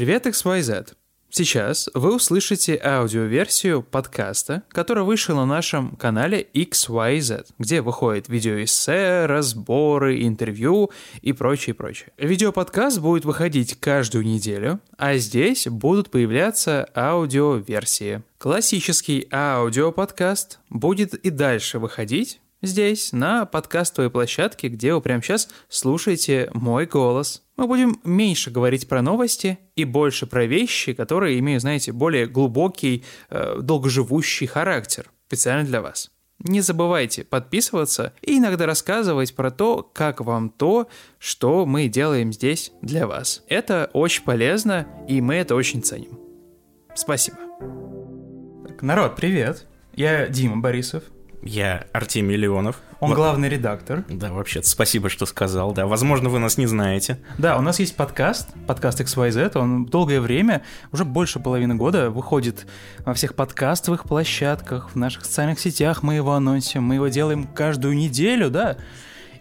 Привет, 0.00 0.24
XYZ! 0.24 0.94
Сейчас 1.28 1.90
вы 1.92 2.14
услышите 2.14 2.80
аудиоверсию 2.82 3.82
подкаста, 3.82 4.62
который 4.70 5.04
вышел 5.04 5.36
на 5.36 5.44
нашем 5.44 5.94
канале 5.96 6.48
XYZ, 6.54 7.48
где 7.58 7.82
выходит 7.82 8.30
видеоэссе, 8.30 9.26
разборы, 9.26 10.26
интервью 10.26 10.90
и 11.20 11.34
прочее, 11.34 11.74
прочее. 11.74 12.12
Видеоподкаст 12.16 12.98
будет 12.98 13.26
выходить 13.26 13.78
каждую 13.78 14.24
неделю, 14.24 14.80
а 14.96 15.18
здесь 15.18 15.66
будут 15.68 16.10
появляться 16.10 16.88
аудиоверсии. 16.96 18.22
Классический 18.38 19.28
аудиоподкаст 19.30 20.60
будет 20.70 21.12
и 21.12 21.28
дальше 21.28 21.78
выходить, 21.78 22.40
здесь, 22.62 23.12
на 23.12 23.46
подкастовой 23.46 24.10
площадке, 24.10 24.68
где 24.68 24.94
вы 24.94 25.00
прямо 25.00 25.22
сейчас 25.22 25.48
слушаете 25.68 26.50
мой 26.54 26.86
голос. 26.86 27.42
Мы 27.60 27.66
будем 27.66 28.00
меньше 28.04 28.50
говорить 28.50 28.88
про 28.88 29.02
новости 29.02 29.58
и 29.76 29.84
больше 29.84 30.26
про 30.26 30.46
вещи, 30.46 30.94
которые 30.94 31.38
имеют, 31.40 31.60
знаете, 31.60 31.92
более 31.92 32.26
глубокий, 32.26 33.04
э, 33.28 33.58
долгоживущий 33.60 34.46
характер, 34.46 35.10
специально 35.26 35.66
для 35.66 35.82
вас. 35.82 36.10
Не 36.38 36.62
забывайте 36.62 37.22
подписываться 37.22 38.14
и 38.22 38.38
иногда 38.38 38.64
рассказывать 38.64 39.34
про 39.34 39.50
то, 39.50 39.82
как 39.92 40.22
вам 40.22 40.48
то, 40.48 40.88
что 41.18 41.66
мы 41.66 41.88
делаем 41.88 42.32
здесь 42.32 42.72
для 42.80 43.06
вас. 43.06 43.44
Это 43.46 43.90
очень 43.92 44.24
полезно, 44.24 44.86
и 45.06 45.20
мы 45.20 45.34
это 45.34 45.54
очень 45.54 45.82
ценим. 45.82 46.18
Спасибо. 46.94 47.36
Так, 48.66 48.80
народ, 48.80 49.16
привет. 49.16 49.66
Я 49.92 50.28
Дима 50.28 50.56
Борисов, 50.56 51.02
я 51.42 51.86
Артемий 51.92 52.36
Леонов. 52.36 52.80
Он 53.00 53.14
главный 53.14 53.48
редактор. 53.48 54.04
Да, 54.08 54.30
вообще 54.30 54.62
спасибо, 54.62 55.08
что 55.08 55.24
сказал. 55.24 55.72
Да, 55.72 55.86
возможно, 55.86 56.28
вы 56.28 56.38
нас 56.38 56.58
не 56.58 56.66
знаете. 56.66 57.18
Да, 57.38 57.56
у 57.56 57.62
нас 57.62 57.80
есть 57.80 57.96
подкаст, 57.96 58.50
подкаст 58.66 59.00
XYZ. 59.00 59.56
Он 59.58 59.86
долгое 59.86 60.20
время, 60.20 60.62
уже 60.92 61.04
больше 61.04 61.40
половины 61.40 61.74
года, 61.76 62.10
выходит 62.10 62.66
во 63.06 63.14
всех 63.14 63.34
подкастовых 63.34 64.04
площадках, 64.04 64.90
в 64.90 64.96
наших 64.96 65.24
социальных 65.24 65.60
сетях 65.60 66.02
мы 66.02 66.14
его 66.14 66.32
анонсим. 66.32 66.82
Мы 66.82 66.96
его 66.96 67.08
делаем 67.08 67.44
каждую 67.44 67.96
неделю, 67.96 68.50
да. 68.50 68.76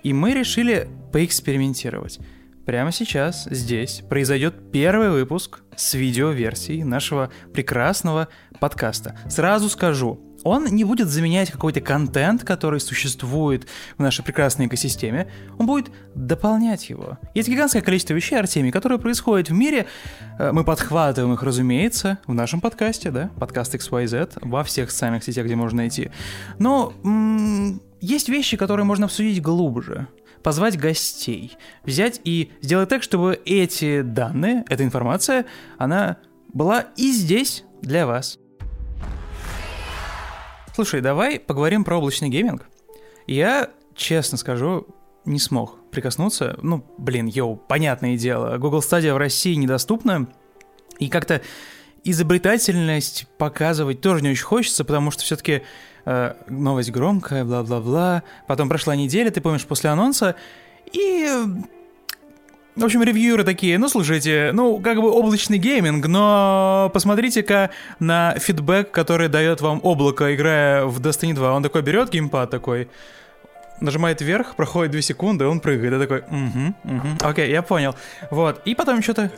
И 0.01 0.13
мы 0.13 0.33
решили 0.33 0.87
поэкспериментировать. 1.11 2.19
Прямо 2.65 2.91
сейчас, 2.91 3.45
здесь, 3.45 4.03
произойдет 4.07 4.71
первый 4.71 5.09
выпуск 5.09 5.59
с 5.75 5.95
видеоверсией 5.95 6.83
нашего 6.83 7.31
прекрасного 7.51 8.29
подкаста. 8.59 9.17
Сразу 9.27 9.69
скажу, 9.69 10.28
он 10.43 10.65
не 10.65 10.83
будет 10.83 11.07
заменять 11.07 11.51
какой-то 11.51 11.81
контент, 11.81 12.43
который 12.43 12.79
существует 12.79 13.67
в 13.97 14.01
нашей 14.01 14.23
прекрасной 14.23 14.67
экосистеме, 14.67 15.27
он 15.57 15.65
будет 15.65 15.91
дополнять 16.15 16.89
его. 16.89 17.17
Есть 17.33 17.49
гигантское 17.49 17.81
количество 17.81 18.13
вещей, 18.13 18.37
Артемий, 18.37 18.71
которые 18.71 18.99
происходят 18.99 19.49
в 19.49 19.53
мире, 19.53 19.87
э, 20.37 20.51
мы 20.51 20.63
подхватываем 20.63 21.33
их, 21.33 21.43
разумеется, 21.43 22.19
в 22.25 22.33
нашем 22.33 22.61
подкасте, 22.61 23.11
да, 23.11 23.29
подкаст 23.39 23.75
XYZ, 23.75 24.39
во 24.41 24.63
всех 24.63 24.91
социальных 24.91 25.23
сетях, 25.23 25.45
где 25.45 25.55
можно 25.55 25.77
найти. 25.77 26.11
Но 26.57 26.93
м- 27.03 27.81
есть 28.01 28.29
вещи, 28.29 28.57
которые 28.57 28.85
можно 28.85 29.05
обсудить 29.05 29.41
глубже 29.41 30.07
позвать 30.43 30.79
гостей, 30.79 31.57
взять 31.83 32.21
и 32.23 32.51
сделать 32.61 32.87
так, 32.87 33.03
чтобы 33.03 33.41
эти 33.45 34.01
данные, 34.01 34.63
эта 34.69 34.83
информация, 34.83 35.45
она 35.77 36.17
была 36.53 36.85
и 36.95 37.11
здесь 37.11 37.65
для 37.81 38.07
вас. 38.07 38.39
Слушай, 40.79 41.01
давай 41.01 41.41
поговорим 41.41 41.83
про 41.83 41.97
облачный 41.97 42.29
гейминг. 42.29 42.65
Я, 43.27 43.69
честно 43.95 44.37
скажу, 44.37 44.87
не 45.25 45.37
смог 45.37 45.75
прикоснуться. 45.91 46.57
Ну, 46.61 46.85
блин, 46.97 47.25
йоу, 47.25 47.57
понятное 47.57 48.15
дело, 48.15 48.57
Google 48.57 48.79
Stadia 48.79 49.13
в 49.13 49.17
России 49.17 49.55
недоступна, 49.55 50.29
и 50.97 51.09
как-то 51.09 51.41
изобретательность 52.05 53.27
показывать 53.37 53.99
тоже 53.99 54.23
не 54.23 54.29
очень 54.29 54.45
хочется, 54.45 54.85
потому 54.85 55.11
что 55.11 55.21
все-таки 55.23 55.63
э, 56.05 56.35
новость 56.47 56.91
громкая, 56.91 57.43
бла-бла-бла. 57.43 58.23
Потом 58.47 58.69
прошла 58.69 58.95
неделя, 58.95 59.31
ты 59.31 59.41
помнишь, 59.41 59.65
после 59.65 59.89
анонса, 59.89 60.37
и 60.93 61.27
в 62.81 62.85
общем, 62.85 63.03
ревьюеры 63.03 63.43
такие, 63.43 63.77
ну, 63.77 63.89
слушайте, 63.89 64.51
ну, 64.53 64.79
как 64.79 65.01
бы 65.01 65.11
облачный 65.11 65.57
гейминг, 65.57 66.07
но 66.07 66.89
посмотрите-ка 66.93 67.69
на 67.99 68.35
фидбэк, 68.39 68.91
который 68.91 69.27
дает 69.27 69.61
вам 69.61 69.79
облако, 69.83 70.33
играя 70.33 70.85
в 70.85 70.99
Destiny 70.99 71.33
2. 71.33 71.53
Он 71.53 71.63
такой 71.63 71.81
берет 71.81 72.09
геймпад 72.09 72.49
такой, 72.49 72.89
нажимает 73.81 74.21
вверх, 74.21 74.55
проходит 74.55 74.91
2 74.91 75.01
секунды, 75.01 75.45
он 75.45 75.59
прыгает. 75.59 75.93
Я 75.93 75.99
такой, 75.99 76.19
угу, 76.19 76.73
угу, 76.83 77.07
окей, 77.21 77.49
я 77.51 77.61
понял. 77.61 77.95
Вот, 78.31 78.61
и 78.65 78.75
потом 78.75 79.01
что-то... 79.01 79.31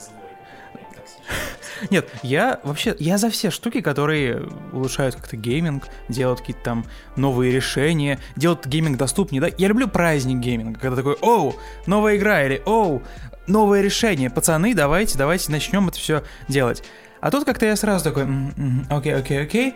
Нет, 1.90 2.10
я 2.24 2.60
вообще, 2.64 2.96
я 3.00 3.18
за 3.18 3.30
все 3.30 3.50
штуки, 3.50 3.82
которые 3.82 4.48
улучшают 4.72 5.16
как-то 5.16 5.36
гейминг, 5.38 5.88
делают 6.10 6.42
какие-то 6.42 6.64
там 6.64 6.86
новые 7.16 7.52
решения, 7.52 8.20
делают 8.36 8.66
гейминг 8.66 8.98
доступнее, 8.98 9.42
да? 9.42 9.50
Я 9.58 9.68
люблю 9.68 9.88
праздник 9.88 10.40
гейминга, 10.40 10.80
когда 10.80 10.96
такой, 10.96 11.16
оу, 11.22 11.56
новая 11.88 12.18
игра, 12.18 12.44
или 12.46 12.62
оу, 12.66 13.02
новое 13.48 13.82
решение, 13.82 14.30
пацаны, 14.30 14.74
давайте, 14.76 15.18
давайте 15.18 15.52
начнем 15.52 15.88
это 15.88 15.98
все 15.98 16.24
делать. 16.48 16.84
А 17.20 17.32
тут 17.32 17.46
как-то 17.46 17.66
я 17.66 17.76
сразу 17.76 18.04
такой, 18.04 18.28
окей, 18.90 19.16
окей, 19.16 19.42
окей, 19.42 19.76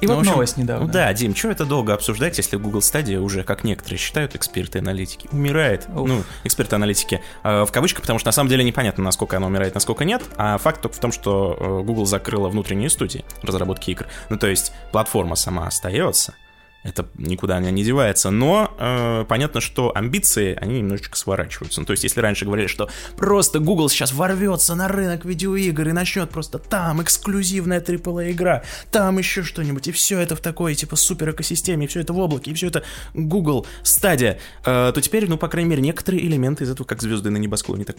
и 0.00 0.06
ну, 0.06 0.14
вот 0.14 0.20
общем, 0.20 0.32
новость 0.32 0.56
недавно. 0.56 0.88
Да, 0.88 1.12
Дим, 1.12 1.34
что 1.34 1.50
это 1.50 1.64
долго 1.64 1.94
обсуждать, 1.94 2.38
если 2.38 2.56
Google 2.56 2.80
Stadia 2.80 3.18
уже, 3.18 3.42
как 3.42 3.64
некоторые 3.64 3.98
считают, 3.98 4.34
эксперты-аналитики, 4.34 5.28
умирает. 5.32 5.86
Уф. 5.88 6.08
Ну, 6.08 6.22
эксперты-аналитики 6.44 7.20
э, 7.42 7.64
в 7.64 7.72
кавычках, 7.72 8.02
потому 8.02 8.18
что 8.18 8.28
на 8.28 8.32
самом 8.32 8.48
деле 8.48 8.64
непонятно, 8.64 9.02
насколько 9.02 9.36
она 9.36 9.46
умирает, 9.46 9.74
насколько 9.74 10.04
нет. 10.04 10.22
А 10.36 10.58
факт 10.58 10.82
только 10.82 10.96
в 10.96 11.00
том, 11.00 11.12
что 11.12 11.56
э, 11.58 11.84
Google 11.84 12.06
закрыла 12.06 12.48
внутренние 12.48 12.90
студии 12.90 13.24
разработки 13.42 13.90
игр. 13.90 14.06
Ну, 14.28 14.38
то 14.38 14.46
есть 14.46 14.72
платформа 14.92 15.34
сама 15.34 15.66
остается, 15.66 16.34
это 16.84 17.08
никуда 17.16 17.58
не 17.60 17.82
девается. 17.82 18.30
Но 18.30 18.74
э, 18.78 19.24
понятно, 19.28 19.60
что 19.60 19.92
амбиции, 19.94 20.56
они 20.60 20.78
немножечко 20.78 21.16
сворачиваются. 21.16 21.80
Ну, 21.80 21.86
то 21.86 21.92
есть, 21.92 22.04
если 22.04 22.20
раньше 22.20 22.44
говорили, 22.44 22.68
что 22.68 22.88
просто 23.16 23.58
Google 23.58 23.88
сейчас 23.88 24.12
ворвется 24.12 24.74
на 24.74 24.88
рынок 24.88 25.24
видеоигр 25.24 25.88
и 25.88 25.92
начнет 25.92 26.30
просто 26.30 26.58
там 26.58 27.02
эксклюзивная 27.02 27.80
AAA 27.80 28.30
игра, 28.30 28.62
там 28.90 29.18
еще 29.18 29.42
что-нибудь, 29.42 29.88
и 29.88 29.92
все 29.92 30.18
это 30.18 30.36
в 30.36 30.40
такой, 30.40 30.74
типа, 30.74 30.96
супер 30.96 31.30
экосистеме, 31.30 31.86
и 31.86 31.88
все 31.88 32.00
это 32.00 32.12
в 32.12 32.18
облаке, 32.18 32.50
и 32.50 32.54
все 32.54 32.68
это 32.68 32.84
Google 33.14 33.66
стадия, 33.82 34.38
э, 34.64 34.92
то 34.94 35.00
теперь, 35.00 35.28
ну, 35.28 35.36
по 35.36 35.48
крайней 35.48 35.70
мере, 35.70 35.82
некоторые 35.82 36.24
элементы 36.24 36.64
из 36.64 36.70
этого, 36.70 36.86
как 36.86 37.02
звезды 37.02 37.30
на 37.30 37.38
небосклоне, 37.38 37.84
так 37.84 37.96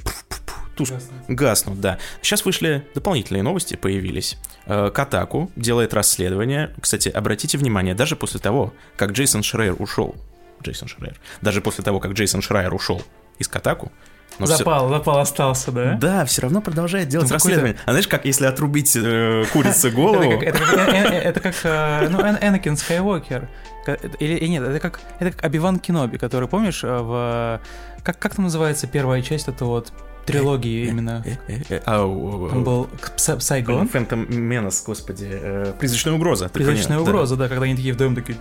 туш... 0.80 0.92
гаснут. 0.92 1.22
гаснут, 1.28 1.82
да. 1.82 1.98
Сейчас 2.22 2.46
вышли 2.46 2.86
дополнительные 2.96 3.44
новости, 3.44 3.76
появились. 3.76 4.38
Э, 4.66 4.92
Катаку 4.94 5.52
делает 5.56 5.94
расследование. 5.94 6.74
Кстати, 6.80 7.10
обратите 7.10 7.58
внимание, 7.58 7.94
даже 7.96 8.16
после 8.16 8.40
того, 8.40 8.74
как 8.96 9.12
Джейсон 9.12 9.44
Шрайер 9.44 9.76
ушел, 9.78 10.16
Джейсон 10.64 10.88
Шрайер, 10.88 11.18
даже 11.42 11.62
после 11.62 11.84
того, 11.84 12.00
как 12.00 12.14
Джейсон 12.14 12.42
Шрайер 12.42 12.74
ушел 12.74 13.02
из 13.38 13.48
Катаку, 13.48 13.92
но 14.38 14.46
запал, 14.46 14.88
все... 14.88 14.98
запал 14.98 15.18
остался, 15.20 15.72
да? 15.72 15.98
Да, 16.00 16.26
все 16.26 16.44
равно 16.44 16.62
продолжает 16.62 17.10
делать 17.10 17.30
расследование. 17.30 17.76
А 17.86 17.92
знаешь, 17.92 18.08
как 18.08 18.26
если 18.26 18.46
отрубить 18.46 18.96
э, 18.96 19.44
курице 19.52 19.90
голову? 19.92 20.42
Это 20.42 21.40
как, 21.42 21.56
э, 21.64 22.08
ну, 22.10 22.22
Энакин 22.22 22.78
Скайуокер. 22.78 23.50
Или 24.20 24.46
нет, 24.48 24.64
это 24.64 24.80
как, 24.80 25.02
это 25.20 25.32
как 25.32 25.44
Обиван 25.44 25.80
Киноби, 25.80 26.18
который, 26.18 26.48
помнишь, 26.48 26.84
в... 26.84 27.60
Как, 28.04 28.18
как 28.18 28.36
там 28.36 28.46
называется 28.46 28.88
первая 28.88 29.22
часть, 29.22 29.50
это 29.50 29.66
вот 29.66 29.92
трилогии 30.32 30.88
именно. 30.88 31.24
Он 31.86 32.64
был 32.64 32.90
Сайгон. 33.16 33.88
Фэнтом 33.88 34.28
Менос, 34.30 34.84
господи. 34.86 35.30
Призрачная 35.80 36.14
угроза. 36.14 36.50
Призрачная 36.50 37.00
угроза, 37.00 37.36
да, 37.36 37.48
когда 37.48 37.66
они 37.66 37.76
такие 37.76 37.94
вдвоем 37.94 38.16
такие 38.16 38.38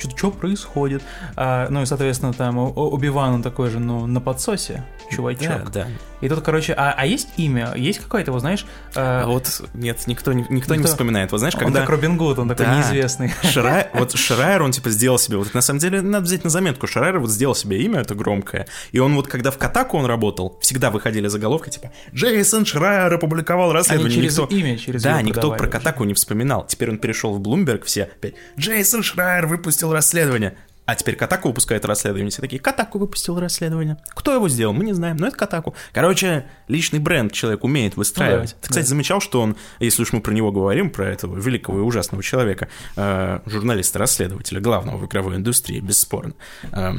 что, 0.00 0.16
что 0.16 0.30
происходит? 0.30 1.02
А, 1.36 1.68
ну 1.70 1.82
и, 1.82 1.86
соответственно, 1.86 2.32
там 2.32 2.58
Убиван, 2.58 3.34
он 3.34 3.42
такой 3.42 3.70
же, 3.70 3.78
ну, 3.78 4.06
на 4.06 4.20
подсосе, 4.20 4.84
чувачок. 5.10 5.70
Да, 5.70 5.84
да. 5.84 5.86
И 6.20 6.28
тут, 6.28 6.42
короче, 6.42 6.74
а, 6.74 6.94
а 6.96 7.06
есть 7.06 7.28
имя? 7.36 7.72
Есть 7.74 8.00
какое-то, 8.00 8.32
вот 8.32 8.40
знаешь... 8.40 8.66
Э... 8.94 9.22
А 9.22 9.26
вот, 9.26 9.62
нет, 9.74 10.06
никто, 10.06 10.32
никто, 10.32 10.52
никто 10.52 10.74
не 10.74 10.84
вспоминает. 10.84 11.32
Вот 11.32 11.38
знаешь, 11.38 11.54
когда... 11.54 11.80
Он 11.80 11.86
как 11.86 11.88
Робин 11.88 12.16
Гуд, 12.16 12.38
он 12.38 12.48
такой 12.48 12.66
да. 12.66 12.76
неизвестный. 12.76 13.32
Шрай... 13.42 13.88
Вот 13.94 14.12
Шрайер, 14.12 14.62
он 14.62 14.72
типа 14.72 14.90
сделал 14.90 15.18
себе, 15.18 15.38
вот 15.38 15.54
на 15.54 15.62
самом 15.62 15.80
деле 15.80 16.02
надо 16.02 16.24
взять 16.24 16.44
на 16.44 16.50
заметку, 16.50 16.86
Шрайер 16.86 17.18
вот 17.18 17.30
сделал 17.30 17.54
себе 17.54 17.80
имя, 17.82 18.00
это 18.00 18.14
громкое, 18.14 18.66
и 18.92 18.98
он 18.98 19.14
вот 19.14 19.28
когда 19.28 19.50
в 19.50 19.58
Катаку 19.58 19.96
он 19.96 20.06
работал, 20.06 20.58
всегда 20.60 20.90
выходили 20.90 21.28
заголовки 21.28 21.70
типа 21.70 21.90
«Джейсон 22.14 22.66
Шрайер 22.66 23.14
опубликовал 23.14 23.72
расследование». 23.72 24.18
Они 24.18 24.22
через 24.22 24.38
никто... 24.38 24.54
имя, 24.54 24.78
через 24.78 25.02
Да, 25.02 25.22
никто 25.22 25.52
про 25.52 25.66
Катаку 25.68 26.04
не 26.04 26.14
вспоминал. 26.14 26.66
Теперь 26.66 26.90
он 26.90 26.98
перешел 26.98 27.34
в 27.34 27.40
Bloomberg, 27.40 27.84
все 27.84 28.04
опять 28.04 28.34
«Джейсон 28.58 29.02
Шрайер 29.02 29.46
выпустил 29.46 29.89
расследование». 29.92 30.56
А 30.90 30.96
теперь 30.96 31.14
Катаку 31.14 31.46
выпускает 31.46 31.84
расследование. 31.84 32.30
Все 32.32 32.42
такие, 32.42 32.60
Катаку 32.60 32.98
выпустил 32.98 33.38
расследование. 33.38 33.96
Кто 34.08 34.34
его 34.34 34.48
сделал, 34.48 34.72
мы 34.72 34.84
не 34.84 34.92
знаем, 34.92 35.18
но 35.18 35.28
это 35.28 35.36
Катаку. 35.36 35.76
Короче, 35.92 36.46
личный 36.66 36.98
бренд 36.98 37.32
человек 37.32 37.62
умеет 37.62 37.96
выстраивать. 37.96 38.50
Ну, 38.50 38.56
да, 38.56 38.62
Ты, 38.62 38.68
кстати, 38.70 38.84
да. 38.86 38.88
замечал, 38.88 39.20
что 39.20 39.40
он, 39.40 39.56
если 39.78 40.02
уж 40.02 40.12
мы 40.12 40.20
про 40.20 40.32
него 40.32 40.50
говорим, 40.50 40.90
про 40.90 41.08
этого 41.08 41.38
великого 41.38 41.78
и 41.78 41.82
ужасного 41.82 42.24
человека, 42.24 42.66
э, 42.96 43.38
журналиста-расследователя, 43.46 44.60
главного 44.60 44.96
в 44.96 45.06
игровой 45.06 45.36
индустрии, 45.36 45.78
бесспорно, 45.78 46.34
э, 46.72 46.92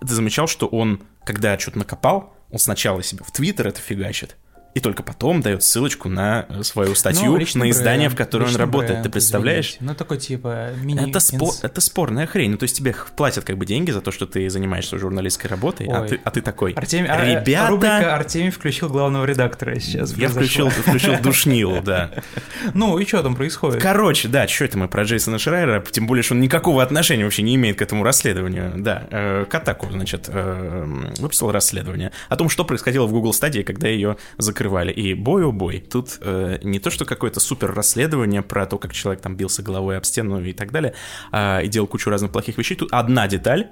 ты 0.00 0.14
замечал, 0.14 0.46
что 0.46 0.66
он, 0.66 1.02
когда 1.24 1.58
что-то 1.58 1.80
накопал, 1.80 2.34
он 2.50 2.58
сначала 2.58 3.02
себе 3.02 3.24
в 3.26 3.30
Твиттер 3.30 3.68
это 3.68 3.80
фигачит, 3.80 4.36
и 4.74 4.80
только 4.80 5.02
потом 5.02 5.42
дает 5.42 5.62
ссылочку 5.62 6.08
на 6.08 6.46
свою 6.62 6.94
статью, 6.94 7.32
ну, 7.32 7.46
на 7.54 7.70
издание, 7.70 8.08
бренд, 8.08 8.14
в 8.14 8.16
котором 8.16 8.48
он 8.48 8.56
работает. 8.56 8.92
Бренд, 8.92 9.04
Ты 9.04 9.10
представляешь? 9.10 9.66
Извините. 9.66 9.84
Ну, 9.84 9.94
такой 9.94 10.18
типа 10.18 10.70
мини 10.82 11.10
это, 11.10 11.20
спор, 11.20 11.52
это 11.60 11.80
спорная 11.80 12.26
хрень. 12.26 12.52
Ну, 12.52 12.56
то 12.56 12.62
есть 12.64 12.76
тебе 12.76 12.94
платят 13.16 13.44
как 13.44 13.58
бы 13.58 13.66
деньги 13.66 13.90
за 13.90 14.00
то, 14.00 14.10
что 14.10 14.26
ты 14.26 14.48
занимаешься 14.48 14.98
журналистской 14.98 15.50
работой, 15.50 15.88
а 15.88 16.06
ты, 16.06 16.20
а 16.24 16.30
ты 16.30 16.40
такой, 16.40 16.72
Артемий, 16.72 17.10
а, 17.10 17.22
ребята... 17.22 17.68
Рубрика 17.68 18.16
Артемий 18.16 18.50
включил 18.50 18.88
главного 18.88 19.26
редактора 19.26 19.78
сейчас. 19.78 20.16
Я 20.16 20.28
включил, 20.28 20.70
включил 20.70 21.18
душнилу, 21.20 21.82
да. 21.82 22.10
Ну, 22.74 22.98
и 22.98 23.04
что 23.04 23.22
там 23.22 23.34
происходит? 23.34 23.82
Короче, 23.82 24.28
да, 24.28 24.48
что 24.48 24.64
это 24.64 24.78
мы 24.78 24.88
про 24.88 25.02
Джейсона 25.02 25.38
Шрайера, 25.38 25.84
тем 25.90 26.06
более, 26.06 26.22
что 26.22 26.34
он 26.34 26.40
никакого 26.40 26.82
отношения 26.82 27.24
вообще 27.24 27.42
не 27.42 27.56
имеет 27.56 27.78
к 27.78 27.82
этому 27.82 28.04
расследованию. 28.04 28.72
Да, 28.76 29.06
э, 29.10 29.44
Катаку, 29.48 29.90
значит, 29.90 30.26
э, 30.28 30.84
выписал 31.18 31.50
расследование 31.50 32.12
о 32.28 32.36
том, 32.36 32.48
что 32.48 32.64
происходило 32.64 33.06
в 33.06 33.10
Google 33.10 33.32
стадии, 33.34 33.62
когда 33.62 33.88
ее 33.88 34.16
закрыли 34.38 34.61
закрывали. 34.62 34.92
И 34.92 35.14
бой 35.14 35.44
о 35.44 35.52
бой. 35.52 35.80
Тут 35.80 36.18
э, 36.20 36.58
не 36.62 36.78
то, 36.78 36.90
что 36.90 37.04
какое-то 37.04 37.40
супер 37.40 37.74
расследование 37.74 38.42
про 38.42 38.66
то, 38.66 38.78
как 38.78 38.92
человек 38.92 39.20
там 39.20 39.36
бился 39.36 39.62
головой 39.62 39.96
об 39.96 40.04
стену 40.04 40.40
и 40.44 40.52
так 40.52 40.70
далее, 40.70 40.94
э, 41.32 41.64
и 41.64 41.68
делал 41.68 41.86
кучу 41.88 42.10
разных 42.10 42.30
плохих 42.30 42.58
вещей. 42.58 42.76
Тут 42.76 42.92
одна 42.92 43.26
деталь, 43.28 43.70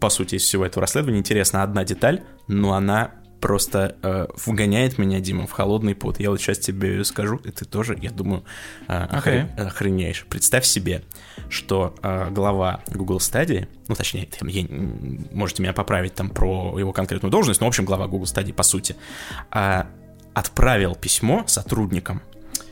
по 0.00 0.10
сути, 0.10 0.36
из 0.36 0.42
всего 0.42 0.66
этого 0.66 0.82
расследования, 0.82 1.18
интересна 1.18 1.62
одна 1.62 1.84
деталь, 1.84 2.22
но 2.48 2.72
она 2.72 3.12
просто 3.42 3.96
э, 4.02 4.28
вгоняет 4.46 4.98
меня, 4.98 5.18
Дима, 5.18 5.48
в 5.48 5.50
холодный 5.50 5.96
пот. 5.96 6.20
Я 6.20 6.30
вот 6.30 6.40
сейчас 6.40 6.58
тебе 6.58 7.04
скажу, 7.04 7.36
и 7.44 7.50
ты 7.50 7.64
тоже, 7.64 7.98
я 8.00 8.10
думаю, 8.10 8.44
э, 8.86 8.92
охр... 8.92 9.30
okay. 9.30 9.60
охренеешь. 9.60 10.24
Представь 10.30 10.64
себе, 10.64 11.02
что 11.48 11.94
э, 12.02 12.30
глава 12.30 12.82
Google 12.86 13.18
Stadia, 13.18 13.66
ну, 13.88 13.96
точнее, 13.96 14.26
там, 14.26 14.48
я, 14.48 14.64
можете 15.32 15.62
меня 15.62 15.72
поправить 15.72 16.14
там 16.14 16.30
про 16.30 16.78
его 16.78 16.92
конкретную 16.92 17.32
должность, 17.32 17.60
но, 17.60 17.66
в 17.66 17.68
общем, 17.68 17.84
глава 17.84 18.06
Google 18.06 18.26
Stadia, 18.26 18.54
по 18.54 18.62
сути, 18.62 18.94
э, 19.52 19.82
отправил 20.34 20.94
письмо 20.94 21.42
сотрудникам, 21.48 22.22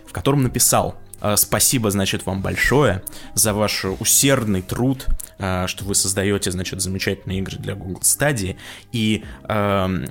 в 0.06 0.12
котором 0.12 0.44
написал, 0.44 0.94
спасибо, 1.36 1.90
значит, 1.90 2.26
вам 2.26 2.42
большое 2.42 3.02
за 3.34 3.54
ваш 3.54 3.84
усердный 3.84 4.62
труд, 4.62 5.06
э, 5.38 5.66
что 5.66 5.84
вы 5.84 5.94
создаете, 5.94 6.50
значит, 6.50 6.80
замечательные 6.80 7.40
игры 7.40 7.56
для 7.58 7.74
Google 7.74 8.00
Stadia. 8.00 8.56
И 8.92 9.24
эм, 9.48 10.06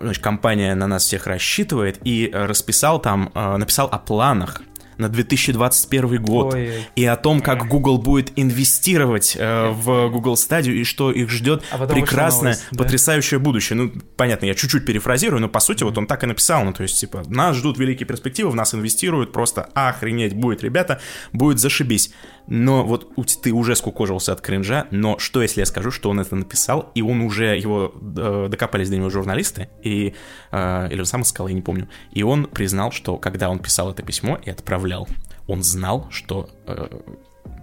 значит, 0.00 0.22
компания 0.22 0.74
на 0.74 0.86
нас 0.86 1.04
всех 1.04 1.26
рассчитывает 1.26 1.98
и 2.04 2.30
расписал 2.32 3.00
там, 3.00 3.30
написал 3.34 3.88
о 3.90 3.98
планах 3.98 4.62
на 4.98 5.08
2021 5.08 6.22
год 6.22 6.54
Ой. 6.54 6.86
и 6.94 7.04
о 7.04 7.16
том, 7.16 7.40
как 7.40 7.68
Google 7.68 7.98
будет 7.98 8.32
инвестировать 8.36 9.36
э, 9.38 9.68
в 9.70 10.08
Google 10.10 10.34
Stadia 10.34 10.72
и 10.72 10.84
что 10.84 11.10
их 11.10 11.30
ждет 11.30 11.62
а 11.70 11.86
прекрасное, 11.86 12.52
новость, 12.52 12.66
да? 12.72 12.84
потрясающее 12.84 13.38
будущее. 13.38 13.76
Ну, 13.76 13.92
понятно, 14.16 14.46
я 14.46 14.54
чуть-чуть 14.54 14.84
перефразирую, 14.84 15.40
но 15.40 15.48
по 15.48 15.60
сути 15.60 15.84
вот 15.84 15.96
он 15.98 16.06
так 16.06 16.24
и 16.24 16.26
написал, 16.26 16.64
ну 16.64 16.72
то 16.72 16.82
есть 16.82 16.98
типа 16.98 17.22
нас 17.28 17.56
ждут 17.56 17.78
великие 17.78 18.06
перспективы, 18.06 18.50
в 18.50 18.54
нас 18.54 18.74
инвестируют, 18.74 19.32
просто 19.32 19.68
охренеть 19.74 20.34
будет, 20.34 20.62
ребята, 20.62 21.00
будет 21.32 21.58
зашибись. 21.58 22.12
Но 22.46 22.84
вот 22.84 23.12
ты 23.42 23.52
уже 23.52 23.74
скукожился 23.74 24.32
от 24.32 24.40
кринжа, 24.40 24.86
но 24.90 25.18
что 25.18 25.42
если 25.42 25.60
я 25.60 25.66
скажу, 25.66 25.90
что 25.90 26.10
он 26.10 26.20
это 26.20 26.36
написал, 26.36 26.90
и 26.94 27.02
он 27.02 27.20
уже 27.22 27.56
его 27.58 27.92
э, 27.94 28.48
докопались 28.48 28.88
до 28.88 28.96
него 28.96 29.10
журналисты, 29.10 29.68
и, 29.82 30.14
э, 30.52 30.88
или 30.90 31.00
он 31.00 31.06
сам 31.06 31.22
искал, 31.22 31.48
я 31.48 31.54
не 31.54 31.62
помню, 31.62 31.88
и 32.12 32.22
он 32.22 32.46
признал, 32.46 32.92
что 32.92 33.16
когда 33.16 33.50
он 33.50 33.58
писал 33.58 33.90
это 33.90 34.02
письмо 34.02 34.38
и 34.44 34.50
отправлял, 34.50 35.08
он 35.48 35.62
знал, 35.62 36.06
что 36.10 36.48
э, 36.66 36.88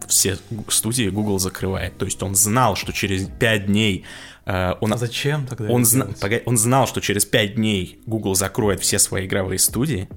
все 0.08 0.38
студии 0.68 1.10
Google 1.10 1.40
закрывает. 1.40 1.98
То 1.98 2.06
есть 2.06 2.22
он 2.24 2.36
знал, 2.36 2.76
что 2.76 2.92
через 2.92 3.28
5 3.28 3.66
дней 3.68 4.06
Uh, 4.46 4.78
он, 4.82 4.92
а 4.92 4.98
зачем 4.98 5.48
тогда? 5.48 5.70
Он, 5.70 5.86
зна, 5.86 6.06
погоди, 6.20 6.44
он 6.46 6.58
знал, 6.58 6.86
что 6.86 7.00
через 7.00 7.26
5 7.26 7.56
дней 7.56 8.02
Google 8.06 8.36
закроет 8.36 8.82
все 8.82 9.00
свои 9.00 9.26
игровые 9.26 9.58
студии, 9.58 10.10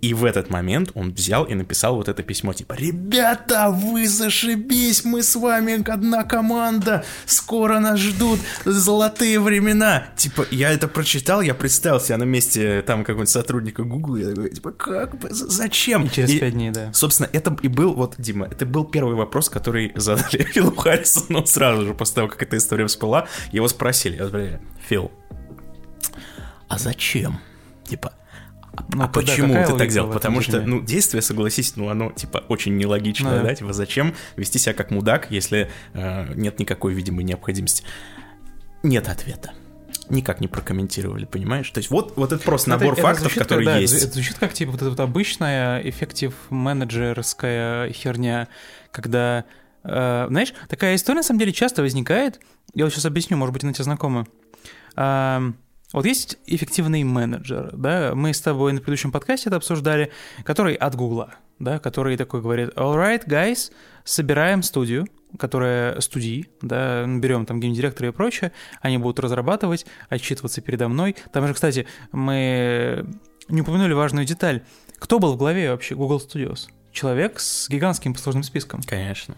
и 0.00 0.14
в 0.14 0.24
этот 0.24 0.50
момент 0.50 0.90
он 0.94 1.12
взял 1.12 1.44
и 1.44 1.54
написал 1.54 1.96
вот 1.96 2.08
это 2.08 2.22
письмо, 2.22 2.52
типа, 2.52 2.74
«Ребята, 2.74 3.70
вы 3.70 4.08
зашибись, 4.08 5.04
мы 5.04 5.22
с 5.22 5.36
вами 5.36 5.88
одна 5.90 6.24
команда, 6.24 7.04
скоро 7.26 7.80
нас 7.80 7.98
ждут 8.00 8.40
золотые 8.64 9.40
времена». 9.40 10.08
Типа, 10.16 10.46
я 10.50 10.70
это 10.70 10.88
прочитал, 10.88 11.42
я 11.42 11.54
представил 11.54 12.00
себя 12.00 12.16
на 12.16 12.24
месте 12.24 12.82
там 12.82 13.04
какого-нибудь 13.04 13.28
сотрудника 13.28 13.82
Google, 13.82 14.16
я 14.16 14.28
такой, 14.30 14.50
типа, 14.50 14.72
как 14.72 15.18
бы, 15.18 15.28
зачем? 15.30 16.04
И 16.04 16.10
через 16.10 16.38
пять 16.38 16.54
дней, 16.54 16.70
да. 16.70 16.92
Собственно, 16.92 17.28
это 17.32 17.56
и 17.60 17.68
был, 17.68 17.94
вот, 17.94 18.14
Дима, 18.18 18.46
это 18.46 18.64
был 18.64 18.84
первый 18.84 19.16
вопрос, 19.16 19.50
который 19.50 19.92
задали 19.96 20.42
Филу 20.52 20.74
Харрисону 20.74 21.44
сразу 21.46 21.86
же 21.86 21.94
после 21.94 22.14
того, 22.16 22.28
как 22.28 22.42
эта 22.42 22.56
история 22.56 22.86
всплыла. 22.86 23.28
Его 23.52 23.68
спросили, 23.68 24.16
я 24.16 24.26
говорю, 24.26 24.60
Фил, 24.88 25.10
а 26.68 26.78
зачем? 26.78 27.40
Типа, 27.84 28.12
ну, 28.88 29.04
а 29.04 29.08
почему 29.08 29.54
ты 29.64 29.76
так 29.76 29.90
сделал? 29.90 30.12
Потому 30.12 30.40
что, 30.40 30.60
ну, 30.62 30.80
действие, 30.80 31.22
согласись, 31.22 31.76
ну, 31.76 31.88
оно, 31.88 32.10
типа, 32.10 32.44
очень 32.48 32.76
нелогичное, 32.76 33.38
да, 33.38 33.44
да? 33.44 33.54
типа, 33.54 33.72
зачем 33.72 34.14
вести 34.36 34.58
себя 34.58 34.74
как 34.74 34.90
мудак, 34.90 35.30
если 35.30 35.70
э, 35.94 36.34
нет 36.34 36.58
никакой 36.58 36.94
видимой 36.94 37.24
необходимости? 37.24 37.84
Нет 38.82 39.08
ответа 39.08 39.52
никак 40.10 40.40
не 40.40 40.48
прокомментировали, 40.48 41.24
понимаешь? 41.24 41.70
То 41.70 41.78
есть 41.78 41.90
вот, 41.90 42.14
вот 42.16 42.32
это 42.32 42.42
просто 42.42 42.70
набор 42.70 42.94
это, 42.94 43.02
фактов, 43.02 43.32
это 43.32 43.40
которые 43.40 43.66
как, 43.66 43.80
есть. 43.80 43.94
Это 43.94 44.12
звучит 44.12 44.38
как 44.38 44.52
типа 44.52 44.72
вот 44.72 44.82
эта 44.82 44.90
вот 44.90 45.00
обычная 45.00 45.80
эффектив 45.88 46.34
менеджерская 46.50 47.92
херня, 47.92 48.48
когда, 48.90 49.44
э, 49.84 50.26
знаешь, 50.28 50.52
такая 50.68 50.96
история 50.96 51.18
на 51.18 51.22
самом 51.22 51.38
деле 51.38 51.52
часто 51.52 51.82
возникает. 51.82 52.40
Я 52.74 52.84
вот 52.84 52.92
сейчас 52.92 53.04
объясню, 53.06 53.36
может 53.36 53.52
быть, 53.52 53.64
она 53.64 53.72
тебе 53.72 53.84
знакома. 53.84 54.26
Э, 54.96 55.52
вот 55.92 56.06
есть 56.06 56.38
эффективный 56.46 57.02
менеджер, 57.04 57.70
да, 57.72 58.12
мы 58.14 58.32
с 58.32 58.40
тобой 58.40 58.72
на 58.72 58.78
предыдущем 58.78 59.12
подкасте 59.12 59.48
это 59.48 59.56
обсуждали, 59.56 60.12
который 60.44 60.74
от 60.74 60.94
Гугла, 60.94 61.34
да, 61.58 61.78
который 61.78 62.16
такой 62.16 62.40
говорит, 62.40 62.70
all 62.76 62.96
right, 62.96 63.26
guys, 63.26 63.72
собираем 64.04 64.62
студию, 64.62 65.06
которая 65.38 66.00
студии, 66.00 66.48
да, 66.62 67.06
берем 67.06 67.46
там 67.46 67.60
геймдиректора 67.60 68.08
и 68.08 68.12
прочее, 68.12 68.52
они 68.80 68.98
будут 68.98 69.20
разрабатывать, 69.20 69.86
отчитываться 70.08 70.60
передо 70.60 70.88
мной. 70.88 71.16
Там 71.32 71.46
же, 71.46 71.54
кстати, 71.54 71.86
мы 72.12 73.06
не 73.48 73.60
упомянули 73.62 73.92
важную 73.92 74.26
деталь. 74.26 74.62
Кто 74.98 75.18
был 75.18 75.34
в 75.34 75.36
главе 75.36 75.70
вообще 75.70 75.94
Google 75.94 76.18
Studios? 76.18 76.68
Человек 76.92 77.40
с 77.40 77.68
гигантским 77.68 78.14
послужным 78.14 78.42
списком. 78.42 78.80
Конечно. 78.82 79.36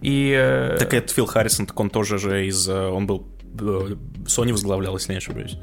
И... 0.00 0.34
Э, 0.36 0.76
так 0.78 0.92
это 0.94 1.12
Фил 1.12 1.26
Харрисон, 1.26 1.66
так 1.66 1.78
он 1.78 1.90
тоже 1.90 2.18
же 2.18 2.46
из... 2.46 2.68
Э, 2.68 2.88
он 2.88 3.06
был... 3.06 3.26
Э, 3.60 3.94
Sony 4.26 4.52
возглавлял, 4.52 4.96
если 4.96 5.12
не 5.12 5.18
ошибаюсь. 5.18 5.56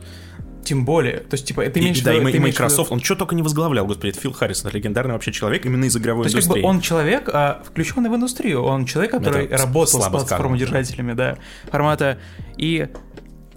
Тем 0.64 0.86
более. 0.86 1.18
То 1.18 1.34
есть, 1.34 1.46
типа, 1.46 1.62
это 1.62 1.80
и, 1.80 2.02
Да, 2.02 2.14
и, 2.14 2.18
и 2.20 2.40
Microsoft, 2.40 2.92
он 2.92 3.02
что 3.02 3.16
только 3.16 3.36
не 3.36 3.42
возглавлял, 3.42 3.86
господи, 3.86 4.18
Фил 4.18 4.34
Харрисон, 4.34 4.72
легендарный 4.72 5.14
вообще 5.14 5.32
человек 5.32 5.66
именно 5.66 5.86
из 5.86 5.98
игровой 5.98 6.26
То 6.26 6.28
есть, 6.28 6.36
индустрии. 6.36 6.62
Как 6.62 6.64
бы 6.64 6.76
он 6.76 6.82
человек, 6.82 7.30
а, 7.34 7.64
включенный 7.66 8.10
в 8.10 8.16
индустрию, 8.16 8.64
он 8.64 8.86
человек, 8.86 9.12
который 9.12 9.46
это 9.46 9.58
работал 9.58 10.02
с 10.02 10.08
платформодержателями, 10.08 11.14
да, 11.14 11.38
формата. 11.72 12.20
И 12.58 12.88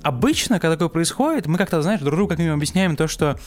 обычно, 0.03 0.61
когда 0.61 0.75
такое 0.75 0.89
происходит, 0.89 1.47
мы 1.47 1.59
как-то, 1.59 1.83
знаешь, 1.83 2.01
друг 2.01 2.15
другу 2.15 2.29
как 2.31 2.39
минимум 2.39 2.59
объясняем 2.59 2.97
то, 2.97 3.09
что 3.09 3.39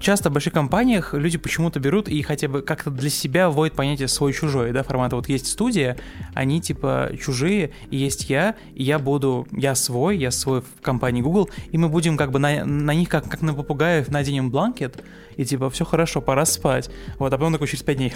часто 0.00 0.30
в 0.30 0.32
больших 0.32 0.52
компаниях 0.52 1.14
люди 1.14 1.38
почему-то 1.38 1.80
берут 1.80 2.08
и 2.08 2.22
хотя 2.22 2.48
бы 2.48 2.62
как-то 2.62 2.90
для 2.90 3.10
себя 3.10 3.50
вводят 3.50 3.74
понятие 3.74 4.08
свой-чужой, 4.08 4.72
да, 4.72 4.82
формата 4.82 5.16
вот 5.16 5.28
есть 5.28 5.46
студия, 5.46 5.96
они 6.34 6.60
типа 6.60 7.10
чужие, 7.22 7.72
и 7.90 7.96
есть 7.96 8.30
я, 8.30 8.56
и 8.74 8.82
я 8.82 8.98
буду, 8.98 9.46
я 9.52 9.74
свой, 9.74 10.16
я 10.16 10.30
свой 10.30 10.62
в 10.62 10.80
компании 10.80 11.22
Google, 11.22 11.50
и 11.70 11.78
мы 11.78 11.88
будем 11.88 12.16
как 12.16 12.30
бы 12.30 12.38
на, 12.38 12.64
на 12.64 12.94
них 12.94 13.08
как, 13.08 13.28
как 13.28 13.42
на 13.42 13.54
попугаев 13.54 14.08
наденем 14.08 14.50
бланкет, 14.50 15.02
и 15.36 15.44
типа 15.44 15.70
все 15.70 15.84
хорошо, 15.84 16.20
пора 16.20 16.44
спать. 16.44 16.90
Вот, 17.18 17.32
а 17.32 17.38
потом 17.38 17.52
такой 17.52 17.68
через 17.68 17.82
пять 17.82 17.98
дней, 17.98 18.12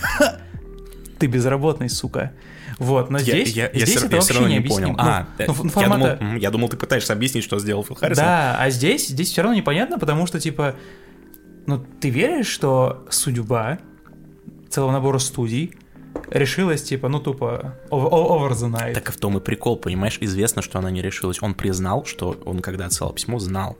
ты 1.18 1.26
безработный, 1.26 1.88
сука. 1.88 2.32
Вот, 2.78 3.10
но 3.10 3.18
здесь, 3.18 3.52
я, 3.52 3.70
я, 3.72 3.86
здесь 3.86 3.94
я, 3.94 4.06
это 4.06 4.16
я 4.16 4.20
вообще 4.20 4.44
не, 4.44 4.58
не 4.58 4.60
понял. 4.60 4.88
Ну, 4.90 4.96
а, 4.98 5.26
ну, 5.38 5.54
ну, 5.62 5.70
формата... 5.70 6.08
я, 6.08 6.16
думал, 6.16 6.36
я 6.36 6.50
думал, 6.50 6.68
ты 6.68 6.76
пытаешься 6.76 7.14
объяснить, 7.14 7.42
что 7.42 7.58
сделал 7.58 7.82
Фил 7.84 7.96
Харрисон. 7.96 8.24
Да, 8.24 8.56
а 8.58 8.68
здесь, 8.68 9.08
здесь 9.08 9.30
все 9.30 9.42
равно 9.42 9.56
непонятно, 9.56 9.98
потому 9.98 10.26
что, 10.26 10.38
типа, 10.38 10.74
ну, 11.66 11.84
ты 12.00 12.10
веришь, 12.10 12.46
что 12.46 13.04
судьба 13.10 13.78
целого 14.68 14.92
набора 14.92 15.18
студий 15.18 15.74
решилась, 16.30 16.82
типа, 16.82 17.08
ну, 17.08 17.20
тупо 17.20 17.74
over 17.90 18.52
the 18.52 18.70
night? 18.70 18.94
Так 18.94 19.12
в 19.12 19.18
том 19.18 19.36
и 19.38 19.40
прикол, 19.40 19.76
понимаешь, 19.76 20.18
известно, 20.20 20.62
что 20.62 20.78
она 20.78 20.90
не 20.90 21.02
решилась. 21.02 21.42
Он 21.42 21.54
признал, 21.54 22.04
что 22.04 22.36
он, 22.44 22.60
когда 22.60 22.86
отсылал 22.86 23.12
письмо, 23.12 23.38
знал. 23.38 23.76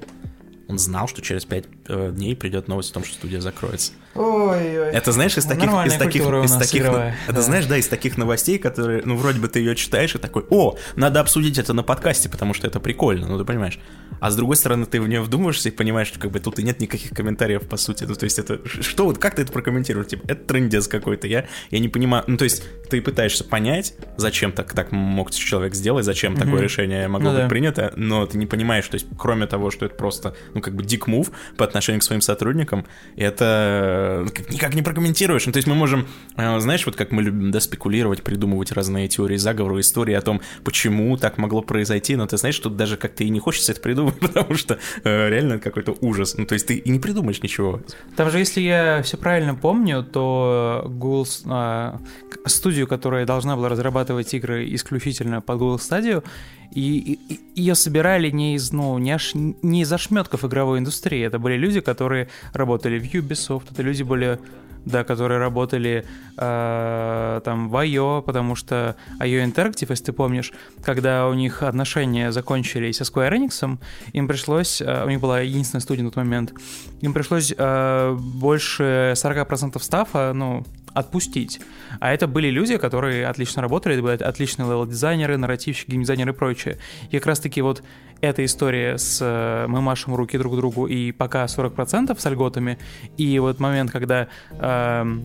Он 0.69 0.79
знал, 0.79 1.07
что 1.07 1.23
через 1.23 1.45
пять 1.45 1.65
э, 1.89 2.11
дней 2.13 2.35
придет 2.35 2.67
новость 2.69 2.91
о 2.91 2.95
том, 2.95 3.05
что 3.05 3.15
студия 3.15 3.41
закроется. 3.41 3.93
Ой-ой. 4.15 4.91
Это 4.91 5.13
знаешь 5.13 5.37
из 5.37 5.45
таких, 5.45 5.71
из 5.71 5.95
таких, 5.95 6.23
из 6.23 6.53
таких, 6.53 6.83
игровая, 6.83 7.17
это 7.27 7.37
да. 7.37 7.43
знаешь, 7.43 7.67
да, 7.67 7.77
из 7.77 7.87
таких 7.89 8.17
новостей, 8.17 8.59
которые, 8.59 9.03
ну 9.05 9.17
вроде 9.17 9.39
бы 9.41 9.49
ты 9.49 9.61
ее 9.61 9.77
читаешь 9.77 10.15
и 10.15 10.19
такой, 10.19 10.45
о, 10.51 10.77
надо 10.97 11.21
обсудить 11.21 11.59
это 11.59 11.73
на 11.73 11.83
подкасте, 11.83 12.29
потому 12.29 12.55
что 12.55 12.67
это 12.67 12.81
прикольно, 12.81 13.29
ну 13.29 13.39
ты 13.39 13.45
понимаешь. 13.45 13.79
А 14.21 14.31
с 14.31 14.37
другой 14.37 14.57
стороны, 14.57 14.87
ты 14.87 15.01
в 15.01 15.09
нее 15.09 15.21
вдумываешься 15.21 15.69
и 15.69 15.73
понимаешь, 15.73 16.09
что 16.09 16.19
как 16.19 16.31
бы 16.31 16.41
тут 16.41 16.59
и 16.59 16.63
нет 16.63 16.81
никаких 16.81 17.11
комментариев 17.11 17.69
по 17.69 17.77
сути. 17.77 18.05
Ну 18.05 18.15
то 18.15 18.25
есть 18.25 18.39
это 18.39 18.61
что 18.67 19.05
вот 19.05 19.19
как 19.19 19.37
ты 19.37 19.43
это 19.43 19.53
прокомментируешь? 19.53 20.09
Типа 20.09 20.25
это 20.27 20.45
трендец 20.45 20.89
какой-то. 20.89 21.27
Я 21.27 21.47
я 21.71 21.79
не 21.79 21.89
понимаю. 21.89 22.25
Ну 22.27 22.37
то 22.37 22.45
есть 22.45 22.63
ты 22.89 23.01
пытаешься 23.03 23.45
понять, 23.45 23.95
зачем 24.17 24.53
так 24.53 24.73
так 24.73 24.93
мог 24.93 25.31
человек 25.31 25.75
сделать, 25.75 26.05
зачем 26.05 26.35
mm-hmm. 26.35 26.41
такое 26.41 26.61
решение 26.61 27.09
могло 27.09 27.31
ну, 27.31 27.35
быть 27.37 27.45
да. 27.45 27.49
принято, 27.49 27.93
но 27.97 28.27
ты 28.27 28.39
не 28.39 28.47
понимаешь, 28.47 28.87
то 28.89 28.95
есть 28.95 29.07
кроме 29.19 29.47
того, 29.47 29.71
что 29.71 29.87
это 29.87 29.95
просто 29.95 30.35
ну 30.57 30.63
как 30.63 30.75
бы 30.75 30.83
дик 30.83 31.07
мув 31.07 31.31
по 31.57 31.65
отношению 31.65 32.01
к 32.01 32.05
своим 32.05 32.21
сотрудникам, 32.21 32.87
это 33.17 34.27
никак 34.51 34.75
не 34.75 34.83
прокомментируешь. 34.83 35.47
Ну, 35.47 35.53
то 35.53 35.59
есть 35.59 35.69
мы 35.69 35.75
можем, 35.75 36.09
знаешь, 36.37 36.85
вот 36.87 36.97
как 36.97 37.13
мы 37.13 37.23
любим, 37.23 37.51
да, 37.51 37.61
спекулировать, 37.61 38.23
придумывать 38.23 38.73
разные 38.73 39.07
теории 39.09 39.37
заговора, 39.37 39.81
истории 39.81 40.15
о 40.15 40.23
том, 40.23 40.41
почему 40.65 41.17
так 41.17 41.39
могло 41.39 41.63
произойти, 41.63 42.17
но 42.17 42.27
ты 42.27 42.37
знаешь, 42.39 42.59
тут 42.59 42.77
даже 42.77 42.97
как-то 42.97 43.23
и 43.23 43.29
не 43.29 43.39
хочется 43.39 43.73
это 43.73 43.81
придумать, 43.81 44.19
потому 44.21 44.55
что 44.55 44.79
реально 45.05 45.59
какой-то 45.59 45.97
ужас. 46.01 46.37
Ну, 46.37 46.47
то 46.47 46.55
есть 46.55 46.67
ты 46.67 46.77
и 46.77 46.91
не 46.91 46.99
придумаешь 46.99 47.43
ничего. 47.43 47.81
Там 48.17 48.31
же, 48.31 48.39
если 48.39 48.61
я 48.61 49.03
все 49.03 49.17
правильно 49.17 49.55
помню, 49.55 50.03
то 50.03 50.85
Google, 50.87 51.27
а, 51.47 52.01
студию, 52.47 52.87
которая 52.87 53.27
должна 53.27 53.57
была 53.57 53.69
разрабатывать 53.69 54.33
игры 54.35 54.67
исключительно 54.75 55.41
под 55.41 55.59
Google 55.59 55.77
Stadia, 55.77 56.25
и, 56.73 57.19
и 57.29 57.41
ее 57.55 57.75
собирали 57.75 58.31
не 58.31 58.55
из, 58.55 58.73
ну, 58.73 58.99
не, 58.99 59.13
аж, 59.13 59.33
не 59.35 59.83
из 59.83 59.93
ошметков 59.93 60.45
игровой 60.45 60.79
индустрии. 60.79 61.25
Это 61.25 61.39
были 61.39 61.57
люди, 61.57 61.81
которые 61.81 62.29
работали 62.53 62.99
в 62.99 63.05
Ubisoft, 63.15 63.65
это 63.73 63.83
люди 63.83 64.03
были 64.03 64.39
да, 64.87 65.03
которые 65.03 65.39
работали 65.41 66.07
э, 66.39 67.41
там 67.45 67.69
в 67.69 67.85
IO, 67.85 68.23
потому 68.23 68.55
что 68.55 68.97
IO 69.19 69.45
Interactive, 69.45 69.87
если 69.91 70.05
ты 70.05 70.13
помнишь, 70.13 70.53
когда 70.83 71.27
у 71.27 71.35
них 71.35 71.65
отношения 71.65 72.31
закончились 72.31 72.99
со 72.99 73.03
Square 73.03 73.33
Enix, 73.33 73.79
им 74.13 74.29
пришлось, 74.29 74.81
э, 74.81 75.05
у 75.05 75.09
них 75.09 75.21
была 75.21 75.41
единственная 75.41 75.83
студия 75.83 76.05
на 76.05 76.11
тот 76.11 76.17
момент, 76.17 76.53
им 77.01 77.13
пришлось 77.13 77.53
э, 77.57 78.17
больше 78.17 79.15
40% 79.17 79.83
стафа, 79.83 80.33
ну, 80.33 80.65
отпустить. 80.97 81.61
А 82.01 82.13
это 82.13 82.27
были 82.27 82.49
люди, 82.49 82.79
которые 82.79 83.27
отлично 83.27 83.63
работали, 83.63 83.97
это 83.97 84.03
были 84.03 84.23
отличные 84.23 84.67
левел-дизайнеры, 84.67 85.37
нарративщики, 85.37 85.91
геймдизайнеры 85.91 86.33
и 86.33 86.35
прочее. 86.35 86.79
И 87.11 87.19
как 87.19 87.27
раз-таки 87.27 87.61
вот 87.61 87.83
эта 88.23 88.45
история 88.45 88.97
с 88.97 89.19
э, 89.21 89.67
мы 89.69 89.83
машем 89.83 90.15
руки 90.15 90.39
друг 90.39 90.57
другу 90.57 90.87
и 90.87 91.13
пока 91.13 91.45
40% 91.45 92.19
с 92.19 92.31
льготами, 92.31 92.79
и 93.19 93.39
вот 93.39 93.61
момент, 93.61 93.91
когда 93.91 94.29
э, 94.53 95.17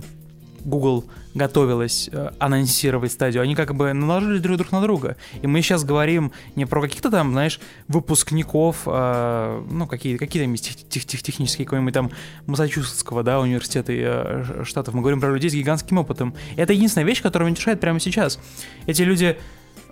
Google 0.66 1.06
готовилась 1.34 2.10
э, 2.12 2.32
анонсировать 2.40 3.12
стадию, 3.12 3.44
они 3.44 3.56
как 3.56 3.76
бы 3.76 3.94
наложили 3.94 4.40
друг, 4.40 4.58
друг 4.58 4.72
на 4.72 4.82
друга. 4.82 5.18
И 5.42 5.48
мы 5.48 5.62
сейчас 5.62 5.84
говорим 5.84 6.32
не 6.56 6.66
про 6.66 6.82
каких-то 6.82 7.10
там, 7.10 7.32
знаешь, 7.32 7.60
выпускников, 7.88 8.84
э, 8.86 9.64
ну, 9.70 9.88
какие, 9.88 10.18
какие 10.18 10.44
там 10.44 10.56
тех, 10.56 10.76
тех, 10.76 11.06
тех, 11.06 11.24
технические, 11.24 11.66
какой-нибудь 11.66 11.94
там 11.94 12.12
Массачусетского, 12.46 13.24
да, 13.24 13.40
университета 13.40 13.94
э, 13.94 14.64
штатов. 14.64 14.94
Мы 14.94 15.02
говорим 15.02 15.20
про 15.20 15.32
людей 15.34 15.50
с 15.50 15.54
гигантским 15.54 15.98
опытом. 15.98 16.36
И 16.56 16.62
это 16.62 16.74
единственная 16.74 17.06
вещь, 17.06 17.22
которая 17.22 17.48
меня 17.48 17.60
решает 17.60 17.80
прямо 17.80 18.00
сейчас. 18.00 18.40
Эти 18.86 19.02
люди 19.04 19.38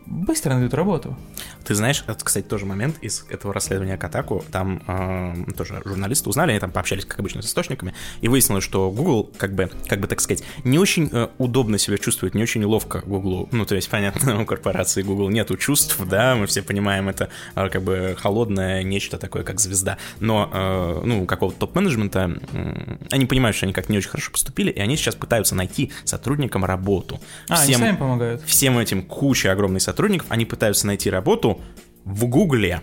быстро 0.10 0.54
найдут 0.54 0.74
работу. 0.74 1.16
Ты 1.64 1.76
знаешь, 1.76 2.04
это, 2.08 2.26
кстати, 2.26 2.46
тоже 2.46 2.66
момент 2.66 2.98
из 3.02 3.26
этого 3.30 3.54
расследования 3.54 3.98
Катаку. 3.98 4.44
Там 4.52 4.82
э, 4.88 5.52
тоже 5.56 5.82
журналисты 5.86 6.30
узнали, 6.30 6.52
они 6.52 6.60
там 6.60 6.72
пообщались, 6.72 7.06
как 7.06 7.20
обычно, 7.20 7.42
с 7.42 7.46
источниками, 7.46 7.94
и 8.22 8.28
выяснилось, 8.28 8.64
что 8.64 8.90
Google, 8.92 9.30
как 9.38 9.54
бы, 9.54 9.70
как 9.88 10.00
бы 10.00 10.08
так 10.08 10.20
сказать, 10.20 10.44
не 10.64 10.80
очень 10.80 11.10
э, 11.12 11.28
удобно 11.38 11.78
себя 11.78 11.98
чувствует, 11.98 12.34
не 12.34 12.42
очень 12.42 12.64
ловко 12.64 13.04
Google. 13.06 13.50
Ну, 13.52 13.66
то 13.66 13.76
есть, 13.76 13.90
понятно, 13.92 14.42
у 14.42 14.46
корпорации 14.46 15.04
Google 15.04 15.30
нету 15.30 15.58
чувств, 15.58 16.00
да, 16.06 16.36
мы 16.36 16.48
все 16.48 16.64
понимаем, 16.64 17.08
это 17.08 17.30
э, 17.56 17.70
как 17.70 17.84
бы 17.84 18.16
холодное 18.20 18.84
нечто 18.84 19.18
такое, 19.18 19.44
как 19.44 19.60
звезда. 19.60 19.98
Но, 20.20 20.50
э, 20.52 21.02
ну, 21.06 21.26
какого-то 21.26 21.60
топ-менеджмента, 21.60 22.40
э, 22.52 22.98
они 23.12 23.26
понимают, 23.26 23.56
что 23.56 23.68
они 23.68 23.74
как 23.74 23.90
не 23.90 23.98
очень 23.98 24.10
хорошо 24.10 24.32
поступили, 24.32 24.72
и 24.72 24.80
они 24.80 24.98
сейчас 24.98 25.16
пытаются 25.16 25.54
найти 25.56 25.92
сотрудникам 26.04 26.66
работу. 26.66 27.20
А, 27.48 27.58
всем, 27.58 27.76
они 27.76 27.76
сами 27.76 27.96
помогают. 27.98 28.42
Всем 28.44 28.80
этим 28.80 29.04
куча 29.04 29.52
огромной 29.52 29.80
сотрудников, 29.80 29.99
они 30.30 30.46
пытаются 30.46 30.88
найти 30.88 31.10
работу 31.10 31.62
в 32.06 32.26
Гугле. 32.26 32.82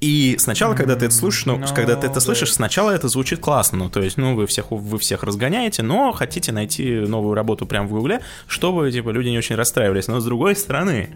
И 0.00 0.36
сначала, 0.38 0.74
когда 0.74 0.94
ты 0.94 1.06
это 1.06 1.14
слушаешь, 1.14 1.46
ну, 1.46 1.56
no, 1.56 1.74
когда 1.74 1.96
ты 1.96 2.06
это 2.06 2.20
слышишь, 2.20 2.52
сначала 2.52 2.90
это 2.90 3.08
звучит 3.08 3.40
классно, 3.40 3.78
ну, 3.78 3.90
то 3.90 4.02
есть, 4.02 4.18
ну, 4.18 4.34
вы 4.34 4.46
всех, 4.46 4.70
вы 4.70 4.98
всех 4.98 5.22
разгоняете, 5.22 5.82
но 5.82 6.12
хотите 6.12 6.52
найти 6.52 7.00
новую 7.00 7.34
работу 7.34 7.66
прямо 7.66 7.88
в 7.88 7.92
Гугле, 7.92 8.20
чтобы, 8.46 8.92
типа, 8.92 9.08
люди 9.08 9.28
не 9.28 9.38
очень 9.38 9.56
расстраивались. 9.56 10.06
Но 10.06 10.20
с 10.20 10.24
другой 10.24 10.54
стороны, 10.54 11.08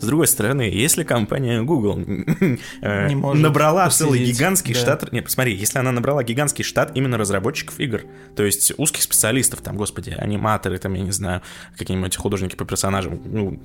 с 0.00 0.06
другой 0.06 0.28
стороны, 0.28 0.62
если 0.62 1.02
компания 1.02 1.62
Google 1.62 1.98
э, 2.80 3.08
набрала 3.10 3.90
целый 3.90 4.24
гигантский 4.24 4.74
да. 4.74 4.80
штат... 4.80 5.12
Нет, 5.12 5.24
посмотри, 5.24 5.56
если 5.56 5.80
она 5.80 5.90
набрала 5.90 6.22
гигантский 6.22 6.62
штат 6.62 6.92
именно 6.94 7.18
разработчиков 7.18 7.80
игр, 7.80 8.02
то 8.36 8.44
есть 8.44 8.72
узких 8.76 9.02
специалистов, 9.02 9.60
там, 9.62 9.76
господи, 9.76 10.14
аниматоры, 10.16 10.78
там, 10.78 10.94
я 10.94 11.02
не 11.02 11.10
знаю, 11.10 11.42
какие-нибудь 11.76 12.16
художники 12.16 12.54
по 12.54 12.64
персонажам, 12.64 13.20
ну, 13.24 13.60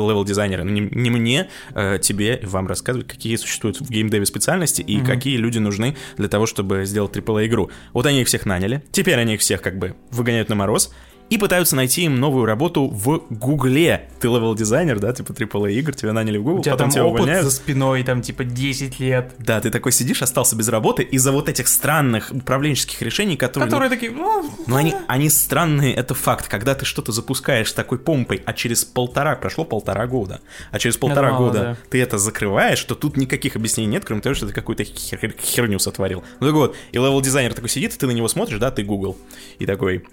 левел-дизайнера. 0.00 0.62
Не, 0.62 0.80
не 0.80 1.10
мне, 1.10 1.48
э, 1.74 1.98
тебе 2.00 2.36
и 2.36 2.46
вам 2.46 2.66
рассказывать, 2.66 3.08
какие 3.08 3.36
существуют 3.36 3.80
в 3.80 3.90
геймдеве 3.90 4.26
специальности 4.26 4.82
и 4.82 4.98
mm-hmm. 4.98 5.06
какие 5.06 5.36
люди 5.36 5.58
нужны 5.58 5.96
для 6.16 6.28
того, 6.28 6.46
чтобы 6.46 6.84
сделать 6.84 7.16
AAA-игру. 7.16 7.70
Вот 7.92 8.06
они 8.06 8.22
их 8.22 8.26
всех 8.28 8.46
наняли, 8.46 8.82
теперь 8.92 9.18
они 9.18 9.34
их 9.34 9.40
всех 9.40 9.62
как 9.62 9.78
бы 9.78 9.94
выгоняют 10.10 10.48
на 10.48 10.54
мороз, 10.54 10.92
и 11.30 11.38
пытаются 11.38 11.74
найти 11.74 12.02
им 12.02 12.20
новую 12.20 12.44
работу 12.44 12.86
в 12.86 13.24
Гугле. 13.30 14.08
Ты 14.20 14.28
левел-дизайнер, 14.28 14.98
да, 15.00 15.12
типа 15.12 15.32
AAA 15.32 15.72
игр, 15.72 15.94
тебя 15.94 16.12
наняли 16.12 16.38
в 16.38 16.44
Google, 16.44 16.60
У 16.60 16.62
тебя 16.62 16.72
потом 16.72 16.86
там 16.86 16.90
тебя 16.92 17.04
опыт 17.04 17.20
увольняют. 17.20 17.44
за 17.44 17.50
спиной, 17.50 18.02
там, 18.02 18.22
типа, 18.22 18.44
10 18.44 19.00
лет. 19.00 19.34
Да, 19.38 19.60
ты 19.60 19.70
такой 19.70 19.92
сидишь, 19.92 20.22
остался 20.22 20.54
без 20.54 20.68
работы 20.68 21.02
из-за 21.02 21.32
вот 21.32 21.48
этих 21.48 21.68
странных 21.68 22.30
управленческих 22.30 23.00
решений, 23.02 23.36
которые... 23.36 23.68
Которые 23.68 23.90
такие... 23.90 24.12
Ну, 24.12 24.50
ну 24.66 24.76
они, 24.76 24.94
они 25.08 25.30
странные, 25.30 25.94
это 25.94 26.14
факт. 26.14 26.48
Когда 26.48 26.74
ты 26.74 26.84
что-то 26.84 27.12
запускаешь 27.12 27.70
с 27.70 27.72
такой 27.72 27.98
помпой, 27.98 28.42
а 28.44 28.52
через 28.52 28.84
полтора, 28.84 29.34
прошло 29.36 29.64
полтора 29.64 30.06
года, 30.06 30.40
а 30.70 30.78
через 30.78 30.96
полтора 30.96 31.32
мало, 31.32 31.46
года 31.46 31.60
да. 31.60 31.76
ты 31.90 32.02
это 32.02 32.18
закрываешь, 32.18 32.82
то 32.84 32.94
тут 32.94 33.16
никаких 33.16 33.56
объяснений 33.56 33.90
нет, 33.92 34.04
кроме 34.04 34.20
того, 34.20 34.34
что 34.34 34.46
ты 34.46 34.52
какую-то 34.52 34.82
хер- 34.82 35.34
херню 35.40 35.78
сотворил. 35.78 36.22
Ну 36.40 36.46
так 36.46 36.54
вот, 36.54 36.76
и 36.92 36.96
левел-дизайнер 36.96 37.54
такой 37.54 37.70
сидит, 37.70 37.94
и 37.94 37.98
ты 37.98 38.06
на 38.06 38.12
него 38.12 38.28
смотришь, 38.28 38.58
да, 38.58 38.70
ты 38.70 38.82
Google, 38.82 39.16
и 39.58 39.66
такой... 39.66 40.04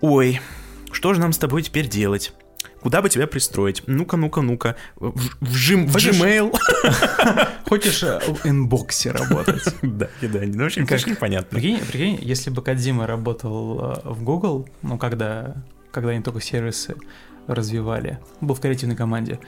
Ой, 0.00 0.40
что 0.92 1.14
же 1.14 1.20
нам 1.20 1.32
с 1.32 1.38
тобой 1.38 1.62
теперь 1.62 1.88
делать? 1.88 2.32
Куда 2.80 3.02
бы 3.02 3.10
тебя 3.10 3.26
пристроить? 3.26 3.82
Ну-ка, 3.86 4.16
ну-ка, 4.16 4.40
ну-ка. 4.40 4.76
В, 4.96 5.10
в, 5.10 5.42
Gmail. 5.42 5.86
в 5.86 5.96
Gmail. 5.96 7.48
Хочешь 7.68 8.02
э, 8.02 8.20
в 8.20 8.46
инбоксе 8.46 9.10
работать? 9.10 9.62
Да, 9.82 10.08
да, 10.22 10.40
ну 10.44 10.62
вообще 10.64 10.86
как 10.86 11.06
непонятно. 11.06 11.58
Прикинь, 11.58 11.78
прикинь, 11.78 12.18
если 12.22 12.50
бы 12.50 12.62
Кадзима 12.62 13.06
работал 13.06 13.80
э, 13.80 14.00
в 14.04 14.22
Google, 14.22 14.68
ну, 14.82 14.96
когда, 14.96 15.56
когда 15.90 16.10
они 16.10 16.22
только 16.22 16.40
сервисы 16.40 16.96
развивали, 17.46 18.18
был 18.40 18.54
в 18.54 18.60
креативной 18.60 18.96
команде, 18.96 19.38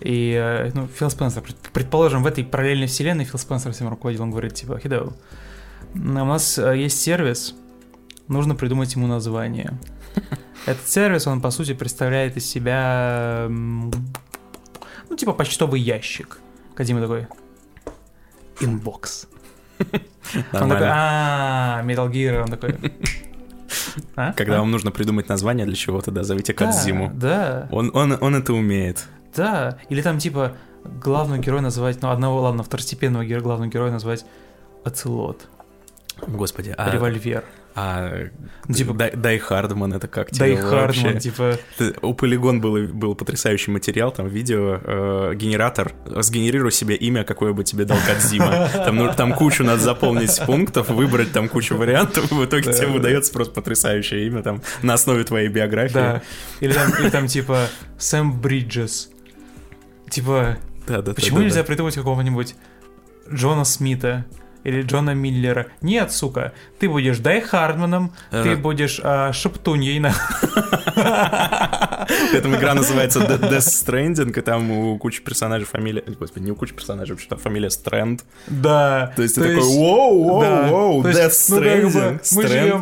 и, 0.00 0.32
э, 0.32 0.70
ну, 0.72 0.86
Фил 0.86 1.10
Спенсер, 1.10 1.42
предположим, 1.72 2.22
в 2.22 2.26
этой 2.26 2.44
параллельной 2.44 2.86
вселенной 2.86 3.24
Фил 3.24 3.38
Спенсер 3.38 3.72
всем 3.72 3.88
руководил, 3.88 4.22
он 4.22 4.30
говорит, 4.30 4.54
типа, 4.54 4.78
хидо, 4.78 5.12
у 5.94 5.98
нас 5.98 6.58
есть 6.58 7.00
сервис, 7.00 7.54
нужно 8.28 8.54
придумать 8.54 8.94
ему 8.94 9.08
название. 9.08 9.78
Этот 10.66 10.88
сервис, 10.88 11.26
он, 11.26 11.40
по 11.40 11.50
сути, 11.50 11.74
представляет 11.74 12.36
из 12.36 12.46
себя, 12.46 13.46
ну, 13.48 15.16
типа 15.16 15.32
почтовый 15.32 15.80
ящик. 15.80 16.38
Кодзима 16.74 17.00
такой, 17.00 17.28
inbox. 18.60 19.28
Он 20.52 20.68
такой, 20.68 20.88
а 20.90 21.82
Metal 21.84 22.10
Gear, 22.10 22.42
он 22.42 22.48
такой... 22.48 22.76
А? 24.14 24.32
Когда 24.32 24.56
а? 24.56 24.60
вам 24.60 24.70
нужно 24.70 24.90
придумать 24.90 25.28
название 25.28 25.66
для 25.66 25.74
чего-то, 25.74 26.10
да, 26.10 26.22
зовите 26.22 26.52
Кодзиму. 26.52 27.10
Да. 27.14 27.68
Он, 27.70 27.90
он, 27.94 28.16
он 28.20 28.34
это 28.34 28.52
умеет. 28.52 29.06
Да. 29.34 29.78
Или 29.88 30.02
там 30.02 30.18
типа 30.18 30.56
главного 30.84 31.38
героя 31.38 31.62
называть, 31.62 32.02
ну 32.02 32.10
одного, 32.10 32.40
ладно, 32.42 32.62
второстепенного 32.62 33.24
героя, 33.24 33.42
главного 33.42 33.70
героя 33.70 33.90
назвать 33.90 34.24
Оцелот. 34.84 35.48
Господи, 36.26 36.74
а... 36.76 36.90
Револьвер. 36.90 37.44
А 37.78 38.28
типа 38.72 38.94
Дай, 38.94 39.14
Дай 39.14 39.38
Хардман 39.38 39.92
это 39.92 40.08
как 40.08 40.30
тебе 40.30 40.54
Дай 40.54 40.56
Хардман, 40.56 41.18
типа... 41.18 41.58
У 42.00 42.14
Polygon 42.14 42.58
был, 42.58 42.88
был 42.88 43.14
потрясающий 43.14 43.70
материал, 43.70 44.10
там 44.12 44.28
видео, 44.28 44.80
э, 44.82 45.34
генератор, 45.34 45.92
сгенерируй 46.06 46.72
себе 46.72 46.96
имя, 46.96 47.22
какое 47.24 47.52
бы 47.52 47.64
тебе 47.64 47.84
дал 47.84 47.98
Кадзима. 48.06 48.70
Там, 48.72 48.96
ну, 48.96 49.12
там 49.14 49.34
кучу 49.34 49.62
надо 49.62 49.82
заполнить 49.82 50.40
пунктов, 50.46 50.88
выбрать 50.88 51.32
там 51.32 51.50
кучу 51.50 51.76
вариантов, 51.76 52.30
в 52.30 52.44
итоге 52.46 52.72
тебе 52.72 52.86
выдается 52.86 53.30
просто 53.30 53.52
потрясающее 53.52 54.26
имя 54.26 54.42
там 54.42 54.62
на 54.82 54.94
основе 54.94 55.24
твоей 55.24 55.48
биографии. 55.48 55.92
Да, 55.92 56.22
или 56.60 56.72
там, 56.72 56.90
или 56.98 57.10
там 57.10 57.26
типа 57.26 57.66
Сэм 57.98 58.40
Бриджес. 58.40 59.10
Типа, 60.08 60.56
да, 60.86 61.02
да, 61.02 61.12
почему 61.12 61.38
да, 61.38 61.44
нельзя 61.44 61.60
да. 61.60 61.66
придумать 61.66 61.94
какого-нибудь 61.94 62.54
Джона 63.30 63.64
Смита? 63.64 64.24
Или 64.66 64.82
Джона 64.82 65.14
Миллера. 65.14 65.66
Нет, 65.80 66.10
сука, 66.10 66.52
ты 66.80 66.88
будешь 66.88 67.18
Дай 67.18 67.40
Хардманом, 67.40 68.12
ага. 68.32 68.42
ты 68.42 68.56
будешь 68.56 69.00
а, 69.02 69.32
Шептуньей. 69.32 70.00
При 72.30 72.38
этом 72.38 72.54
игра 72.56 72.74
называется 72.74 73.20
Death 73.20 73.58
Stranding, 73.58 74.36
и 74.36 74.40
там 74.40 74.70
у 74.70 74.98
кучи 74.98 75.22
персонажей 75.22 75.66
фамилия... 75.66 76.02
Господи, 76.18 76.44
не 76.44 76.50
у 76.50 76.56
кучи 76.56 76.74
персонажей, 76.74 77.14
вообще 77.14 77.28
там 77.28 77.38
фамилия 77.38 77.70
Стрэнд. 77.70 78.24
Да. 78.48 79.12
То 79.14 79.22
есть 79.22 79.36
ты 79.36 79.42
такой, 79.42 79.62
воу, 79.62 80.24
воу, 80.24 80.66
воу, 80.66 81.02
Death 81.02 81.30
Stranding. 81.30 82.20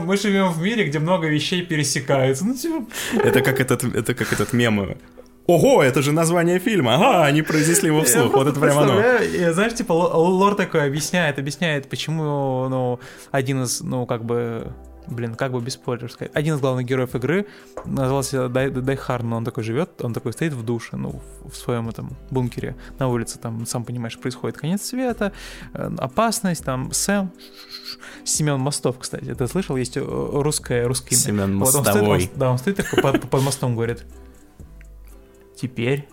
Мы 0.06 0.16
живем, 0.16 0.52
в 0.52 0.62
мире, 0.62 0.84
где 0.84 0.98
много 0.98 1.28
вещей 1.28 1.62
пересекаются. 1.62 2.46
Ну, 2.46 2.54
типа... 2.54 2.86
Это 3.22 3.42
как 3.42 3.60
этот, 3.60 3.84
это 3.84 4.14
как 4.14 4.32
этот 4.32 4.54
мем 4.54 4.96
ого, 5.46 5.82
это 5.82 6.02
же 6.02 6.12
название 6.12 6.58
фильма, 6.58 6.94
ага, 6.94 7.24
они 7.24 7.42
произнесли 7.42 7.88
его 7.88 8.02
вслух, 8.02 8.32
вот 8.32 8.46
это 8.46 8.60
прямо 8.60 8.82
оно. 8.82 9.52
Знаешь, 9.52 9.74
типа 9.74 9.92
лор 9.92 10.54
такой 10.54 10.86
объясняет, 10.86 11.38
объясняет, 11.38 11.88
почему, 11.88 12.68
ну, 12.68 13.00
один 13.30 13.62
из, 13.62 13.80
ну, 13.80 14.06
как 14.06 14.24
бы 14.24 14.72
блин, 15.06 15.34
как 15.34 15.52
бы 15.52 15.60
без 15.60 15.74
спойлеров 15.74 16.12
сказать. 16.12 16.32
Один 16.34 16.54
из 16.54 16.60
главных 16.60 16.86
героев 16.86 17.14
игры 17.14 17.46
назывался 17.84 18.48
Дай, 18.48 18.70
Дай 18.70 18.96
Харн, 18.96 19.32
он 19.32 19.44
такой 19.44 19.62
живет, 19.62 20.02
он 20.02 20.14
такой 20.14 20.32
стоит 20.32 20.52
в 20.52 20.62
душе, 20.64 20.96
ну, 20.96 21.20
в 21.44 21.54
своем 21.56 21.88
этом 21.88 22.16
бункере 22.30 22.76
на 22.98 23.08
улице, 23.08 23.38
там, 23.38 23.66
сам 23.66 23.84
понимаешь, 23.84 24.18
происходит 24.18 24.56
конец 24.56 24.82
света, 24.82 25.32
э, 25.74 25.90
опасность, 25.98 26.64
там, 26.64 26.92
Сэм, 26.92 27.30
Семен 28.24 28.58
Мостов, 28.60 28.98
кстати, 28.98 29.34
ты 29.34 29.46
слышал, 29.46 29.76
есть 29.76 29.96
э, 29.96 30.00
русское, 30.00 30.86
русское 30.86 31.14
имя. 31.14 31.24
Семен 31.24 31.58
вот, 31.58 31.74
Мостовой. 31.74 32.00
Он 32.00 32.16
стоит, 32.16 32.32
он, 32.32 32.38
да, 32.38 32.50
он 32.50 32.58
стоит 32.58 32.76
такой 32.76 33.02
под, 33.02 33.28
под 33.28 33.42
мостом, 33.42 33.74
говорит, 33.74 34.04
теперь 35.56 36.08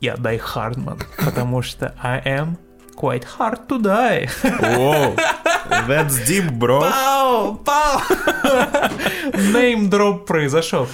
я 0.00 0.16
Дай 0.16 0.38
Хардман, 0.38 0.98
потому 1.18 1.62
что 1.62 1.94
I 2.02 2.20
am 2.24 2.56
quite 2.94 3.24
hard 3.38 3.66
to 3.68 3.78
die. 3.80 4.28
Whoa, 4.42 5.16
that's 5.88 6.24
deep, 6.26 6.50
bro. 6.58 6.80
Пау, 6.80 7.56
пау. 7.56 8.00
Name 9.52 9.88
drop 9.88 10.26
произошел. 10.26 10.86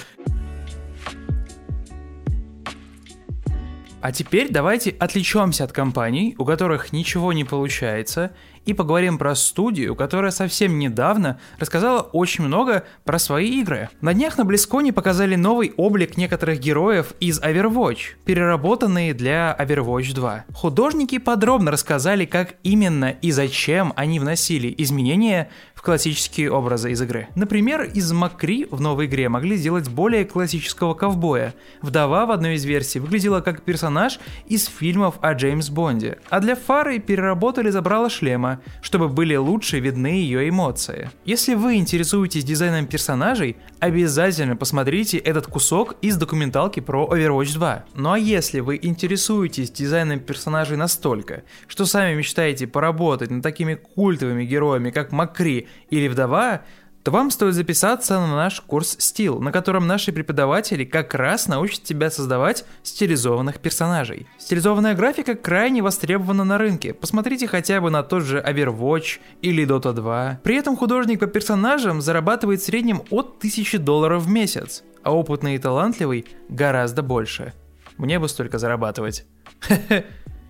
А 4.01 4.11
теперь 4.11 4.49
давайте 4.49 4.95
отвлечемся 4.99 5.63
от 5.63 5.71
компаний, 5.71 6.33
у 6.39 6.45
которых 6.45 6.91
ничего 6.91 7.33
не 7.33 7.43
получается, 7.43 8.31
и 8.65 8.73
поговорим 8.73 9.17
про 9.17 9.35
студию, 9.35 9.95
которая 9.95 10.31
совсем 10.31 10.77
недавно 10.79 11.39
рассказала 11.59 12.01
очень 12.01 12.43
много 12.43 12.83
про 13.03 13.19
свои 13.19 13.59
игры. 13.59 13.89
На 14.01 14.13
днях 14.13 14.37
на 14.37 14.45
Близконе 14.45 14.93
показали 14.93 15.35
новый 15.35 15.73
облик 15.77 16.17
некоторых 16.17 16.59
героев 16.59 17.13
из 17.19 17.39
Overwatch, 17.41 18.15
переработанные 18.25 19.13
для 19.13 19.55
Overwatch 19.59 20.13
2. 20.13 20.45
Художники 20.53 21.17
подробно 21.17 21.71
рассказали, 21.71 22.25
как 22.25 22.55
именно 22.63 23.09
и 23.09 23.31
зачем 23.31 23.93
они 23.95 24.19
вносили 24.19 24.73
изменения 24.77 25.49
в 25.81 25.83
классические 25.83 26.51
образы 26.51 26.91
из 26.91 27.01
игры. 27.01 27.27
Например, 27.33 27.81
из 27.81 28.11
Макри 28.11 28.67
в 28.69 28.79
новой 28.79 29.07
игре 29.07 29.29
могли 29.29 29.55
сделать 29.55 29.89
более 29.89 30.25
классического 30.25 30.93
ковбоя. 30.93 31.55
Вдова 31.81 32.27
в 32.27 32.31
одной 32.31 32.53
из 32.53 32.65
версий 32.65 32.99
выглядела 32.99 33.41
как 33.41 33.63
персонаж 33.63 34.19
из 34.45 34.67
фильмов 34.67 35.15
о 35.21 35.33
Джеймс 35.33 35.69
Бонде, 35.71 36.19
а 36.29 36.39
для 36.39 36.55
Фары 36.55 36.99
переработали 36.99 37.71
забрала 37.71 38.11
шлема, 38.11 38.61
чтобы 38.83 39.09
были 39.09 39.35
лучше 39.35 39.79
видны 39.79 40.05
ее 40.05 40.47
эмоции. 40.47 41.09
Если 41.25 41.55
вы 41.55 41.77
интересуетесь 41.77 42.43
дизайном 42.43 42.85
персонажей, 42.85 43.57
обязательно 43.79 44.55
посмотрите 44.55 45.17
этот 45.17 45.47
кусок 45.47 45.95
из 46.03 46.15
документалки 46.15 46.79
про 46.79 47.09
Overwatch 47.11 47.55
2. 47.55 47.85
Ну 47.95 48.11
а 48.11 48.19
если 48.19 48.59
вы 48.59 48.77
интересуетесь 48.79 49.71
дизайном 49.71 50.19
персонажей 50.19 50.77
настолько, 50.77 51.41
что 51.67 51.87
сами 51.87 52.13
мечтаете 52.13 52.67
поработать 52.67 53.31
над 53.31 53.41
такими 53.41 53.73
культовыми 53.73 54.45
героями, 54.45 54.91
как 54.91 55.11
Макри 55.11 55.69
или 55.89 56.07
вдова, 56.07 56.61
то 57.03 57.11
вам 57.11 57.31
стоит 57.31 57.55
записаться 57.55 58.19
на 58.19 58.35
наш 58.35 58.61
курс 58.61 58.95
«Стил», 58.99 59.39
на 59.39 59.51
котором 59.51 59.87
наши 59.87 60.11
преподаватели 60.11 60.83
как 60.83 61.15
раз 61.15 61.47
научат 61.47 61.83
тебя 61.83 62.11
создавать 62.11 62.63
стилизованных 62.83 63.59
персонажей. 63.59 64.27
Стилизованная 64.37 64.93
графика 64.93 65.35
крайне 65.35 65.81
востребована 65.81 66.43
на 66.43 66.57
рынке. 66.57 66.93
Посмотрите 66.93 67.47
хотя 67.47 67.81
бы 67.81 67.89
на 67.89 68.03
тот 68.03 68.23
же 68.23 68.39
Overwatch 68.39 69.19
или 69.41 69.65
Dota 69.65 69.93
2. 69.93 70.41
При 70.43 70.55
этом 70.55 70.77
художник 70.77 71.19
по 71.19 71.27
персонажам 71.27 72.01
зарабатывает 72.01 72.61
в 72.61 72.65
среднем 72.65 73.01
от 73.09 73.37
1000 73.37 73.79
долларов 73.79 74.23
в 74.23 74.29
месяц, 74.29 74.83
а 75.03 75.11
опытный 75.11 75.55
и 75.55 75.59
талантливый 75.59 76.27
гораздо 76.49 77.01
больше. 77.01 77.53
Мне 77.97 78.19
бы 78.19 78.29
столько 78.29 78.59
зарабатывать. 78.59 79.25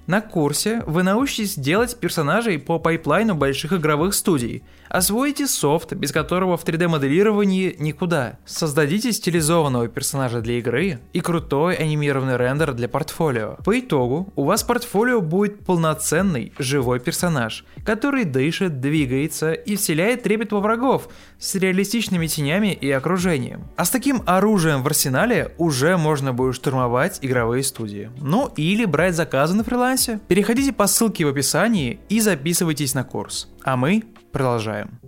На 0.08 0.20
курсе 0.20 0.84
вы 0.88 1.04
научитесь 1.04 1.56
делать 1.56 1.98
персонажей 1.98 2.60
по 2.60 2.80
пайплайну 2.80 3.36
больших 3.36 3.72
игровых 3.72 4.14
студий, 4.14 4.64
освоите 4.92 5.48
софт, 5.48 5.94
без 5.94 6.12
которого 6.12 6.58
в 6.58 6.66
3D-моделировании 6.66 7.76
никуда, 7.80 8.38
создадите 8.46 9.12
стилизованного 9.12 9.88
персонажа 9.88 10.42
для 10.42 10.60
игры 10.60 11.00
и 11.14 11.22
крутой 11.22 11.76
анимированный 11.76 12.38
рендер 12.38 12.74
для 12.74 12.88
портфолио. 12.88 13.58
По 13.64 13.80
итогу 13.80 14.32
у 14.36 14.44
вас 14.44 14.64
портфолио 14.64 15.22
будет 15.22 15.66
полноценный 15.66 16.54
живой 16.60 17.00
персонаж, 17.00 17.66
который 17.86 18.26
дышит, 18.26 18.80
двигается 18.82 19.54
и 19.54 19.76
вселяет 19.76 20.24
трепет 20.24 20.52
во 20.52 20.60
врагов 20.60 21.08
с 21.40 21.56
реалистичными 21.56 22.28
тенями 22.28 22.74
и 22.74 22.92
окружением. 22.92 23.68
А 23.78 23.86
с 23.86 23.90
таким 23.90 24.22
оружием 24.26 24.84
в 24.84 24.88
арсенале 24.88 25.54
уже 25.58 25.98
можно 25.98 26.34
будет 26.34 26.56
штурмовать 26.56 27.20
игровые 27.22 27.64
студии. 27.64 28.12
Ну 28.20 28.52
или 28.56 28.86
брать 28.86 29.16
заказы 29.16 29.56
на 29.56 29.64
фрилансе 29.64 30.20
переходите 30.28 30.74
по 30.74 30.88
ссылке 30.88 31.26
в 31.26 31.30
описании 31.30 32.00
и 32.10 32.20
записывайтесь 32.20 32.94
на 32.94 33.04
курс. 33.04 33.48
А 33.64 33.78
мы 33.78 34.04
продолжаем. 34.32 35.00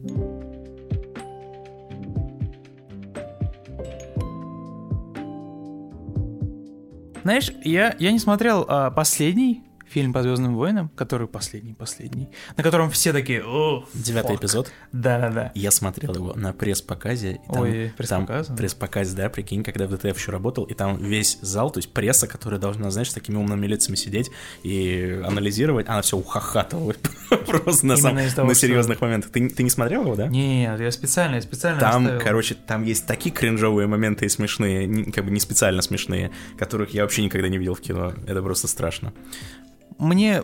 Знаешь, 7.24 7.54
я, 7.64 7.96
я 8.00 8.12
не 8.12 8.20
смотрел 8.20 8.66
а, 8.68 8.92
последний 8.92 9.64
фильм 9.94 10.12
по 10.12 10.24
Звездным 10.24 10.56
войнам, 10.56 10.90
который 10.96 11.28
последний, 11.28 11.76
последний, 11.76 12.30
на 12.58 12.64
котором 12.64 12.90
все 12.90 13.14
такие. 13.14 13.44
Девятый 13.94 14.36
эпизод. 14.36 14.72
Да, 14.92 15.20
да, 15.20 15.30
да. 15.30 15.52
Я 15.54 15.70
смотрел 15.70 16.16
его 16.16 16.34
на 16.34 16.52
пресс-показе. 16.52 17.40
Ой, 17.48 17.94
пресс-показ. 17.96 18.48
Пресс-показ, 18.48 19.14
да, 19.14 19.30
прикинь, 19.30 19.64
когда 19.64 19.86
в 19.86 19.92
ДТФ 19.92 20.18
еще 20.18 20.32
работал, 20.32 20.64
и 20.64 20.74
там 20.74 20.98
весь 20.98 21.38
зал, 21.42 21.70
то 21.70 21.78
есть 21.78 21.94
пресса, 21.94 22.28
которая 22.28 22.60
должна, 22.60 22.90
знаешь, 22.90 23.12
с 23.12 23.14
такими 23.14 23.36
умными 23.36 23.68
лицами 23.68 23.96
сидеть 23.96 24.32
и 24.64 25.22
анализировать, 25.24 25.88
она 25.88 26.02
все 26.02 26.18
ухахатывает 26.18 27.00
просто 27.48 27.86
на, 27.86 27.96
сам, 27.96 28.16
на 28.16 28.56
серьезных 28.56 29.00
моментах. 29.00 29.32
Ты, 29.32 29.48
ты 29.48 29.62
не 29.62 29.70
смотрел 29.70 30.02
его, 30.02 30.16
да? 30.16 30.28
Нет, 30.28 30.80
я 30.80 30.92
специально, 30.92 31.40
специально 31.40 31.80
Там, 31.80 32.04
оставил. 32.06 32.22
короче, 32.22 32.56
там 32.56 32.84
есть 32.84 33.06
такие 33.06 33.34
кринжовые 33.34 33.88
моменты 33.88 34.26
и 34.26 34.30
смешные, 34.30 35.12
как 35.12 35.26
бы 35.26 35.30
не 35.30 35.40
специально 35.40 35.84
смешные, 35.84 36.32
которых 36.58 36.96
я 36.96 37.04
вообще 37.04 37.24
никогда 37.24 37.48
не 37.48 37.60
видел 37.60 37.76
в 37.76 37.82
кино. 37.82 38.14
Это 38.26 38.42
просто 38.42 38.68
страшно 38.68 39.14
мне 39.98 40.44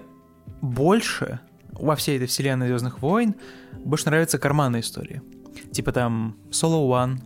больше 0.61 1.39
во 1.71 1.95
всей 1.95 2.17
этой 2.17 2.27
вселенной 2.27 2.67
Звездных 2.67 3.01
войн 3.01 3.35
больше 3.85 4.05
нравятся 4.05 4.37
карманные 4.37 4.81
истории. 4.81 5.21
Типа 5.71 5.91
там 5.91 6.35
Solo 6.51 6.87
One, 6.89 7.19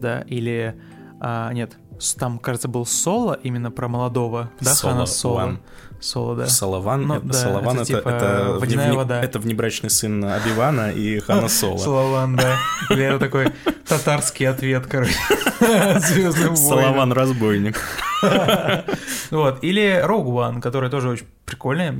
да, 0.00 0.22
или... 0.22 0.74
А, 1.20 1.52
нет, 1.52 1.76
там, 2.18 2.38
кажется, 2.38 2.68
был 2.68 2.86
Соло 2.86 3.38
именно 3.42 3.70
про 3.70 3.88
молодого, 3.88 4.52
да, 4.60 4.74
Соло 4.74 4.92
Хана 4.92 5.06
Соло. 5.06 5.40
One. 5.40 5.58
Соло, 6.00 6.36
да. 6.36 6.46
Солован, 6.46 7.02
ну, 7.02 7.14
это, 7.16 7.26
да, 7.26 7.32
Солован 7.32 7.80
это, 7.80 7.82
это, 7.82 7.84
типа 7.84 8.08
это, 8.08 8.56
водяная 8.60 8.92
вода. 8.92 9.20
это 9.20 9.40
внебрачный 9.40 9.90
сын 9.90 10.24
Абивана 10.24 10.92
и 10.92 11.18
Хана 11.18 11.48
Соло. 11.48 11.78
Солован, 11.78 12.36
да. 12.36 12.56
Или 12.90 13.04
это 13.04 13.18
такой 13.18 13.52
татарский 13.86 14.48
ответ, 14.48 14.86
короче, 14.86 15.14
Солован 16.54 17.12
разбойник. 17.12 17.80
Вот. 19.30 19.62
Или 19.62 20.02
Rogue 20.04 20.26
One, 20.26 20.60
который 20.60 20.90
тоже 20.90 21.10
очень 21.10 21.26
прикольная, 21.44 21.94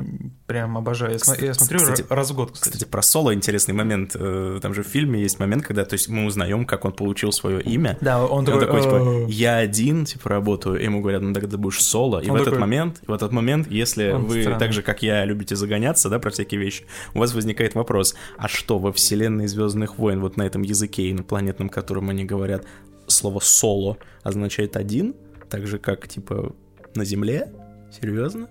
прям 0.47 0.77
обожаю. 0.77 1.13
Я, 1.13 1.19
кстати, 1.19 1.53
смотрю 1.53 1.79
кстати, 1.79 2.05
раз 2.09 2.31
в 2.31 2.35
год, 2.35 2.53
кстати. 2.53 2.73
Кстати, 2.75 2.91
про 2.91 3.03
Соло 3.03 3.35
интересный 3.35 3.75
момент. 3.75 4.13
Э, 4.15 4.59
там 4.61 4.75
же 4.75 4.83
в 4.83 4.87
фильме 4.87 5.21
есть 5.21 5.39
момент, 5.39 5.65
когда 5.65 5.85
то 5.85 5.95
есть 5.95 6.09
мы 6.09 6.27
узнаем, 6.27 6.65
как 6.65 6.85
он 6.85 6.93
получил 6.93 7.33
свое 7.33 7.61
имя. 7.61 7.97
Да, 8.01 8.25
он 8.25 8.45
такой, 8.45 8.61
он 8.61 8.67
такой 8.67 8.83
типа, 8.83 9.31
я 9.31 9.57
один, 9.57 10.05
типа, 10.05 10.29
работаю, 10.29 10.83
ему 10.83 11.01
говорят, 11.01 11.23
ну 11.23 11.33
тогда 11.33 11.51
ты 11.51 11.57
будешь 11.57 11.83
Соло. 11.83 12.21
И 12.21 12.29
он 12.29 12.37
в 12.37 12.39
такой... 12.39 12.43
этот 12.43 12.61
момент, 12.61 13.01
в 13.07 13.13
этот 13.13 13.33
момент, 13.33 13.71
если 13.71 14.11
он 14.11 14.27
вы 14.27 14.43
странный. 14.43 14.59
так 14.59 14.73
же, 14.73 14.83
как 14.83 15.03
я, 15.03 15.25
любите 15.25 15.57
загоняться, 15.57 16.09
да, 16.09 16.19
про 16.19 16.31
всякие 16.31 16.61
вещи, 16.61 16.85
у 17.15 17.21
вас 17.21 17.35
возникает 17.35 17.75
вопрос, 17.75 18.15
а 18.37 18.49
что 18.49 18.79
во 18.79 18.93
вселенной 18.93 19.47
Звездных 19.49 19.99
войн, 19.99 20.21
вот 20.21 20.37
на 20.37 20.43
этом 20.43 20.63
языке 20.63 21.11
инопланетном, 21.11 21.69
которым 21.69 22.11
они 22.11 22.25
говорят, 22.25 22.65
слово 23.07 23.41
соло 23.41 23.97
означает 24.23 24.77
один, 24.77 25.15
так 25.49 25.67
же, 25.67 25.79
как, 25.79 26.09
типа, 26.09 26.55
на 26.95 27.05
Земле? 27.05 27.53
Серьезно? 27.91 28.49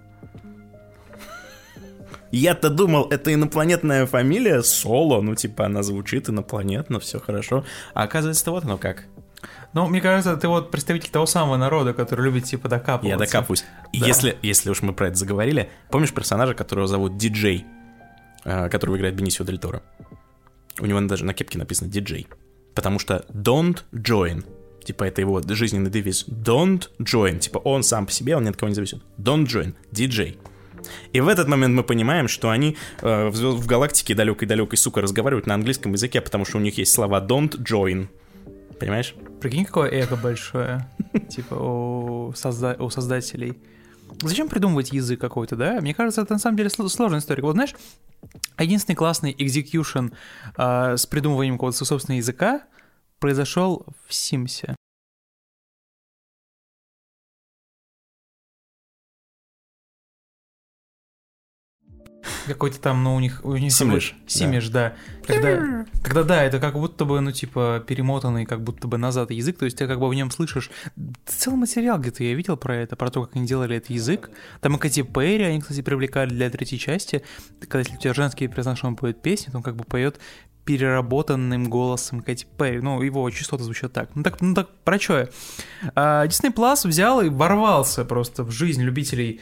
Я-то 2.32 2.70
думал, 2.70 3.08
это 3.10 3.34
инопланетная 3.34 4.06
фамилия 4.06 4.62
Соло, 4.62 5.22
ну 5.22 5.36
типа 5.36 5.66
она 5.66 5.82
звучит 5.82 6.30
инопланетно, 6.30 7.00
все 7.00 7.20
хорошо. 7.20 7.64
А 7.94 8.04
оказывается, 8.04 8.52
вот 8.52 8.66
оно 8.66 8.78
как. 8.78 9.06
Ну, 9.74 9.88
мне 9.88 10.02
кажется, 10.02 10.36
ты 10.36 10.48
вот 10.48 10.72
представитель 10.72 11.10
того 11.10 11.26
самого 11.26 11.58
народа, 11.58 11.94
который 11.94 12.26
любит 12.26 12.46
типа 12.46 12.68
докапываться. 12.68 13.10
Я 13.10 13.18
докапываюсь. 13.18 13.64
Да. 13.94 14.06
Если, 14.08 14.38
если 14.42 14.70
уж 14.70 14.82
мы 14.82 14.94
про 14.94 15.08
это 15.08 15.16
заговорили, 15.16 15.70
помнишь 15.90 16.14
персонажа, 16.14 16.54
которого 16.54 16.88
зовут 16.88 17.18
Диджей, 17.18 17.66
э, 18.44 18.70
которого 18.70 18.98
играет 18.98 19.16
Бенисио 19.16 19.46
Дель 19.46 19.60
Торо? 19.60 19.84
У 20.80 20.86
него 20.86 21.00
даже 21.02 21.26
на 21.26 21.34
кепке 21.34 21.58
написано 21.58 21.90
Диджей. 21.90 22.28
Потому 22.74 23.00
что 23.00 23.26
don't 23.30 23.84
join. 23.94 24.46
Типа 24.88 25.04
это 25.04 25.20
его 25.20 25.42
жизненный 25.46 25.90
девиз. 25.90 26.26
Don't 26.30 26.88
join. 26.98 27.40
Типа 27.40 27.58
он 27.58 27.84
сам 27.84 28.06
по 28.06 28.12
себе, 28.14 28.38
он 28.38 28.46
ни 28.46 28.50
от 28.50 28.56
кого 28.56 28.70
не 28.70 28.74
зависит. 28.74 29.02
Don't 29.18 29.46
join. 29.46 29.74
Диджей. 29.92 30.40
И 31.12 31.20
в 31.20 31.28
этот 31.28 31.50
момент 31.50 31.76
мы 31.76 31.84
понимаем, 31.84 32.30
что 32.30 32.50
они 32.50 32.78
э, 33.02 33.28
в 33.28 33.68
галактике 33.68 34.16
далекой-далекой, 34.16 34.78
сука, 34.78 35.02
разговаривают 35.02 35.46
на 35.46 35.56
английском 35.56 35.92
языке, 35.92 36.22
потому 36.22 36.46
что 36.46 36.58
у 36.58 36.62
них 36.62 36.78
есть 36.78 36.94
слова 36.94 37.20
don't 37.20 37.58
join. 37.58 38.08
Понимаешь? 38.80 39.14
Прикинь, 39.42 39.66
какое 39.66 39.90
эго 39.90 40.16
большое, 40.16 40.88
типа, 41.30 41.56
у, 41.56 42.32
созда- 42.32 42.82
у 42.82 42.90
создателей. 42.90 43.60
Зачем 44.22 44.48
придумывать 44.48 44.94
язык 44.94 45.20
какой-то, 45.20 45.58
да? 45.58 45.82
Мне 45.82 45.94
кажется, 45.94 46.22
это 46.22 46.32
на 46.32 46.40
самом 46.40 46.56
деле 46.56 46.70
сложная 46.70 47.20
история. 47.20 47.44
Вот 47.44 47.56
знаешь, 47.56 47.76
единственный 48.58 48.96
классный 48.96 49.36
экзекьюшн 49.38 50.12
э, 50.58 50.96
с 50.96 51.06
придумыванием 51.06 51.56
какого-то 51.56 51.84
собственного 51.84 52.20
языка 52.20 52.62
произошел 53.20 53.86
в 54.08 54.14
Симсе. 54.14 54.76
Какой-то 62.48 62.80
там, 62.80 63.04
ну, 63.04 63.16
у 63.16 63.20
них... 63.20 63.42
У 63.44 63.56
них 63.56 63.72
Симиш. 63.72 64.16
Симиш, 64.26 64.70
да. 64.70 64.96
да. 65.28 65.34
Когда, 65.34 65.86
когда, 66.04 66.24
да, 66.24 66.44
это 66.44 66.60
как 66.60 66.74
будто 66.74 67.06
бы, 67.06 67.20
ну, 67.20 67.32
типа, 67.32 67.84
перемотанный 67.86 68.46
как 68.46 68.64
будто 68.64 68.88
бы 68.88 68.98
назад 68.98 69.32
язык, 69.32 69.58
то 69.58 69.66
есть 69.66 69.78
ты 69.78 69.88
как 69.88 70.00
бы 70.00 70.08
в 70.08 70.14
нем 70.14 70.32
слышишь... 70.32 70.72
Целый 71.26 71.58
материал 71.58 72.00
где-то 72.00 72.24
я 72.24 72.34
видел 72.34 72.58
про 72.58 72.76
это, 72.78 72.96
про 72.96 73.10
то, 73.12 73.26
как 73.26 73.36
они 73.36 73.46
делали 73.46 73.76
этот 73.78 73.90
язык. 73.90 74.30
Там 74.62 74.76
и 74.76 74.80
Кати 74.80 75.04
Перри, 75.04 75.44
они, 75.44 75.62
кстати, 75.62 75.82
привлекали 75.82 76.30
для 76.30 76.50
третьей 76.50 76.80
части. 76.80 77.24
Когда 77.60 77.80
если 77.80 77.96
у 77.96 78.00
тебя 78.00 78.14
женский 78.14 78.48
персонаж, 78.48 78.84
он 78.84 78.96
поет 78.96 79.22
песни, 79.22 79.52
то 79.52 79.58
он 79.58 79.64
как 79.64 79.76
бы 79.76 79.84
поет 79.84 80.20
переработанным 80.68 81.70
голосом 81.70 82.20
Кэти 82.20 82.46
Перри. 82.58 82.82
Ну, 82.82 83.02
его 83.02 83.30
частоты 83.30 83.64
звучат 83.64 83.94
так. 83.94 84.10
Ну 84.16 84.22
так, 84.22 84.42
ну 84.42 84.54
так 84.54 84.70
про 84.84 85.00
что 85.00 85.20
я? 85.20 85.30
А, 85.96 86.26
Disney 86.26 86.54
Plus 86.54 86.86
взял 86.86 87.22
и 87.22 87.30
ворвался 87.30 88.04
просто 88.04 88.44
в 88.44 88.52
жизнь 88.52 88.84
любителей 88.84 89.40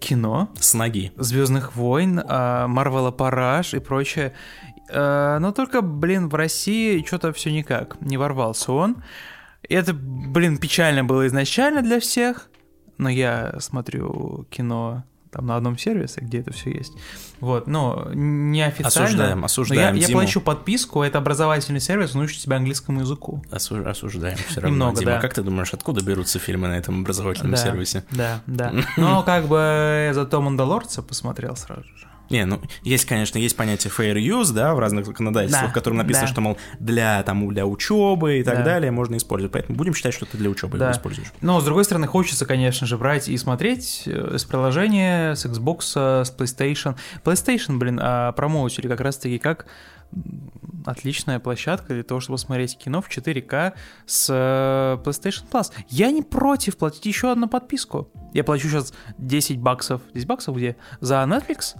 кино. 0.00 0.50
С 0.58 0.74
ноги. 0.74 1.12
Звездных 1.16 1.76
войн, 1.76 2.16
Марвела 2.16 3.10
Параж 3.10 3.74
и 3.74 3.78
прочее. 3.78 4.32
А, 4.90 5.38
но 5.38 5.52
только, 5.52 5.80
блин, 5.80 6.28
в 6.28 6.34
России 6.34 7.02
что-то 7.04 7.32
все 7.32 7.50
никак. 7.50 8.00
Не 8.00 8.16
ворвался 8.16 8.72
он. 8.72 9.02
И 9.68 9.74
это, 9.74 9.94
блин, 9.94 10.58
печально 10.58 11.04
было 11.04 11.26
изначально 11.26 11.82
для 11.82 12.00
всех. 12.00 12.50
Но 12.98 13.08
я 13.08 13.58
смотрю 13.60 14.46
кино 14.50 15.04
там 15.34 15.46
на 15.46 15.56
одном 15.56 15.76
сервисе, 15.76 16.20
где 16.20 16.38
это 16.38 16.52
все 16.52 16.70
есть. 16.70 16.92
Вот, 17.40 17.66
но 17.66 18.08
неофициально. 18.14 19.06
Осуждаем, 19.06 19.44
осуждаем. 19.44 19.94
Но 19.94 20.00
я, 20.00 20.06
я 20.06 20.12
плачу 20.12 20.40
подписку, 20.40 21.02
это 21.02 21.18
образовательный 21.18 21.80
сервис, 21.80 22.14
он 22.14 22.22
учит 22.22 22.40
тебя 22.40 22.56
английскому 22.56 23.00
языку. 23.00 23.42
Осу- 23.50 23.84
осуждаем 23.84 24.38
все 24.48 24.60
равно. 24.60 24.68
Немного, 24.68 25.00
Дима, 25.00 25.12
да. 25.12 25.20
как 25.20 25.34
ты 25.34 25.42
думаешь, 25.42 25.74
откуда 25.74 26.04
берутся 26.04 26.38
фильмы 26.38 26.68
на 26.68 26.78
этом 26.78 27.00
образовательном 27.00 27.50
да, 27.50 27.56
сервисе? 27.56 28.04
Да, 28.12 28.42
да. 28.46 28.72
Но 28.96 29.22
как 29.24 29.48
бы 29.48 30.12
зато 30.14 30.40
Мандалорца 30.40 31.02
посмотрел 31.02 31.56
сразу 31.56 31.82
же. 31.82 32.06
Не, 32.30 32.44
ну, 32.46 32.60
есть, 32.82 33.04
конечно, 33.04 33.38
есть 33.38 33.56
понятие 33.56 33.92
fair 33.96 34.14
use, 34.14 34.52
да, 34.52 34.74
в 34.74 34.78
разных 34.78 35.06
законодательствах, 35.06 35.64
Да, 35.64 35.70
в 35.70 35.72
котором 35.72 35.98
написано, 35.98 36.26
да. 36.26 36.32
что, 36.32 36.40
мол, 36.40 36.56
для, 36.80 37.22
там, 37.22 37.46
для 37.48 37.66
учебы 37.66 38.38
и 38.38 38.42
так 38.42 38.58
Да. 38.58 38.64
далее 38.64 38.90
можно 38.90 39.16
использовать. 39.16 39.52
Поэтому 39.52 39.76
будем 39.76 39.94
считать, 39.94 40.14
что 40.14 40.24
ты 40.26 40.38
для 40.38 40.48
учебы 40.50 40.78
Да. 40.78 40.86
его 40.86 40.94
используешь. 40.96 41.32
Но, 41.40 41.60
с 41.60 41.64
другой 41.64 41.84
стороны, 41.84 42.06
хочется, 42.06 42.46
конечно 42.46 42.86
же, 42.86 42.96
брать 42.96 43.28
и 43.28 43.36
смотреть 43.36 44.04
э, 44.06 44.36
с 44.38 44.44
приложения, 44.44 45.34
с 45.34 45.44
Xbox, 45.44 45.92
э, 45.96 46.24
с 46.24 46.34
PlayStation. 46.36 46.96
PlayStation, 47.24 47.76
блин, 47.78 48.00
а, 48.02 48.32
промоутили 48.32 48.88
как 48.88 49.00
раз-таки 49.00 49.38
как 49.38 49.66
отличная 50.86 51.40
площадка 51.40 51.94
для 51.94 52.02
того, 52.02 52.20
чтобы 52.20 52.38
смотреть 52.38 52.76
кино 52.78 53.00
в 53.02 53.08
4К 53.08 53.72
с 54.06 54.28
э, 54.30 55.02
PlayStation 55.04 55.42
Plus. 55.50 55.72
Я 55.88 56.10
не 56.10 56.22
против 56.22 56.76
платить 56.76 57.06
еще 57.06 57.32
одну 57.32 57.48
подписку. 57.48 58.08
Я 58.32 58.44
плачу 58.44 58.68
сейчас 58.68 58.92
10 59.18 59.58
баксов, 59.58 60.02
10 60.12 60.26
баксов 60.26 60.56
где? 60.56 60.76
За 61.00 61.16
Netflix? 61.16 61.74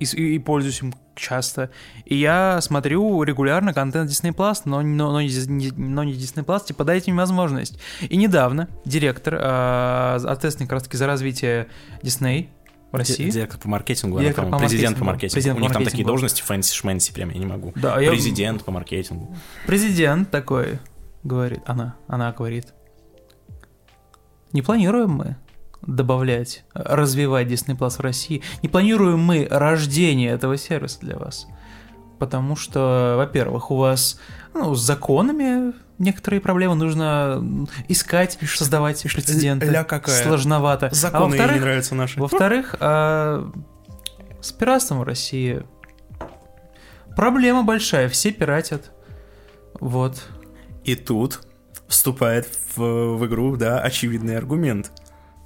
И, 0.00 0.04
и- 0.04 0.38
пользуюсь 0.38 0.80
им 0.82 0.94
часто. 1.14 1.70
И 2.04 2.16
я 2.16 2.60
смотрю 2.60 3.22
регулярно 3.24 3.74
контент 3.74 4.10
Disney 4.10 4.32
Plus, 4.34 4.62
но, 4.64 4.82
но, 4.82 5.10
но, 5.12 5.20
не, 5.20 5.70
но 5.76 6.04
не 6.04 6.12
Disney 6.12 6.44
Plus, 6.44 6.66
типа 6.66 6.84
дайте 6.84 7.10
мне 7.10 7.18
возможность. 7.20 7.78
И 8.08 8.16
недавно 8.16 8.68
директор, 8.84 9.34
э, 9.34 10.18
ответственный 10.24 10.66
как 10.66 10.74
раз 10.74 10.82
таки 10.84 10.96
за 10.96 11.06
развитие 11.06 11.66
Disney 12.02 12.48
в 12.92 12.96
России. 12.96 13.24
Ди- 13.24 13.30
Директор 13.32 13.58
по 13.60 13.68
маркетингу, 13.68 14.18
Директор 14.20 14.44
она, 14.44 14.56
по 14.56 14.58
президент 14.60 14.96
по 14.98 15.04
маркетингу. 15.04 15.06
маркетингу. 15.06 15.34
Президент 15.34 15.56
У 15.56 15.58
по 15.58 15.62
них 15.64 15.72
там 15.72 15.84
такие 15.84 16.04
маркетингу. 16.06 16.08
должности 16.08 16.42
fancy-schmancy, 16.42 17.12
прям 17.12 17.30
я 17.30 17.38
не 17.38 17.46
могу. 17.46 17.72
Да, 17.74 18.00
я- 18.00 18.10
Президент 18.10 18.64
по 18.64 18.70
маркетингу. 18.70 19.36
Президент 19.66 20.30
такой 20.30 20.78
говорит, 21.24 21.60
она, 21.66 21.96
она 22.06 22.32
говорит, 22.32 22.68
не 24.52 24.62
планируем 24.62 25.10
мы 25.10 25.36
добавлять, 25.88 26.64
развивать 26.74 27.48
Disney 27.48 27.76
Plus 27.76 27.96
в 27.96 28.00
России, 28.00 28.42
не 28.62 28.68
планируем 28.68 29.18
мы 29.18 29.48
рождение 29.50 30.30
этого 30.30 30.56
сервиса 30.56 31.00
для 31.00 31.16
вас. 31.16 31.46
Потому 32.18 32.56
что, 32.56 33.14
во-первых, 33.16 33.70
у 33.70 33.76
вас 33.76 34.20
ну, 34.54 34.74
с 34.74 34.80
законами 34.80 35.72
некоторые 35.98 36.40
проблемы 36.40 36.74
нужно 36.74 37.66
искать, 37.88 38.38
создавать 38.46 39.02
прецеденты. 39.02 39.66
ля 39.66 39.84
какая. 39.84 40.22
Сложновато. 40.22 40.88
а 40.88 40.94
Законы 40.94 41.34
ей 41.34 41.52
не 41.54 41.60
нравятся 41.60 41.94
наши. 41.94 42.20
во-вторых, 42.20 42.76
а, 42.80 43.50
с 44.40 44.52
пиратством 44.52 45.00
в 45.00 45.02
России 45.04 45.62
проблема 47.16 47.62
большая, 47.62 48.08
все 48.08 48.30
пиратят. 48.30 48.90
Вот. 49.80 50.22
И 50.84 50.96
тут 50.96 51.40
вступает 51.88 52.48
в, 52.76 53.16
в 53.16 53.26
игру, 53.26 53.56
да, 53.56 53.80
очевидный 53.80 54.36
аргумент. 54.36 54.92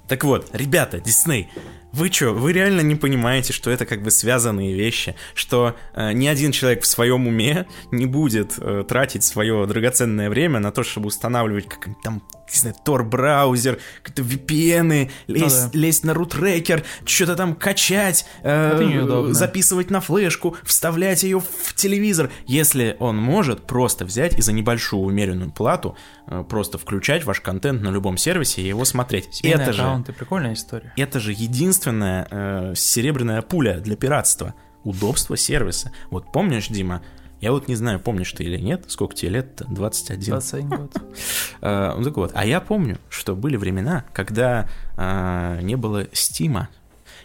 Так 0.07 0.23
вот, 0.23 0.49
ребята, 0.53 0.99
Дисней, 0.99 1.49
вы 1.93 2.11
что, 2.11 2.31
вы 2.31 2.53
реально 2.53 2.81
не 2.81 2.95
понимаете, 2.95 3.53
что 3.53 3.69
это 3.69 3.85
как 3.85 4.01
бы 4.01 4.11
связанные 4.11 4.73
вещи, 4.73 5.15
что 5.35 5.75
э, 5.93 6.11
ни 6.13 6.27
один 6.27 6.51
человек 6.51 6.83
в 6.83 6.87
своем 6.87 7.27
уме 7.27 7.67
не 7.91 8.05
будет 8.05 8.55
э, 8.57 8.83
тратить 8.87 9.23
свое 9.23 9.65
драгоценное 9.67 10.29
время 10.29 10.59
на 10.59 10.71
то, 10.71 10.83
чтобы 10.83 11.07
устанавливать 11.07 11.69
как 11.69 11.87
там, 12.01 12.23
не 12.53 12.59
знаю, 12.59 12.75
Tor-браузер, 12.85 13.79
какие-то 14.03 14.21
VPN, 14.21 15.09
лезть, 15.27 15.63
Ну 15.65 15.69
да. 15.73 15.79
лезть 15.79 16.03
на 16.03 16.13
рутрекер, 16.13 16.83
что-то 17.05 17.35
там 17.35 17.55
качать, 17.55 18.25
э, 18.43 19.27
записывать 19.31 19.89
на 19.89 20.01
флешку, 20.01 20.55
вставлять 20.63 21.23
ее 21.23 21.39
в 21.39 21.73
телевизор, 21.75 22.29
если 22.45 22.95
он 22.99 23.17
может 23.17 23.65
просто 23.67 24.05
взять 24.05 24.37
и 24.37 24.41
за 24.41 24.51
небольшую 24.53 25.03
умеренную 25.03 25.51
плату 25.51 25.97
э, 26.27 26.43
просто 26.47 26.77
включать 26.77 27.23
ваш 27.25 27.41
контент 27.41 27.81
на 27.81 27.89
любом 27.89 28.17
сервисе 28.17 28.61
и 28.61 28.67
его 28.67 28.85
смотреть. 28.85 29.33
Семейные 29.35 29.63
это 29.63 29.73
же, 29.73 29.81
аккаунты, 29.81 30.13
прикольная 30.13 30.53
история. 30.53 30.93
это 30.97 31.19
же 31.19 31.31
единственная 31.31 32.27
э, 32.29 32.73
серебряная 32.75 33.41
пуля 33.41 33.79
для 33.79 33.95
пиратства. 33.95 34.53
Удобство 34.83 35.37
сервиса. 35.37 35.93
Вот 36.09 36.31
помнишь, 36.33 36.67
Дима, 36.67 37.01
я 37.43 37.51
вот 37.51 37.67
не 37.67 37.75
знаю, 37.75 37.99
помнишь 37.99 38.31
ты 38.31 38.45
или 38.45 38.57
нет, 38.57 38.85
сколько 38.87 39.13
тебе 39.15 39.31
лет-то? 39.31 39.65
21. 39.65 40.23
21 40.29 40.69
год. 40.69 40.91
Э, 41.61 41.93
ну 41.97 42.03
так 42.03 42.15
вот, 42.15 42.31
а 42.33 42.45
я 42.45 42.59
помню, 42.61 42.97
что 43.09 43.35
были 43.35 43.57
времена, 43.57 44.05
когда 44.13 44.67
э, 44.97 45.59
не 45.61 45.75
было 45.75 46.07
стима, 46.13 46.69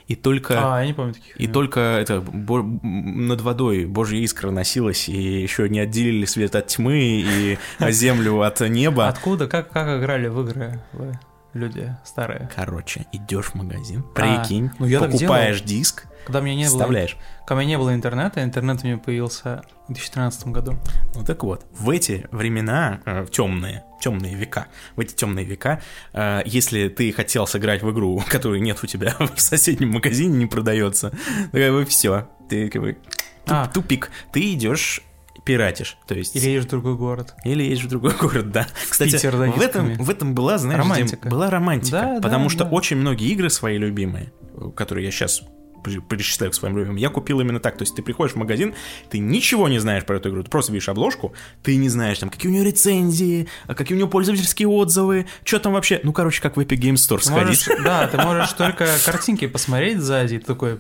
и 0.09 0.17
только... 0.17 0.55
А, 0.75 0.81
я 0.81 0.87
не 0.87 0.93
помню 0.93 1.15
таких. 1.15 1.41
И 1.41 1.47
только 1.47 1.81
это 1.81 2.21
бо- 2.21 2.63
над 2.63 3.41
водой 3.43 3.85
Божья 3.87 4.19
искра 4.19 4.51
носилась, 4.51 5.09
и 5.09 5.43
еще 5.43 5.69
не 5.69 5.79
отделили 5.79 6.25
свет 6.25 6.57
от 6.57 6.67
тьмы 6.67 6.99
и 6.99 7.59
а, 7.79 7.91
землю 7.93 8.41
от 8.43 8.61
неба. 8.61 9.07
Откуда, 9.07 9.47
как, 9.47 9.71
как 9.71 10.01
играли 10.01 10.27
в 10.29 10.41
игры 10.41 10.81
вы, 10.93 11.19
люди 11.53 11.95
старые? 12.05 12.51
Короче, 12.57 13.07
идешь 13.13 13.47
в 13.47 13.55
магазин, 13.55 14.05
А, 14.15 14.15
прикинь, 14.15 14.71
ну 14.79 14.87
я 14.87 14.99
покупаешь 15.01 15.61
диск, 15.63 16.07
Когда 16.29 16.41
у 16.41 16.43
меня 16.43 16.57
не 16.57 16.65
было, 16.67 16.77
вставляешь. 16.77 17.17
когда 17.47 17.55
у 17.55 17.59
меня 17.61 17.69
не 17.71 17.79
было 17.79 17.95
интернета, 17.95 18.45
интернет 18.45 18.81
у 18.85 18.87
меня 18.87 18.99
появился 18.99 19.63
в 19.89 19.95
2013 19.95 20.49
году. 20.49 20.77
Ну 21.15 21.25
так 21.25 21.43
вот, 21.43 21.65
в 21.73 21.89
эти 21.89 22.27
времена, 22.33 23.01
э, 23.07 23.27
темные, 23.31 23.83
темные 23.99 24.35
века, 24.35 24.67
в 24.95 25.01
эти 25.01 25.15
темные 25.15 25.47
века, 25.47 25.81
э, 26.13 26.43
если 26.45 26.89
ты 26.89 27.11
хотел 27.13 27.47
сыграть 27.47 27.83
в 27.83 27.91
игру, 27.93 28.23
которой 28.29 28.61
нет 28.61 28.79
у 28.83 28.87
тебя 28.87 29.17
в 29.35 29.41
соседнем 29.41 29.89
магазине, 29.93 30.37
не 30.37 30.45
продается, 30.45 31.13
то 31.51 31.59
как 31.59 31.73
бы 31.73 31.85
все, 31.87 32.29
ты 32.51 32.69
как 32.69 32.83
бы 32.83 32.93
туп- 32.93 33.01
А. 33.49 33.67
тупик, 33.69 34.11
ты 34.31 34.53
идешь 34.53 35.01
пиратишь, 35.47 35.97
то 36.07 36.15
есть... 36.15 36.37
Или 36.37 36.51
едешь 36.51 36.65
в 36.65 36.69
другой 36.69 36.95
город. 36.95 37.35
Или 37.43 37.63
едешь 37.63 37.85
в 37.85 37.89
другой 37.89 38.13
город, 38.21 38.51
да. 38.51 38.67
Кстати, 38.91 39.13
Питер, 39.13 39.35
да, 39.35 39.51
в, 39.51 39.63
этом, 39.63 39.95
в 39.95 40.11
этом 40.11 40.35
была, 40.35 40.59
знаешь, 40.59 40.79
Романтика. 40.79 41.27
была 41.31 41.49
романтика. 41.49 42.03
Да, 42.17 42.21
потому 42.21 42.45
да, 42.45 42.51
что 42.51 42.65
да. 42.65 42.71
очень 42.71 42.99
многие 42.99 43.29
игры 43.31 43.49
свои 43.49 43.79
любимые, 43.79 44.31
которые 44.77 45.07
я 45.07 45.11
сейчас 45.11 45.43
перечисляю 45.83 46.51
к 46.53 46.55
своим 46.55 46.77
любимым, 46.77 46.97
я 46.97 47.09
купил 47.11 47.41
именно 47.41 47.61
так. 47.61 47.77
То 47.77 47.83
есть 47.83 47.95
ты 47.97 48.03
приходишь 48.03 48.35
в 48.35 48.37
магазин, 48.39 48.75
ты 49.11 49.19
ничего 49.19 49.69
не 49.69 49.79
знаешь 49.79 50.05
про 50.05 50.17
эту 50.17 50.31
игру, 50.31 50.43
ты 50.43 50.51
просто 50.51 50.73
видишь 50.73 50.89
обложку, 50.89 51.33
ты 51.63 51.77
не 51.77 51.89
знаешь, 51.89 52.19
там, 52.19 52.31
какие 52.31 52.51
у 52.51 52.55
нее 52.55 52.65
рецензии, 52.65 53.49
а 53.67 53.75
какие 53.75 53.95
у 53.97 54.01
нее 54.01 54.09
пользовательские 54.09 54.69
отзывы, 54.69 55.27
что 55.45 55.59
там 55.59 55.73
вообще. 55.73 56.01
Ну, 56.03 56.13
короче, 56.13 56.41
как 56.43 56.57
в 56.57 56.61
Epic 56.61 56.79
Games 56.79 56.95
Store 56.97 57.23
Ты 57.23 57.31
можешь- 57.31 57.61
сходить. 57.61 57.85
да, 57.85 58.07
ты 58.07 58.17
можешь 58.19 58.53
только 58.53 58.87
картинки 59.05 59.47
посмотреть 59.47 59.99
сзади, 60.01 60.39
такой, 60.39 60.79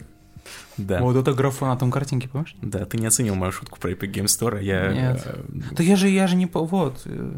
Да. 0.76 1.00
вот 1.00 1.16
это 1.16 1.32
графон, 1.32 1.70
а 1.70 1.76
там 1.76 1.90
картинки, 1.90 2.26
помнишь? 2.28 2.54
Да, 2.62 2.84
ты 2.84 2.98
не 2.98 3.06
оценил 3.06 3.34
мою 3.34 3.52
шутку 3.52 3.78
про 3.78 3.90
Epic 3.92 4.12
Games 4.12 4.26
Store. 4.26 4.62
Я, 4.62 4.92
Нет. 4.92 5.22
э, 5.24 5.40
Да 5.72 5.82
я 5.82 5.96
же, 5.96 6.08
я 6.08 6.26
же 6.26 6.37
не... 6.37 6.46
по- 6.46 6.64
Вот. 6.64 7.02
э, 7.04 7.34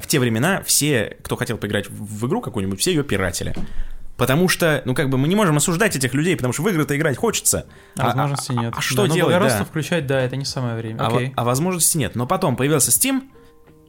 в 0.00 0.06
те 0.06 0.18
времена 0.18 0.62
все, 0.64 1.16
кто 1.22 1.36
хотел 1.36 1.56
поиграть 1.58 1.88
в 1.88 2.20
в 2.20 2.26
игру 2.26 2.40
какую-нибудь, 2.40 2.80
все 2.80 2.92
ее 2.92 3.02
пиратели. 3.04 3.54
Потому 4.16 4.48
что, 4.48 4.82
ну 4.84 4.94
как 4.94 5.10
бы 5.10 5.18
мы 5.18 5.28
не 5.28 5.36
можем 5.36 5.56
осуждать 5.56 5.94
этих 5.94 6.14
людей, 6.14 6.36
потому 6.36 6.52
что 6.52 6.62
в 6.62 6.68
игры-то 6.68 6.96
играть 6.96 7.16
хочется. 7.16 7.66
А 7.98 8.06
возможности 8.06 8.52
нет. 8.52 8.74
А, 8.76 8.80
что 8.80 9.02
Да, 9.02 9.08
ну, 9.08 9.14
делать, 9.14 9.30
благородство 9.30 9.64
да? 9.64 9.70
включать, 9.70 10.06
да, 10.06 10.20
это 10.20 10.36
не 10.36 10.44
самое 10.44 10.76
время. 10.76 11.00
А, 11.00 11.08
Окей. 11.08 11.32
а 11.36 11.44
возможности 11.44 11.98
нет. 11.98 12.14
Но 12.14 12.26
потом 12.26 12.56
появился 12.56 12.90
Steam, 12.90 13.22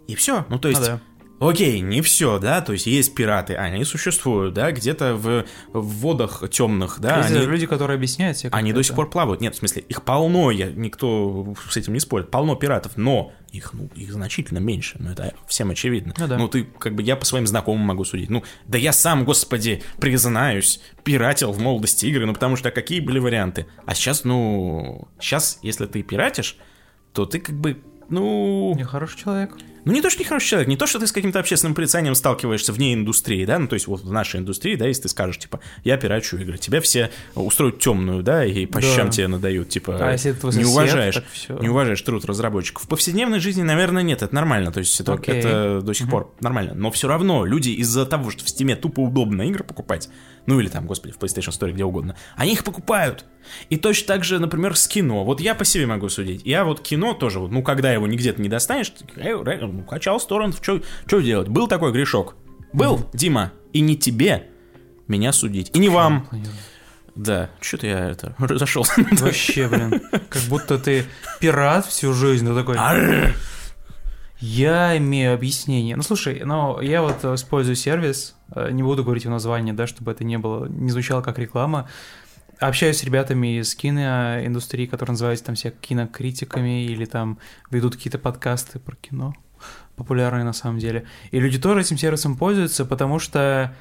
и 0.08 0.16
все. 0.16 0.46
Ну 0.50 0.60
то 0.60 0.68
есть 0.68 0.82
Ну 0.82 0.88
да. 0.88 1.00
Окей, 1.39 1.82
не 1.82 2.02
все, 2.02 2.39
да, 2.39 2.62
то 2.62 2.73
есть 2.73 2.88
есть 2.88 3.13
пираты, 3.13 3.56
они 3.56 3.84
существуют, 3.84 4.56
да, 4.56 4.71
где-то 4.71 5.13
в, 5.15 5.45
в 5.71 5.88
водах 6.00 6.43
темных, 6.50 7.00
да. 7.00 7.19
Есть 7.19 7.32
они, 7.32 7.45
люди, 7.45 7.67
которые 7.67 7.95
объясняют 7.95 8.38
себе, 8.38 8.50
они 8.52 8.73
до 8.73 8.80
это. 8.80 8.88
сих 8.88 8.95
пор 8.95 9.10
плавают. 9.10 9.39
Нет, 9.39 9.54
в 9.54 9.58
смысле, 9.60 9.84
их 9.84 10.04
полно, 10.04 10.50
я, 10.50 10.71
никто 10.71 11.54
с 11.69 11.78
этим 11.78 11.93
не 11.93 12.00
спорит, 12.00 12.32
полно 12.32 12.56
пиратов, 12.56 12.97
но 12.97 13.32
их, 13.52 13.73
ну, 13.73 13.89
их 13.95 14.12
значительно 14.12 14.58
меньше, 14.58 14.97
ну, 15.00 15.12
это 15.12 15.36
всем 15.47 15.69
очевидно. 15.69 16.13
Ну 16.17 16.28
да. 16.28 16.38
Ну, 16.38 16.47
ты, 16.47 16.63
как 16.63 16.95
бы, 16.95 17.04
я 17.04 17.15
по 17.15 17.26
своим 17.26 17.45
знакомым 17.45 17.86
могу 17.86 18.04
судить. 18.04 18.30
Ну, 18.30 18.43
да 18.65 18.78
я 18.80 18.91
сам, 18.91 19.23
господи, 19.23 19.84
признаюсь, 20.00 20.82
пиратил 21.04 21.52
в 21.52 21.60
молодости 21.60 22.08
игры, 22.08 22.26
ну, 22.26 22.34
потому 22.34 22.56
что 22.56 22.71
какие 22.71 23.00
были 23.00 23.19
варианты? 23.19 23.67
А 23.86 23.93
сейчас, 23.93 24.23
ну, 24.23 25.08
сейчас, 25.19 25.60
если 25.62 25.86
ты 25.86 26.02
пиратишь, 26.02 26.58
то 27.13 27.26
ты, 27.26 27.39
как 27.39 27.56
бы, 27.56 27.82
ну... 28.10 28.73
Нехороший 28.76 29.19
человек. 29.19 29.56
Ну, 29.88 29.93
не 29.93 30.02
то, 30.02 30.10
что 30.10 30.19
нехороший 30.21 30.50
человек, 30.50 30.67
не 30.67 30.76
то, 30.76 30.86
что 30.86 31.00
ты 31.00 31.08
с 31.08 31.13
каким-то 31.13 31.39
общественным 31.39 31.73
порицанием 31.73 32.13
сталкиваешься 32.13 32.73
вне 32.73 32.93
индустрии, 32.93 33.45
да, 33.45 33.58
ну, 33.58 33.69
то 33.69 33.76
есть 33.76 33.88
вот 33.88 34.02
в 34.02 34.12
нашей 34.12 34.41
индустрии, 34.41 34.76
да, 34.76 34.86
если 34.86 35.04
ты 35.04 35.08
скажешь, 35.08 35.38
типа, 35.38 35.62
я 35.86 35.95
пирачу 35.95 36.36
игры, 36.36 36.58
тебя 36.58 36.82
все 36.82 37.10
устроят 37.36 37.80
темную, 37.80 38.21
да, 38.21 38.43
и 38.43 38.65
по 38.65 38.82
Да. 38.82 38.95
щам 38.95 39.10
тебе 39.12 39.30
надают, 39.30 39.69
типа, 39.69 39.97
А 40.02 40.12
если 40.12 40.32
это 40.32 40.47
не 40.58 40.65
уважаешь, 40.65 41.15
так 41.15 41.23
всё. 41.32 41.58
не 41.60 41.69
уважаешь 41.69 42.02
труд 42.02 42.26
разработчиков. 42.26 42.84
В 42.84 42.88
повседневной 42.89 43.39
жизни, 43.39 43.62
наверное, 43.63 44.04
нет, 44.04 44.23
это 44.23 44.36
нормально, 44.36 44.73
то 44.73 44.80
есть 44.80 45.00
это, 45.00 45.13
Окей. 45.13 45.36
это 45.36 45.80
до 45.82 45.93
сих 45.93 46.10
пор 46.10 46.34
нормально, 46.41 46.73
но 46.76 46.91
все 46.91 47.08
равно 47.08 47.45
люди 47.45 47.69
из-за 47.69 48.06
того, 48.06 48.30
что 48.30 48.43
в 48.43 48.47
Steam 48.47 48.76
тупо 48.76 49.00
удобно 49.00 49.43
игры 49.43 49.63
покупать, 49.63 50.10
ну 50.48 50.60
или 50.60 50.68
там, 50.70 50.88
господи, 50.88 51.14
в 51.14 51.20
PlayStation 51.20 51.52
Store, 51.52 51.72
где 51.72 51.84
угодно, 51.86 52.16
они 52.36 52.54
их 52.54 52.64
покупают. 52.64 53.26
И 53.70 53.78
точно 53.78 54.08
так 54.08 54.24
же, 54.24 54.40
например, 54.40 54.76
с 54.76 54.88
кино. 54.88 55.24
Вот 55.24 55.40
я 55.40 55.54
по 55.54 55.64
себе 55.64 55.86
могу 55.86 56.10
судить. 56.10 56.42
Я 56.46 56.66
вот 56.66 56.82
кино 56.82 57.14
тоже, 57.14 57.40
вот, 57.40 57.52
ну, 57.52 57.62
когда 57.62 57.92
его 57.94 58.08
нигде 58.08 58.34
ты 58.34 58.42
не 58.42 58.50
достанешь, 58.50 58.92
его 59.16 59.44
ре- 59.44 59.60
ну, 59.62 59.84
качал 59.84 60.20
с 60.20 60.26
торрентов, 60.26 60.60
что 61.06 61.20
делать? 61.22 61.48
Был 61.48 61.68
такой 61.68 61.92
грешок? 61.92 62.36
Был, 62.74 63.08
Дима, 63.14 63.54
и 63.74 63.82
не 63.82 63.96
тебе 63.96 64.48
меня 65.08 65.32
судить, 65.32 65.72
и 65.76 65.80
не 65.80 65.90
вам. 65.90 66.28
Да, 67.16 67.50
что-то 67.62 67.88
я 67.88 68.10
это 68.10 68.36
разошелся. 68.40 68.94
Вообще, 69.12 69.68
блин, 69.68 70.02
как 70.30 70.42
будто 70.44 70.78
ты 70.78 71.06
пират 71.40 71.86
всю 71.86 72.14
жизнь, 72.14 72.46
ты 72.48 72.54
такой... 72.54 72.76
Я 74.39 74.97
имею 74.97 75.34
объяснение. 75.34 75.95
Ну, 75.95 76.04
слушай, 76.04 76.41
ну, 76.45 76.80
я 76.80 77.02
вот 77.02 77.23
использую 77.26 77.76
сервис, 77.76 78.36
э, 78.56 78.69
не 78.71 78.84
буду 78.84 79.04
говорить 79.04 79.23
его 79.23 79.34
название, 79.34 79.73
да, 79.73 79.88
чтобы 79.88 80.12
это 80.12 80.23
не 80.23 80.38
было, 80.38 80.67
не 80.67 80.91
звучало 80.91 81.21
как 81.21 81.39
реклама. 81.39 81.89
Общаюсь 82.60 82.97
с 82.97 83.04
ребятами 83.04 83.60
из 83.60 83.76
киноиндустрии, 83.76 84.86
которые 84.86 85.13
называются 85.13 85.45
там 85.45 85.56
все 85.56 85.71
кинокритиками 85.71 86.86
или 86.86 87.06
там 87.06 87.39
ведут 87.71 87.95
какие-то 87.95 88.19
подкасты 88.19 88.80
про 88.80 88.95
кино, 88.95 89.34
популярные 89.95 90.43
на 90.43 90.54
самом 90.54 90.80
деле. 90.80 91.06
И 91.32 91.39
люди 91.39 91.60
тоже 91.60 91.82
этим 91.82 91.97
сервисом 91.97 92.36
пользуются, 92.36 92.86
потому 92.86 93.19
что 93.19 93.76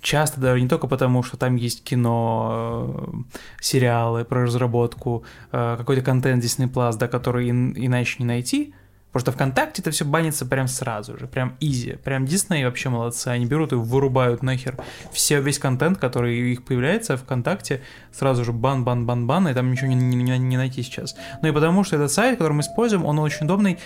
часто 0.00 0.40
даже 0.40 0.60
не 0.60 0.68
только 0.68 0.88
потому, 0.88 1.22
что 1.22 1.36
там 1.36 1.54
есть 1.54 1.84
кино, 1.84 3.12
э, 3.12 3.34
сериалы 3.60 4.24
про 4.24 4.42
разработку, 4.42 5.24
э, 5.52 5.76
какой-то 5.78 6.02
контент 6.02 6.42
Disney 6.42 6.68
Plus, 6.68 6.96
да, 6.98 7.06
который 7.06 7.48
ин- 7.48 7.74
иначе 7.76 8.16
не 8.18 8.24
найти, 8.24 8.74
Потому 9.12 9.22
что 9.22 9.32
ВКонтакте 9.32 9.82
это 9.82 9.90
все 9.90 10.04
банится 10.04 10.46
прям 10.46 10.68
сразу 10.68 11.18
же, 11.18 11.26
прям 11.26 11.56
изи. 11.58 11.94
Прям 12.04 12.26
Дисней 12.26 12.64
вообще 12.64 12.90
молодцы, 12.90 13.26
они 13.28 13.44
берут 13.44 13.72
и 13.72 13.74
вырубают 13.74 14.42
нахер 14.44 14.76
все, 15.12 15.40
весь 15.40 15.58
контент, 15.58 15.98
который 15.98 16.40
у 16.40 16.46
них 16.46 16.64
появляется 16.64 17.16
ВКонтакте, 17.16 17.82
сразу 18.12 18.44
же 18.44 18.52
бан, 18.52 18.84
бан, 18.84 19.06
бан, 19.06 19.26
бан, 19.26 19.48
и 19.48 19.54
там 19.54 19.72
ничего 19.72 19.88
не, 19.88 19.96
не- 19.96 20.16
не- 20.16 20.38
не 20.38 20.56
найти 20.56 20.82
сейчас. 20.84 21.16
Ну 21.42 21.48
и 21.48 21.52
потому 21.52 21.82
что 21.82 21.96
этот 21.96 22.12
сайт, 22.12 22.38
который 22.38 22.52
мы 22.52 22.60
используем, 22.60 23.04
он 23.04 23.18
очень 23.18 23.46
удобный. 23.46 23.78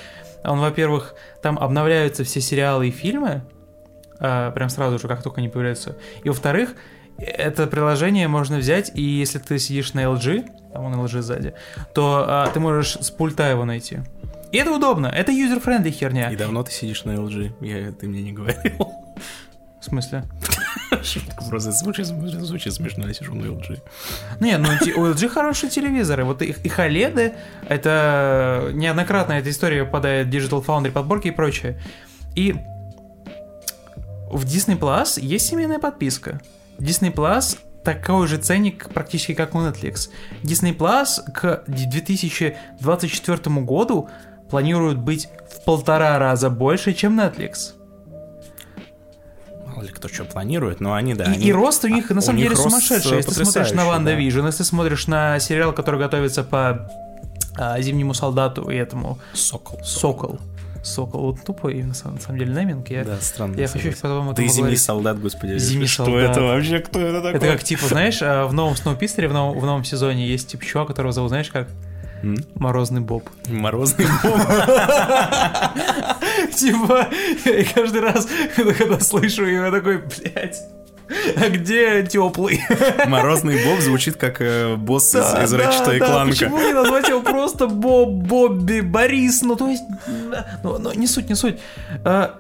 Он, 0.45 0.61
во-первых, 0.61 1.15
там 1.43 1.59
обновляются 1.59 2.23
все 2.25 2.43
сериалы 2.43 2.89
и 2.89 2.91
фильмы, 2.91 3.45
а, 4.21 4.51
прям 4.51 4.69
сразу 4.69 4.99
же, 4.99 5.09
как 5.09 5.23
только 5.23 5.39
они 5.41 5.49
появляются. 5.49 5.97
И 6.23 6.29
во-вторых, 6.29 6.75
это 7.17 7.67
приложение 7.67 8.29
можно 8.29 8.59
взять, 8.59 8.93
и 8.95 9.01
если 9.03 9.39
ты 9.39 9.59
сидишь 9.59 9.95
на 9.95 10.01
LG, 10.01 10.73
там 10.75 10.85
он 10.85 10.95
LG 10.97 11.23
сзади, 11.23 11.55
то 11.95 12.25
а, 12.29 12.47
ты 12.49 12.61
можешь 12.61 12.97
с 13.01 13.11
пульта 13.11 13.49
его 13.49 13.65
найти. 13.65 14.01
И 14.55 14.57
это 14.57 14.71
удобно, 14.71 15.09
это 15.09 15.33
user-friendly 15.33 15.91
херня. 15.91 16.31
И 16.31 16.37
давно 16.37 16.63
ты 16.63 16.71
сидишь 16.71 17.03
на 17.03 17.11
LG? 17.11 17.55
Я, 17.61 17.91
ты 17.91 18.07
мне 18.07 18.23
не 18.23 18.33
говорил. 18.33 18.89
В 19.81 19.85
смысле? 19.85 20.23
Шутка 21.03 21.45
просто 21.51 21.73
звучит, 21.73 22.07
звучит 22.07 22.73
смешно, 22.73 23.09
я 23.09 23.15
сижу 23.15 23.35
на 23.35 23.47
LG. 23.47 23.83
Не, 24.39 24.57
ну 24.59 24.69
у 24.69 25.07
LG 25.07 25.29
хорошие 25.29 25.71
телевизоры. 25.71 26.23
Вот 26.23 26.41
их, 26.41 26.65
их 26.65 26.79
OLED, 26.79 27.35
это 27.69 28.71
неоднократно 28.75 29.33
эта 29.33 29.51
история 29.51 29.85
попадает 29.85 30.29
в 30.29 30.31
Digital 30.31 30.65
Foundry 30.65 30.93
подборки 30.93 31.27
и 31.27 31.33
прочее. 31.33 31.83
И 32.37 32.53
в 34.31 34.45
Disney 34.45 34.79
Plus 34.79 35.21
есть 35.21 35.49
семейная 35.49 35.81
подписка. 35.81 36.41
Disney 36.79 37.13
Plus 37.13 37.59
такой 37.83 38.29
же 38.29 38.37
ценник 38.37 38.89
практически 38.91 39.35
как 39.35 39.57
у 39.57 39.59
Netflix. 39.59 40.11
Disney 40.45 40.77
Plus 40.77 41.21
к 41.33 41.65
2024 41.67 43.57
году 43.63 44.09
планирует 44.59 44.99
быть 44.99 45.29
в 45.51 45.65
полтора 45.65 46.17
раза 46.21 46.49
больше, 46.49 46.93
чем 46.95 47.19
Netflix. 47.19 47.73
Мало 49.67 49.83
ли 49.83 49.89
кто 49.89 50.07
что 50.07 50.23
планирует, 50.25 50.79
но 50.79 50.95
они, 50.95 51.15
да. 51.15 51.25
И, 51.25 51.29
они- 51.35 51.47
и 51.49 51.53
рост 51.53 51.83
у 51.85 51.89
них 51.89 52.09
а, 52.13 52.15
на 52.15 52.21
самом 52.21 52.39
деле 52.39 52.51
рост, 52.51 52.63
сумасшедший. 52.63 53.15
э, 53.15 53.17
Если 53.17 53.33
ты 53.35 53.45
смотришь 53.45 53.73
на 53.73 53.85
Ванда 53.85 54.13
да. 54.13 54.17
Vision, 54.17 54.47
если 54.47 54.59
ты 54.59 54.65
смотришь 54.65 55.09
на 55.09 55.41
сериал, 55.41 55.73
который 55.73 55.99
готовится 55.99 56.45
по 56.45 56.89
а, 57.59 57.81
Зимнему 57.81 58.15
солдату 58.15 58.71
и 58.71 58.77
этому 58.77 59.19
Сокол. 59.33 59.81
Сокол. 59.83 60.39
Сокол. 60.85 61.33
Вот 61.33 61.45
тупой, 61.45 61.83
на 61.83 61.95
самом, 61.95 62.15
на 62.19 62.21
самом 62.21 62.39
деле, 62.39 62.53
нейминг. 62.55 62.89
Я, 62.91 63.03
Да, 63.05 63.17
странно. 63.21 63.59
я 63.59 63.67
хочу 63.67 63.91
потом 64.01 64.29
это 64.31 64.37
Ты 64.41 64.47
зимний 64.47 64.77
солдат, 64.77 65.19
господи. 65.21 65.59
Зимний 65.59 65.89
что 65.89 66.05
солдат. 66.05 66.31
это 66.31 66.43
вообще? 66.43 66.79
Кто 66.79 67.01
это 67.01 67.21
такой? 67.23 67.39
Это 67.39 67.47
как, 67.49 67.65
типа, 67.65 67.89
знаешь, 67.89 68.21
а, 68.23 68.47
в 68.47 68.53
новом 68.53 68.77
Сноупирсере, 68.77 69.27
в 69.27 69.33
новом, 69.33 69.59
в 69.59 69.67
новом 69.67 69.83
сезоне 69.83 70.29
есть, 70.29 70.47
типа, 70.47 70.65
чувак, 70.65 70.87
которого 70.87 71.13
зовут, 71.13 71.31
знаешь, 71.31 71.51
как? 71.51 71.67
Морозный 72.55 73.01
Боб. 73.01 73.29
Морозный 73.49 74.07
бог. 74.23 74.35
Типа, 76.57 77.09
я 77.45 77.65
каждый 77.75 78.01
раз, 78.01 78.27
когда 78.57 79.01
слышу 79.01 79.45
его, 79.45 79.67
я 79.67 79.71
такой, 79.71 79.99
блядь, 79.99 80.57
а 81.37 81.51
где 81.51 82.03
теплый? 82.05 82.63
Морозный 83.07 83.63
боб 83.65 83.81
звучит 83.81 84.17
как 84.17 84.41
э, 84.41 84.77
босс 84.77 85.15
из, 85.15 85.17
из 85.17 85.55
Ratchet 85.55 85.97
и 85.97 86.01
Clank. 86.01 86.29
Почему 86.29 86.59
не 86.59 86.73
назвать 86.73 87.09
его 87.09 87.21
просто 87.21 87.67
Боб, 87.67 88.09
Бобби, 88.09 88.81
Борис? 88.81 89.43
Ну, 89.43 89.57
то 89.57 89.69
есть, 89.69 89.83
да, 90.31 90.59
ну, 90.63 90.79
ну, 90.79 90.93
не 90.95 91.07
суть, 91.07 91.29
не 91.29 91.35
суть. 91.35 91.59
А, 92.05 92.37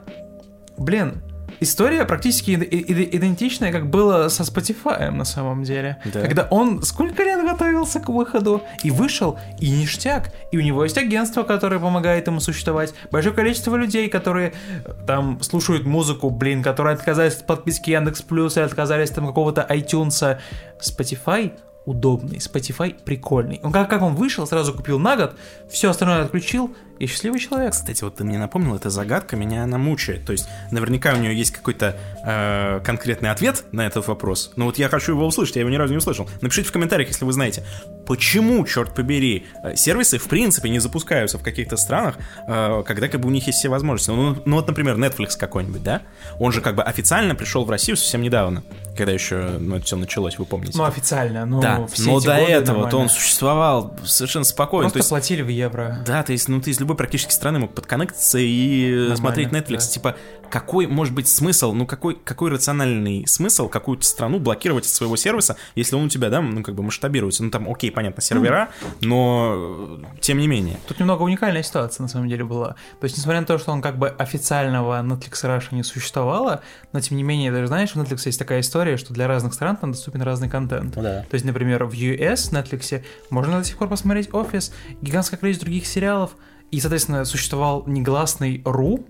блин, 0.78 1.22
история 1.64 2.04
практически 2.04 2.52
иде- 2.52 2.68
иде- 2.68 3.08
идентичная, 3.16 3.72
как 3.72 3.90
было 3.90 4.28
со 4.28 4.44
Spotify 4.44 5.10
на 5.10 5.24
самом 5.24 5.64
деле. 5.64 5.98
Да. 6.04 6.20
Когда 6.20 6.46
он 6.50 6.82
сколько 6.82 7.24
лет 7.24 7.44
готовился 7.44 8.00
к 8.00 8.08
выходу 8.08 8.62
и 8.84 8.90
вышел, 8.90 9.38
и 9.58 9.70
ништяк. 9.70 10.32
И 10.52 10.58
у 10.58 10.60
него 10.60 10.84
есть 10.84 10.96
агентство, 10.96 11.42
которое 11.42 11.80
помогает 11.80 12.26
ему 12.26 12.40
существовать. 12.40 12.94
Большое 13.10 13.34
количество 13.34 13.74
людей, 13.76 14.08
которые 14.08 14.52
э, 14.84 14.92
там 15.06 15.42
слушают 15.42 15.84
музыку, 15.84 16.30
блин, 16.30 16.62
которые 16.62 16.94
отказались 16.94 17.34
от 17.34 17.46
подписки 17.46 17.90
Яндекс 17.90 18.22
Плюс 18.22 18.56
и 18.56 18.60
отказались 18.60 19.10
там 19.10 19.26
какого-то 19.26 19.66
iTunes. 19.68 20.38
Spotify 20.80 21.52
удобный, 21.86 22.38
Spotify 22.38 22.94
прикольный. 23.04 23.60
Он 23.62 23.72
как, 23.72 23.90
как 23.90 24.02
он 24.02 24.14
вышел, 24.14 24.46
сразу 24.46 24.72
купил 24.72 24.98
на 24.98 25.16
год, 25.16 25.36
все 25.68 25.90
остальное 25.90 26.22
отключил, 26.24 26.74
и 26.98 27.06
счастливый 27.06 27.40
человек. 27.40 27.72
Кстати, 27.72 28.04
вот 28.04 28.16
ты 28.16 28.24
мне 28.24 28.38
напомнил, 28.38 28.76
эта 28.76 28.90
загадка 28.90 29.36
меня 29.36 29.64
она 29.64 29.78
мучает. 29.78 30.24
То 30.24 30.32
есть, 30.32 30.48
наверняка 30.70 31.14
у 31.14 31.16
нее 31.16 31.36
есть 31.36 31.52
какой-то 31.52 31.96
э, 32.24 32.80
конкретный 32.84 33.30
ответ 33.30 33.64
на 33.72 33.86
этот 33.86 34.06
вопрос. 34.06 34.52
Но 34.56 34.66
вот 34.66 34.78
я 34.78 34.88
хочу 34.88 35.12
его 35.12 35.26
услышать, 35.26 35.56
я 35.56 35.60
его 35.60 35.70
ни 35.70 35.76
разу 35.76 35.92
не 35.92 35.98
услышал. 35.98 36.28
Напишите 36.40 36.68
в 36.68 36.72
комментариях, 36.72 37.08
если 37.08 37.24
вы 37.24 37.32
знаете, 37.32 37.64
почему, 38.06 38.64
черт 38.64 38.94
побери, 38.94 39.46
э, 39.62 39.76
сервисы 39.76 40.18
в 40.18 40.28
принципе 40.28 40.70
не 40.70 40.78
запускаются 40.78 41.38
в 41.38 41.42
каких-то 41.42 41.76
странах, 41.76 42.16
э, 42.46 42.82
когда 42.86 43.08
как 43.08 43.20
бы 43.20 43.28
у 43.28 43.32
них 43.32 43.46
есть 43.46 43.58
все 43.58 43.68
возможности. 43.68 44.10
Ну, 44.10 44.36
ну 44.44 44.56
вот, 44.56 44.66
например, 44.66 44.96
Netflix 44.96 45.36
какой-нибудь, 45.38 45.82
да? 45.82 46.02
Он 46.38 46.52
же 46.52 46.60
как 46.60 46.76
бы 46.76 46.82
официально 46.82 47.34
пришел 47.34 47.64
в 47.64 47.70
Россию 47.70 47.96
совсем 47.96 48.22
недавно, 48.22 48.62
когда 48.96 49.12
еще 49.12 49.58
ну, 49.58 49.76
это 49.76 49.84
все 49.84 49.96
началось, 49.96 50.38
вы 50.38 50.44
помните. 50.44 50.76
Ну, 50.78 50.84
официально, 50.84 51.44
ну, 51.44 51.60
да, 51.60 51.86
все 51.86 52.10
но 52.10 52.20
до 52.20 52.34
этого-то 52.34 52.96
он 52.98 53.08
существовал 53.08 53.96
совершенно 54.04 54.44
спокойно. 54.44 54.84
Просто 54.84 54.94
То 54.94 54.98
есть, 54.98 55.08
платили 55.08 55.42
в 55.42 55.48
евро. 55.48 55.98
да, 56.06 56.22
то 56.22 56.32
есть, 56.32 56.48
ну 56.48 56.60
ты 56.60 56.70
из 56.70 56.78
любой 56.84 56.96
практически 56.96 57.32
страны 57.32 57.58
мог 57.58 57.74
подконнектиться 57.74 58.38
и 58.38 58.90
Нормально, 58.90 59.16
смотреть 59.16 59.48
Netflix. 59.48 59.78
да. 59.78 59.86
Типа, 59.94 60.16
какой 60.50 60.86
может 60.86 61.14
быть 61.14 61.26
смысл, 61.26 61.72
ну 61.72 61.86
какой, 61.86 62.14
какой 62.14 62.50
рациональный 62.50 63.26
смысл 63.26 63.68
какую-то 63.68 64.04
страну 64.04 64.38
блокировать 64.38 64.86
из 64.86 64.92
своего 64.92 65.16
сервиса, 65.16 65.56
если 65.74 65.96
он 65.96 66.04
у 66.04 66.08
тебя, 66.08 66.30
да, 66.30 66.40
ну 66.40 66.62
как 66.62 66.74
бы 66.74 66.82
масштабируется. 66.82 67.42
Ну 67.42 67.50
там, 67.50 67.68
окей, 67.68 67.90
понятно, 67.90 68.22
сервера, 68.22 68.68
но 69.00 70.00
э, 70.00 70.20
тем 70.20 70.38
не 70.38 70.46
менее. 70.46 70.78
Тут 70.86 71.00
немного 71.00 71.22
уникальная 71.22 71.62
ситуация 71.62 72.02
на 72.02 72.08
самом 72.08 72.28
деле 72.28 72.44
была. 72.44 72.76
То 73.00 73.04
есть, 73.04 73.16
несмотря 73.16 73.40
на 73.40 73.46
то, 73.46 73.58
что 73.58 73.72
он 73.72 73.82
как 73.82 73.98
бы 73.98 74.08
официального 74.08 75.02
Netflix 75.02 75.42
Russia 75.44 75.74
не 75.74 75.82
существовало, 75.82 76.62
но 76.92 77.00
тем 77.00 77.16
не 77.16 77.22
менее, 77.22 77.50
даже 77.50 77.66
знаешь, 77.66 77.90
в 77.90 77.96
Netflix 77.96 78.22
есть 78.26 78.38
такая 78.38 78.60
история, 78.60 78.96
что 78.96 79.12
для 79.12 79.26
разных 79.26 79.54
стран 79.54 79.76
там 79.76 79.92
доступен 79.92 80.22
разный 80.22 80.48
контент. 80.48 80.94
да. 80.94 81.22
То 81.28 81.34
есть, 81.34 81.44
например, 81.44 81.84
в 81.84 81.92
US 81.94 82.52
Netflix 82.52 83.02
можно 83.30 83.58
до 83.58 83.64
сих 83.64 83.76
пор 83.76 83.88
посмотреть 83.88 84.32
офис, 84.32 84.72
гигантское 85.00 85.38
количество 85.38 85.66
других 85.66 85.86
сериалов, 85.86 86.36
и, 86.70 86.80
соответственно, 86.80 87.24
существовал 87.24 87.84
негласный 87.86 88.62
RU, 88.62 89.06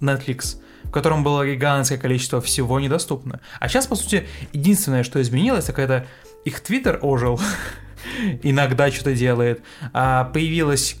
Netflix, 0.00 0.60
в 0.84 0.90
котором 0.90 1.24
было 1.24 1.46
гигантское 1.46 1.98
количество 1.98 2.40
всего 2.40 2.80
недоступно. 2.80 3.40
А 3.60 3.68
сейчас, 3.68 3.86
по 3.86 3.96
сути, 3.96 4.26
единственное, 4.52 5.02
что 5.02 5.20
изменилось, 5.20 5.66
так 5.66 5.78
это 5.78 6.06
их 6.44 6.60
Твиттер 6.60 6.98
ожил, 7.02 7.40
иногда 8.42 8.90
что-то 8.90 9.14
делает, 9.14 9.62
а 9.92 10.24
появилась 10.24 10.96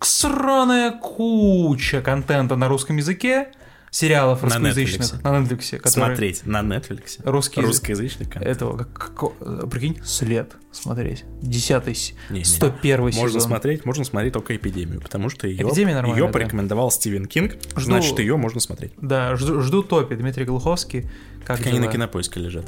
сраная 0.00 0.92
куча 0.92 2.00
контента 2.00 2.56
на 2.56 2.68
русском 2.68 2.96
языке, 2.96 3.48
сериалов 3.92 4.42
На 4.42 4.48
русскоязычных 4.48 5.02
Netflix. 5.02 5.22
на 5.22 5.44
Netflix, 5.44 5.88
Смотреть 5.90 6.46
на 6.46 6.60
Netflix. 6.62 7.20
русский. 7.24 7.60
Русскоязычный 7.60 8.24
контент. 8.24 8.46
этого, 8.56 8.78
как, 8.78 9.14
как- 9.14 9.32
э, 9.40 9.66
прикинь, 9.70 10.00
след 10.02 10.54
смотреть. 10.72 11.24
Десятый, 11.42 11.94
с- 11.94 12.14
Не-не. 12.30 12.44
101 12.44 13.12
сезон. 13.12 13.22
Можно 13.24 13.40
смотреть, 13.40 13.84
можно 13.84 14.04
смотреть 14.04 14.32
только 14.32 14.56
эпидемию, 14.56 15.02
потому 15.02 15.28
что 15.28 15.46
ее, 15.46 15.58
ее 15.58 16.26
да. 16.26 16.32
порекомендовал 16.32 16.90
Стивен 16.90 17.26
Кинг, 17.26 17.52
Жду- 17.76 17.80
значит, 17.82 18.18
ее 18.18 18.38
можно 18.38 18.60
смотреть. 18.60 18.92
Да, 18.96 19.36
жду, 19.36 19.60
жду 19.60 19.82
топи, 19.82 20.14
Дмитрий 20.14 20.46
Глуховский. 20.46 21.02
Как 21.44 21.58
Так 21.58 21.66
они 21.66 21.78
на 21.78 21.86
кинопоиске 21.88 22.40
лежат. 22.40 22.64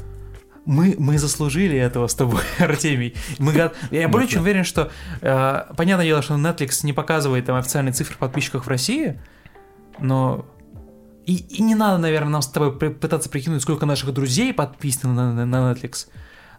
мы, 0.65 0.95
мы 0.99 1.17
заслужили 1.17 1.75
этого 1.75 2.05
с 2.05 2.13
тобой, 2.13 2.41
Артемий. 2.59 3.15
Мы, 3.39 3.71
я 3.89 4.07
более 4.09 4.27
чем 4.27 4.43
уверен, 4.43 4.63
что 4.63 4.91
э, 5.21 5.61
понятное 5.75 6.05
дело, 6.05 6.21
что 6.21 6.35
Netflix 6.35 6.85
не 6.85 6.93
показывает 6.93 7.45
там 7.45 7.55
официальные 7.55 7.93
цифры 7.93 8.15
подписчиков 8.17 8.65
в 8.65 8.69
России, 8.69 9.19
но 9.99 10.45
и, 11.25 11.37
и 11.57 11.61
не 11.61 11.75
надо, 11.75 11.97
наверное, 11.97 12.29
нам 12.29 12.41
с 12.41 12.47
тобой 12.47 12.71
пытаться 12.71 13.29
прикинуть, 13.29 13.61
сколько 13.61 13.85
наших 13.85 14.13
друзей 14.13 14.53
подписано 14.53 15.13
на, 15.13 15.33
на- 15.33 15.45
на 15.45 15.71
Netflix. 15.73 16.07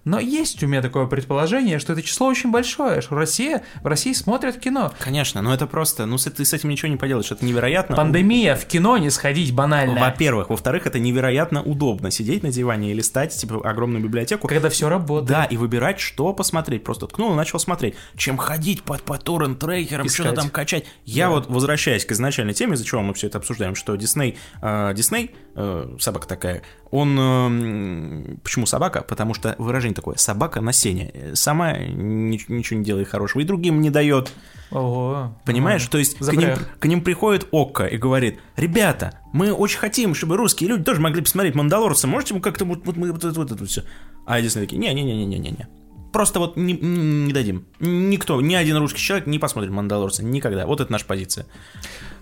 Но 0.06 0.20
есть 0.20 0.62
у 0.62 0.68
меня 0.68 0.82
такое 0.82 1.06
предположение, 1.06 1.80
что 1.80 1.92
это 1.92 2.00
число 2.00 2.28
очень 2.28 2.52
большое, 2.52 3.00
что 3.00 3.16
Россия, 3.16 3.64
в 3.82 3.86
России 3.86 4.12
смотрят 4.12 4.56
кино. 4.56 4.92
Конечно, 5.00 5.42
но 5.42 5.52
это 5.52 5.66
просто, 5.66 6.06
ну 6.06 6.16
ты 6.16 6.44
с 6.44 6.52
этим 6.52 6.68
ничего 6.68 6.88
не 6.88 6.96
поделаешь, 6.96 7.32
это 7.32 7.44
невероятно. 7.44 7.96
Пандемия, 7.96 8.54
в 8.54 8.66
кино 8.66 8.98
не 8.98 9.10
сходить 9.10 9.52
банально. 9.52 9.98
Во-первых, 9.98 10.48
во-вторых, 10.50 10.86
это 10.86 11.00
невероятно 11.00 11.60
удобно 11.60 12.12
сидеть 12.12 12.44
на 12.44 12.52
диване 12.52 12.92
и 12.92 12.94
листать 12.94 13.34
типа 13.34 13.68
огромную 13.68 14.00
библиотеку. 14.00 14.46
Когда 14.46 14.68
все 14.68 14.88
работает. 14.88 15.28
Да, 15.28 15.44
и 15.44 15.56
выбирать, 15.56 15.98
что 15.98 16.32
посмотреть. 16.32 16.84
Просто 16.84 17.08
ткнул 17.08 17.32
и 17.32 17.34
начал 17.34 17.58
смотреть. 17.58 17.96
Чем 18.16 18.36
ходить 18.36 18.84
под 18.84 19.02
по 19.02 19.18
торрент-трекерам, 19.18 20.08
что-то 20.08 20.34
там 20.34 20.50
качать. 20.50 20.84
Я 21.04 21.26
Да. 21.26 21.30
вот, 21.30 21.46
возвращаясь 21.48 22.04
к 22.04 22.12
изначальной 22.12 22.54
теме, 22.54 22.74
из-за 22.74 22.84
чего 22.84 23.02
мы 23.02 23.12
все 23.14 23.26
это 23.26 23.38
обсуждаем, 23.38 23.74
что 23.74 23.96
Дисней, 23.96 24.38
э, 24.62 24.92
Дисней, 24.94 25.34
э, 25.56 25.96
собака 25.98 26.28
такая, 26.28 26.62
он... 26.90 27.18
э, 27.18 27.22
м, 27.22 28.40
почему 28.42 28.66
собака? 28.66 29.02
Потому 29.02 29.34
что 29.34 29.54
выражение 29.58 29.94
такое, 29.94 30.16
собака 30.16 30.60
на 30.60 30.72
сене. 30.72 31.12
Сама 31.34 31.72
ни- 31.76 32.40
ничего 32.52 32.78
не 32.78 32.84
делает 32.84 33.08
хорошего, 33.08 33.42
и 33.42 33.44
другим 33.44 33.80
не 33.80 33.90
дает. 33.90 34.32
Ого. 34.70 35.36
Понимаешь? 35.44 35.82
Ага. 35.82 35.92
То 35.92 35.98
есть 35.98 36.18
к 36.18 36.32
ним, 36.32 36.48
к 36.80 36.86
ним 36.86 37.00
приходит 37.02 37.48
Окко 37.52 37.86
и 37.86 37.96
говорит, 37.96 38.40
ребята, 38.56 39.20
мы 39.32 39.52
очень 39.52 39.78
хотим, 39.78 40.14
чтобы 40.14 40.36
русские 40.36 40.68
люди 40.70 40.84
тоже 40.84 41.00
могли 41.00 41.22
посмотреть 41.22 41.54
«Мандалорца», 41.54 42.06
можете 42.06 42.34
мы 42.34 42.40
как-то 42.40 42.64
вот, 42.64 42.84
вот 42.84 42.96
вот 42.96 43.24
это 43.24 43.38
вот, 43.38 43.52
это 43.52 43.64
все. 43.64 43.82
А 44.26 44.40
Дисней 44.40 44.64
такие, 44.64 44.78
не-не-не-не-не-не. 44.78 45.68
Просто 46.12 46.40
вот 46.40 46.56
не, 46.56 46.72
не 46.72 47.32
дадим. 47.32 47.66
Никто, 47.78 48.40
ни 48.40 48.54
один 48.54 48.76
русский 48.78 49.00
человек 49.00 49.26
не 49.26 49.38
посмотрит 49.38 49.70
«Мандалорца» 49.70 50.24
никогда. 50.24 50.66
Вот 50.66 50.80
это 50.80 50.90
наша 50.90 51.04
позиция. 51.04 51.46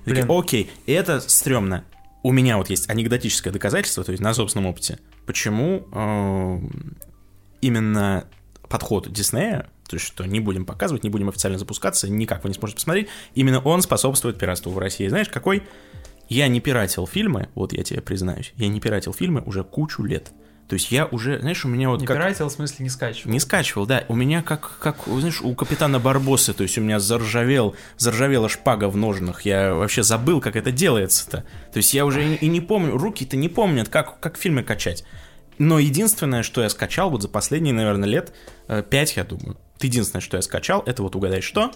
Такие, 0.05 0.27
окей, 0.29 0.70
и 0.87 0.92
это 0.92 1.20
стрёмно. 1.20 1.85
У 2.24 2.32
меня 2.32 2.56
вот 2.56 2.70
есть 2.70 2.88
анекдотическое 2.88 3.52
доказательство, 3.52 4.02
то 4.02 4.10
есть 4.10 4.22
на 4.22 4.32
собственном 4.32 4.66
опыте, 4.70 4.98
почему 5.26 5.87
э, 5.92 6.58
именно 7.60 8.24
подход 8.70 9.12
Диснея, 9.12 9.68
то 9.87 9.96
есть 9.96 10.06
что 10.06 10.24
не 10.24 10.40
будем 10.40 10.64
показывать, 10.64 11.04
не 11.04 11.10
будем 11.10 11.28
официально 11.28 11.58
запускаться, 11.58 12.08
никак 12.08 12.42
вы 12.42 12.48
не 12.48 12.54
сможете 12.54 12.76
посмотреть, 12.76 13.08
именно 13.34 13.60
он 13.60 13.82
способствует 13.82 14.38
пиратству 14.38 14.72
в 14.72 14.78
России. 14.78 15.06
Знаешь, 15.06 15.28
какой? 15.28 15.64
Я 16.30 16.48
не 16.48 16.60
пиратил 16.60 17.06
фильмы, 17.06 17.50
вот 17.54 17.74
я 17.74 17.84
тебе 17.84 18.00
признаюсь, 18.00 18.54
я 18.56 18.68
не 18.68 18.80
пиратил 18.80 19.12
фильмы 19.12 19.42
уже 19.44 19.62
кучу 19.62 20.02
лет. 20.02 20.32
То 20.68 20.74
есть 20.74 20.90
я 20.90 21.05
уже, 21.07 21.40
знаешь, 21.40 21.64
у 21.64 21.68
меня 21.68 21.90
вот 21.90 22.00
Не 22.00 22.07
как... 22.07 22.16
пиратил, 22.16 22.48
в 22.48 22.53
смысле 22.53 22.85
не 22.85 22.88
скачивал. 22.88 23.31
Не 23.31 23.38
скачивал, 23.38 23.85
да. 23.87 24.05
У 24.09 24.16
меня 24.16 24.42
как, 24.42 24.79
как, 24.79 24.96
знаешь, 25.07 25.42
у 25.42 25.55
капитана 25.55 25.98
Барбоса, 25.98 26.55
то 26.55 26.62
есть 26.62 26.79
у 26.79 26.81
меня 26.81 26.98
заржавел, 27.00 27.77
заржавела 27.98 28.48
шпага 28.48 28.88
в 28.88 28.96
ножнах. 28.96 29.42
Я 29.42 29.74
вообще 29.74 30.03
забыл, 30.03 30.40
как 30.40 30.57
это 30.57 30.72
делается-то. 30.72 31.44
То 31.72 31.77
есть 31.77 31.92
я 31.92 32.07
уже 32.07 32.24
и, 32.27 32.35
и 32.37 32.48
не 32.48 32.62
помню, 32.62 32.96
руки-то 32.96 33.37
не 33.37 33.50
помнят, 33.50 33.90
как, 33.90 34.18
как 34.20 34.38
фильмы 34.38 34.62
качать. 34.62 35.05
Но 35.59 35.79
единственное, 35.79 36.42
что 36.42 36.62
я 36.62 36.70
скачал 36.70 37.11
вот 37.11 37.22
за 37.22 37.29
последние, 37.29 37.74
наверное, 37.74 38.09
лет 38.09 38.33
э, 38.66 38.83
пять, 38.83 39.16
я 39.16 39.24
думаю. 39.24 39.59
Единственное, 39.81 40.22
что 40.22 40.37
я 40.38 40.42
скачал, 40.42 40.83
это 40.87 41.03
вот 41.03 41.14
угадай 41.14 41.42
что? 41.42 41.72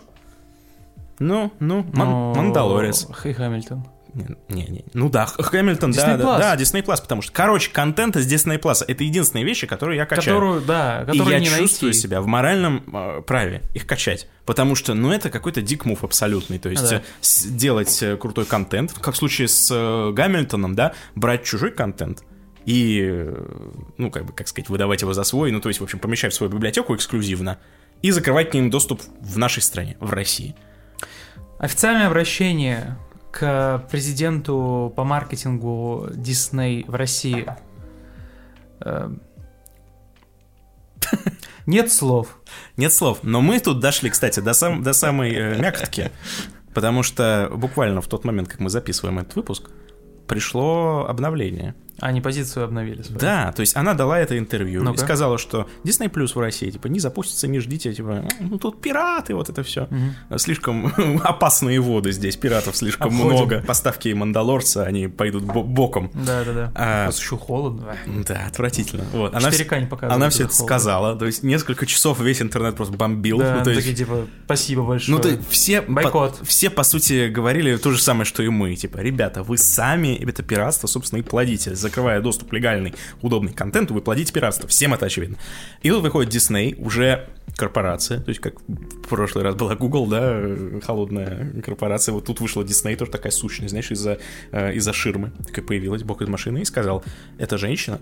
Ну, 1.19 1.53
ну, 1.61 1.83
Ман- 1.93 2.09
Но- 2.09 2.35
Мандалорец. 2.35 3.07
Хэй 3.13 3.35
Хамильтон. 3.35 3.87
Не-не. 4.15 4.85
Ну 4.95 5.09
да, 5.11 5.27
Хэмилтон, 5.27 5.93
да, 5.93 6.01
Disney 6.03 6.17
да, 6.19 6.25
Plus. 6.25 6.39
да, 6.39 6.57
Disney 6.57 6.85
Plus, 6.85 7.01
потому 7.01 7.23
что, 7.23 7.33
короче, 7.33 7.71
контент 7.71 8.17
из 8.17 8.31
Disney 8.33 8.61
Plus 8.61 8.85
это 8.87 9.05
единственные 9.05 9.45
вещи, 9.45 9.67
которые 9.67 9.97
я 9.99 10.07
качаю. 10.07 10.37
Которую, 10.37 10.61
да, 10.63 11.03
И 11.03 11.07
которую 11.07 11.31
я 11.31 11.39
не 11.41 11.47
чувствую 11.47 11.91
найти. 11.91 12.01
себя 12.01 12.21
в 12.21 12.27
моральном 12.27 12.83
э, 12.93 13.23
праве 13.23 13.63
их 13.75 13.87
качать. 13.87 14.29
Потому 14.47 14.75
что, 14.75 14.95
ну, 14.95 15.13
это 15.13 15.31
какой-то 15.31 15.61
дик 15.63 15.85
мув 15.85 16.05
абсолютный. 16.05 16.59
То 16.59 16.69
есть 16.71 16.89
Да. 16.91 16.97
э, 16.97 17.03
делать 17.51 18.03
э, 18.03 18.17
крутой 18.17 18.47
контент, 18.47 18.93
как 19.01 19.15
в 19.15 19.17
случае 19.17 19.49
с 19.49 19.69
э, 19.71 20.13
Гамильтоном, 20.13 20.75
да, 20.75 20.95
брать 21.15 21.45
чужой 21.45 21.71
контент 21.71 22.23
и, 22.65 23.01
э, 23.03 23.35
ну, 23.99 24.11
как 24.11 24.25
бы, 24.27 24.33
как 24.33 24.49
сказать, 24.49 24.69
выдавать 24.69 25.03
его 25.03 25.13
за 25.13 25.25
свой, 25.25 25.51
ну, 25.53 25.61
то 25.61 25.69
есть, 25.69 25.81
в 25.81 25.85
общем, 25.85 25.99
помещать 25.99 26.33
в 26.33 26.37
свою 26.37 26.53
библиотеку 26.53 26.95
эксклюзивно 26.95 27.59
и 28.03 28.11
закрывать 28.11 28.51
к 28.51 28.55
ним 28.55 28.71
доступ 28.71 29.01
в 29.21 29.39
нашей 29.39 29.63
стране, 29.63 29.97
в 30.01 30.13
России. 30.13 30.55
Официальное 31.59 32.07
обращение 32.07 32.97
президенту 33.39 34.93
по 34.97 35.05
маркетингу 35.05 36.09
Disney 36.11 36.85
в 36.91 36.95
России. 36.95 37.47
Э, 38.81 39.11
Нет 41.67 41.93
слов. 41.93 42.39
Нет 42.77 42.93
слов. 42.93 43.21
Но 43.23 43.41
мы 43.41 43.61
тут 43.61 43.81
дошли, 43.81 44.11
кстати, 44.11 44.41
до, 44.41 44.53
сам, 44.53 44.83
до 44.83 44.93
самой 44.93 45.33
э, 45.33 45.59
мякотки. 45.59 46.11
Потому 46.75 47.03
что 47.03 47.51
буквально 47.55 48.01
в 48.01 48.07
тот 48.07 48.25
момент, 48.25 48.49
как 48.49 48.61
мы 48.61 48.71
записываем 48.71 49.19
этот 49.19 49.37
выпуск, 49.37 49.71
пришло 50.27 51.07
обновление. 51.09 51.75
Они 52.01 52.21
позицию 52.21 52.65
обновили 52.65 53.03
свою. 53.03 53.19
Да, 53.19 53.53
то 53.53 53.61
есть 53.61 53.77
она 53.77 53.95
дала 53.95 54.19
это 54.21 54.39
интервью 54.39 54.83
и 54.83 54.85
Ну-ка. 54.85 54.99
сказала, 55.01 55.37
что 55.39 55.69
Disney 55.85 56.09
Plus 56.11 56.33
в 56.35 56.39
России, 56.39 56.71
типа, 56.71 56.87
не 56.87 57.01
запустится, 57.01 57.49
не 57.49 57.59
ждите, 57.61 57.93
типа, 57.93 58.25
ну 58.41 58.59
тут 58.59 58.81
пираты, 58.81 59.35
вот 59.35 59.49
это 59.49 59.63
все. 59.63 59.89
Мгм. 59.91 60.39
Слишком 60.39 60.93
опасные 61.25 61.81
воды 61.81 62.13
здесь, 62.13 62.37
пиратов 62.37 62.77
слишком 62.77 63.09
Обходим. 63.09 63.27
много. 63.37 63.61
Поставки 63.67 64.09
Мандалорца, 64.13 64.85
они 64.85 65.09
пойдут 65.09 65.43
бо- 65.45 65.63
боком. 65.63 66.11
Да, 66.15 66.45
да, 66.45 66.53
да. 66.53 66.73
А, 66.75 67.05
Просто 67.05 67.23
еще 67.23 67.37
холодно. 67.37 67.97
да, 68.27 68.45
отвратительно. 68.47 69.05
Вот. 69.13 69.35
Она, 69.35 69.49
4К 69.51 69.81
не 69.81 70.13
она 70.15 70.31
все 70.31 70.45
это 70.45 70.53
холода. 70.53 70.67
сказала, 70.75 71.17
то 71.17 71.27
есть 71.27 71.43
несколько 71.43 71.87
часов 71.87 72.21
весь 72.21 72.41
интернет 72.43 72.77
просто 72.77 72.95
бомбил. 72.97 73.39
Да, 73.39 73.57
ну, 73.59 73.65
то 73.65 73.71
есть, 73.71 73.81
такие 73.83 73.97
типа, 73.97 74.27
спасибо 74.45 74.83
большое. 74.85 75.17
ну, 75.17 75.23
то 75.23 75.29
есть 75.29 75.41
все, 75.51 75.81
Бойкот. 75.83 76.39
по, 76.39 76.45
все, 76.45 76.71
по 76.71 76.83
сути, 76.85 77.29
говорили 77.29 77.77
то 77.77 77.91
же 77.91 78.01
самое, 78.01 78.25
что 78.25 78.43
и 78.43 78.49
мы. 78.49 78.75
Типа, 78.77 78.99
ребята, 78.99 79.43
вы 79.43 79.59
сами 79.59 80.15
это 80.17 80.43
пиратство, 80.43 80.87
собственно, 80.87 81.21
и 81.21 81.23
плодите. 81.23 81.75
Закрывая 81.89 82.21
доступ 82.21 82.53
легальный, 82.53 82.95
удобный 83.23 83.53
контенту, 83.53 83.95
вы 83.95 84.03
плодите 84.03 84.31
пиратство. 84.33 84.69
Всем 84.69 84.93
это 84.93 85.07
очевидно. 85.07 85.39
И 85.83 85.91
тут 85.91 86.03
выходит 86.03 86.35
Disney, 86.35 86.79
уже 86.79 87.29
корпорация, 87.57 88.21
то 88.21 88.29
есть 88.29 88.41
как 88.41 88.61
в 88.61 89.09
прошлый 89.09 89.43
раз 89.43 89.55
была 89.55 89.75
Google, 89.75 90.07
да, 90.07 90.33
э, 90.33 90.81
холодная 90.85 91.61
корпорация, 91.63 92.13
вот 92.13 92.27
тут 92.27 92.41
вышла 92.41 92.63
Disney, 92.63 92.95
тоже 92.95 93.11
такая 93.11 93.33
сущность, 93.33 93.71
знаешь, 93.71 93.91
из-за 93.91 94.19
э, 94.53 94.75
из-за 94.75 94.93
ширмы, 94.93 95.33
такая 95.47 95.65
появилась, 95.65 96.03
бок 96.03 96.23
из 96.23 96.29
машины, 96.29 96.59
и 96.59 96.65
сказал, 96.65 97.03
эта 97.39 97.59
женщина, 97.59 98.01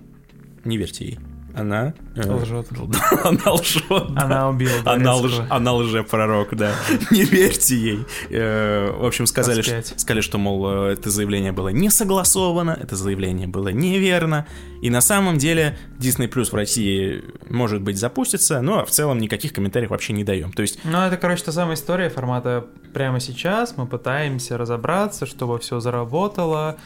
не 0.65 0.77
верьте 0.77 1.05
ей, 1.05 1.19
она... 1.57 1.95
э, 2.15 2.31
Лжет. 2.33 2.67
Она 3.25 3.53
лжет. 3.53 3.85
Она 4.15 4.49
убила 4.51 4.73
Она, 4.85 5.17
лж, 5.17 5.41
она 5.51 5.73
лже-пророк, 5.75 6.55
да. 6.55 6.73
Не 7.11 7.25
верьте 7.25 7.77
ей. 7.77 8.07
Э, 8.31 8.91
В 8.93 9.05
общем, 9.05 9.27
сказали, 9.27 9.63
что, 9.63 9.73
25. 9.73 10.01
сказали, 10.01 10.21
что, 10.21 10.39
мол, 10.39 10.89
э, 10.89 10.93
это 10.93 11.11
заявление 11.11 11.53
было 11.53 11.69
не 11.69 11.91
согласовано, 11.91 12.79
это 12.81 12.95
заявление 12.97 13.47
было 13.47 13.69
неверно. 13.69 14.47
И 14.83 14.91
на 14.91 15.01
самом 15.01 15.39
деле 15.39 15.77
Disney 15.99 16.31
Plus 16.31 16.51
в 16.51 16.55
России, 16.55 17.25
может 17.49 17.81
быть, 17.83 17.99
запустится, 17.99 18.61
но 18.61 18.85
в 18.85 18.91
целом 18.91 19.19
никаких 19.19 19.53
комментариев 19.53 19.91
вообще 19.91 20.13
не 20.13 20.25
даем. 20.25 20.53
То 20.53 20.63
есть, 20.63 20.79
Ну, 20.85 20.99
это, 20.99 21.17
короче, 21.17 21.45
та 21.45 21.53
самая 21.53 21.75
история 21.77 22.11
формата 22.11 22.67
прямо 22.93 23.19
сейчас 23.21 23.77
мы 23.77 23.87
пытаемся 23.87 24.59
разобраться, 24.59 25.27
чтобы 25.27 25.59
все 25.59 25.81
заработало, 25.81 26.77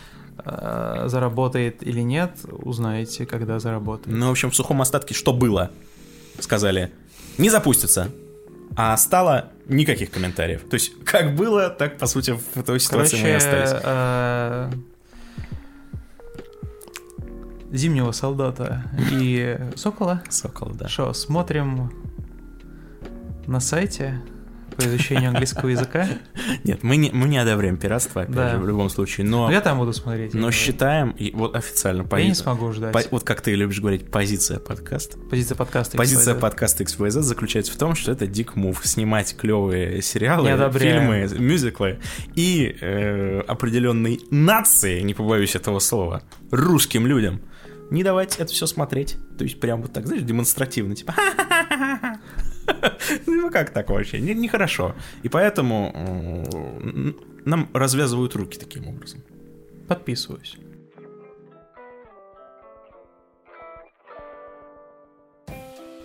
заработает 1.06 1.82
или 1.86 2.00
нет, 2.00 2.32
узнаете, 2.50 3.26
когда 3.26 3.58
заработает. 3.58 4.16
ну, 4.16 4.28
в 4.28 4.30
общем, 4.30 4.50
в 4.50 4.56
сухом 4.56 4.80
остатке 4.82 5.14
что 5.14 5.32
было? 5.32 5.70
Сказали, 6.38 6.90
не 7.38 7.50
запустится. 7.50 8.10
А 8.76 8.96
стало 8.96 9.50
никаких 9.66 10.10
комментариев. 10.12 10.62
То 10.70 10.74
есть, 10.74 10.92
как 11.04 11.34
было, 11.34 11.70
так, 11.70 11.98
по 11.98 12.06
сути, 12.06 12.38
в 12.54 12.62
той 12.62 12.78
ситуации 12.78 13.16
мы 13.16 13.20
и 13.20 13.32
Короче, 13.32 13.36
остались. 13.36 13.80
э, 13.84 14.70
Зимнего 17.72 18.12
солдата 18.12 18.84
и 19.12 19.58
Сокола. 19.76 20.22
Сокол, 20.28 20.70
да. 20.70 20.88
Что, 20.88 21.12
смотрим 21.12 21.92
на 23.46 23.60
сайте 23.60 24.20
по 24.80 24.86
изучению 24.88 25.30
английского 25.30 25.68
языка. 25.68 26.08
Нет, 26.64 26.82
мы 26.82 26.96
не, 26.96 27.10
мы 27.10 27.28
не 27.28 27.38
одобряем 27.38 27.76
пиратство, 27.76 28.22
опять 28.22 28.34
Да. 28.34 28.50
же, 28.52 28.58
в 28.58 28.66
любом 28.68 28.88
случае, 28.90 29.26
но, 29.26 29.46
Ну, 29.46 29.52
я 29.52 29.60
там 29.60 29.78
буду 29.78 29.92
смотреть. 29.92 30.34
но 30.34 30.50
считаем, 30.50 31.10
и 31.10 31.30
вот 31.32 31.54
официально 31.54 32.06
Я 32.10 32.24
не 32.24 32.34
смогу 32.34 32.72
ждать. 32.72 32.92
по- 32.92 33.02
вот 33.10 33.24
как 33.24 33.40
ты 33.40 33.54
любишь 33.54 33.80
говорить, 33.80 34.10
позиция 34.10 34.58
подкаста. 34.58 35.18
Позиция 35.18 35.54
подкаста. 35.56 35.96
Позиция 35.96 36.34
подкаста 36.34 36.84
XYZ 36.84 37.20
заключается 37.22 37.72
в 37.72 37.76
том, 37.76 37.94
что 37.94 38.12
это 38.12 38.26
дик 38.26 38.56
мув. 38.56 38.80
Снимать 38.84 39.36
клевые 39.36 40.02
сериалы, 40.02 40.48
фильмы, 40.78 41.28
мюзиклы 41.38 41.98
и 42.34 42.76
э, 42.80 43.40
определенной 43.46 44.20
нации, 44.30 45.00
не 45.02 45.14
побоюсь 45.14 45.54
этого 45.54 45.78
слова, 45.78 46.22
русским 46.50 47.06
людям 47.06 47.40
не 47.90 48.04
давать 48.04 48.36
это 48.38 48.52
все 48.52 48.66
смотреть. 48.66 49.16
То 49.36 49.42
есть 49.44 49.58
прям 49.58 49.82
вот 49.82 49.92
так, 49.92 50.06
знаешь, 50.06 50.22
демонстративно, 50.22 50.94
типа 50.94 51.12
Ну 53.26 53.50
как 53.50 53.70
так 53.70 53.90
вообще? 53.90 54.20
Не- 54.20 54.34
Нехорошо. 54.34 54.94
И 55.22 55.28
поэтому 55.28 56.46
нам 57.44 57.68
развязывают 57.72 58.34
руки 58.36 58.58
таким 58.58 58.86
образом. 58.88 59.20
Подписываюсь. 59.88 60.56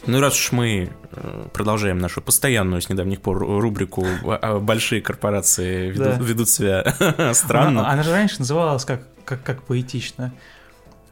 Ну, 0.07 0.19
и 0.19 0.21
раз 0.21 0.35
уж 0.35 0.51
мы 0.51 0.91
э, 1.13 1.45
продолжаем 1.51 1.97
нашу 1.97 2.21
постоянную 2.21 2.79
с 2.81 2.89
недавних 2.89 3.21
пор 3.21 3.39
рубрику 3.39 4.05
а, 4.23 4.59
«Большие 4.59 5.01
корпорации 5.01 5.89
ведут, 5.89 6.17
Да. 6.19 6.23
ведут 6.23 6.49
себя 6.49 7.31
странно», 7.33 7.81
Она, 7.81 7.89
она 7.91 8.03
же 8.03 8.11
раньше 8.11 8.35
называлась 8.39 8.85
как, 8.85 9.01
как, 9.25 9.41
как 9.41 9.63
поэтично. 9.63 10.31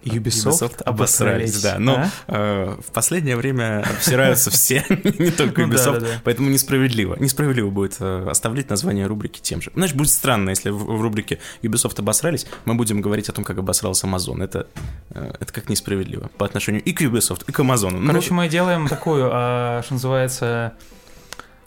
Ubisoft, 0.03 0.81
обосрались, 0.83 1.61
да. 1.61 1.77
Но 1.79 1.95
А? 1.95 2.09
э, 2.27 2.75
в 2.85 2.91
последнее 2.91 3.35
время 3.35 3.81
обсираются 3.81 4.51
все, 4.51 4.85
не 4.89 5.31
только 5.31 5.65
Ну 5.65 5.73
Ubisoft, 5.73 6.07
поэтому 6.23 6.49
несправедливо. 6.49 7.15
Несправедливо 7.19 7.69
будет 7.69 7.97
э, 7.99 8.27
оставлять 8.29 8.69
название 8.69 9.07
рубрики 9.07 9.39
тем 9.41 9.61
же. 9.61 9.71
Значит, 9.75 9.95
будет 9.95 10.09
странно, 10.09 10.49
если 10.49 10.69
в, 10.69 11.01
рубрике 11.01 11.39
Ubisoft 11.61 11.99
обосрались, 11.99 12.45
мы 12.65 12.75
будем 12.75 13.01
говорить 13.01 13.29
о 13.29 13.33
том, 13.33 13.43
как 13.43 13.57
обосрался 13.57 14.07
Amazon. 14.07 14.43
Это, 14.43 14.67
э, 15.11 15.33
это 15.39 15.53
как 15.53 15.69
несправедливо 15.69 16.29
по 16.37 16.45
отношению 16.45 16.83
и 16.83 16.93
к 16.93 17.01
Ubisoft, 17.01 17.43
и 17.47 17.51
к 17.51 17.59
Amazon. 17.59 17.91
Ну, 17.91 18.07
Короче, 18.07 18.33
мы 18.33 18.47
делаем 18.49 18.87
такую, 18.87 19.29
а, 19.31 19.81
что 19.83 19.93
называется, 19.93 20.73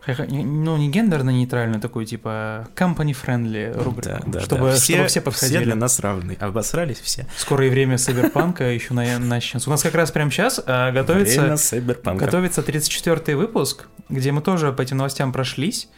ну, 0.07 0.77
не 0.77 0.89
гендерно-нейтральную, 0.91 1.81
такую, 1.81 2.07
типа, 2.07 2.69
company-friendly 2.75 3.83
рубрику, 3.83 4.09
да, 4.09 4.21
да, 4.27 4.41
чтобы, 4.41 4.71
да. 4.71 4.77
чтобы 4.77 5.07
все 5.07 5.21
подходили. 5.21 5.65
для 5.65 5.75
нас 5.75 5.99
равны. 6.01 6.37
Обосрались 6.41 7.01
все. 7.01 7.27
Скоро 7.37 7.67
и 7.67 7.71
время 7.71 7.99
Сайберпанка 7.99 8.65
еще 8.65 8.95
на- 8.95 9.19
начнется. 9.19 9.69
У 9.69 9.73
нас 9.73 9.83
как 9.83 9.95
раз 9.95 10.11
прямо 10.11 10.31
сейчас 10.31 10.61
а, 10.65 10.93
готовится... 10.93 11.57
Готовится 12.05 12.61
34-й 12.61 13.35
выпуск, 13.35 13.89
где 14.09 14.33
мы 14.33 14.43
тоже 14.43 14.73
по 14.73 14.83
этим 14.83 14.99
новостям 14.99 15.33
прошлись. 15.33 15.89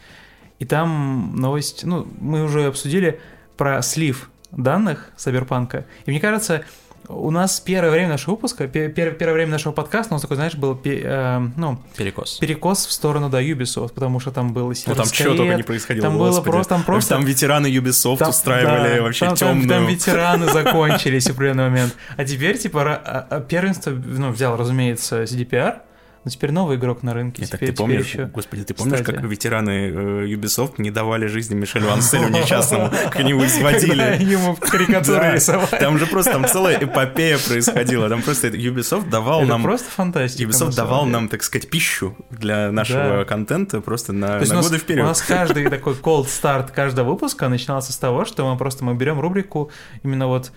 И 0.59 0.65
там 0.65 1.35
новость, 1.35 1.83
ну, 1.85 2.07
мы 2.19 2.43
уже 2.43 2.65
обсудили 2.65 3.21
про 3.57 3.81
слив 3.81 4.29
данных 4.51 5.11
Сайберпанка. 5.17 5.85
И 6.05 6.11
мне 6.11 6.19
кажется, 6.19 6.63
у 7.09 7.31
нас 7.31 7.59
первое 7.59 7.89
время 7.91 8.09
нашего 8.09 8.31
выпуска, 8.35 8.67
пе- 8.67 8.87
пер- 8.87 9.13
первое 9.15 9.33
время 9.33 9.51
нашего 9.51 9.73
подкаста, 9.73 10.13
у 10.13 10.15
нас 10.15 10.21
такой, 10.21 10.35
знаешь, 10.37 10.55
был 10.55 10.75
пе- 10.75 11.01
э, 11.03 11.39
ну, 11.57 11.79
Перекос. 11.97 12.37
перекос 12.37 12.85
в 12.85 12.91
сторону, 12.91 13.29
да, 13.29 13.41
Ubisoft, 13.41 13.93
потому 13.93 14.19
что 14.19 14.31
там 14.31 14.53
был 14.53 14.71
и 14.71 14.75
Ну 14.85 14.95
там 14.95 15.05
что 15.05 15.35
только 15.35 15.55
не 15.55 15.63
происходило. 15.63 16.07
там 16.07 16.17
было 16.17 16.39
просто- 16.41 16.75
там 16.75 16.83
просто- 16.83 17.15
Там 17.15 17.25
ветераны 17.25 17.67
Ubisoft 17.67 18.17
там- 18.17 18.29
устраивали 18.29 18.97
да, 18.97 19.01
вообще 19.03 19.25
там, 19.25 19.35
там- 19.35 19.59
темную. 19.59 19.69
Там, 19.69 19.87
ветераны 19.87 20.45
закончились 20.51 21.25
в 21.27 21.31
определенный 21.31 21.69
момент. 21.69 21.95
А 22.15 22.23
теперь, 22.25 22.57
типа, 22.57 22.83
а- 23.03 23.27
а 23.29 23.39
первенство, 23.41 23.91
ну, 23.91 24.29
взял, 24.31 24.55
разумеется, 24.55 25.23
CDPR, 25.23 25.81
но 26.23 26.31
теперь 26.31 26.51
новый 26.51 26.77
игрок 26.77 27.03
на 27.03 27.13
рынке. 27.13 27.41
Нет, 27.41 27.51
так 27.51 27.59
теперь, 27.59 27.73
ты 27.73 27.77
помнишь, 27.77 28.05
еще... 28.05 28.25
господи, 28.25 28.63
ты 28.63 28.73
помнишь, 28.73 28.99
Кстати. 28.99 29.15
как 29.15 29.25
ветераны 29.25 29.69
э, 29.69 30.25
Ubisoft 30.27 30.73
не 30.77 30.91
давали 30.91 31.27
жизни 31.27 31.55
Мишелю 31.55 31.91
Анселю 31.91 32.29
несчастному, 32.29 32.89
как 32.89 33.15
они 33.17 33.29
его 33.29 33.45
изводили. 33.45 34.21
Ему 34.23 34.55
карикатуры 34.55 35.33
рисовали. 35.33 35.79
Там 35.79 35.97
же 35.97 36.05
просто 36.07 36.33
там 36.33 36.45
целая 36.47 36.77
эпопея 36.83 37.37
происходила. 37.37 38.09
Там 38.09 38.21
просто 38.21 38.47
Ubisoft 38.47 39.09
давал 39.09 39.43
нам... 39.43 39.63
просто 39.63 39.89
фантастика. 39.89 40.49
Ubisoft 40.49 40.75
давал 40.75 41.05
нам, 41.05 41.29
так 41.29 41.43
сказать, 41.43 41.69
пищу 41.69 42.15
для 42.29 42.71
нашего 42.71 43.23
контента 43.23 43.81
просто 43.81 44.13
на, 44.13 44.39
годы 44.39 44.77
вперед. 44.77 45.03
у 45.03 45.07
нас 45.07 45.21
каждый 45.21 45.69
такой 45.69 45.93
cold 45.93 46.27
старт 46.27 46.71
каждого 46.71 47.11
выпуска 47.11 47.49
начинался 47.49 47.93
с 47.93 47.97
того, 47.97 48.25
что 48.25 48.49
мы 48.49 48.57
просто 48.57 48.83
мы 48.83 48.93
берем 48.93 49.19
рубрику 49.19 49.71
именно 50.03 50.27
вот 50.27 50.51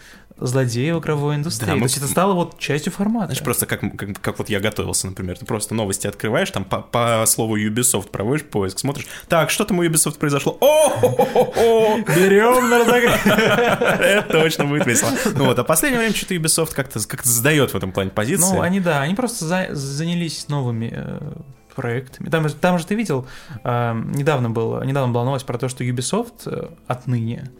злодеи 0.46 0.90
в 0.90 0.98
игровой 1.00 1.36
индустрии. 1.36 1.66
Да, 1.66 1.72
То 1.72 1.78
мы- 1.78 1.84
есть 1.86 1.96
это 1.98 2.06
стало 2.06 2.32
вот 2.34 2.58
частью 2.58 2.92
формата. 2.92 3.26
Знаешь, 3.26 3.42
просто 3.42 3.66
как, 3.66 3.80
как, 3.96 4.20
как 4.20 4.38
вот 4.38 4.48
я 4.48 4.60
готовился, 4.60 5.06
например, 5.06 5.38
ты 5.38 5.46
просто 5.46 5.74
новости 5.74 6.06
открываешь, 6.06 6.50
там 6.50 6.64
по, 6.64 6.80
по 6.80 7.24
слову 7.26 7.58
Ubisoft 7.58 8.10
проводишь 8.10 8.44
поиск, 8.46 8.78
смотришь, 8.78 9.06
так, 9.28 9.50
что 9.50 9.64
там 9.64 9.78
у 9.78 9.84
Ubisoft 9.84 10.18
произошло? 10.18 10.56
О, 10.60 11.98
Берем 11.98 12.68
на. 12.70 12.82
Это 14.02 14.28
точно 14.32 14.64
будет 14.66 14.86
весело. 14.86 15.10
Ну 15.36 15.44
вот, 15.46 15.58
а 15.58 15.64
последнее 15.64 16.00
время 16.00 16.14
что-то 16.14 16.34
Ubisoft 16.34 16.74
как-то 16.74 17.00
как 17.06 17.24
сдает 17.24 17.72
в 17.72 17.76
этом 17.76 17.92
плане 17.92 18.10
позиции. 18.10 18.54
Ну, 18.54 18.60
они, 18.60 18.80
да, 18.80 19.00
они 19.02 19.14
просто 19.14 19.44
за- 19.44 19.68
занялись 19.74 20.48
новыми 20.48 20.92
э, 20.94 21.32
проектами. 21.74 22.28
Там, 22.28 22.48
же- 22.48 22.54
там 22.54 22.78
же 22.78 22.86
ты 22.86 22.94
видел, 22.94 23.26
э, 23.64 23.94
недавно, 24.14 24.50
было, 24.50 24.82
недавно 24.84 25.12
была 25.12 25.24
новость 25.24 25.46
про 25.46 25.58
то, 25.58 25.68
что 25.68 25.84
Ubisoft 25.84 26.42
э, 26.46 26.68
отныне 26.86 27.50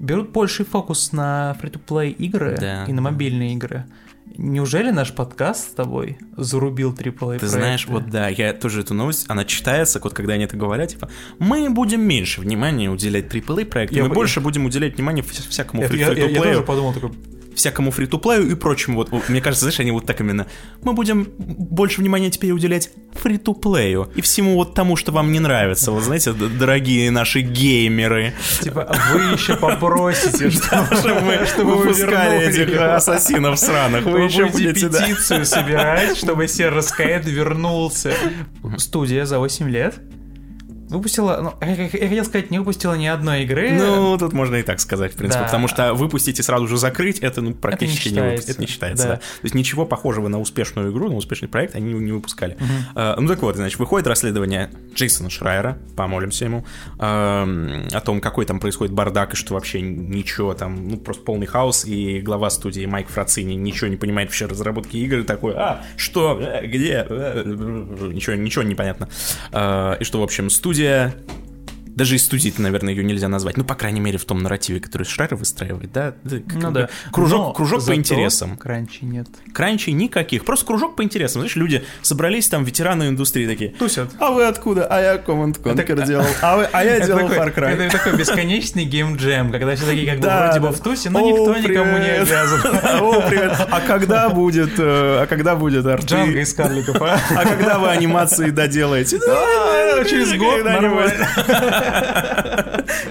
берут 0.00 0.30
больший 0.30 0.64
фокус 0.64 1.12
на 1.12 1.56
free-to-play 1.62 2.10
игры 2.10 2.56
Да. 2.58 2.84
и 2.86 2.92
на 2.92 3.00
мобильные 3.02 3.52
игры. 3.54 3.84
Неужели 4.36 4.90
наш 4.90 5.12
подкаст 5.12 5.70
с 5.70 5.74
тобой 5.74 6.16
зарубил 6.36 6.92
AAA 6.94 7.40
Ты 7.40 7.46
знаешь, 7.48 7.86
вот 7.88 8.08
да, 8.08 8.28
я 8.28 8.52
тоже 8.52 8.80
эту 8.80 8.94
новость, 8.94 9.26
она 9.28 9.44
читается, 9.44 10.00
вот 10.02 10.14
когда 10.14 10.34
они 10.34 10.44
это 10.44 10.56
говорят, 10.56 10.90
типа, 10.90 11.10
мы 11.38 11.68
будем 11.70 12.00
меньше 12.02 12.40
внимания 12.40 12.88
уделять 12.90 13.26
AAA 13.26 13.64
проектам, 13.66 13.96
Я 13.96 14.02
мы 14.04 14.08
бы- 14.10 14.14
больше 14.14 14.40
будем 14.40 14.64
уделять 14.66 14.94
внимание 14.96 15.24
вся- 15.24 15.48
всякому 15.48 15.82
я, 15.82 15.88
я- 15.88 16.12
я- 16.12 16.26
я 16.28 16.42
тоже 16.42 16.62
подумал 16.62 16.92
такой, 16.94 17.10
всякому 17.60 17.90
фри-то-плею 17.90 18.50
и 18.50 18.54
прочему. 18.54 19.04
Вот, 19.10 19.28
мне 19.28 19.40
кажется, 19.40 19.64
знаешь, 19.64 19.80
они 19.80 19.90
вот 19.92 20.06
так 20.06 20.20
именно, 20.20 20.46
мы 20.82 20.92
будем 20.92 21.28
больше 21.38 22.00
внимания 22.00 22.30
теперь 22.30 22.52
уделять 22.52 22.90
фри-то-плею 23.12 24.10
и 24.14 24.20
всему 24.20 24.54
вот 24.54 24.74
тому, 24.74 24.96
что 24.96 25.12
вам 25.12 25.32
не 25.32 25.40
нравится. 25.40 25.92
Вот 25.92 26.02
знаете, 26.02 26.32
дорогие 26.32 27.10
наши 27.10 27.40
геймеры, 27.40 28.34
типа, 28.60 28.82
«А 28.82 29.12
вы 29.12 29.20
еще 29.34 29.56
попросите, 29.56 30.50
чтобы 30.50 31.20
мы 31.20 31.46
чтобы 31.46 31.76
выпускали 31.76 32.48
этих 32.48 32.70
его». 32.70 32.94
ассасинов 32.94 33.58
сраных. 33.58 34.04
Вы 34.04 34.22
еще 34.22 34.46
будете 34.46 34.88
петицию 34.88 35.44
собирать, 35.44 36.16
чтобы 36.16 36.44
Skype 36.44 37.28
вернулся. 37.28 38.14
Студия 38.78 39.24
за 39.24 39.38
8 39.38 39.68
лет 39.68 40.00
выпустила, 40.90 41.38
ну, 41.40 41.66
я, 41.66 41.88
хотел 41.88 42.24
сказать, 42.24 42.50
не 42.50 42.58
выпустила 42.58 42.94
ни 42.94 43.06
одной 43.06 43.44
игры. 43.44 43.70
Ну, 43.72 44.18
тут 44.18 44.32
можно 44.32 44.56
и 44.56 44.62
так 44.62 44.80
сказать, 44.80 45.14
в 45.14 45.16
принципе, 45.16 45.42
Да. 45.42 45.46
потому 45.46 45.68
что 45.68 45.94
выпустить 45.94 46.38
и 46.38 46.42
сразу 46.42 46.66
же 46.66 46.76
закрыть, 46.76 47.18
это 47.20 47.40
ну, 47.40 47.54
практически 47.54 48.08
не, 48.08 48.14
считается. 48.14 48.30
выпустить, 48.30 48.50
это 48.50 48.60
не 48.60 48.66
считается. 48.66 49.04
Да. 49.06 49.12
да. 49.14 49.16
То 49.18 49.44
есть 49.44 49.54
ничего 49.54 49.86
похожего 49.86 50.28
на 50.28 50.40
успешную 50.40 50.90
игру, 50.92 51.08
на 51.08 51.16
успешный 51.16 51.48
проект 51.48 51.74
они 51.74 51.92
не 51.94 52.12
выпускали. 52.12 52.56
А, 52.94 53.16
ну 53.18 53.28
так 53.28 53.40
вот, 53.42 53.56
значит, 53.56 53.78
выходит 53.78 54.06
расследование 54.06 54.70
Джейсона 54.94 55.30
Шрайера, 55.30 55.78
помолимся 55.96 56.44
ему, 56.46 56.66
а, 56.98 57.48
о 57.92 58.00
том, 58.00 58.20
какой 58.20 58.44
там 58.44 58.60
происходит 58.60 58.92
бардак 58.92 59.34
и 59.34 59.36
что 59.36 59.54
вообще 59.54 59.80
ничего 59.80 60.54
там, 60.54 60.88
ну 60.88 60.96
просто 60.96 61.22
полный 61.22 61.46
хаос, 61.46 61.84
и 61.84 62.20
глава 62.20 62.50
студии 62.50 62.84
Майк 62.86 63.08
Фрацини 63.08 63.54
ничего 63.54 63.88
не 63.88 63.96
понимает 63.96 64.28
вообще 64.28 64.46
разработки 64.46 64.96
игр, 64.96 65.18
и 65.18 65.22
такой, 65.22 65.54
а, 65.54 65.82
что, 65.96 66.38
Э, 66.40 66.66
где, 66.66 67.06
Э, 67.08 67.42
ничего, 67.44 68.36
ничего 68.36 68.62
не 68.62 68.74
понятно. 68.74 69.08
А, 69.52 69.94
и 69.94 70.04
что, 70.04 70.20
в 70.20 70.22
общем, 70.22 70.50
студия 70.50 70.79
去 70.80 71.10
даже 72.00 72.16
из 72.16 72.24
студии 72.24 72.50
наверное, 72.56 72.94
ее 72.94 73.04
нельзя 73.04 73.28
назвать. 73.28 73.58
Ну, 73.58 73.64
по 73.64 73.74
крайней 73.74 74.00
мере, 74.00 74.16
в 74.16 74.24
том 74.24 74.42
нарративе, 74.42 74.80
который 74.80 75.02
Шрайер 75.02 75.34
выстраивает, 75.34 75.92
да? 75.92 76.14
Ну 76.24 76.70
да. 76.70 76.88
Кружок, 77.12 77.38
Но 77.38 77.52
кружок 77.52 77.84
по 77.84 77.94
интересам. 77.94 78.56
Кранчи 78.56 79.04
нет. 79.04 79.26
Кранчей 79.52 79.92
никаких. 79.92 80.46
Просто 80.46 80.64
кружок 80.64 80.96
по 80.96 81.02
интересам. 81.04 81.42
Знаешь, 81.42 81.56
люди 81.56 81.84
собрались 82.00 82.48
там, 82.48 82.64
ветераны 82.64 83.08
индустрии 83.08 83.46
такие. 83.46 83.72
Тусят. 83.72 84.08
А 84.18 84.30
вы 84.30 84.46
откуда? 84.46 84.86
А 84.86 84.98
я 84.98 85.16
Command 85.16 85.60
Conquer 85.62 85.92
Это- 85.92 86.06
делал. 86.06 86.24
А, 86.40 86.56
вы- 86.56 86.68
а 86.72 86.84
я 86.84 87.00
делал 87.00 87.28
такой, 87.28 87.36
Far 87.36 87.54
Cry. 87.54 87.68
это 87.86 87.98
такой 87.98 88.16
бесконечный 88.16 88.86
геймджем, 88.86 89.52
когда 89.52 89.76
все 89.76 89.84
такие 89.84 90.10
как 90.10 90.20
бы 90.20 90.26
вроде 90.28 90.60
бы 90.60 90.68
в 90.70 90.80
тусе, 90.80 91.10
но 91.10 91.20
никто 91.20 91.54
никому 91.58 91.98
не 91.98 92.08
обязан. 92.08 92.60
О, 93.02 93.28
привет. 93.28 93.52
А 93.70 93.80
когда 93.82 94.30
будет, 94.30 94.78
э, 94.78 95.18
а 95.22 95.26
когда 95.26 95.54
будет 95.54 95.84
арты? 95.84 96.06
Джанго 96.06 96.40
из 96.40 96.54
карликов, 96.54 96.96
а? 97.02 97.20
А 97.36 97.44
когда 97.44 97.78
вы 97.78 97.88
анимации 97.88 98.48
доделаете? 98.48 99.18
А, 99.28 100.02
через 100.04 100.32
год 100.38 100.62
Когда-нибудь. 100.62 101.12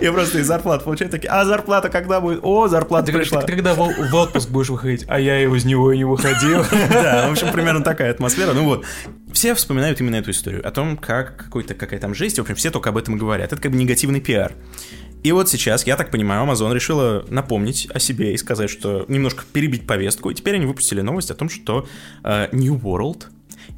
Я 0.01 0.11
просто 0.11 0.39
и 0.39 0.41
зарплату 0.41 0.85
получаю 0.85 1.09
такие, 1.09 1.29
а 1.29 1.45
зарплата 1.45 1.89
когда 1.89 2.21
будет? 2.21 2.39
О, 2.43 2.67
зарплата 2.67 3.11
пришла. 3.11 3.41
когда 3.41 3.73
в, 3.73 3.77
в 3.77 4.15
отпуск 4.15 4.49
будешь 4.49 4.69
выходить, 4.69 5.05
а 5.07 5.19
я 5.19 5.37
его 5.37 5.55
из 5.55 5.65
него 5.65 5.91
и 5.91 5.97
не 5.97 6.05
выходил. 6.05 6.65
Да, 6.89 7.27
в 7.27 7.31
общем, 7.31 7.51
примерно 7.51 7.83
такая 7.83 8.11
атмосфера. 8.11 8.53
Ну 8.53 8.65
вот, 8.65 8.85
все 9.31 9.53
вспоминают 9.53 9.99
именно 10.01 10.15
эту 10.15 10.31
историю, 10.31 10.67
о 10.67 10.71
том, 10.71 10.97
как 10.97 11.37
какой-то, 11.37 11.73
какая 11.73 11.99
там 11.99 12.13
жесть, 12.13 12.37
в 12.37 12.41
общем, 12.41 12.55
все 12.55 12.71
только 12.71 12.89
об 12.89 12.97
этом 12.97 13.15
и 13.15 13.19
говорят. 13.19 13.51
Это 13.51 13.61
как 13.61 13.71
бы 13.71 13.77
негативный 13.77 14.21
пиар. 14.21 14.53
И 15.23 15.31
вот 15.33 15.49
сейчас, 15.49 15.85
я 15.85 15.97
так 15.97 16.11
понимаю, 16.11 16.47
Amazon 16.47 16.73
решила 16.73 17.25
напомнить 17.29 17.89
о 17.93 17.99
себе 17.99 18.33
и 18.33 18.37
сказать, 18.37 18.69
что 18.69 19.05
немножко 19.09 19.43
перебить 19.51 19.85
повестку. 19.85 20.29
И 20.29 20.33
теперь 20.33 20.55
они 20.55 20.65
выпустили 20.65 21.01
новость 21.01 21.29
о 21.29 21.35
том, 21.35 21.49
что 21.49 21.87
э, 22.23 22.47
New 22.53 22.75
World 22.75 23.25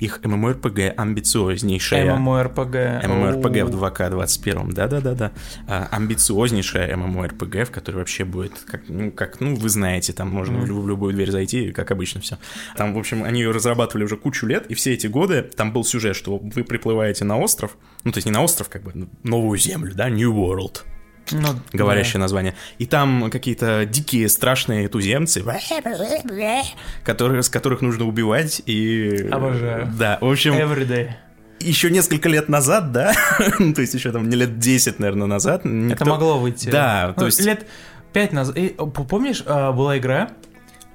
их 0.02 0.20
MMORPG 0.24 0.90
амбициознейшая. 0.90 2.18
MMORPG. 2.18 3.06
MMORPG 3.06 3.66
в 3.66 3.84
2К21, 3.84 4.74
да-да-да-да. 4.74 5.32
А, 5.68 5.88
амбициознейшая 5.92 6.96
MMORPG, 6.96 7.66
в 7.66 7.72
которой 7.72 7.98
вообще 7.98 8.26
будет, 8.26 8.54
как, 8.66 8.82
ну, 8.90 9.12
как, 9.12 9.40
ну, 9.40 9.56
вы 9.56 9.70
знаете, 9.70 10.12
там 10.12 10.30
можно 10.30 10.58
mm. 10.58 10.74
в 10.74 10.88
любую 10.88 11.14
дверь 11.14 11.30
зайти, 11.30 11.72
как 11.72 11.92
обычно 11.92 12.20
все. 12.20 12.40
Там, 12.76 12.96
в 12.96 12.98
общем, 12.98 13.24
они 13.24 13.42
ее 13.42 13.52
разрабатывали 13.52 14.06
уже 14.06 14.18
кучу 14.18 14.48
лет, 14.48 14.66
и 14.68 14.74
все 14.74 14.94
эти 14.94 15.06
годы 15.06 15.44
там 15.44 15.72
был 15.72 15.84
сюжет, 15.84 16.16
что 16.16 16.38
вы 16.38 16.64
приплываете 16.64 17.24
на 17.24 17.38
остров, 17.38 17.78
ну, 18.04 18.12
то 18.12 18.18
есть 18.18 18.26
не 18.26 18.32
на 18.32 18.42
остров, 18.42 18.70
как 18.70 18.82
бы, 18.82 19.08
новую 19.22 19.60
землю, 19.60 19.94
да, 19.94 20.10
New 20.10 20.34
World, 20.34 20.82
ну, 21.32 21.48
говорящее 21.74 22.16
да. 22.16 22.20
название. 22.20 22.56
И 22.78 22.86
там 22.86 23.30
какие-то 23.32 23.86
дикие, 23.86 24.30
страшные 24.30 24.88
туземцы, 24.88 25.44
которые, 27.04 27.44
с 27.44 27.50
которых 27.50 27.82
нужно 27.82 28.06
убивать 28.06 28.62
и... 28.66 29.28
Обожаю. 29.32 29.92
Да, 29.98 30.18
в 30.22 30.30
общем... 30.30 30.54
Everyday. 30.54 31.12
Еще 31.60 31.92
несколько 31.92 32.28
лет 32.28 32.50
назад, 32.50 32.92
да, 32.92 33.14
то 33.38 33.82
есть 33.82 33.94
еще 33.94 34.12
там 34.12 34.30
не 34.30 34.36
лет 34.36 34.58
10, 34.58 34.98
наверное, 34.98 35.28
назад. 35.28 35.64
Никто... 35.64 35.94
Это 35.94 36.06
могло 36.06 36.40
выйти. 36.40 36.70
Да, 36.70 37.14
то 37.16 37.28
есть... 37.28 37.40
Лет 37.42 37.68
5 38.14 38.34
назад. 38.34 38.58
И, 38.58 38.70
помнишь, 38.70 39.44
а, 39.46 39.72
была 39.72 39.98
игра 39.98 40.32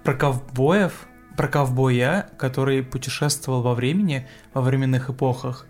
про 0.03 0.15
ковбоев, 0.15 1.07
про 1.37 1.49
ковбоя, 1.49 2.31
который 2.39 2.83
путешествовал 2.83 3.63
во 3.63 3.75
времени, 3.75 4.27
во 4.55 4.63
временных 4.63 5.11
эпохах. 5.11 5.67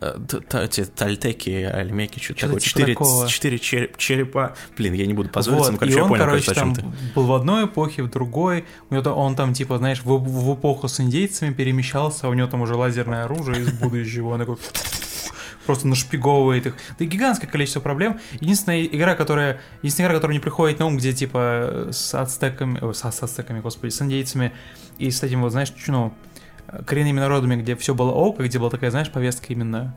Эти 0.00 0.84
тальтеки, 0.84 1.50
альмеки, 1.50 2.18
что-то 2.20 2.40
такое. 2.40 2.60
Типа 2.60 3.28
четыре, 3.28 3.58
четыре 3.58 3.90
черепа. 3.98 4.54
Блин, 4.76 4.94
я 4.94 5.04
не 5.04 5.12
буду 5.12 5.28
позволить, 5.28 5.72
вот. 5.72 5.78
короче, 5.78 5.98
и 5.98 6.00
он, 6.00 6.04
я 6.04 6.08
понял, 6.08 6.24
короче, 6.24 6.54
там 6.54 6.74
был 7.14 7.26
в 7.26 7.32
одной 7.34 7.66
эпохе, 7.66 8.02
в 8.02 8.10
другой. 8.10 8.64
У 8.88 8.94
него 8.94 9.10
он 9.10 9.36
там, 9.36 9.52
типа, 9.52 9.76
знаешь, 9.76 10.02
в, 10.02 10.16
в 10.16 10.54
эпоху 10.54 10.88
с 10.88 11.00
индейцами 11.00 11.52
перемещался, 11.52 12.28
у 12.28 12.34
него 12.34 12.48
там 12.48 12.62
уже 12.62 12.74
лазерное 12.76 13.24
оружие 13.24 13.60
из 13.60 13.72
будущего. 13.72 14.28
Он 14.28 14.40
такой 14.40 14.56
просто 15.66 15.86
нашпиговывает 15.86 16.66
их. 16.66 16.76
Да 16.98 17.04
гигантское 17.04 17.50
количество 17.50 17.80
проблем. 17.80 18.20
Единственная 18.40 18.84
игра, 18.84 19.14
которая... 19.14 19.60
Единственная 19.82 20.08
игра, 20.08 20.18
которая 20.18 20.36
не 20.36 20.40
приходит 20.40 20.78
на 20.78 20.86
ум, 20.86 20.96
где, 20.96 21.12
типа, 21.12 21.88
с 21.92 22.14
ацтеками... 22.14 22.78
О, 22.82 22.94
с, 22.94 23.00
с 23.00 23.22
ацтеками, 23.22 23.60
господи, 23.60 23.90
с 23.90 24.00
индейцами 24.00 24.52
и 24.98 25.10
с 25.10 25.22
этим, 25.22 25.42
вот, 25.42 25.52
знаешь, 25.52 25.72
ну, 25.88 26.14
коренными 26.86 27.20
народами, 27.20 27.56
где 27.56 27.76
все 27.76 27.94
было 27.94 28.10
ок, 28.10 28.40
где 28.40 28.58
была 28.58 28.70
такая, 28.70 28.90
знаешь, 28.90 29.10
повестка 29.10 29.52
именно 29.52 29.94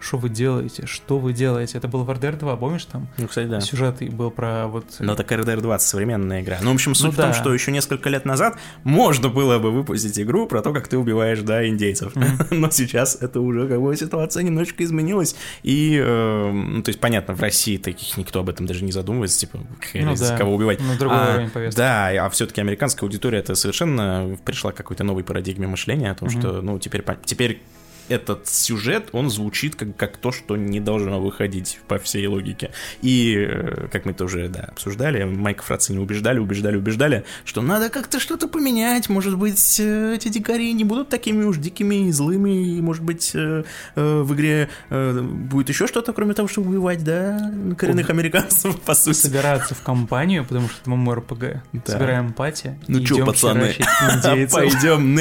что 0.00 0.16
вы 0.16 0.30
делаете, 0.30 0.86
что 0.86 1.18
вы 1.18 1.32
делаете. 1.32 1.78
Это 1.78 1.86
был 1.86 2.04
в 2.04 2.10
RDR 2.10 2.38
2, 2.38 2.56
помнишь 2.56 2.86
там? 2.86 3.08
Ну, 3.18 3.28
кстати, 3.28 3.46
да. 3.46 3.60
Сюжет 3.60 4.02
был 4.14 4.30
про 4.30 4.66
вот... 4.66 4.84
Но 4.98 5.14
так 5.14 5.30
RDR 5.30 5.60
2 5.60 5.78
современная 5.78 6.40
игра. 6.40 6.58
Ну, 6.62 6.70
в 6.70 6.74
общем, 6.74 6.94
суть 6.94 7.06
ну, 7.06 7.12
в 7.12 7.16
том, 7.16 7.26
да. 7.26 7.34
что 7.34 7.52
еще 7.52 7.70
несколько 7.70 8.08
лет 8.08 8.24
назад 8.24 8.58
можно 8.82 9.28
было 9.28 9.58
бы 9.58 9.70
выпустить 9.70 10.18
игру 10.18 10.46
про 10.46 10.62
то, 10.62 10.72
как 10.72 10.88
ты 10.88 10.96
убиваешь, 10.96 11.40
да, 11.40 11.66
индейцев. 11.68 12.16
Mm-hmm. 12.16 12.46
Но 12.54 12.70
сейчас 12.70 13.18
это 13.20 13.40
уже 13.40 13.68
как 13.68 13.80
бы 13.80 13.94
ситуация 13.94 14.42
немножечко 14.42 14.84
изменилась. 14.84 15.36
И, 15.62 16.00
э, 16.02 16.50
ну, 16.50 16.82
то 16.82 16.88
есть, 16.88 17.00
понятно, 17.00 17.34
в 17.34 17.40
России 17.40 17.76
таких 17.76 18.16
никто 18.16 18.40
об 18.40 18.48
этом 18.48 18.66
даже 18.66 18.84
не 18.84 18.92
задумывается, 18.92 19.38
типа, 19.38 19.60
ну, 19.94 20.14
да. 20.16 20.36
кого 20.36 20.54
убивать. 20.54 20.80
Ну, 20.80 20.96
другой 20.98 21.18
а, 21.18 21.34
уровень 21.34 21.50
повестки. 21.50 21.76
Да, 21.76 22.08
а 22.24 22.30
все-таки 22.30 22.60
американская 22.60 23.06
аудитория 23.06 23.38
это 23.38 23.54
совершенно 23.54 24.36
пришла 24.44 24.72
к 24.72 24.76
какой-то 24.76 25.04
новой 25.04 25.24
парадигме 25.24 25.66
мышления 25.66 26.10
о 26.10 26.14
том, 26.14 26.28
mm-hmm. 26.28 26.40
что, 26.40 26.62
ну, 26.62 26.78
теперь, 26.78 27.04
теперь 27.24 27.62
этот 28.10 28.48
сюжет, 28.48 29.08
он 29.12 29.30
звучит 29.30 29.76
как, 29.76 29.96
как 29.96 30.16
то, 30.16 30.32
что 30.32 30.56
не 30.56 30.80
должно 30.80 31.20
выходить 31.20 31.80
по 31.86 31.98
всей 31.98 32.26
логике. 32.26 32.72
И, 33.02 33.36
э, 33.36 33.88
как 33.90 34.04
мы 34.04 34.12
тоже, 34.12 34.48
да, 34.48 34.60
обсуждали, 34.72 35.24
Майка 35.24 35.62
Фрацини 35.62 35.98
убеждали, 35.98 36.38
убеждали, 36.38 36.76
убеждали, 36.76 37.24
что 37.44 37.62
надо 37.62 37.88
как-то 37.88 38.18
что-то 38.18 38.48
поменять, 38.48 39.08
может 39.08 39.38
быть, 39.38 39.78
э, 39.78 40.14
эти 40.16 40.28
дикари 40.28 40.72
не 40.72 40.84
будут 40.84 41.08
такими 41.08 41.44
уж 41.44 41.58
дикими 41.58 42.08
и 42.08 42.12
злыми, 42.12 42.76
и, 42.76 42.80
может 42.80 43.04
быть, 43.04 43.30
э, 43.34 43.62
в 43.94 44.34
игре 44.34 44.68
будет 44.90 45.68
еще 45.68 45.86
что-то, 45.86 46.12
кроме 46.12 46.34
того, 46.34 46.48
чтобы 46.48 46.70
убивать, 46.70 47.04
да, 47.04 47.52
коренных 47.78 48.10
американцев, 48.10 48.78
по 48.80 48.94
сути. 48.94 49.16
Собираться 49.16 49.74
в 49.74 49.82
компанию, 49.82 50.44
потому 50.44 50.68
что 50.68 50.80
это 50.80 50.90
ММОРПГ. 50.90 51.44
Да. 51.72 51.92
Собираем 51.92 52.32
пати. 52.32 52.78
Ну 52.88 53.04
что, 53.06 53.24
пацаны, 53.24 53.74
пойдем 54.52 55.14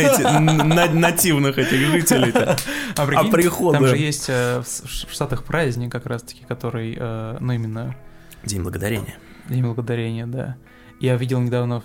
нативных 0.99 1.57
этих 1.57 1.87
жителей-то. 1.87 2.57
А, 2.95 3.05
прикинь, 3.05 3.27
а 3.27 3.31
приходы... 3.31 3.77
Там 3.77 3.87
же 3.87 3.97
есть 3.97 4.29
э, 4.29 4.61
в 4.61 5.11
Штатах 5.11 5.43
праздник 5.43 5.91
как 5.91 6.05
раз-таки, 6.05 6.43
который, 6.45 6.95
э, 6.97 7.37
ну, 7.39 7.53
именно... 7.53 7.95
День 8.43 8.61
Благодарения. 8.61 9.15
День 9.47 9.63
Благодарения, 9.63 10.25
да. 10.25 10.57
Я 10.99 11.15
видел 11.15 11.39
недавно, 11.39 11.81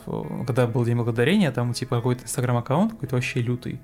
когда 0.47 0.67
был 0.67 0.85
День 0.85 0.97
Благодарения, 0.97 1.53
там, 1.53 1.73
типа, 1.73 1.97
какой-то 1.97 2.25
инстаграм-аккаунт, 2.25 2.93
какой-то 2.93 3.15
вообще 3.15 3.41
лютый. 3.41 3.81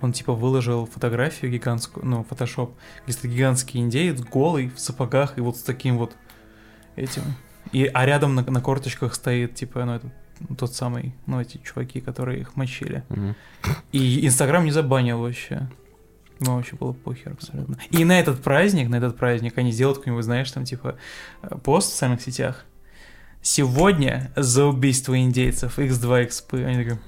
Он, 0.00 0.12
типа, 0.12 0.32
выложил 0.32 0.86
фотографию 0.86 1.50
гигантскую, 1.50 2.06
ну, 2.06 2.24
фотошоп, 2.24 2.76
где 3.04 3.12
стоит 3.12 3.32
гигантский 3.32 3.80
индеец, 3.80 4.20
голый, 4.20 4.68
в 4.68 4.78
сапогах, 4.78 5.38
и 5.38 5.40
вот 5.40 5.56
с 5.56 5.62
таким 5.62 5.98
вот 5.98 6.16
этим. 6.96 7.22
И, 7.72 7.90
а 7.92 8.06
рядом 8.06 8.34
на, 8.34 8.42
на 8.42 8.60
корточках 8.60 9.14
стоит, 9.14 9.54
типа, 9.54 9.84
ну, 9.84 9.94
этот 9.94 10.12
тот 10.56 10.74
самый, 10.74 11.14
ну, 11.26 11.40
эти 11.40 11.58
чуваки, 11.58 12.00
которые 12.00 12.40
их 12.40 12.56
мочили. 12.56 13.02
Mm-hmm. 13.08 13.34
И 13.92 14.26
Инстаграм 14.26 14.64
не 14.64 14.70
забанил 14.70 15.20
вообще. 15.20 15.68
Ну, 16.40 16.56
вообще 16.56 16.76
было 16.76 16.92
похер 16.92 17.32
абсолютно. 17.32 17.78
И 17.90 18.04
на 18.04 18.18
этот 18.18 18.42
праздник, 18.42 18.88
на 18.88 18.96
этот 18.96 19.16
праздник 19.16 19.58
они 19.58 19.72
сделают 19.72 19.98
какой-нибудь, 19.98 20.24
знаешь, 20.24 20.50
там 20.50 20.64
типа 20.64 20.96
пост 21.64 21.88
в 21.88 21.92
социальных 21.92 22.22
сетях. 22.22 22.64
Сегодня 23.42 24.32
за 24.36 24.66
убийство 24.66 25.18
индейцев 25.18 25.78
X2 25.78 26.28
XP. 26.28 26.64
Они 26.64 26.76
такие, 26.76 26.98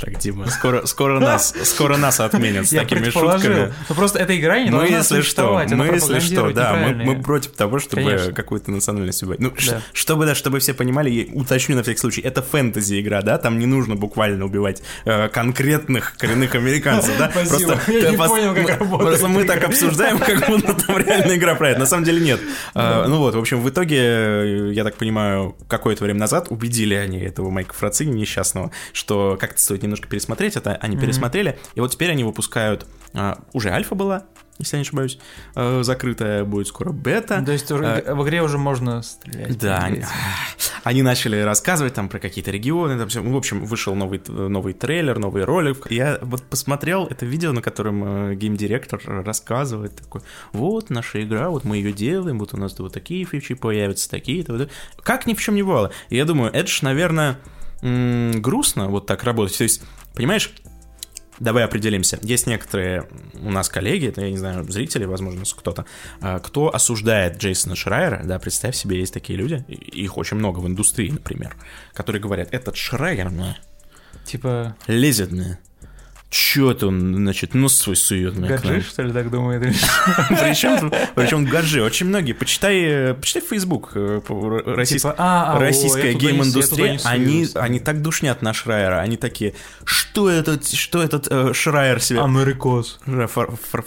так, 0.00 0.18
Дима, 0.18 0.48
скоро, 0.50 0.86
скоро, 0.86 1.20
нас, 1.20 1.54
скоро 1.64 1.96
нас 1.96 2.20
отменят 2.20 2.66
с 2.66 2.70
такими 2.70 3.10
шутками. 3.10 3.72
Ну 3.88 3.94
просто 3.94 4.18
эта 4.18 4.38
игра 4.38 4.60
не 4.60 4.70
мы, 4.70 4.86
если 4.86 5.22
что, 5.22 5.64
мы, 5.68 5.86
если 5.86 6.18
что, 6.18 6.50
да, 6.50 6.74
мы, 6.74 6.94
мы 6.94 7.22
против 7.22 7.52
того, 7.52 7.78
чтобы 7.78 8.32
какую-то 8.34 8.70
национальность 8.70 9.22
убивать. 9.22 9.40
Ну, 9.40 9.52
да. 9.66 9.82
чтобы, 9.92 10.26
да, 10.26 10.34
чтобы 10.34 10.58
все 10.58 10.74
понимали, 10.74 11.10
я 11.10 11.32
уточню 11.32 11.76
на 11.76 11.82
всякий 11.82 12.00
случай, 12.00 12.20
это 12.20 12.42
фэнтези-игра, 12.42 13.22
да, 13.22 13.38
там 13.38 13.58
не 13.58 13.66
нужно 13.66 13.94
буквально 13.94 14.44
убивать 14.44 14.82
э, 15.04 15.28
конкретных 15.28 16.16
коренных 16.16 16.54
американцев, 16.54 17.16
да? 17.18 17.30
Спасибо, 17.44 17.72
просто, 17.72 17.92
я 17.92 18.10
не 18.10 18.16
пос... 18.16 18.28
понял, 18.28 18.54
как 18.54 18.68
работает. 18.80 19.08
Просто 19.08 19.28
мы 19.28 19.44
так 19.44 19.64
обсуждаем, 19.64 20.18
как 20.18 20.46
будто 20.48 20.74
там 20.74 20.98
реальная 20.98 21.36
игра 21.36 21.54
про 21.54 21.70
это. 21.70 21.80
На 21.80 21.86
самом 21.86 22.04
деле 22.04 22.20
нет. 22.20 22.40
А, 22.74 23.06
ну 23.06 23.18
вот, 23.18 23.34
в 23.34 23.38
общем, 23.38 23.60
в 23.60 23.68
итоге, 23.68 24.72
я 24.72 24.84
так 24.84 24.96
понимаю, 24.96 25.56
какое-то 25.68 26.04
время 26.04 26.20
назад 26.20 26.48
убедили 26.50 26.94
они 26.94 27.20
этого 27.20 27.50
Майка 27.50 27.74
Фрацини 27.74 28.12
несчастного, 28.12 28.70
что 28.92 29.38
как 29.40 29.53
как 29.54 29.60
стоит 29.60 29.82
немножко 29.84 30.08
пересмотреть 30.08 30.56
это, 30.56 30.74
они 30.76 30.96
mm-hmm. 30.96 31.00
пересмотрели, 31.00 31.58
и 31.76 31.80
вот 31.80 31.92
теперь 31.92 32.10
они 32.10 32.24
выпускают, 32.24 32.86
а, 33.12 33.38
уже 33.52 33.70
альфа 33.70 33.94
была, 33.94 34.24
если 34.58 34.76
я 34.76 34.80
не 34.80 34.82
ошибаюсь, 34.82 35.18
э, 35.56 35.80
закрытая 35.82 36.44
будет 36.44 36.68
скоро 36.68 36.90
бета. 36.90 37.42
То 37.44 37.50
есть 37.50 37.70
э, 37.70 38.14
в 38.14 38.24
игре 38.24 38.40
уже 38.40 38.56
можно 38.56 39.02
стрелять. 39.02 39.58
Да, 39.58 39.78
они, 39.78 40.04
они 40.84 41.02
начали 41.02 41.40
рассказывать 41.40 41.94
там 41.94 42.08
про 42.08 42.20
какие-то 42.20 42.52
регионы, 42.52 42.96
там 42.96 43.08
все. 43.08 43.20
в 43.20 43.36
общем, 43.36 43.64
вышел 43.64 43.96
новый, 43.96 44.22
новый 44.28 44.72
трейлер, 44.72 45.18
новый 45.18 45.44
ролик. 45.44 45.90
Я 45.90 46.18
вот 46.22 46.44
посмотрел 46.44 47.06
это 47.06 47.26
видео, 47.26 47.52
на 47.52 47.62
котором 47.62 48.30
э, 48.30 48.34
геймдиректор 48.36 49.00
рассказывает 49.04 49.96
такой, 49.96 50.20
вот 50.52 50.88
наша 50.88 51.24
игра, 51.24 51.50
вот 51.50 51.64
мы 51.64 51.78
ее 51.78 51.92
делаем, 51.92 52.38
вот 52.38 52.54
у 52.54 52.56
нас 52.56 52.78
вот 52.78 52.92
такие 52.92 53.24
фичи 53.24 53.54
появятся, 53.54 54.08
такие-то. 54.08 54.52
Вот. 54.52 54.70
Как 55.02 55.26
ни 55.26 55.34
в 55.34 55.40
чем 55.40 55.56
не 55.56 55.64
бывало. 55.64 55.90
И 56.10 56.16
я 56.16 56.24
думаю, 56.24 56.52
это 56.52 56.68
ж, 56.68 56.82
наверное, 56.82 57.38
грустно 57.84 58.88
вот 58.88 59.06
так 59.06 59.24
работать. 59.24 59.58
То 59.58 59.64
есть, 59.64 59.82
понимаешь, 60.14 60.52
давай 61.38 61.64
определимся. 61.64 62.18
Есть 62.22 62.46
некоторые 62.46 63.08
у 63.34 63.50
нас 63.50 63.68
коллеги, 63.68 64.12
я 64.16 64.30
не 64.30 64.38
знаю, 64.38 64.64
зрители, 64.70 65.04
возможно, 65.04 65.42
кто-то, 65.44 65.84
а, 66.20 66.38
кто 66.38 66.74
осуждает 66.74 67.36
Джейсона 67.38 67.76
Шрайера, 67.76 68.22
да, 68.24 68.38
представь 68.38 68.74
себе, 68.74 68.98
есть 68.98 69.12
такие 69.12 69.38
люди, 69.38 69.64
их 69.68 70.16
очень 70.16 70.36
много 70.36 70.60
в 70.60 70.66
индустрии, 70.66 71.10
например, 71.10 71.56
которые 71.92 72.22
говорят, 72.22 72.48
этот 72.52 72.76
Шрайер, 72.76 73.30
ну, 73.30 73.54
типа... 74.24 74.76
Лезет, 74.86 75.32
мне. 75.32 75.58
Чё 76.34 76.72
это 76.72 76.88
он, 76.88 77.14
значит, 77.14 77.54
нос 77.54 77.78
свой 77.78 77.94
сует 77.94 78.34
мне 78.34 78.48
Гаджи, 78.48 78.80
что 78.80 79.02
ли, 79.02 79.12
так 79.12 79.30
думает? 79.30 79.62
Причем, 80.30 80.92
причем 81.14 81.44
гаджи. 81.44 81.80
Очень 81.80 82.06
многие. 82.06 82.32
Почитай, 82.32 83.14
почитай 83.14 83.40
Facebook. 83.40 83.92
Э, 83.94 84.20
типа, 84.84 85.14
а, 85.16 85.54
а, 85.54 85.60
российская 85.60 86.12
гейм-индустрия. 86.12 86.98
Они, 87.04 87.46
они 87.54 87.78
так 87.78 88.02
душнят 88.02 88.42
на 88.42 88.52
Шрайера. 88.52 88.98
Они 88.98 89.16
такие, 89.16 89.54
что 89.84 90.28
этот, 90.28 90.66
что 90.66 91.04
этот 91.04 91.28
э, 91.30 91.52
Шрайер 91.54 92.00
себе... 92.00 92.20
Америкос. 92.20 92.98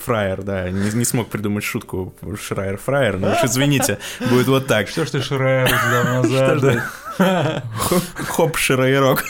Фраер, 0.05 0.41
да. 0.41 0.69
Не, 0.69 0.91
не 0.91 1.03
смог 1.03 1.27
придумать 1.27 1.65
шутку 1.65 2.15
Шрайер-фраер. 2.21 3.17
Но 3.17 3.33
уж 3.33 3.43
извините, 3.43 3.99
будет 4.29 4.47
вот 4.47 4.67
так. 4.67 4.87
Что 4.87 5.05
ж 5.05 5.09
ты 5.09 5.21
Шрайер 5.21 5.69
назад? 6.23 6.81
Хоп, 8.29 8.55
Шрайерок. 8.55 9.25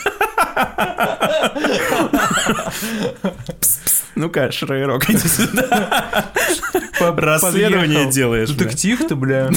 Ну-ка, 4.18 4.50
Шрайрок, 4.50 5.08
иди 5.10 5.28
сюда. 5.28 6.32
Расследование 6.98 8.10
делаешь. 8.10 8.50
Детектив 8.50 9.06
ты, 9.06 9.14
бля. 9.14 9.48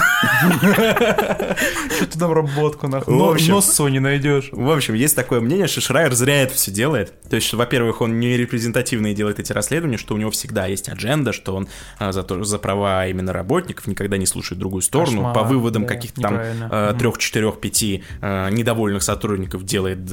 Что 1.96 2.06
ты 2.06 2.20
там 2.20 2.32
работку 2.32 2.88
нахуй? 2.88 3.16
Нос 3.16 3.80
Sony 3.80 4.00
найдешь. 4.00 4.50
В 4.52 4.70
общем, 4.70 4.94
есть 4.94 5.16
такое 5.16 5.42
мнение, 5.42 5.68
что 5.68 5.82
Шрайер 5.82 6.14
зря 6.14 6.44
это 6.44 6.54
все 6.54 6.70
делает. 6.70 7.12
То 7.28 7.38
есть, 7.38 7.52
во-первых, 7.54 8.02
он 8.02 8.20
не 8.20 8.38
репрезентативно 8.38 9.14
делает 9.14 9.40
эти 9.40 9.52
расследования, 9.52 9.98
что 9.98 10.14
у 10.14 10.18
него 10.18 10.30
всегда 10.30 10.68
есть 10.68 10.90
адженда, 10.90 11.34
что 11.34 11.56
он 11.56 11.68
а, 11.98 12.12
за, 12.12 12.22
то, 12.22 12.44
за 12.44 12.60
права 12.60 13.08
именно 13.08 13.34
работников 13.34 13.88
никогда 13.88 14.18
не 14.18 14.28
слушает 14.28 14.60
другую 14.60 14.84
сторону. 14.84 15.18
Кошмар, 15.18 15.34
по 15.34 15.44
выводам 15.44 15.84
да, 15.84 15.88
каких-то 15.88 16.22
там 16.22 16.40
а, 16.70 16.94
трех, 16.94 17.18
четырех, 17.18 17.60
пяти 17.60 18.04
а, 18.22 18.50
недовольных 18.50 19.02
сотрудников 19.02 19.64
делает 19.64 20.06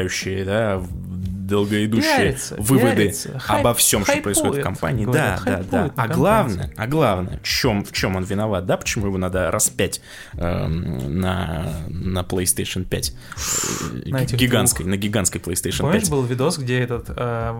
долгоиграющие, 0.00 0.44
да, 0.44 0.82
долгоидущие 1.50 2.16
пиарится, 2.16 2.56
выводы 2.58 2.96
пиарится, 2.96 3.42
обо 3.46 3.74
всем, 3.74 4.04
хайпует, 4.04 4.36
что 4.36 4.44
происходит 4.44 4.62
в 4.62 4.66
компании. 4.66 5.04
Говорят, 5.04 5.42
да, 5.44 5.56
да, 5.56 5.64
да. 5.70 5.92
А 5.96 6.08
главное, 6.08 6.72
а 6.76 6.86
главное, 6.86 7.38
в 7.42 7.46
чем, 7.46 7.84
в 7.84 7.92
чем 7.92 8.16
он 8.16 8.24
виноват, 8.24 8.66
да, 8.66 8.76
почему 8.76 9.06
его 9.06 9.18
надо 9.18 9.50
распять 9.50 10.00
э, 10.34 10.66
на, 10.66 11.72
на 11.88 12.20
PlayStation 12.20 12.84
5? 12.84 13.12
На 14.06 14.24
гигантской, 14.24 14.84
двух. 14.84 14.96
на 14.96 14.96
гигантской 14.96 15.40
PlayStation 15.40 15.82
Помнишь, 15.82 16.02
5. 16.02 16.10
был 16.10 16.22
видос, 16.24 16.58
где 16.58 16.80
этот 16.80 17.06
э, 17.08 17.54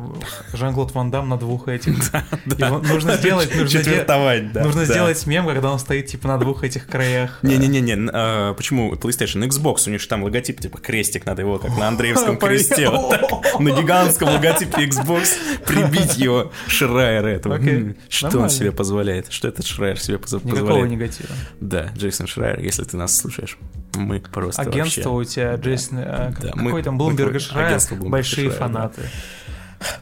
Жан-Клод 0.53 0.95
Ван 0.95 1.11
Дам 1.11 1.29
на 1.29 1.37
двух 1.39 1.69
этих? 1.69 1.91
Да, 2.47 2.71
Нужно 2.79 3.17
сделать... 3.17 3.51
Да. 3.51 4.65
Нужно 4.65 4.85
сделать 4.85 5.27
мем, 5.27 5.47
когда 5.47 5.71
он 5.71 5.79
стоит, 5.79 6.07
типа, 6.07 6.29
на 6.29 6.39
двух 6.39 6.65
этих 6.65 6.87
краях. 6.87 7.39
Не-не-не, 7.43 8.11
а, 8.13 8.55
почему 8.55 8.95
PlayStation? 8.95 9.47
Xbox, 9.47 9.87
у 9.87 9.91
них 9.91 10.01
же 10.01 10.09
там 10.09 10.23
логотип, 10.23 10.61
типа, 10.61 10.79
крестик, 10.79 11.27
надо 11.27 11.43
его 11.43 11.59
как 11.59 11.77
на 11.79 11.89
Андреевском 11.89 12.37
кресте. 12.39 12.91
На 12.91 13.73
гигантском 13.83 14.29
логотипе 14.29 14.87
Xbox 14.87 15.31
прибить 15.67 16.19
его 16.19 16.53
Шрайера 16.67 17.29
этого. 17.29 17.59
Okay. 17.59 17.97
Что 18.09 18.27
Нормально. 18.27 18.45
он 18.45 18.51
себе 18.51 18.73
позволяет? 18.73 19.33
Что 19.33 19.49
этот 19.49 19.67
Шрайер 19.67 19.99
себе 19.99 20.19
позволяет? 20.19 20.53
Никакого 20.53 20.85
негатива. 20.85 21.29
Да, 21.61 21.91
Джейсон 21.97 22.27
Шрайер, 22.27 22.61
если 22.61 22.85
ты 22.85 22.97
нас 22.97 23.17
слушаешь, 23.17 23.59
мы 23.95 24.21
просто 24.21 24.63
Агентство 24.63 25.11
вообще... 25.11 25.31
у 25.31 25.35
тебя, 25.35 25.55
Джейсон, 25.57 25.99
да, 25.99 26.33
какой 26.35 26.73
мы, 26.73 26.83
там, 26.83 26.99
Блумберг 26.99 27.35
и 27.35 27.39
Шрайер, 27.39 27.81
большие 28.01 28.51
Шрайер, 28.51 28.59
фанаты. 28.59 29.03
Да. 29.03 29.09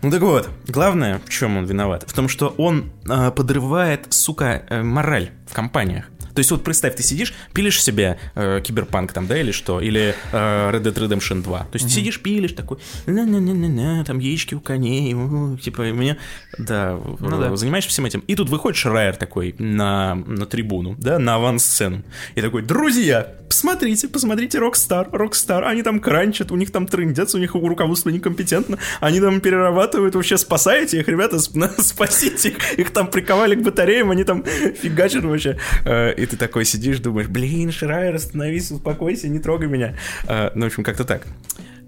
Ну 0.02 0.10
так 0.10 0.22
вот, 0.22 0.48
главное, 0.66 1.20
в 1.24 1.28
чем 1.28 1.56
он 1.56 1.64
виноват? 1.64 2.04
В 2.06 2.12
том, 2.12 2.28
что 2.28 2.48
он 2.58 2.90
э, 3.08 3.30
подрывает, 3.30 4.06
сука, 4.12 4.62
э, 4.68 4.82
мораль 4.82 5.30
в 5.46 5.54
компаниях. 5.54 6.06
То 6.38 6.40
есть 6.40 6.52
вот 6.52 6.62
представь, 6.62 6.94
ты 6.94 7.02
сидишь, 7.02 7.34
пилишь 7.52 7.82
себе 7.82 8.16
э, 8.36 8.60
киберпанк 8.62 9.12
там, 9.12 9.26
да, 9.26 9.36
или 9.40 9.50
что, 9.50 9.80
или 9.80 10.14
э, 10.30 10.70
Red 10.70 10.82
Dead 10.84 10.94
Redemption 10.94 11.42
2. 11.42 11.58
То 11.58 11.66
есть 11.72 11.86
mm-hmm. 11.86 11.88
сидишь, 11.88 12.22
пилишь 12.22 12.52
такой, 12.52 12.78
на-на-на-на-на, 13.06 14.04
там 14.04 14.20
яички 14.20 14.54
у 14.54 14.60
коней, 14.60 15.14
у, 15.14 15.56
типа, 15.56 15.90
меня, 15.90 16.16
да, 16.56 16.96
ну, 17.18 17.40
да, 17.40 17.56
занимаешься 17.56 17.90
всем 17.90 18.06
этим. 18.06 18.20
И 18.20 18.36
тут 18.36 18.50
выходит 18.50 18.76
Шрайер 18.76 19.16
такой 19.16 19.56
на, 19.58 20.14
на 20.14 20.46
трибуну, 20.46 20.94
да, 20.96 21.18
на 21.18 21.34
авансцену, 21.34 22.04
и 22.36 22.40
такой, 22.40 22.62
друзья, 22.62 23.34
посмотрите, 23.48 24.08
посмотрите 24.08 24.58
Rockstar, 24.58 25.10
Rockstar, 25.10 25.64
они 25.64 25.82
там 25.82 25.98
кранчат, 26.00 26.52
у 26.52 26.56
них 26.56 26.70
там 26.70 26.86
трындец, 26.86 27.34
у 27.34 27.38
них 27.38 27.54
руководство 27.54 28.10
некомпетентно, 28.10 28.78
они 29.00 29.20
там 29.20 29.40
перерабатывают, 29.40 30.14
вообще 30.14 30.38
спасаете 30.38 31.00
их, 31.00 31.08
ребята, 31.08 31.38
спасите 31.78 32.50
их, 32.50 32.78
их 32.78 32.90
там 32.90 33.08
приковали 33.08 33.56
к 33.56 33.62
батареям, 33.62 34.10
они 34.10 34.24
там 34.24 34.44
фигачат 34.44 35.24
вообще. 35.24 35.58
Э, 35.84 36.12
и 36.14 36.27
ты 36.28 36.36
такой 36.36 36.64
сидишь, 36.64 36.98
думаешь, 37.00 37.28
блин, 37.28 37.72
Шрайер, 37.72 38.14
остановись, 38.14 38.70
успокойся, 38.70 39.28
не 39.28 39.38
трогай 39.38 39.68
меня. 39.68 39.96
А, 40.26 40.52
ну, 40.54 40.64
в 40.64 40.66
общем, 40.66 40.84
как-то 40.84 41.04
так. 41.04 41.26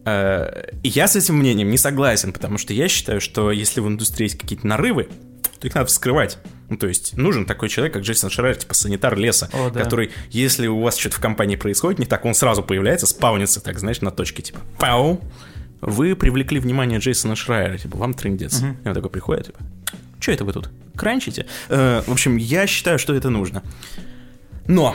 А, 0.05 0.69
я 0.83 1.09
с 1.09 1.17
этим 1.17 1.37
мнением 1.37 1.71
не 1.71 1.79
согласен, 1.79 2.33
потому 2.33 2.59
что 2.59 2.73
я 2.73 2.89
считаю, 2.89 3.21
что 3.21 3.51
если 3.51 3.81
в 3.81 3.89
индустрии 3.89 4.25
есть 4.25 4.39
какие-то 4.39 4.67
нарывы, 4.67 5.09
то 5.61 5.67
их 5.67 5.75
надо 5.75 5.87
вскрывать. 5.87 6.39
Ну, 6.71 6.77
то 6.77 6.87
есть 6.87 7.17
нужен 7.17 7.45
такой 7.45 7.69
человек, 7.69 7.95
как 7.95 8.03
Джейсон 8.03 8.31
Шрайер, 8.31 8.57
типа 8.57 8.75
санитар 8.75 9.17
леса, 9.17 9.51
О, 9.53 9.71
да. 9.71 9.83
который, 9.83 10.11
если 10.31 10.67
у 10.67 10.81
вас 10.81 10.97
что-то 10.97 11.17
в 11.17 11.21
компании 11.21 11.57
происходит 11.57 11.99
не 11.99 12.07
так, 12.07 12.25
он 12.25 12.35
сразу 12.35 12.63
появляется, 12.63 13.07
спаунится, 13.07 13.61
так, 13.61 13.79
знаешь, 13.79 14.01
на 14.01 14.11
точке, 14.11 14.43
типа, 14.43 14.61
пау, 14.79 15.21
вы 15.81 16.17
привлекли 16.17 16.61
внимание 16.61 16.99
Джейсона 16.99 17.37
Шрайера, 17.37 17.77
типа, 17.77 17.99
вам 17.99 18.15
трындец. 18.15 18.61
Угу. 18.61 18.77
И 18.85 18.89
он 18.89 18.95
такой 18.95 19.11
приходит, 19.11 19.47
типа, 19.47 19.59
что 20.19 20.33
это 20.33 20.45
вы 20.45 20.53
тут, 20.53 20.71
кранчите? 20.97 21.47
Э, 21.69 22.03
в 22.07 22.13
общем, 22.13 22.37
я 22.37 22.67
считаю, 22.67 22.99
что 22.99 23.15
это 23.15 23.31
нужно. 23.31 23.63
Но, 24.71 24.95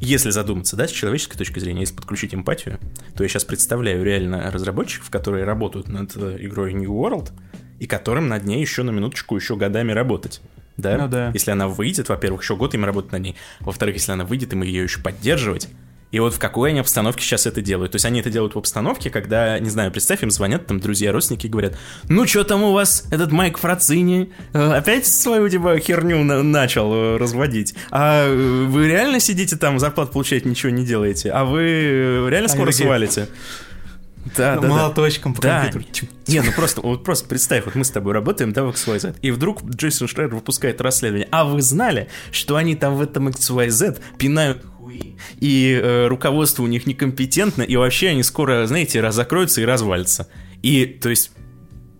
если 0.00 0.30
задуматься, 0.30 0.74
да, 0.74 0.88
с 0.88 0.90
человеческой 0.90 1.38
точки 1.38 1.60
зрения, 1.60 1.82
если 1.82 1.94
подключить 1.94 2.34
эмпатию, 2.34 2.80
то 3.16 3.22
я 3.22 3.28
сейчас 3.28 3.44
представляю 3.44 4.04
реально 4.04 4.50
разработчиков, 4.50 5.08
которые 5.08 5.44
работают 5.44 5.86
над 5.86 6.16
э, 6.16 6.38
игрой 6.40 6.72
New 6.72 6.92
World, 6.92 7.30
и 7.78 7.86
которым 7.86 8.26
над 8.26 8.42
ней 8.44 8.60
еще 8.60 8.82
на 8.82 8.90
минуточку 8.90 9.36
еще 9.36 9.54
годами 9.54 9.92
работать. 9.92 10.40
Да? 10.76 10.98
Ну 10.98 11.06
да. 11.06 11.30
Если 11.32 11.52
она 11.52 11.68
выйдет, 11.68 12.08
во-первых, 12.08 12.42
еще 12.42 12.56
год 12.56 12.74
им 12.74 12.84
работать 12.84 13.12
над 13.12 13.22
ней. 13.22 13.36
Во-вторых, 13.60 13.94
если 13.94 14.10
она 14.10 14.24
выйдет, 14.24 14.52
им 14.52 14.64
ее 14.64 14.82
еще 14.82 15.00
поддерживать. 15.00 15.68
И 16.12 16.20
вот 16.20 16.34
в 16.34 16.38
какой 16.38 16.70
они 16.70 16.78
обстановке 16.78 17.24
сейчас 17.24 17.46
это 17.46 17.62
делают. 17.62 17.92
То 17.92 17.96
есть 17.96 18.04
они 18.04 18.20
это 18.20 18.30
делают 18.30 18.54
в 18.54 18.58
обстановке, 18.58 19.10
когда, 19.10 19.58
не 19.58 19.70
знаю, 19.70 19.90
представь, 19.90 20.22
им 20.22 20.30
звонят 20.30 20.66
там 20.66 20.78
друзья, 20.78 21.10
родственники 21.10 21.46
и 21.46 21.48
говорят, 21.48 21.76
ну 22.08 22.26
что 22.26 22.44
там 22.44 22.62
у 22.62 22.72
вас, 22.72 23.06
этот 23.10 23.32
Майк 23.32 23.58
Фрацини 23.58 24.30
э, 24.52 24.72
опять 24.72 25.06
свою 25.06 25.48
типа 25.48 25.78
херню 25.78 26.22
на 26.22 26.42
начал 26.42 26.92
э, 26.92 27.16
разводить? 27.16 27.74
А 27.90 28.26
э, 28.26 28.66
вы 28.66 28.88
реально 28.88 29.20
сидите 29.20 29.56
там, 29.56 29.78
зарплату 29.78 30.12
получаете, 30.12 30.48
ничего 30.48 30.70
не 30.70 30.84
делаете? 30.84 31.30
А 31.30 31.44
вы 31.44 32.28
реально 32.28 32.48
скоро 32.48 32.64
они 32.64 32.72
свалите? 32.72 33.28
Да, 34.36 34.56
да, 34.56 34.68
молоточком 34.68 35.32
да. 35.32 35.36
по 35.36 35.42
да. 35.42 35.68
компьютеру. 35.70 36.12
Не, 36.28 36.40
ну 36.42 36.52
просто, 36.52 36.80
вот 36.80 37.04
просто 37.04 37.26
представь, 37.26 37.64
вот 37.64 37.74
мы 37.74 37.84
с 37.84 37.90
тобой 37.90 38.12
работаем, 38.12 38.52
да, 38.52 38.62
в 38.62 38.68
XYZ, 38.70 39.16
и 39.20 39.30
вдруг 39.30 39.64
Джейсон 39.64 40.06
Шрайер 40.06 40.34
выпускает 40.34 40.80
расследование. 40.80 41.28
А 41.32 41.44
вы 41.44 41.60
знали, 41.62 42.08
что 42.30 42.56
они 42.56 42.76
там 42.76 42.96
в 42.96 43.02
этом 43.02 43.28
XYZ 43.28 44.00
пинают 44.18 44.64
и 45.40 45.80
э, 45.82 46.06
руководство 46.06 46.62
у 46.62 46.66
них 46.66 46.86
некомпетентно, 46.86 47.62
и 47.62 47.76
вообще 47.76 48.08
они 48.08 48.22
скоро, 48.22 48.66
знаете, 48.66 49.00
разокроются 49.00 49.60
и 49.60 49.64
развалятся. 49.64 50.28
И, 50.62 50.86
то 50.86 51.08
есть, 51.08 51.32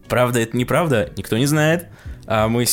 правда 0.08 0.40
это 0.40 0.56
неправда, 0.56 1.10
никто 1.16 1.36
не 1.38 1.46
знает, 1.46 1.86
а 2.26 2.48
мы 2.48 2.64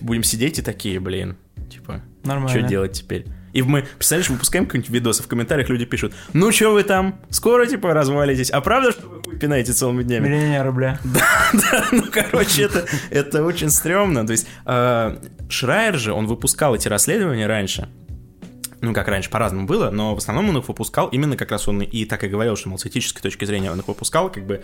будем 0.00 0.22
сидеть 0.22 0.58
и 0.58 0.62
такие, 0.62 1.00
блин, 1.00 1.36
типа, 1.70 2.02
Нормально. 2.24 2.48
что 2.48 2.62
делать 2.62 2.92
теперь? 2.92 3.26
И 3.52 3.62
мы, 3.62 3.86
представляешь, 3.96 4.30
выпускаем 4.30 4.66
какие-нибудь 4.66 4.90
видосы, 4.90 5.22
в 5.22 5.28
комментариях 5.28 5.68
люди 5.68 5.84
пишут, 5.84 6.12
ну 6.32 6.50
что 6.50 6.72
вы 6.72 6.82
там, 6.82 7.20
скоро, 7.30 7.66
типа, 7.66 7.94
развалитесь, 7.94 8.50
а 8.50 8.60
правда, 8.60 8.90
что 8.90 9.06
вы 9.06 9.22
хуй 9.22 9.38
пинаете 9.38 9.72
целыми 9.72 10.02
днями? 10.02 10.28
Миллионер, 10.28 10.72
бля. 10.72 10.98
Да, 11.04 11.50
да, 11.52 11.84
ну, 11.92 12.02
короче, 12.10 12.64
это, 12.64 12.84
это 13.10 13.44
очень 13.44 13.70
стрёмно. 13.70 14.26
То 14.26 14.32
есть, 14.32 14.48
э, 14.66 15.16
Шрайер 15.48 15.98
же, 15.98 16.12
он 16.12 16.26
выпускал 16.26 16.74
эти 16.74 16.88
расследования 16.88 17.46
раньше, 17.46 17.88
ну, 18.84 18.94
как 18.94 19.08
раньше, 19.08 19.30
по-разному 19.30 19.66
было, 19.66 19.90
но 19.90 20.14
в 20.14 20.18
основном 20.18 20.50
он 20.50 20.58
их 20.58 20.68
выпускал 20.68 21.08
именно 21.08 21.36
как 21.36 21.50
раз 21.50 21.68
он 21.68 21.82
и 21.82 22.04
так 22.04 22.24
и 22.24 22.28
говорил, 22.28 22.56
что, 22.56 22.68
мол, 22.68 22.78
с 22.78 22.86
этической 22.86 23.22
точки 23.22 23.44
зрения 23.44 23.70
он 23.70 23.80
их 23.80 23.88
выпускал 23.88 24.30
как 24.30 24.46
бы 24.46 24.62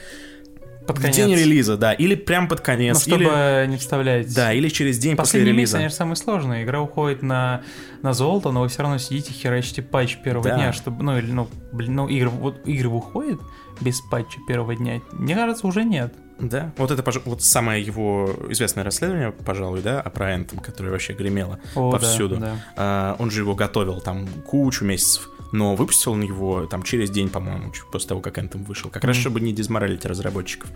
под 0.86 0.98
конец. 0.98 1.14
В 1.14 1.18
день 1.18 1.34
релиза, 1.34 1.76
да, 1.76 1.92
или 1.92 2.14
прям 2.14 2.48
под 2.48 2.60
конец. 2.60 2.94
Ну, 2.94 3.00
чтобы 3.00 3.24
или... 3.24 3.66
не 3.68 3.76
вставлять. 3.76 4.34
Да, 4.34 4.52
или 4.52 4.68
через 4.68 4.98
день 4.98 5.16
Последний 5.16 5.50
после 5.50 5.56
релиза. 5.56 5.76
конечно, 5.76 5.96
самый 5.96 6.16
сложный. 6.16 6.64
Игра 6.64 6.80
уходит 6.80 7.22
на, 7.22 7.62
на 8.02 8.12
золото, 8.12 8.50
но 8.50 8.62
вы 8.62 8.68
все 8.68 8.82
равно 8.82 8.98
сидите 8.98 9.32
херачите 9.32 9.82
патч 9.82 10.18
первого 10.18 10.48
да. 10.48 10.56
дня, 10.56 10.72
чтобы, 10.72 11.02
ну, 11.02 11.18
или, 11.18 11.30
ну, 11.30 11.48
блин, 11.72 11.94
ну, 11.94 12.08
игры, 12.08 12.30
вот 12.30 12.66
игры 12.66 12.88
выходят 12.88 13.40
без 13.80 14.00
патча 14.00 14.38
первого 14.46 14.74
дня. 14.74 15.00
Мне 15.12 15.34
кажется, 15.34 15.66
уже 15.66 15.84
нет. 15.84 16.12
Да, 16.40 16.72
вот 16.76 16.90
это 16.90 17.04
вот 17.24 17.42
самое 17.42 17.82
его 17.82 18.34
известное 18.48 18.84
расследование, 18.84 19.32
пожалуй, 19.32 19.82
да, 19.82 20.00
о 20.00 20.10
про 20.10 20.34
Anthem, 20.34 20.60
которое 20.60 20.90
вообще 20.90 21.12
гремело 21.12 21.58
О, 21.74 21.90
повсюду. 21.90 22.36
Да, 22.36 22.46
да. 22.46 22.56
А, 22.76 23.16
он 23.18 23.30
же 23.30 23.40
его 23.42 23.54
готовил 23.54 24.00
там 24.00 24.26
кучу 24.46 24.84
месяцев, 24.84 25.28
но 25.52 25.74
выпустил 25.74 26.12
он 26.12 26.22
его 26.22 26.66
там 26.66 26.82
через 26.82 27.10
день, 27.10 27.28
по-моему, 27.28 27.72
после 27.92 28.08
того, 28.08 28.20
как 28.20 28.38
Anthem 28.38 28.64
вышел, 28.64 28.90
как 28.90 29.02
mm-hmm. 29.02 29.06
раз 29.06 29.16
чтобы 29.16 29.40
не 29.40 29.52
дезморалить 29.52 30.04
разработчиков. 30.04 30.70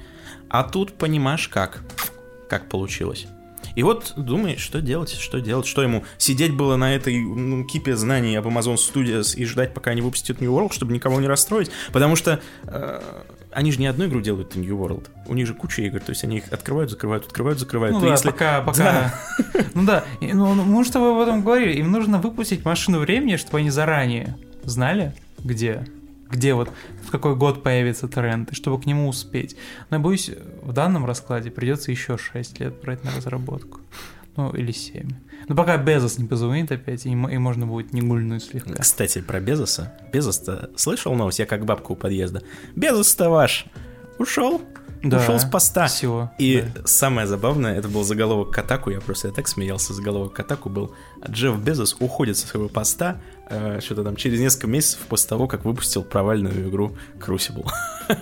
А 0.48 0.62
тут 0.64 0.94
понимаешь 0.94 1.48
как, 1.48 1.82
как 2.48 2.68
получилось. 2.68 3.26
И 3.74 3.82
вот 3.82 4.14
думаешь, 4.16 4.60
что 4.60 4.80
делать, 4.80 5.10
что 5.10 5.40
делать, 5.40 5.66
что 5.66 5.82
ему 5.82 6.04
сидеть 6.18 6.54
было 6.54 6.76
на 6.76 6.94
этой 6.94 7.20
ну, 7.20 7.64
кипе 7.64 7.96
знаний 7.96 8.36
об 8.36 8.46
Amazon 8.46 8.76
Studios 8.76 9.36
и 9.36 9.44
ждать, 9.44 9.74
пока 9.74 9.90
они 9.92 10.00
выпустят 10.00 10.40
New 10.40 10.52
World, 10.52 10.72
чтобы 10.72 10.92
никого 10.92 11.20
не 11.20 11.26
расстроить, 11.26 11.70
потому 11.92 12.16
что 12.16 12.40
э, 12.64 13.00
они 13.50 13.72
же 13.72 13.80
не 13.80 13.86
одну 13.86 14.06
игру 14.06 14.20
делают 14.20 14.54
New 14.56 14.76
World, 14.76 15.08
у 15.26 15.34
них 15.34 15.46
же 15.46 15.54
куча 15.54 15.82
игр, 15.82 16.00
то 16.00 16.10
есть 16.10 16.24
они 16.24 16.38
их 16.38 16.52
открывают, 16.52 16.90
закрывают, 16.90 17.26
открывают, 17.26 17.58
закрывают. 17.58 17.94
Ну 17.94 18.00
да, 18.00 18.10
если... 18.12 18.30
пока, 18.30 18.60
пока... 18.62 19.14
Ну 19.74 19.84
да, 19.84 20.04
ну 20.20 20.54
мы 20.54 20.84
с 20.84 20.90
тобой 20.90 21.14
об 21.14 21.20
этом 21.20 21.42
говорили, 21.42 21.78
им 21.78 21.90
нужно 21.90 22.18
выпустить 22.18 22.64
машину 22.64 23.00
времени, 23.00 23.36
чтобы 23.36 23.58
они 23.58 23.70
заранее 23.70 24.36
знали, 24.64 25.14
где 25.42 25.86
где 26.30 26.54
вот 26.54 26.70
в 27.06 27.10
какой 27.10 27.36
год 27.36 27.62
появится 27.62 28.08
тренд, 28.08 28.50
и 28.52 28.54
чтобы 28.54 28.80
к 28.80 28.86
нему 28.86 29.08
успеть. 29.08 29.56
Но 29.90 29.96
я 29.96 30.02
боюсь, 30.02 30.30
в 30.62 30.72
данном 30.72 31.06
раскладе 31.06 31.50
придется 31.50 31.90
еще 31.90 32.18
6 32.18 32.60
лет 32.60 32.80
брать 32.80 33.04
на 33.04 33.10
разработку. 33.14 33.80
Ну, 34.36 34.50
или 34.50 34.72
7. 34.72 35.10
Ну, 35.48 35.54
пока 35.54 35.76
Безос 35.76 36.18
не 36.18 36.26
позвонит 36.26 36.72
опять, 36.72 37.06
и, 37.06 37.10
и 37.10 37.14
можно 37.14 37.66
будет 37.66 37.92
не 37.92 38.00
гульнуть 38.00 38.42
слегка. 38.42 38.82
Кстати, 38.82 39.20
про 39.20 39.40
Безоса. 39.40 39.92
Безос-то 40.12 40.70
слышал 40.76 41.14
новость? 41.14 41.38
Я 41.38 41.46
как 41.46 41.64
бабка 41.64 41.92
у 41.92 41.96
подъезда. 41.96 42.42
Безос-то 42.74 43.30
ваш 43.30 43.66
ушел 44.18 44.60
Да, 45.02 45.18
ушел 45.18 45.38
с 45.38 45.44
поста. 45.44 45.86
Все. 45.86 46.30
И 46.38 46.64
самое 46.84 47.26
забавное, 47.28 47.76
это 47.78 47.88
был 47.88 48.02
заголовок 48.02 48.50
Катаку, 48.52 48.90
я 48.90 49.00
просто 49.00 49.28
я 49.28 49.34
так 49.34 49.46
смеялся, 49.46 49.92
заголовок 49.92 50.32
Катаку 50.32 50.68
был 50.68 50.94
Джефф 51.28 51.58
Безос 51.58 51.96
уходит 52.00 52.36
со 52.36 52.46
своего 52.46 52.68
поста 52.68 53.20
э, 53.48 53.80
что-то 53.80 54.04
там 54.04 54.16
через 54.16 54.40
несколько 54.40 54.66
месяцев 54.66 55.00
после 55.08 55.28
того, 55.28 55.46
как 55.46 55.64
выпустил 55.64 56.02
провальную 56.02 56.68
игру 56.68 56.96
Crucible. 57.18 57.68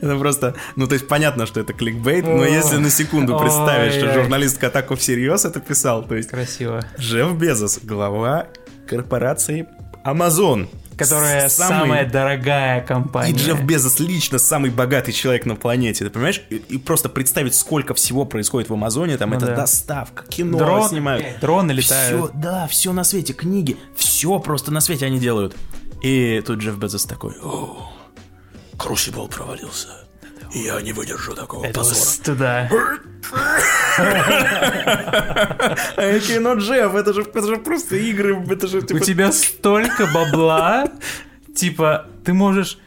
Это 0.00 0.18
просто, 0.18 0.54
ну 0.76 0.86
то 0.86 0.94
есть 0.94 1.08
понятно, 1.08 1.46
что 1.46 1.60
это 1.60 1.72
кликбейт, 1.72 2.24
но 2.24 2.44
если 2.44 2.76
на 2.76 2.90
секунду 2.90 3.38
представить, 3.38 3.94
что 3.94 4.12
журналист 4.12 4.58
Катаку 4.58 4.94
всерьез 4.94 5.44
это 5.44 5.60
писал, 5.60 6.04
то 6.06 6.14
есть... 6.14 6.30
Красиво. 6.30 6.84
Джефф 6.98 7.32
Безос, 7.36 7.80
глава 7.82 8.46
корпорации 8.86 9.66
Amazon, 10.04 10.68
которая 11.00 11.48
самый... 11.48 11.78
самая 11.78 12.08
дорогая 12.08 12.80
компания. 12.82 13.32
И 13.32 13.36
Джефф 13.36 13.62
Безос 13.62 13.98
лично 14.00 14.38
самый 14.38 14.70
богатый 14.70 15.12
человек 15.12 15.46
на 15.46 15.56
планете, 15.56 16.04
ты 16.04 16.10
понимаешь? 16.10 16.42
И, 16.50 16.56
и 16.56 16.78
просто 16.78 17.08
представить, 17.08 17.54
сколько 17.54 17.94
всего 17.94 18.24
происходит 18.24 18.70
в 18.70 18.72
Амазоне, 18.72 19.16
там 19.16 19.30
ну, 19.30 19.36
это 19.36 19.46
да. 19.46 19.56
доставка, 19.56 20.24
кино 20.26 20.58
Дрон, 20.58 20.88
снимают. 20.88 21.40
Дроны 21.40 21.72
летают. 21.72 22.30
Все, 22.30 22.38
да, 22.38 22.66
все 22.68 22.92
на 22.92 23.04
свете, 23.04 23.32
книги, 23.32 23.76
все 23.96 24.38
просто 24.38 24.70
на 24.70 24.80
свете 24.80 25.06
они 25.06 25.18
делают. 25.18 25.56
И 26.02 26.42
тут 26.46 26.58
Джефф 26.60 26.76
Безос 26.78 27.04
такой, 27.04 27.34
Крусибл 28.78 29.28
провалился. 29.28 29.99
Я 30.52 30.80
не 30.80 30.92
выдержу 30.92 31.34
такого 31.34 31.64
Это 31.64 31.80
позора. 31.80 31.96
стыда. 31.98 32.70
А 35.96 36.18
кино 36.20 36.54
Джефф, 36.54 36.94
это 36.94 37.12
же, 37.12 37.22
это 37.22 37.46
же 37.46 37.56
просто 37.56 37.96
игры, 37.96 38.44
это 38.50 38.66
же... 38.66 38.82
Типа... 38.82 38.96
У 38.96 39.00
тебя 39.00 39.30
столько 39.32 40.06
бабла, 40.12 40.88
типа, 41.54 42.06
ты 42.24 42.32
можешь 42.32 42.78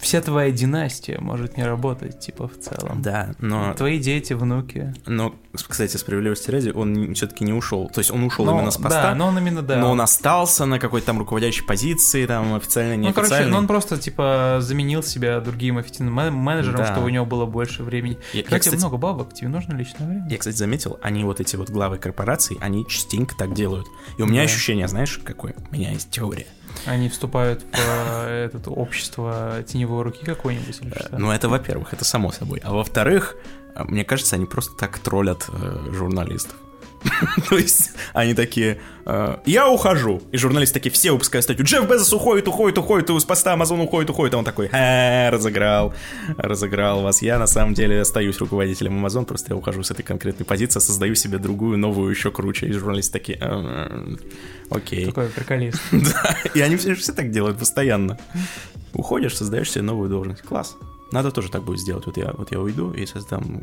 вся 0.00 0.20
твоя 0.20 0.50
династия 0.50 1.18
может 1.20 1.56
не 1.56 1.64
работать, 1.64 2.20
типа, 2.20 2.48
в 2.48 2.58
целом. 2.58 3.00
Да, 3.00 3.34
но... 3.38 3.72
Твои 3.74 3.98
дети, 3.98 4.34
внуки. 4.34 4.94
Но, 5.06 5.34
кстати, 5.52 5.96
справедливости 5.96 6.50
ради, 6.50 6.70
он 6.70 7.14
все-таки 7.14 7.44
не 7.44 7.52
ушел. 7.52 7.88
То 7.88 8.00
есть 8.00 8.10
он 8.10 8.24
ушел 8.24 8.44
но, 8.44 8.56
именно 8.56 8.70
с 8.70 8.76
поста. 8.76 9.02
Да, 9.02 9.14
но 9.14 9.28
он 9.28 9.38
именно, 9.38 9.62
да. 9.62 9.76
Но 9.78 9.90
он 9.90 10.00
остался 10.00 10.66
на 10.66 10.78
какой-то 10.78 11.06
там 11.06 11.18
руководящей 11.18 11.64
позиции, 11.64 12.26
там, 12.26 12.54
официально, 12.54 12.94
неофициально. 12.96 13.08
Ну, 13.08 13.14
короче, 13.14 13.46
ну, 13.46 13.58
он 13.58 13.66
просто, 13.66 13.96
типа, 13.96 14.58
заменил 14.60 15.02
себя 15.02 15.40
другим 15.40 15.78
официальным 15.78 16.34
менеджером, 16.34 16.78
да. 16.78 16.92
чтобы 16.92 17.06
у 17.06 17.10
него 17.10 17.24
было 17.24 17.46
больше 17.46 17.82
времени. 17.82 18.18
Я, 18.34 18.42
кстати, 18.42 18.54
я, 18.54 18.58
кстати, 18.58 18.76
много 18.76 18.98
бабок, 18.98 19.32
тебе 19.32 19.48
нужно 19.48 19.74
личное 19.74 20.06
время. 20.06 20.26
Я, 20.28 20.36
кстати, 20.36 20.56
заметил, 20.56 20.98
они 21.02 21.24
вот 21.24 21.40
эти 21.40 21.56
вот 21.56 21.70
главы 21.70 21.96
корпораций, 21.96 22.58
они 22.60 22.86
частенько 22.86 23.34
так 23.34 23.54
делают. 23.54 23.86
И 24.18 24.22
у 24.22 24.26
меня 24.26 24.40
да. 24.40 24.44
ощущение, 24.44 24.88
знаешь, 24.88 25.18
какое? 25.24 25.54
У 25.70 25.74
меня 25.74 25.90
есть 25.92 26.10
теория 26.10 26.46
они 26.86 27.08
вступают 27.08 27.62
в 27.62 27.78
э, 27.78 28.50
это 28.52 28.70
общество 28.70 29.62
теневой 29.66 30.02
руки 30.02 30.24
какой-нибудь 30.24 30.76
что? 30.76 31.18
Ну, 31.18 31.30
это 31.30 31.48
во-первых, 31.48 31.92
это 31.92 32.04
само 32.04 32.32
собой. 32.32 32.60
А 32.64 32.72
во-вторых, 32.72 33.36
э, 33.74 33.84
мне 33.84 34.04
кажется, 34.04 34.36
они 34.36 34.46
просто 34.46 34.74
так 34.76 34.98
троллят 34.98 35.46
э, 35.48 35.90
журналистов. 35.92 36.56
То 37.48 37.56
есть 37.56 37.92
они 38.12 38.34
такие, 38.34 38.78
э, 39.06 39.36
я 39.46 39.68
ухожу. 39.68 40.22
И 40.32 40.36
журналисты 40.36 40.74
такие, 40.74 40.90
все 40.90 41.12
выпускают 41.12 41.44
статью, 41.44 41.64
Джефф 41.64 41.88
Безос 41.88 42.12
уходит, 42.12 42.48
уходит, 42.48 42.78
уходит, 42.78 43.10
из 43.10 43.24
поста 43.24 43.52
Амазон 43.52 43.80
уходит, 43.80 44.10
уходит. 44.10 44.34
А 44.34 44.38
он 44.38 44.44
такой, 44.44 44.68
э, 44.72 45.30
разыграл, 45.30 45.94
разыграл 46.36 47.02
вас. 47.02 47.22
Я 47.22 47.38
на 47.38 47.46
самом 47.46 47.74
деле 47.74 48.00
остаюсь 48.00 48.38
руководителем 48.38 48.98
Амазон, 48.98 49.24
просто 49.24 49.52
я 49.52 49.56
ухожу 49.56 49.82
с 49.82 49.90
этой 49.90 50.02
конкретной 50.02 50.46
позиции, 50.46 50.80
создаю 50.80 51.14
себе 51.14 51.38
другую, 51.38 51.78
новую, 51.78 52.10
еще 52.10 52.30
круче. 52.30 52.66
И 52.66 52.72
журналисты 52.72 53.12
такие, 53.12 53.38
«Э, 53.40 54.16
окей. 54.70 55.06
Такой 55.06 55.28
приколист. 55.28 55.80
Да, 55.92 56.36
и 56.54 56.60
они 56.60 56.76
все, 56.76 56.94
все 56.94 57.12
так 57.12 57.30
делают 57.30 57.58
постоянно. 57.58 58.18
Уходишь, 58.94 59.36
создаешь 59.36 59.70
себе 59.70 59.82
новую 59.82 60.08
должность. 60.08 60.42
Класс. 60.42 60.76
Надо 61.10 61.30
тоже 61.30 61.50
так 61.50 61.62
будет 61.64 61.80
сделать. 61.80 62.06
Вот 62.06 62.16
я, 62.16 62.32
вот 62.36 62.52
я 62.52 62.60
уйду 62.60 62.92
и 62.92 63.06
создам, 63.06 63.62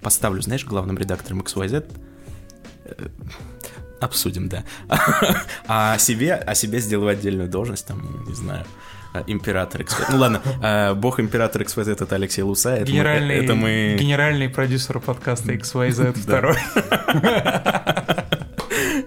поставлю, 0.00 0.40
знаешь, 0.40 0.64
главным 0.64 0.96
редактором 0.96 1.40
XYZ 1.40 1.84
обсудим, 4.00 4.48
да. 4.48 4.64
а 5.66 5.98
себе, 5.98 6.34
а 6.34 6.54
себе 6.54 6.78
сделаю 6.80 7.10
отдельную 7.10 7.48
должность, 7.48 7.86
там, 7.86 8.24
не 8.26 8.34
знаю, 8.34 8.64
император 9.26 9.82
XYZ. 9.82 10.06
Ну 10.10 10.18
ладно, 10.18 10.42
а, 10.62 10.94
бог 10.94 11.20
император 11.20 11.62
XYZ 11.62 11.92
это 12.02 12.14
Алексей 12.14 12.42
Луса. 12.42 12.76
Это 12.76 12.90
генеральный, 12.90 13.38
мы, 13.38 13.44
это 13.44 13.54
мы... 13.54 13.96
генеральный 13.98 14.48
продюсер 14.48 14.98
подкаста 15.00 15.52
XYZ 15.52 16.18
второй. 16.18 16.56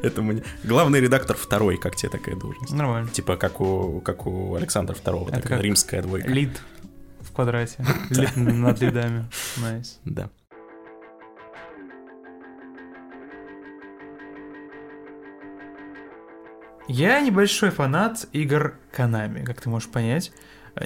Это 0.03 0.21
мы... 0.21 0.43
Главный 0.63 1.01
редактор 1.01 1.35
второй, 1.35 1.77
как 1.77 1.95
тебе 1.95 2.09
такая 2.09 2.35
должность? 2.35 2.71
Нормально. 2.71 3.09
Типа 3.09 3.35
как 3.35 3.59
у, 3.59 3.99
как 4.01 4.27
у 4.27 4.55
Александра 4.55 4.93
второго, 4.93 5.31
такая 5.31 5.59
римская 5.59 6.01
двойка. 6.01 6.29
Lead 6.29 6.61
в 7.19 7.31
квадрате. 7.33 7.83
Lead 8.09 8.35
над 8.37 8.79
lead 8.79 9.02
ами. 9.02 9.25
Nice. 9.57 9.99
Да. 10.05 10.29
Я 16.87 17.19
небольшой 17.19 17.69
фанат 17.69 18.27
игр 18.31 18.75
Konami, 18.95 19.43
как 19.43 19.61
ты 19.61 19.69
можешь 19.69 19.89
понять. 19.89 20.31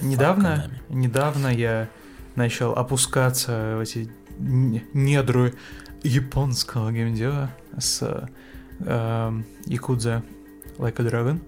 Недавно, 0.00 0.70
недавно 0.88 1.48
я 1.48 1.88
начал 2.34 2.72
опускаться 2.72 3.76
в 3.76 3.80
эти 3.80 4.10
недры 4.38 5.54
японского 6.02 6.90
геймдева 6.90 7.50
с 7.78 8.28
э, 8.80 9.42
Якудза 9.66 10.22
Like 10.78 11.00
a 11.00 11.08
Dragon. 11.08 11.40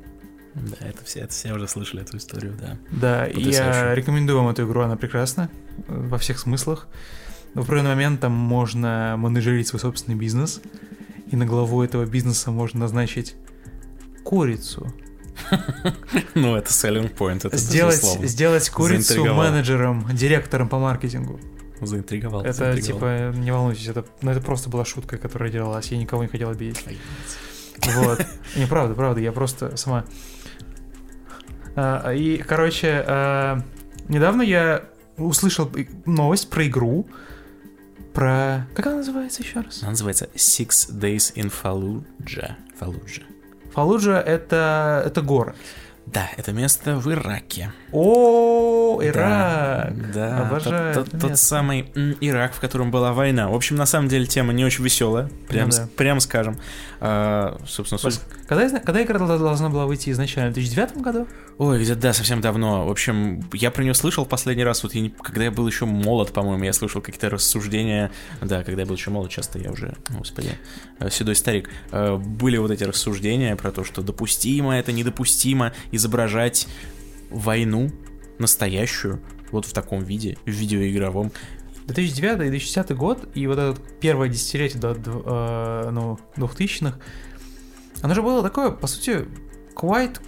Да, 0.54 0.86
это 0.86 1.04
все, 1.04 1.20
это 1.20 1.32
все 1.32 1.52
уже 1.52 1.66
слышали 1.66 2.02
эту 2.02 2.18
историю, 2.18 2.54
да. 2.60 2.78
Да, 2.90 3.26
и 3.26 3.42
я 3.42 3.94
рекомендую 3.94 4.38
вам 4.38 4.50
эту 4.50 4.64
игру, 4.66 4.82
она 4.82 4.96
прекрасна 4.96 5.50
во 5.88 6.18
всех 6.18 6.38
смыслах. 6.38 6.86
В 7.54 7.60
определенный 7.60 7.90
момент 7.90 8.20
там 8.20 8.32
можно 8.32 9.16
менеджерить 9.18 9.66
свой 9.66 9.80
собственный 9.80 10.16
бизнес, 10.16 10.60
и 11.26 11.34
на 11.34 11.46
главу 11.46 11.82
этого 11.82 12.06
бизнеса 12.06 12.52
можно 12.52 12.80
назначить 12.80 13.34
курицу. 14.24 14.92
Ну, 16.34 16.56
это 16.56 16.70
selling 16.70 17.14
point, 17.14 17.46
это 17.46 17.56
сделать, 17.56 18.02
сделать 18.22 18.68
курицу 18.70 19.24
менеджером, 19.34 20.08
директором 20.12 20.68
по 20.68 20.78
маркетингу. 20.78 21.40
Заинтриговал. 21.80 22.42
Это 22.42 22.52
заинтриговал. 22.52 23.30
типа, 23.32 23.36
не 23.36 23.52
волнуйтесь, 23.52 23.88
это, 23.88 24.04
ну, 24.22 24.30
это 24.30 24.40
просто 24.40 24.70
была 24.70 24.84
шутка, 24.84 25.18
которая 25.18 25.50
делалась, 25.50 25.88
я 25.88 25.98
никого 25.98 26.22
не 26.22 26.28
хотел 26.28 26.50
обидеть. 26.50 26.84
Вот. 27.96 28.24
Не, 28.56 28.66
правда, 28.66 28.94
правда, 28.94 29.20
я 29.20 29.32
просто 29.32 29.76
сама... 29.76 30.04
А, 31.76 32.12
и, 32.12 32.38
короче, 32.38 33.04
а, 33.06 33.60
недавно 34.08 34.42
я 34.42 34.84
услышал 35.16 35.70
новость 36.06 36.48
про 36.48 36.66
игру, 36.66 37.06
про... 38.12 38.66
Как 38.74 38.86
она 38.86 38.96
называется 38.96 39.42
еще 39.42 39.60
раз? 39.60 39.82
Она 39.82 39.90
называется 39.90 40.28
Six 40.34 40.92
Days 40.92 41.34
in 41.34 41.52
Fallujah. 41.52 42.54
Fallujah. 42.80 43.24
Фалуджа 43.74 44.20
это, 44.20 45.02
это 45.04 45.20
город. 45.20 45.56
Да, 46.06 46.30
это 46.36 46.52
место 46.52 46.96
в 46.96 47.10
Ираке. 47.12 47.72
О, 47.96 49.00
Ирак! 49.04 50.12
Да, 50.12 50.48
Обожаю 50.48 50.94
тот, 50.94 51.10
тот, 51.12 51.20
тот 51.20 51.38
самый 51.38 51.82
Ирак, 52.20 52.52
в 52.52 52.58
котором 52.58 52.90
была 52.90 53.12
война. 53.12 53.48
В 53.48 53.54
общем, 53.54 53.76
на 53.76 53.86
самом 53.86 54.08
деле 54.08 54.26
тема 54.26 54.52
не 54.52 54.64
очень 54.64 54.82
веселая, 54.82 55.30
прям, 55.48 55.68
ну, 55.68 55.76
да. 55.76 55.88
прям 55.96 56.18
скажем. 56.18 56.58
А, 56.98 57.56
собственно, 57.68 58.00
суть... 58.00 58.18
когда, 58.48 58.80
когда 58.80 59.00
игра 59.00 59.20
должна 59.20 59.68
была 59.68 59.86
выйти 59.86 60.10
изначально? 60.10 60.50
В 60.50 60.54
2009 60.54 60.96
году? 60.96 61.28
Ой, 61.58 61.80
где-то 61.80 62.00
да, 62.00 62.12
совсем 62.12 62.40
давно. 62.40 62.84
В 62.84 62.90
общем, 62.90 63.44
я 63.52 63.70
про 63.70 63.84
нее 63.84 63.94
слышал 63.94 64.26
последний 64.26 64.64
раз, 64.64 64.82
вот 64.82 64.92
я 64.96 65.00
не, 65.00 65.10
когда 65.10 65.44
я 65.44 65.52
был 65.52 65.64
еще 65.68 65.84
молод, 65.84 66.32
по-моему, 66.32 66.64
я 66.64 66.72
слышал 66.72 67.00
какие-то 67.00 67.30
рассуждения. 67.30 68.10
Да, 68.42 68.64
когда 68.64 68.82
я 68.82 68.86
был 68.86 68.96
еще 68.96 69.10
молод, 69.10 69.30
часто 69.30 69.60
я 69.60 69.70
уже, 69.70 69.94
господи, 70.08 70.50
э, 70.98 71.10
седой 71.10 71.36
старик. 71.36 71.70
Э, 71.92 72.16
были 72.16 72.56
вот 72.56 72.72
эти 72.72 72.82
рассуждения 72.82 73.54
про 73.54 73.70
то, 73.70 73.84
что 73.84 74.02
допустимо 74.02 74.76
это, 74.76 74.90
недопустимо 74.90 75.72
изображать 75.92 76.66
войну 77.30 77.90
настоящую 78.38 79.20
вот 79.50 79.66
в 79.66 79.72
таком 79.72 80.02
виде, 80.02 80.36
в 80.44 80.50
видеоигровом. 80.50 81.32
2009 81.86 82.34
и 82.34 82.50
2010 82.50 82.96
год, 82.96 83.28
и 83.34 83.46
вот 83.46 83.58
это 83.58 83.80
первое 84.00 84.28
десятилетие 84.28 84.80
до 84.80 84.96
э, 84.96 85.90
ну, 85.90 86.18
2000-х, 86.36 86.98
оно 88.02 88.14
же 88.14 88.22
было 88.22 88.42
такое, 88.42 88.70
по 88.70 88.86
сути, 88.86 89.26
quite 89.76 90.18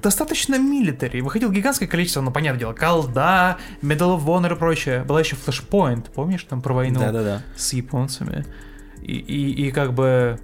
достаточно 0.00 0.58
милитари. 0.58 1.20
Выходило 1.20 1.50
гигантское 1.50 1.88
количество, 1.88 2.20
ну, 2.20 2.30
понятное 2.30 2.60
дело, 2.60 2.72
колда, 2.72 3.58
Medal 3.82 4.18
of 4.18 4.24
Honor 4.24 4.54
и 4.54 4.56
прочее. 4.56 5.02
Была 5.04 5.20
еще 5.20 5.36
Flashpoint, 5.36 6.10
помнишь, 6.14 6.44
там 6.44 6.62
про 6.62 6.72
войну 6.74 7.00
Да-да-да. 7.00 7.42
с 7.56 7.72
японцами. 7.72 8.46
И, 9.02 9.16
и, 9.16 9.66
и 9.66 9.70
как 9.72 9.94
бы 9.94 10.38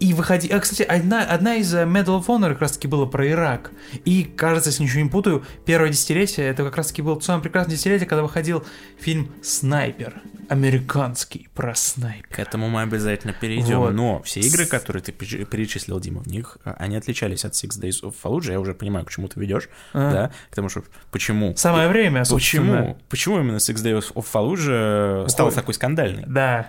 И 0.00 0.12
выходи... 0.12 0.48
А, 0.48 0.60
кстати, 0.60 0.82
одна, 0.82 1.22
одна 1.22 1.56
из 1.56 1.72
э, 1.74 1.84
Medal 1.84 2.20
of 2.20 2.26
Honor 2.26 2.50
как 2.50 2.62
раз-таки 2.62 2.88
была 2.88 3.06
про 3.06 3.28
Ирак. 3.28 3.70
И, 4.04 4.24
кажется, 4.24 4.70
если 4.70 4.82
ничего 4.82 5.02
не 5.02 5.08
путаю, 5.08 5.44
первое 5.64 5.90
десятилетие, 5.90 6.46
это 6.46 6.64
как 6.64 6.76
раз-таки 6.76 7.02
было 7.02 7.18
самое 7.20 7.42
прекрасное 7.42 7.76
десятилетие, 7.76 8.06
когда 8.06 8.22
выходил 8.22 8.64
фильм 8.98 9.30
«Снайпер». 9.42 10.20
Американский 10.48 11.48
про 11.54 11.74
снайпер. 11.74 12.28
К 12.28 12.38
этому 12.38 12.68
мы 12.68 12.82
обязательно 12.82 13.32
перейдем. 13.32 13.78
Вот. 13.78 13.94
Но 13.94 14.22
все 14.22 14.40
игры, 14.40 14.66
которые 14.66 15.02
ты 15.02 15.12
перечислил, 15.12 15.98
Дима, 16.00 16.20
в 16.20 16.26
них 16.26 16.58
э, 16.64 16.74
они 16.78 16.96
отличались 16.96 17.44
от 17.44 17.54
Six 17.54 17.80
Days 17.80 18.02
of 18.02 18.14
Fallujah. 18.22 18.52
Я 18.52 18.60
уже 18.60 18.74
понимаю, 18.74 19.06
к 19.06 19.10
чему 19.10 19.28
ты 19.28 19.40
ведешь. 19.40 19.68
А. 19.94 20.12
Да, 20.12 20.30
к 20.50 20.54
тому, 20.54 20.68
что 20.68 20.82
почему... 21.10 21.56
Самое 21.56 21.88
время. 21.88 22.24
Почему, 22.28 22.98
почему 23.08 23.40
именно 23.40 23.56
Six 23.56 23.76
Days 23.76 24.12
of 24.12 24.26
Fallujah 24.30 25.28
стал 25.28 25.50
такой 25.50 25.74
скандальный? 25.74 26.24
Да. 26.26 26.68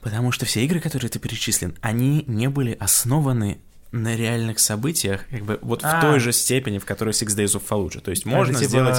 Потому 0.00 0.32
что 0.32 0.46
все 0.46 0.64
игры, 0.64 0.80
которые 0.80 1.10
ты 1.10 1.18
перечислен, 1.18 1.76
они 1.80 2.24
не 2.26 2.48
были 2.48 2.76
основаны 2.80 3.58
на 3.92 4.14
реальных 4.14 4.60
событиях, 4.60 5.26
как 5.30 5.42
бы 5.44 5.58
вот 5.62 5.80
а. 5.82 5.98
в 5.98 6.00
той 6.00 6.20
же 6.20 6.32
степени, 6.32 6.78
в 6.78 6.84
которой 6.84 7.10
Six 7.10 7.36
Days 7.36 7.58
of 7.58 7.62
Fallujah. 7.68 8.00
То 8.00 8.10
есть 8.10 8.24
можно 8.24 8.52
это, 8.52 8.60
типа... 8.60 8.70
сделать... 8.70 8.98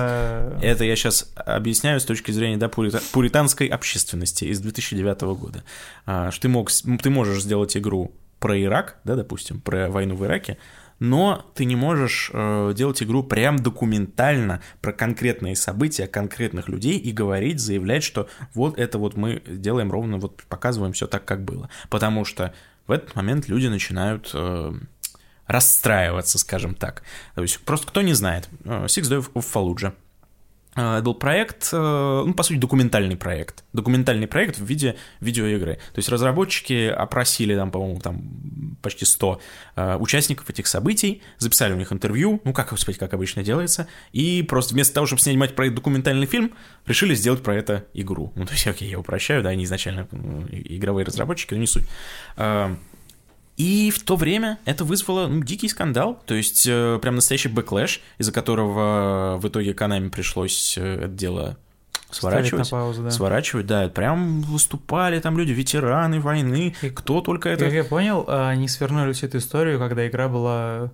Это 0.62 0.84
я 0.84 0.96
сейчас 0.96 1.32
объясняю 1.36 2.00
с 2.00 2.06
точки 2.06 2.32
зрения 2.32 2.58
да, 2.58 2.68
пурита... 2.68 3.02
пуританской 3.14 3.68
общественности 3.68 4.46
из 4.46 4.60
2009 4.60 5.22
года. 5.22 5.64
А, 6.06 6.30
что 6.32 6.42
ты, 6.42 6.50
мог... 6.50 6.70
ты 6.72 7.10
можешь 7.10 7.44
сделать 7.44 7.78
игру 7.78 8.12
про 8.40 8.60
Ирак, 8.60 8.98
да, 9.04 9.16
допустим, 9.16 9.62
про 9.62 9.90
войну 9.90 10.16
в 10.16 10.26
Ираке, 10.26 10.58
но 11.02 11.52
ты 11.56 11.66
не 11.66 11.76
можешь 11.76 12.30
э, 12.32 12.74
делать 12.76 13.02
игру 13.02 13.24
прям 13.24 13.58
документально 13.58 14.62
про 14.82 14.94
конкретные 14.94 15.56
события 15.56 16.06
конкретных 16.06 16.70
людей 16.70 17.00
и 17.00 17.12
говорить, 17.12 17.60
заявлять, 17.60 18.04
что 18.04 18.30
вот 18.54 18.78
это 18.78 19.00
вот 19.00 19.18
мы 19.18 19.42
делаем 19.48 19.92
ровно, 19.92 20.18
вот 20.18 20.44
показываем 20.44 20.94
все 20.94 21.08
так, 21.08 21.26
как 21.26 21.44
было. 21.44 21.72
Потому 21.90 22.24
что 22.24 22.54
в 22.86 22.92
этот 22.92 23.16
момент 23.16 23.48
люди 23.48 23.66
начинают 23.66 24.30
э, 24.36 24.74
расстраиваться, 25.48 26.38
скажем 26.38 26.76
так. 26.76 27.02
То 27.34 27.42
есть 27.42 27.60
просто 27.62 27.88
кто 27.88 28.04
не 28.04 28.14
знает, 28.14 28.48
э, 28.64 28.86
Six 28.86 29.02
Days 29.10 29.34
of 29.34 29.44
Fallujah 29.52 29.96
это 30.74 31.02
был 31.04 31.16
проект, 31.16 31.70
э, 31.74 32.24
ну, 32.26 32.34
по 32.34 32.44
сути, 32.44 32.58
документальный 32.58 33.18
проект. 33.18 33.66
Документальный 33.74 34.28
проект 34.28 34.58
в 34.58 34.64
виде 34.64 34.96
видеоигры. 35.20 35.76
То 35.76 36.00
есть 36.00 36.08
разработчики 36.08 36.88
опросили 36.88 37.56
там, 37.56 37.72
по-моему, 37.72 38.00
там 38.00 38.78
почти 38.82 39.04
100 39.04 39.42
э, 39.76 39.98
участников 39.98 40.50
этих 40.50 40.68
событий, 40.68 41.22
записали 41.40 41.74
у 41.74 41.76
них 41.76 41.92
интервью, 41.92 42.40
ну, 42.46 42.54
как, 42.54 42.70
господи, 42.70 42.98
как 42.98 43.14
обычно 43.14 43.44
делается, 43.44 43.88
и 44.14 44.44
просто 44.44 44.74
вместо 44.74 44.94
того, 44.94 45.08
чтобы 45.08 45.22
снимать 45.22 45.56
про 45.56 45.66
это 45.66 45.76
документальный 45.76 46.26
фильм, 46.26 46.54
решили 46.86 47.16
сделать 47.16 47.44
про 47.44 47.54
это 47.54 47.86
игру. 47.94 48.32
Ну, 48.36 48.46
то 48.46 48.54
есть, 48.54 48.66
окей, 48.66 48.90
я 48.90 48.98
упрощаю, 48.98 49.44
да, 49.44 49.50
они 49.50 49.66
изначально 49.66 50.08
игровые 50.52 51.06
разработчики, 51.06 51.54
но 51.54 51.60
не 51.60 51.68
суть. 51.68 51.84
И 53.62 53.92
в 53.92 54.02
то 54.02 54.16
время 54.16 54.58
это 54.66 54.84
вызвало 54.84 55.28
ну, 55.28 55.44
дикий 55.44 55.70
скандал, 55.70 56.20
то 56.26 56.34
есть 56.34 56.66
э, 56.68 56.98
прям 57.00 57.14
настоящий 57.14 57.48
backlash, 57.48 58.02
из-за 58.18 58.32
которого 58.32 59.38
в 59.38 59.48
итоге 59.48 59.76
Konami 59.76 60.10
пришлось 60.10 60.80
э, 60.80 60.96
это 61.04 61.10
дело 61.10 61.58
сворачивать. 62.10 62.72
паузу, 62.72 63.04
да. 63.04 63.12
Сворачивать, 63.12 63.68
да. 63.68 63.88
Прям 63.90 64.42
выступали 64.42 65.20
там 65.20 65.38
люди, 65.38 65.52
ветераны 65.52 66.20
войны, 66.20 66.74
и, 66.82 66.90
кто 66.90 67.22
только 67.22 67.50
это... 67.50 67.66
Как 67.66 67.74
я 67.74 67.84
понял, 67.84 68.26
они 68.28 68.68
свернули 68.68 69.14
всю 69.14 69.28
эту 69.28 69.38
историю, 69.38 69.78
когда 69.78 70.08
игра 70.08 70.28
была 70.28 70.92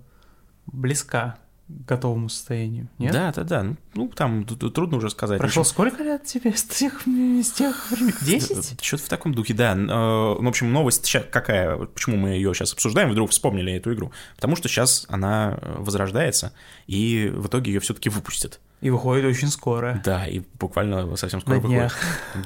близка 0.66 1.38
готовому 1.68 2.28
состоянию, 2.30 2.88
нет? 2.98 3.12
Да, 3.12 3.32
да, 3.32 3.44
да. 3.44 3.66
Ну, 3.94 4.08
там 4.08 4.44
трудно 4.46 4.96
уже 4.96 5.10
сказать. 5.10 5.38
Прошло 5.38 5.62
Еще... 5.62 5.70
сколько 5.70 6.02
лет 6.02 6.24
тебе 6.24 6.54
с 6.54 6.64
тех, 6.64 7.02
с 7.02 7.50
тех 7.50 7.90
времен? 7.90 8.14
Десять? 8.22 8.82
Что-то 8.82 9.04
в 9.04 9.08
таком 9.08 9.34
духе, 9.34 9.52
да. 9.52 9.74
Э, 9.74 10.42
в 10.42 10.48
общем, 10.48 10.72
новость 10.72 11.04
сейчас 11.04 11.24
какая? 11.30 11.76
Почему 11.76 12.16
мы 12.16 12.30
ее 12.30 12.54
сейчас 12.54 12.72
обсуждаем? 12.72 13.10
Вдруг 13.10 13.30
вспомнили 13.30 13.74
эту 13.74 13.92
игру? 13.92 14.12
Потому 14.36 14.56
что 14.56 14.68
сейчас 14.68 15.04
она 15.10 15.58
э, 15.60 15.76
возрождается, 15.78 16.52
и 16.86 17.30
в 17.34 17.48
итоге 17.48 17.72
ее 17.72 17.80
все-таки 17.80 18.08
выпустят. 18.08 18.60
И 18.80 18.90
выходит 18.90 19.26
очень 19.26 19.48
скоро. 19.48 20.00
Да, 20.04 20.26
и 20.26 20.42
буквально 20.58 21.16
совсем 21.16 21.40
скоро 21.40 21.56
На 21.56 21.60
выходит. 21.60 21.92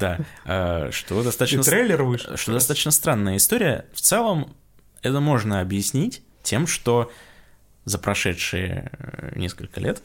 Да. 0.01 0.19
Э, 0.45 0.91
что 0.91 1.23
достаточно... 1.23 1.61
И 1.61 1.63
трейлер 1.63 2.03
вышел. 2.03 2.37
Что 2.37 2.53
достаточно 2.53 2.91
странная 2.91 3.37
история. 3.37 3.87
В 3.93 4.01
целом, 4.01 4.55
это 5.03 5.21
можно 5.21 5.61
объяснить 5.61 6.23
тем, 6.43 6.67
что 6.67 7.11
за 7.85 7.99
прошедшие 7.99 8.91
э, 8.93 9.33
несколько 9.37 9.81
лет 9.81 10.03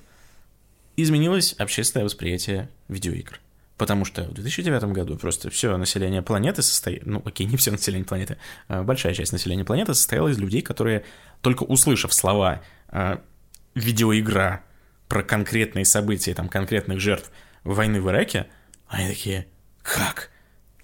изменилось 0.95 1.53
общественное 1.53 2.05
восприятие 2.05 2.69
видеоигр. 2.87 3.39
Потому 3.77 4.05
что 4.05 4.23
в 4.23 4.33
2009 4.33 4.85
году 4.85 5.17
просто 5.17 5.51
все 5.51 5.77
население 5.77 6.23
планеты 6.23 6.63
состоит, 6.63 7.05
ну 7.05 7.21
окей, 7.23 7.45
не 7.45 7.57
все 7.57 7.69
население 7.69 8.05
планеты, 8.05 8.37
а 8.67 8.81
большая 8.81 9.13
часть 9.13 9.31
населения 9.31 9.63
планеты 9.63 9.93
состояла 9.93 10.29
из 10.29 10.39
людей, 10.39 10.63
которые, 10.63 11.05
только 11.41 11.63
услышав 11.63 12.13
слова 12.13 12.63
э, 12.89 13.17
видеоигра 13.75 14.63
про 15.07 15.21
конкретные 15.21 15.85
события, 15.85 16.33
там, 16.33 16.49
конкретных 16.49 16.99
жертв 16.99 17.31
войны 17.63 18.01
в 18.01 18.09
Ираке, 18.09 18.47
они 18.87 19.07
такие, 19.07 19.47
как? 19.83 20.31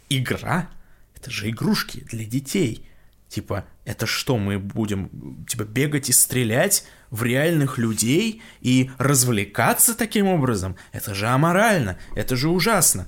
Игра? 0.10 0.70
Это 1.16 1.32
же 1.32 1.50
игрушки 1.50 2.02
для 2.02 2.26
детей. 2.26 2.86
Типа, 3.28 3.66
это 3.86 4.06
что, 4.06 4.38
мы 4.38 4.60
будем, 4.60 5.46
типа, 5.46 5.64
бегать 5.64 6.10
и 6.10 6.14
стрелять 6.14 6.86
в 7.10 7.24
реальных 7.24 7.78
людей 7.78 8.42
и 8.62 8.90
развлекаться 8.98 9.96
таким 9.96 10.28
образом? 10.28 10.76
Это 10.92 11.14
же 11.14 11.28
аморально, 11.28 11.98
это 12.16 12.36
же 12.36 12.50
ужасно. 12.50 13.08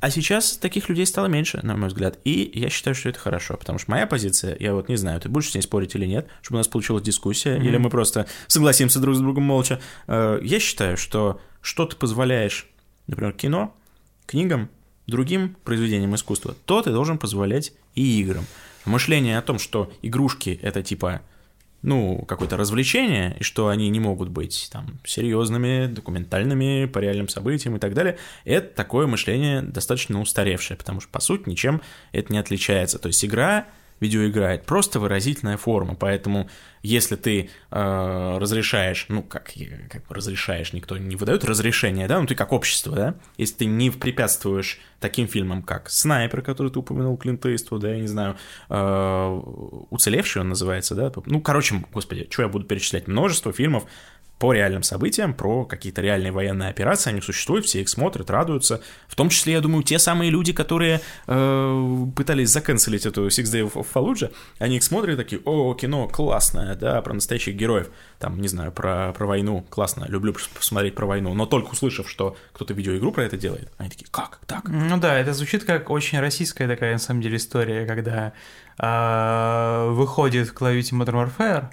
А 0.00 0.10
сейчас 0.10 0.56
таких 0.56 0.88
людей 0.88 1.06
стало 1.06 1.26
меньше, 1.26 1.58
на 1.62 1.76
мой 1.76 1.88
взгляд. 1.88 2.18
И 2.24 2.50
я 2.54 2.68
считаю, 2.68 2.94
что 2.94 3.08
это 3.08 3.18
хорошо, 3.18 3.56
потому 3.56 3.80
что 3.80 3.90
моя 3.90 4.06
позиция, 4.06 4.56
я 4.60 4.74
вот 4.74 4.88
не 4.88 4.96
знаю, 4.96 5.20
ты 5.20 5.28
будешь 5.28 5.50
с 5.50 5.54
ней 5.54 5.62
спорить 5.62 5.94
или 5.96 6.06
нет, 6.06 6.28
чтобы 6.40 6.56
у 6.56 6.60
нас 6.60 6.68
получилась 6.68 7.02
дискуссия, 7.02 7.56
mm-hmm. 7.56 7.66
или 7.66 7.76
мы 7.78 7.90
просто 7.90 8.26
согласимся 8.46 9.00
друг 9.00 9.16
с 9.16 9.18
другом 9.18 9.44
молча. 9.44 9.80
Э, 10.06 10.38
я 10.42 10.60
считаю, 10.60 10.96
что 10.96 11.40
что 11.60 11.84
ты 11.86 11.96
позволяешь, 11.96 12.68
например, 13.08 13.32
кино, 13.32 13.74
книгам, 14.26 14.70
другим 15.08 15.56
произведениям 15.64 16.14
искусства, 16.14 16.54
то 16.64 16.82
ты 16.82 16.92
должен 16.92 17.18
позволять 17.18 17.72
и 17.94 18.20
играм 18.20 18.44
мышление 18.88 19.38
о 19.38 19.42
том, 19.42 19.58
что 19.58 19.92
игрушки 20.02 20.58
это 20.62 20.82
типа 20.82 21.22
ну, 21.82 22.24
какое-то 22.26 22.56
развлечение, 22.56 23.36
и 23.38 23.44
что 23.44 23.68
они 23.68 23.88
не 23.88 24.00
могут 24.00 24.30
быть 24.30 24.68
там 24.72 24.98
серьезными, 25.04 25.86
документальными, 25.86 26.86
по 26.86 26.98
реальным 26.98 27.28
событиям 27.28 27.76
и 27.76 27.78
так 27.78 27.94
далее, 27.94 28.18
это 28.44 28.74
такое 28.74 29.06
мышление 29.06 29.62
достаточно 29.62 30.20
устаревшее, 30.20 30.76
потому 30.76 31.00
что, 31.00 31.10
по 31.10 31.20
сути, 31.20 31.48
ничем 31.48 31.80
это 32.10 32.32
не 32.32 32.38
отличается. 32.38 32.98
То 32.98 33.06
есть 33.06 33.24
игра 33.24 33.66
видеоигра, 34.00 34.54
это 34.54 34.64
просто 34.64 35.00
выразительная 35.00 35.56
форма, 35.56 35.94
поэтому 35.94 36.48
если 36.82 37.16
ты 37.16 37.50
э, 37.70 38.38
разрешаешь, 38.38 39.06
ну 39.08 39.22
как, 39.22 39.52
как 39.90 40.10
разрешаешь, 40.10 40.72
никто 40.72 40.96
не 40.96 41.16
выдает 41.16 41.44
разрешение, 41.44 42.06
да, 42.06 42.20
ну 42.20 42.26
ты 42.26 42.34
как 42.34 42.52
общество, 42.52 42.94
да, 42.94 43.14
если 43.36 43.56
ты 43.56 43.64
не 43.66 43.90
препятствуешь 43.90 44.80
таким 45.00 45.28
фильмам, 45.28 45.62
как 45.62 45.90
«Снайпер», 45.90 46.42
который 46.42 46.70
ты 46.72 46.78
упомянул, 46.78 47.16
Клинт 47.16 47.42
да, 47.42 47.90
я 47.90 48.00
не 48.00 48.06
знаю, 48.06 48.36
э, 48.68 49.40
«Уцелевший» 49.90 50.42
он 50.42 50.50
называется, 50.50 50.94
да, 50.94 51.12
ну, 51.26 51.40
короче, 51.40 51.82
господи, 51.92 52.28
что 52.30 52.42
я 52.42 52.48
буду 52.48 52.64
перечислять, 52.64 53.08
множество 53.08 53.52
фильмов, 53.52 53.84
по 54.38 54.52
реальным 54.52 54.82
событиям, 54.82 55.34
про 55.34 55.64
какие-то 55.64 56.00
реальные 56.00 56.32
военные 56.32 56.70
операции, 56.70 57.10
они 57.10 57.20
существуют, 57.20 57.66
все 57.66 57.80
их 57.80 57.88
смотрят, 57.88 58.30
радуются. 58.30 58.80
В 59.08 59.16
том 59.16 59.30
числе, 59.30 59.54
я 59.54 59.60
думаю, 59.60 59.82
те 59.82 59.98
самые 59.98 60.30
люди, 60.30 60.52
которые 60.52 61.00
э, 61.26 62.06
пытались 62.14 62.50
заканцелить 62.50 63.04
эту 63.04 63.26
Six 63.26 63.44
Days 63.44 63.72
of 63.72 63.86
Fallujah, 63.92 64.32
они 64.58 64.76
их 64.76 64.84
смотрят 64.84 65.14
и 65.14 65.16
такие, 65.16 65.40
о, 65.44 65.74
кино 65.74 66.06
классное, 66.08 66.76
да, 66.76 67.02
про 67.02 67.14
настоящих 67.14 67.56
героев, 67.56 67.88
там, 68.18 68.40
не 68.40 68.48
знаю, 68.48 68.70
про, 68.70 69.12
про 69.12 69.26
войну, 69.26 69.66
классно, 69.68 70.06
люблю 70.08 70.34
посмотреть 70.54 70.94
про 70.94 71.06
войну, 71.06 71.34
но 71.34 71.46
только 71.46 71.70
услышав, 71.70 72.08
что 72.08 72.36
кто-то 72.52 72.74
видеоигру 72.74 73.10
про 73.10 73.24
это 73.24 73.36
делает, 73.36 73.72
они 73.76 73.90
такие, 73.90 74.06
как, 74.10 74.40
так? 74.46 74.68
Ну 74.68 74.98
да, 74.98 75.18
это 75.18 75.32
звучит 75.32 75.64
как 75.64 75.90
очень 75.90 76.20
российская 76.20 76.68
такая, 76.68 76.92
на 76.92 76.98
самом 76.98 77.22
деле, 77.22 77.36
история, 77.36 77.86
когда 77.86 78.32
э, 78.78 79.90
выходит 79.90 80.52
Call 80.52 80.72
of 80.72 80.78
Duty 80.78 81.04
Modern 81.04 81.28
Warfare, 81.28 81.70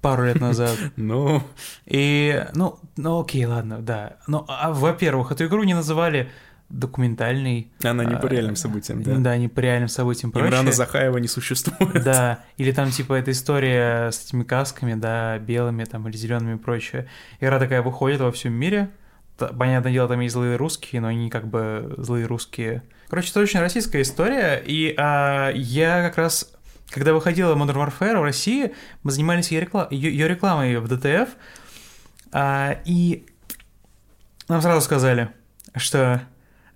пару 0.00 0.24
лет 0.24 0.40
назад. 0.40 0.76
Ну. 0.96 1.42
И, 1.84 2.44
ну, 2.54 2.78
ну 2.96 3.20
окей, 3.20 3.44
ладно, 3.44 3.78
да. 3.80 4.16
Ну, 4.26 4.44
а, 4.48 4.72
во-первых, 4.72 5.32
эту 5.32 5.46
игру 5.46 5.62
не 5.64 5.74
называли 5.74 6.28
документальный. 6.68 7.70
Она 7.82 8.04
не 8.04 8.16
по 8.16 8.26
а, 8.26 8.30
реальным 8.30 8.56
событиям, 8.56 9.02
да? 9.02 9.16
Да, 9.16 9.36
не 9.36 9.48
по 9.48 9.60
реальным 9.60 9.88
событиям. 9.88 10.32
Проще. 10.32 10.48
Имрана 10.48 10.72
Захаева 10.72 11.18
не 11.18 11.28
существует. 11.28 12.02
Да, 12.04 12.40
или 12.56 12.72
там 12.72 12.90
типа 12.90 13.14
эта 13.14 13.30
история 13.30 14.10
с 14.10 14.26
этими 14.26 14.42
касками, 14.42 14.94
да, 14.94 15.38
белыми 15.38 15.84
там 15.84 16.08
или 16.08 16.16
зелеными 16.16 16.56
и 16.56 16.58
прочее. 16.58 17.06
Игра 17.40 17.58
такая 17.58 17.82
выходит 17.82 18.20
во 18.20 18.32
всем 18.32 18.52
мире. 18.52 18.90
Понятное 19.36 19.92
дело, 19.92 20.08
там 20.08 20.20
есть 20.20 20.32
злые 20.32 20.56
русские, 20.56 21.02
но 21.02 21.08
они 21.08 21.28
как 21.28 21.46
бы 21.46 21.94
злые 21.98 22.26
русские. 22.26 22.82
Короче, 23.08 23.30
это 23.30 23.40
очень 23.40 23.60
российская 23.60 24.02
история, 24.02 24.62
и 24.64 24.94
а, 24.96 25.50
я 25.54 26.02
как 26.02 26.16
раз 26.16 26.55
когда 26.90 27.12
выходила 27.12 27.54
Modern 27.54 27.86
Warfare 27.86 28.18
в 28.18 28.22
России, 28.22 28.74
мы 29.02 29.10
занимались 29.10 29.50
ее, 29.50 29.60
реклам... 29.60 29.88
ее 29.90 30.28
рекламой 30.28 30.78
в 30.78 30.88
ДТФ, 30.88 31.30
а, 32.32 32.78
и 32.84 33.26
нам 34.48 34.60
сразу 34.62 34.80
сказали, 34.80 35.30
что 35.74 36.22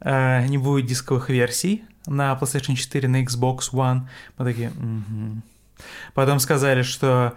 э, 0.00 0.46
не 0.46 0.58
будет 0.58 0.86
дисковых 0.86 1.30
версий 1.30 1.84
на 2.06 2.36
PlayStation 2.40 2.74
4, 2.74 3.08
на 3.08 3.22
Xbox 3.22 3.70
One. 3.72 4.02
Мы 4.36 4.44
такие, 4.44 4.70
угу. 4.70 5.42
Потом 6.14 6.40
сказали, 6.40 6.82
что 6.82 7.34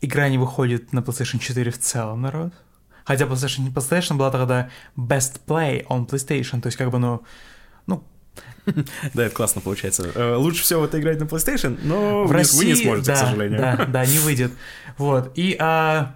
игра 0.00 0.28
не 0.28 0.38
выходит 0.38 0.92
на 0.92 1.00
PlayStation 1.00 1.38
4 1.38 1.70
в 1.70 1.78
целом, 1.78 2.22
народ. 2.22 2.52
Хотя 3.04 3.24
PlayStation, 3.24 3.72
PlayStation 3.72 4.16
была 4.16 4.30
тогда 4.30 4.70
Best 4.96 5.40
Play 5.46 5.86
on 5.86 6.06
PlayStation, 6.06 6.60
то 6.60 6.66
есть 6.66 6.76
как 6.76 6.90
бы, 6.90 6.98
ну, 6.98 7.22
ну 7.86 8.02
да, 9.14 9.24
это 9.26 9.34
классно 9.34 9.60
получается. 9.60 10.10
Э, 10.14 10.34
лучше 10.36 10.62
всего 10.62 10.84
это 10.84 10.98
играть 11.00 11.20
на 11.20 11.24
PlayStation, 11.24 11.78
но 11.82 12.24
в 12.24 12.32
России, 12.32 12.58
вы 12.58 12.64
не 12.66 12.74
сможете, 12.74 13.12
да, 13.12 13.14
к 13.14 13.18
сожалению. 13.18 13.60
Да, 13.60 13.84
да, 13.86 14.06
не 14.06 14.18
выйдет. 14.24 14.52
Вот. 14.98 15.32
И 15.36 15.56
а, 15.60 16.14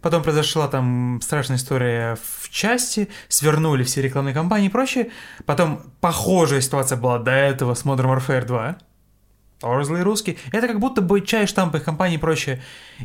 потом 0.00 0.22
произошла 0.22 0.68
там 0.68 1.20
страшная 1.22 1.56
история 1.56 2.16
в 2.40 2.48
части, 2.50 3.08
свернули 3.28 3.82
все 3.82 4.02
рекламные 4.02 4.34
кампании 4.34 4.68
и 4.68 4.70
прочее. 4.70 5.10
Потом 5.46 5.82
похожая 6.00 6.60
ситуация 6.60 6.96
была 6.96 7.18
до 7.18 7.32
этого 7.32 7.74
с 7.74 7.84
Modern 7.84 8.16
Warfare 8.16 8.46
2. 8.46 8.78
Тоже 9.60 9.84
злые 9.84 10.04
русские. 10.04 10.36
Это 10.52 10.68
как 10.68 10.80
будто 10.80 11.02
бы 11.02 11.20
чай, 11.20 11.46
штампы 11.46 11.80
компании 11.80 12.16
и 12.16 12.18
прочее. 12.18 12.62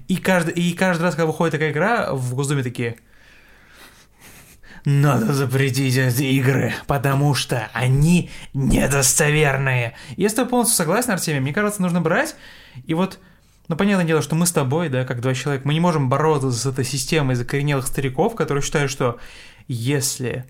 И 0.08 0.16
каждый, 0.16 0.54
и 0.54 0.74
каждый 0.74 1.04
раз, 1.04 1.16
когда 1.16 1.26
выходит 1.26 1.52
такая 1.52 1.72
игра, 1.72 2.14
в 2.14 2.36
Госдуме 2.36 2.64
такие– 2.64 2.98
надо 4.86 5.34
запретить 5.34 5.98
эти 5.98 6.24
игры, 6.24 6.74
потому 6.88 7.34
что 7.34 7.70
они 7.74 8.30
недостоверные. 8.54 9.96
Я 10.16 10.30
с 10.30 10.34
тобой 10.34 10.50
полностью 10.52 10.78
согласен, 10.78 11.12
Артемий. 11.12 11.40
Мне 11.40 11.54
кажется, 11.54 11.82
нужно 11.82 12.02
брать 12.02 12.36
и 12.86 12.94
вот 12.94 13.20
ну, 13.68 13.76
понятное 13.76 14.06
дело, 14.06 14.22
что 14.22 14.36
мы 14.36 14.46
с 14.46 14.52
тобой, 14.52 14.90
да, 14.90 15.06
как 15.06 15.22
два 15.22 15.34
человека, 15.34 15.68
мы 15.68 15.74
не 15.74 15.80
можем 15.80 16.08
бороться 16.08 16.52
с 16.52 16.66
этой 16.68 16.86
системой 16.86 17.36
закоренелых 17.36 17.88
стариков, 17.88 18.36
которые 18.36 18.62
считают, 18.62 18.92
что 18.92 19.18
если 19.68 20.46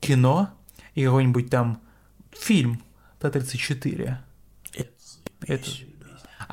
кино 0.00 0.50
и 0.94 1.04
какой-нибудь 1.04 1.50
там 1.50 1.80
фильм 2.32 2.80
Т-34, 3.18 4.16
это, 5.46 5.70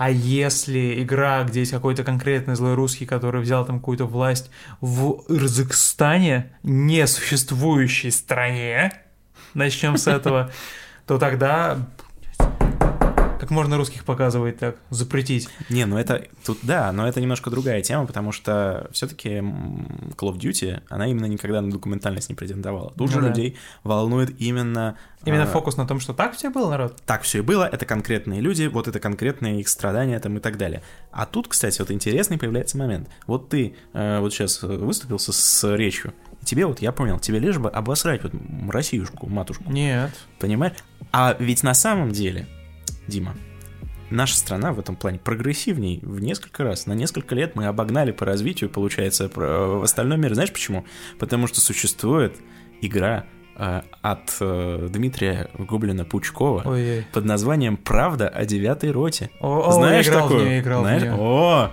а 0.02 0.10
если 0.10 1.04
игра, 1.04 1.44
где 1.44 1.60
есть 1.60 1.72
какой-то 1.72 2.04
конкретный 2.04 2.56
злой 2.56 2.74
русский, 2.74 3.06
который 3.06 3.40
взял 3.40 3.64
там 3.68 3.78
какую-то 3.78 4.06
власть 4.06 4.50
в 4.80 5.24
Ирзакстане, 5.30 6.54
несуществующей 6.64 8.10
стране, 8.10 8.94
начнем 9.54 9.98
с 9.98 10.08
этого, 10.08 10.50
то 11.06 11.20
тогда 11.20 11.78
как 13.42 13.50
можно 13.50 13.76
русских 13.76 14.06
показывать 14.06 14.60
так? 14.60 14.76
Запретить? 14.92 15.50
Не, 15.68 15.86
ну 15.86 15.98
это 15.98 16.28
тут 16.46 16.60
да, 16.62 16.92
но 16.92 17.08
это 17.08 17.20
немножко 17.20 17.50
другая 17.50 17.82
тема, 17.82 18.06
потому 18.06 18.32
что 18.32 18.88
все-таки 18.92 19.30
Call 19.40 20.32
of 20.32 20.38
Duty, 20.38 20.84
она 20.90 21.08
именно 21.08 21.26
никогда 21.26 21.60
на 21.60 21.72
документальность 21.72 22.30
не 22.30 22.36
претендовала. 22.36 22.92
Тут 22.92 23.08
ну, 23.08 23.08
же 23.08 23.20
да. 23.20 23.30
людей 23.30 23.58
волнует 23.84 24.40
именно... 24.40 24.96
Именно 25.26 25.46
а... 25.46 25.48
фокус 25.48 25.76
на 25.76 25.88
том, 25.88 26.00
что 26.00 26.14
так 26.14 26.36
все 26.36 26.52
было, 26.52 26.70
народ? 26.70 27.02
Так 27.08 27.24
все 27.24 27.40
и 27.40 27.42
было, 27.42 27.68
это 27.68 27.84
конкретные 27.88 28.42
люди, 28.42 28.68
вот 28.68 28.88
это 28.88 29.00
конкретные 29.00 29.60
их 29.60 29.70
страдания 29.70 30.20
там 30.20 30.38
и 30.38 30.40
так 30.40 30.60
далее. 30.60 30.84
А 31.10 31.26
тут, 31.26 31.48
кстати, 31.48 31.80
вот 31.80 31.90
интересный 31.90 32.38
появляется 32.38 32.78
момент. 32.78 33.10
Вот 33.26 33.50
ты 33.50 33.74
э, 33.94 34.20
вот 34.20 34.32
сейчас 34.34 34.62
выступился 34.62 35.34
с 35.34 35.76
речью, 35.76 36.14
тебе 36.44 36.68
вот, 36.68 36.80
я 36.80 36.92
понял, 36.92 37.18
тебе 37.18 37.40
лишь 37.40 37.58
бы 37.58 37.72
обосрать 37.72 38.22
вот 38.22 38.34
Россиюшку, 38.70 39.28
матушку. 39.28 39.64
Нет. 39.72 40.12
Понимаешь? 40.38 40.78
А 41.12 41.36
ведь 41.40 41.64
на 41.64 41.74
самом 41.74 42.12
деле 42.12 42.48
Дима, 43.12 43.36
наша 44.10 44.38
страна 44.38 44.72
в 44.72 44.80
этом 44.80 44.96
плане 44.96 45.20
прогрессивней 45.20 46.00
в 46.02 46.22
несколько 46.22 46.64
раз. 46.64 46.88
На 46.88 46.94
несколько 46.94 47.36
лет 47.36 47.56
мы 47.56 47.66
обогнали 47.66 48.12
по 48.12 48.26
развитию, 48.26 48.70
получается, 48.70 49.30
в 49.34 49.84
остальном 49.84 50.22
мире. 50.22 50.34
Знаешь 50.34 50.52
почему? 50.52 50.86
Потому 51.20 51.48
что 51.48 51.60
существует 51.60 52.38
игра 52.80 53.26
э, 53.58 53.82
от 54.02 54.38
э, 54.40 54.88
Дмитрия 54.90 55.50
Гоблина 55.58 56.06
Пучкова 56.06 56.64
Ой-ой. 56.66 57.06
под 57.12 57.26
названием 57.26 57.76
«Правда 57.76 58.30
о 58.30 58.46
девятой 58.46 58.92
роте». 58.92 59.30
О, 59.42 59.72
Знаешь 59.72 60.08
о, 60.08 60.12
играл 60.12 60.22
такую? 60.30 60.40
В 60.40 60.46
нее, 60.46 60.60
играл 60.62 60.82
Знаешь? 60.84 61.02
В 61.02 61.06
нее. 61.06 61.16
О, 61.16 61.72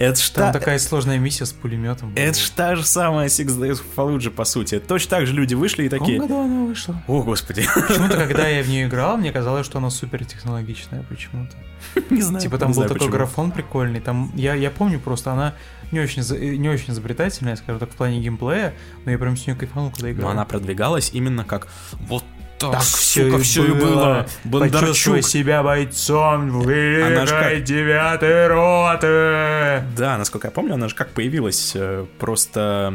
это 0.00 0.20
ж 0.20 0.30
Там 0.30 0.52
та... 0.52 0.58
такая 0.58 0.78
сложная 0.78 1.18
миссия 1.18 1.44
с 1.44 1.52
пулеметом. 1.52 2.12
Это 2.16 2.38
ж 2.38 2.50
та 2.50 2.74
же 2.74 2.84
самая 2.84 3.28
Six 3.28 3.46
Days 3.48 3.82
Fallujah, 3.96 4.30
по 4.30 4.44
сути. 4.44 4.80
Точно 4.80 5.10
так 5.10 5.26
же 5.26 5.34
люди 5.34 5.54
вышли 5.54 5.84
и 5.84 5.88
такие... 5.90 6.18
В 6.18 6.22
году 6.22 6.40
она 6.40 6.64
вышла? 6.64 7.02
О, 7.06 7.22
господи. 7.22 7.66
Почему-то, 7.74 8.16
когда 8.16 8.48
я 8.48 8.62
в 8.62 8.68
нее 8.68 8.86
играл, 8.86 9.18
мне 9.18 9.30
казалось, 9.30 9.66
что 9.66 9.78
она 9.78 9.90
супер 9.90 10.24
технологичная 10.24 11.02
почему-то. 11.02 11.54
Не 12.10 12.22
знаю. 12.22 12.42
Типа 12.42 12.58
там 12.58 12.72
был 12.72 12.84
такой 12.84 13.08
графон 13.08 13.52
прикольный. 13.52 14.00
Там 14.00 14.32
я, 14.34 14.54
я 14.54 14.70
помню 14.70 14.98
просто, 14.98 15.32
она 15.32 15.54
не 15.92 16.00
очень, 16.00 16.22
не 16.58 16.68
очень 16.68 16.92
изобретательная, 16.92 17.56
скажем 17.56 17.78
так, 17.78 17.90
в 17.90 17.96
плане 17.96 18.20
геймплея, 18.20 18.74
но 19.04 19.10
я 19.10 19.18
прям 19.18 19.36
с 19.36 19.46
нее 19.46 19.56
кайфанул, 19.56 19.90
когда 19.90 20.10
играл. 20.10 20.28
Но 20.28 20.32
она 20.32 20.44
продвигалась 20.44 21.10
именно 21.12 21.44
как 21.44 21.68
вот 21.92 22.24
так, 22.60 22.72
так 22.72 22.82
все, 22.82 23.38
все 23.38 23.64
и 23.64 23.72
было. 23.72 24.26
Бондарчук. 24.44 25.24
Себя 25.24 25.62
бойцом 25.62 26.60
в 26.60 26.68
великой 26.68 27.62
девятой 27.62 28.48
роты. 28.48 29.84
Да, 29.96 30.18
насколько 30.18 30.48
я 30.48 30.50
помню, 30.50 30.74
она 30.74 30.88
же 30.88 30.94
как 30.94 31.10
появилась. 31.10 31.72
Э, 31.74 32.06
просто 32.18 32.92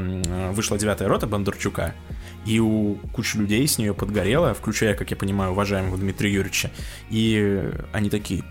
вышла 0.51 0.77
девятая 0.77 1.07
рота 1.07 1.25
Бондарчука, 1.25 1.95
и 2.45 2.59
у 2.59 2.95
кучи 3.11 3.37
людей 3.37 3.67
с 3.67 3.77
нее 3.79 3.93
подгорело, 3.93 4.53
включая, 4.53 4.93
как 4.93 5.09
я 5.09 5.17
понимаю, 5.17 5.51
уважаемого 5.51 5.97
Дмитрия 5.97 6.31
Юрьевича. 6.31 6.69
И 7.09 7.71
они 7.91 8.09
такие, 8.11 8.43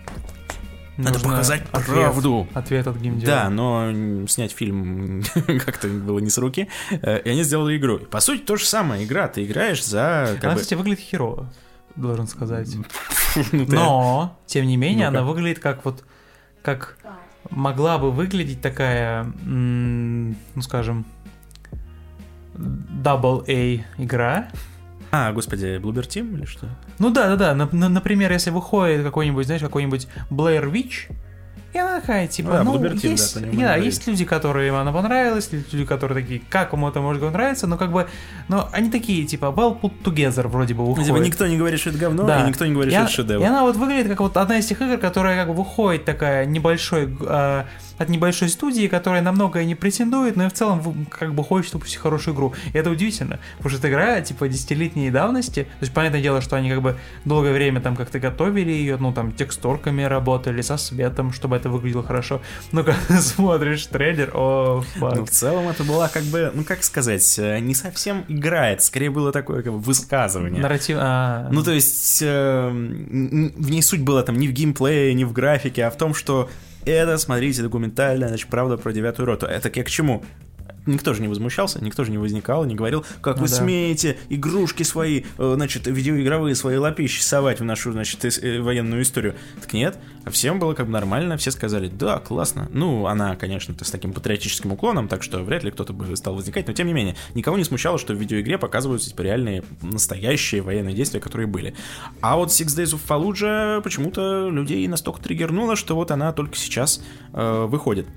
надо 0.97 1.13
Нужно 1.13 1.29
показать 1.29 1.63
ответ, 1.71 1.95
правду. 1.95 2.47
Ответ 2.53 2.87
от 2.87 2.97
геймдела. 2.97 3.25
Да, 3.25 3.49
но 3.49 4.27
снять 4.27 4.51
фильм 4.51 5.23
как-то 5.65 5.87
было 5.87 6.19
не 6.19 6.29
с 6.29 6.37
руки. 6.37 6.69
Э, 6.89 7.19
и 7.19 7.29
они 7.29 7.43
сделали 7.43 7.77
игру. 7.77 7.99
По 7.99 8.19
сути, 8.19 8.41
то 8.41 8.55
же 8.55 8.65
самое. 8.65 9.03
Игра. 9.03 9.27
Ты 9.27 9.43
играешь 9.45 9.83
за... 9.83 10.37
Она, 10.41 10.53
бы... 10.53 10.59
кстати, 10.59 10.75
выглядит 10.75 10.99
херово, 10.99 11.51
должен 11.95 12.27
сказать. 12.27 12.69
Ну, 13.51 13.65
но, 13.67 14.39
тем 14.45 14.65
не 14.65 14.77
менее, 14.77 15.07
она 15.07 15.23
выглядит 15.23 15.59
как 15.59 15.83
вот... 15.83 16.05
Как 16.61 16.97
могла 17.49 17.97
бы 17.97 18.11
выглядеть 18.11 18.61
такая, 18.61 19.25
ну, 19.43 20.35
скажем, 20.61 21.05
Double 22.55 23.43
A 23.47 23.85
игра, 24.01 24.49
а, 25.15 25.31
господи, 25.31 25.77
Bloober 25.77 26.07
Team 26.07 26.33
или 26.37 26.45
что? 26.45 26.67
Ну 26.99 27.09
да, 27.09 27.35
да, 27.35 27.53
да. 27.53 27.69
Например, 27.71 28.31
если 28.31 28.49
выходит 28.49 29.03
какой-нибудь, 29.03 29.45
знаешь, 29.45 29.61
какой-нибудь 29.61 30.07
Blair 30.29 30.69
Witch, 30.71 31.11
и 31.75 31.77
она 31.77 31.99
такая, 31.99 32.27
типа, 32.27 32.61
ну, 32.63 32.77
да, 32.77 32.91
ну, 32.93 32.95
есть, 32.95 33.41
да, 33.41 33.49
да, 33.51 33.75
есть 33.75 34.07
люди, 34.07 34.23
которые 34.23 34.71
она 34.71 34.93
понравилась, 34.93 35.49
есть 35.51 35.73
люди, 35.73 35.85
которые 35.85 36.23
такие, 36.23 36.41
как 36.49 36.71
ему 36.71 36.87
это 36.87 37.01
может 37.01 37.21
нравиться, 37.21 37.67
но 37.67 37.77
как 37.77 37.91
бы, 37.91 38.07
но 38.47 38.69
они 38.71 38.89
такие, 38.89 39.25
типа, 39.25 39.47
well 39.47 39.77
put 39.77 39.91
together 40.01 40.47
вроде 40.47 40.73
бы 40.73 40.85
выходит. 40.85 41.07
Типа, 41.07 41.17
никто 41.17 41.45
не 41.47 41.57
говорит, 41.57 41.81
что 41.81 41.89
это 41.89 41.99
говно, 41.99 42.23
да. 42.23 42.45
и 42.45 42.47
никто 42.47 42.65
не 42.65 42.71
говорит, 42.71 42.93
и 42.93 42.95
что 42.95 43.03
это 43.03 43.11
шедевр. 43.11 43.43
И 43.43 43.45
она 43.45 43.63
вот 43.63 43.75
выглядит 43.75 44.07
как 44.07 44.21
вот 44.21 44.37
одна 44.37 44.57
из 44.57 44.67
тех 44.67 44.81
игр, 44.81 44.97
которая 44.97 45.35
как 45.35 45.49
бы 45.49 45.53
выходит 45.53 46.05
такая 46.05 46.45
небольшой, 46.45 47.13
э, 47.19 47.65
от 47.97 48.09
небольшой 48.09 48.49
студии, 48.49 48.87
которая 48.87 49.21
на 49.21 49.31
многое 49.31 49.65
не 49.65 49.75
претендует, 49.75 50.35
но 50.35 50.45
и 50.45 50.49
в 50.49 50.53
целом 50.53 51.05
как 51.09 51.33
бы 51.33 51.43
хочет 51.43 51.73
выпустить 51.73 51.97
хорошую 51.97 52.35
игру. 52.35 52.53
И 52.73 52.77
это 52.77 52.89
удивительно, 52.89 53.39
потому 53.57 53.69
что 53.69 53.79
эта 53.79 53.89
игра, 53.89 54.21
типа, 54.21 54.47
десятилетней 54.47 55.09
давности, 55.09 55.63
то 55.63 55.81
есть, 55.81 55.93
понятное 55.93 56.21
дело, 56.21 56.41
что 56.41 56.55
они 56.55 56.69
как 56.69 56.81
бы 56.81 56.97
долгое 57.25 57.53
время 57.53 57.81
там 57.81 57.95
как-то 57.95 58.19
готовили 58.19 58.71
ее, 58.71 58.97
ну, 58.97 59.13
там, 59.13 59.31
текстурками 59.31 60.03
работали, 60.03 60.61
со 60.61 60.77
светом, 60.77 61.31
чтобы 61.31 61.55
это 61.55 61.69
выглядело 61.69 62.03
хорошо. 62.03 62.41
Но 62.71 62.83
когда 62.83 63.21
смотришь 63.21 63.85
трейлер, 63.87 64.31
о, 64.33 64.81
фак. 64.95 65.15
Ну, 65.15 65.25
в 65.25 65.29
целом 65.29 65.69
это 65.69 65.83
была 65.83 66.07
как 66.07 66.23
бы, 66.23 66.51
ну, 66.53 66.63
как 66.63 66.83
сказать, 66.83 67.39
э, 67.39 67.59
не 67.59 67.75
совсем 67.75 68.25
игра, 68.27 68.69
это 68.69 68.83
скорее 68.83 69.09
было 69.09 69.31
такое 69.31 69.61
как 69.61 69.73
бы 69.73 69.79
высказывание. 69.79 70.61
Нарратив, 70.61 70.97
а... 70.99 71.49
Ну, 71.51 71.63
то 71.63 71.71
есть, 71.71 72.21
э, 72.21 72.69
в 72.69 73.69
ней 73.69 73.81
суть 73.81 74.01
была 74.01 74.23
там 74.23 74.37
не 74.37 74.47
в 74.47 74.51
геймплее, 74.51 75.13
не 75.13 75.25
в 75.25 75.33
графике, 75.33 75.85
а 75.85 75.91
в 75.91 75.97
том, 75.97 76.13
что 76.13 76.49
это, 76.85 77.17
смотрите, 77.17 77.61
документальная, 77.61 78.27
значит, 78.27 78.49
правда 78.49 78.77
про 78.77 78.91
девятую 78.93 79.25
роту. 79.25 79.45
Это 79.45 79.71
я 79.73 79.83
к 79.83 79.89
чему? 79.89 80.23
Никто 80.85 81.13
же 81.13 81.21
не 81.21 81.27
возмущался, 81.27 81.83
никто 81.83 82.03
же 82.03 82.11
не 82.11 82.17
возникал, 82.17 82.65
не 82.65 82.75
говорил, 82.75 83.05
как 83.21 83.37
ну, 83.37 83.43
вы 83.43 83.49
да. 83.49 83.55
смеете 83.55 84.17
игрушки 84.29 84.83
свои, 84.83 85.23
э, 85.37 85.53
значит, 85.55 85.87
видеоигровые 85.87 86.55
свои 86.55 86.77
лапищи 86.77 87.21
совать 87.21 87.59
в 87.59 87.63
нашу, 87.63 87.91
значит, 87.91 88.23
э, 88.25 88.61
военную 88.61 89.01
историю. 89.01 89.35
Так 89.61 89.73
нет, 89.73 89.97
всем 90.29 90.59
было 90.59 90.73
как 90.73 90.87
бы 90.87 90.91
нормально, 90.91 91.37
все 91.37 91.51
сказали, 91.51 91.87
да, 91.87 92.19
классно. 92.19 92.69
Ну, 92.71 93.07
она, 93.07 93.35
конечно, 93.35 93.75
с 93.79 93.91
таким 93.91 94.13
патриотическим 94.13 94.71
уклоном, 94.71 95.07
так 95.07 95.23
что 95.23 95.39
вряд 95.39 95.63
ли 95.63 95.71
кто-то 95.71 95.93
бы 95.93 96.15
стал 96.15 96.35
возникать, 96.35 96.67
но 96.67 96.73
тем 96.73 96.87
не 96.87 96.93
менее, 96.93 97.15
никого 97.33 97.57
не 97.57 97.63
смущало, 97.63 97.97
что 97.97 98.13
в 98.13 98.17
видеоигре 98.17 98.57
показываются 98.57 99.09
типа 99.09 99.21
реальные, 99.21 99.63
настоящие 99.81 100.61
военные 100.61 100.95
действия, 100.95 101.19
которые 101.19 101.47
были. 101.47 101.75
А 102.21 102.37
вот 102.37 102.49
Six 102.49 102.67
Days 102.67 102.95
of 102.95 103.01
Fallujah 103.07 103.81
почему-то 103.81 104.49
людей 104.49 104.87
настолько 104.87 105.21
триггернуло, 105.21 105.75
что 105.75 105.95
вот 105.95 106.11
она 106.11 106.31
только 106.31 106.55
сейчас 106.55 107.01
э, 107.33 107.65
выходит. 107.65 108.07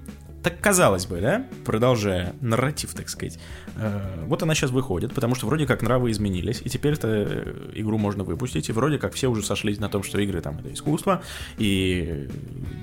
Так 0.42 0.60
казалось 0.60 1.06
бы, 1.06 1.20
да, 1.20 1.46
продолжая 1.64 2.32
нарратив, 2.40 2.94
так 2.94 3.08
сказать, 3.08 3.38
э, 3.76 4.24
вот 4.26 4.42
она 4.42 4.54
сейчас 4.54 4.70
выходит, 4.70 5.12
потому 5.12 5.34
что 5.34 5.46
вроде 5.46 5.66
как 5.66 5.82
нравы 5.82 6.10
изменились, 6.10 6.62
и 6.64 6.68
теперь 6.68 6.92
это 6.92 7.08
э, 7.08 7.70
игру 7.74 7.98
можно 7.98 8.22
выпустить, 8.22 8.68
и 8.68 8.72
вроде 8.72 8.98
как 8.98 9.14
все 9.14 9.28
уже 9.28 9.42
сошлись 9.42 9.78
на 9.78 9.88
том, 9.88 10.02
что 10.04 10.20
игры 10.20 10.40
там 10.40 10.58
это 10.58 10.72
искусство, 10.72 11.22
и 11.58 12.28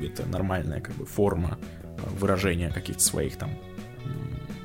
это 0.03 0.25
нормальная 0.27 0.81
как 0.81 0.95
бы 0.95 1.05
форма 1.05 1.57
выражения 2.19 2.69
каких-то 2.71 3.01
своих 3.01 3.37
там 3.37 3.51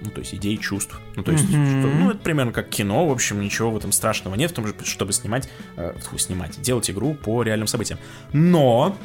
ну, 0.03 0.11
то 0.11 0.21
есть 0.21 0.35
идей, 0.35 0.57
чувств. 0.57 0.99
Ну, 1.17 1.23
то 1.23 1.33
есть, 1.33 1.45
mm-hmm. 1.45 1.81
что, 1.81 1.89
ну, 1.89 2.11
это 2.11 2.19
примерно 2.21 2.53
как 2.53 2.69
кино, 2.69 3.07
в 3.07 3.13
общем, 3.13 3.41
ничего 3.41 3.71
в 3.71 3.77
этом 3.77 3.93
страшного 3.93 4.35
нет, 4.35 4.51
в 4.51 4.55
том, 4.55 4.67
чтобы 4.85 5.13
снимать, 5.13 5.49
э, 5.77 5.95
снимать, 6.17 6.61
делать 6.61 6.91
игру 6.91 7.15
по 7.15 7.43
реальным 7.43 7.67
событиям. 7.67 7.99
Но 8.33 8.97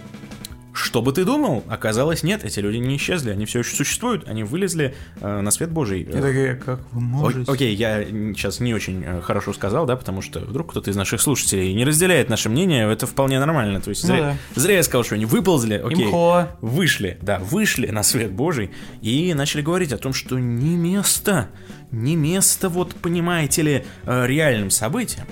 что 0.76 1.02
бы 1.02 1.12
ты 1.14 1.26
думал? 1.26 1.64
Оказалось, 1.68 2.24
нет, 2.24 2.44
эти 2.44 2.60
люди 2.60 2.78
не 2.78 2.98
исчезли, 2.98 3.32
они 3.32 3.46
все 3.46 3.60
еще 3.60 3.76
существуют, 3.76 4.28
они 4.28 4.44
вылезли 4.44 4.94
э, 5.22 5.42
на 5.42 5.50
свет 5.52 5.72
Божий. 5.72 6.02
И 6.02 6.06
такие, 6.06 6.56
как 6.56 6.82
вы 6.92 7.02
можете? 7.02 7.50
О, 7.50 7.54
окей, 7.54 7.74
я 7.74 8.04
сейчас 8.04 8.60
не 8.60 8.74
очень 8.74 9.04
э, 9.06 9.22
хорошо 9.22 9.54
сказал, 9.54 9.86
да, 9.86 9.96
потому 9.96 10.22
что 10.22 10.40
вдруг 10.42 10.72
кто-то 10.72 10.92
из 10.92 10.96
наших 10.96 11.22
слушателей 11.22 11.74
не 11.74 11.86
разделяет 11.86 12.30
наше 12.30 12.50
мнение, 12.50 12.92
это 12.92 13.08
вполне 13.08 13.40
нормально. 13.40 13.80
То 13.80 13.90
есть 13.90 14.04
ну, 14.04 14.16
зря, 14.16 14.38
да. 14.56 14.62
зря 14.62 14.76
я 14.76 14.84
сказал, 14.84 15.04
что 15.04 15.16
они 15.16 15.26
выползли, 15.26 15.76
окей, 15.76 16.06
Имхо. 16.06 16.50
вышли, 16.62 17.18
да, 17.22 17.40
вышли 17.40 17.88
на 17.88 18.04
свет 18.04 18.32
Божий 18.32 18.72
и 19.02 19.34
начали 19.34 19.62
говорить 19.62 19.94
о 19.94 19.98
том, 19.98 20.14
что 20.14 20.38
не 20.38 20.76
место, 20.76 21.50
не 21.92 22.16
место, 22.16 22.70
вот 22.70 22.94
понимаете 22.96 23.62
ли, 23.62 23.86
э, 24.04 24.28
реальным 24.28 24.70
событиям 24.70 25.28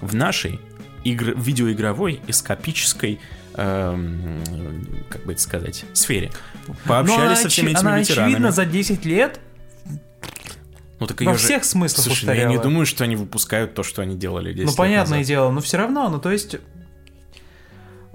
в 0.00 0.14
нашей 0.14 0.58
игр, 1.04 1.34
видеоигровой 1.36 2.20
эскапической 2.26 3.20
эм, 3.54 4.42
как 5.08 5.24
бы 5.24 5.32
это 5.32 5.40
сказать, 5.40 5.84
сфере. 5.92 6.30
Пообщались 6.84 7.38
со 7.38 7.48
всеми 7.48 7.70
этими 7.70 7.80
она 7.80 7.98
ветеранами. 7.98 8.32
очевидно 8.32 8.50
за 8.52 8.64
10 8.64 9.04
лет 9.04 9.40
ну, 11.02 11.06
так 11.08 11.20
во 11.22 11.34
же... 11.34 11.38
всех 11.38 11.64
смыслах 11.64 12.06
Слушай, 12.06 12.26
ну, 12.26 12.32
я 12.32 12.44
не 12.44 12.58
думаю, 12.58 12.86
что 12.86 13.02
они 13.02 13.16
выпускают 13.16 13.74
то, 13.74 13.82
что 13.82 14.02
они 14.02 14.16
делали 14.16 14.52
10 14.52 14.66
Ну, 14.66 14.76
понятное 14.76 15.18
назад. 15.18 15.26
дело, 15.26 15.50
но 15.50 15.60
все 15.60 15.76
равно, 15.78 16.08
ну, 16.08 16.20
то 16.20 16.30
есть... 16.30 16.56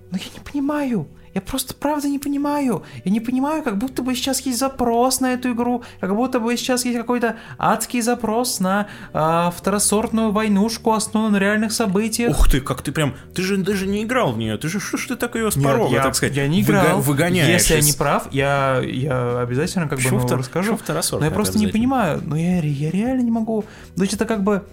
Ну, 0.10 0.18
я 0.18 0.24
не 0.34 0.40
понимаю. 0.40 1.10
Я 1.38 1.42
просто 1.42 1.76
правда 1.76 2.08
не 2.08 2.18
понимаю. 2.18 2.82
Я 3.06 3.12
не 3.12 3.20
понимаю, 3.20 3.62
как 3.62 3.78
будто 3.78 4.02
бы 4.02 4.16
сейчас 4.16 4.42
есть 4.42 4.58
запрос 4.58 5.20
на 5.20 5.34
эту 5.34 5.54
игру, 5.54 5.84
как 6.00 6.16
будто 6.16 6.40
бы 6.40 6.58
сейчас 6.58 6.84
есть 6.84 6.98
какой-то 6.98 7.36
адский 7.60 8.02
запрос 8.02 8.60
на 8.60 8.88
э, 9.14 9.52
второсортную 9.56 10.32
войнушку, 10.32 10.94
основанную 10.94 11.34
на 11.34 11.38
реальных 11.38 11.74
событиях. 11.74 12.32
Ух 12.32 12.50
ты, 12.50 12.60
как 12.60 12.82
ты 12.82 12.92
прям... 12.92 13.14
Ты 13.36 13.44
же 13.44 13.58
даже 13.58 13.86
не 13.86 14.02
играл 14.02 14.32
в 14.34 14.40
нее. 14.40 14.58
Ты 14.58 14.68
же 14.68 14.80
что 14.80 14.98
ж 14.98 15.10
ты 15.10 15.16
так 15.16 15.36
ее 15.36 15.52
с 15.52 15.62
порога, 15.62 15.94
я, 15.94 16.02
так 16.02 16.16
сказать, 16.16 16.36
я 16.36 16.48
не 16.48 16.62
играл. 16.62 16.98
Выго- 16.98 17.02
выгоняешь 17.02 17.50
Если 17.50 17.76
я 17.76 17.82
не 17.82 17.94
прав, 17.94 18.34
я, 18.34 18.82
я 18.84 19.40
обязательно 19.40 19.88
как 19.88 20.00
бы 20.00 20.06
Почему 20.06 20.20
ну, 20.28 20.38
расскажу. 20.38 20.76
второсортная 20.76 21.30
Но 21.30 21.32
я 21.32 21.36
просто 21.36 21.60
не 21.60 21.68
понимаю. 21.68 22.20
Ну 22.26 22.36
я, 22.36 22.62
я 22.62 22.90
реально 22.90 23.22
не 23.22 23.32
могу. 23.32 23.64
То 23.96 24.02
есть 24.02 24.16
это 24.16 24.26
как 24.26 24.44
бы... 24.44 24.64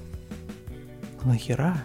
Нахера? 1.24 1.84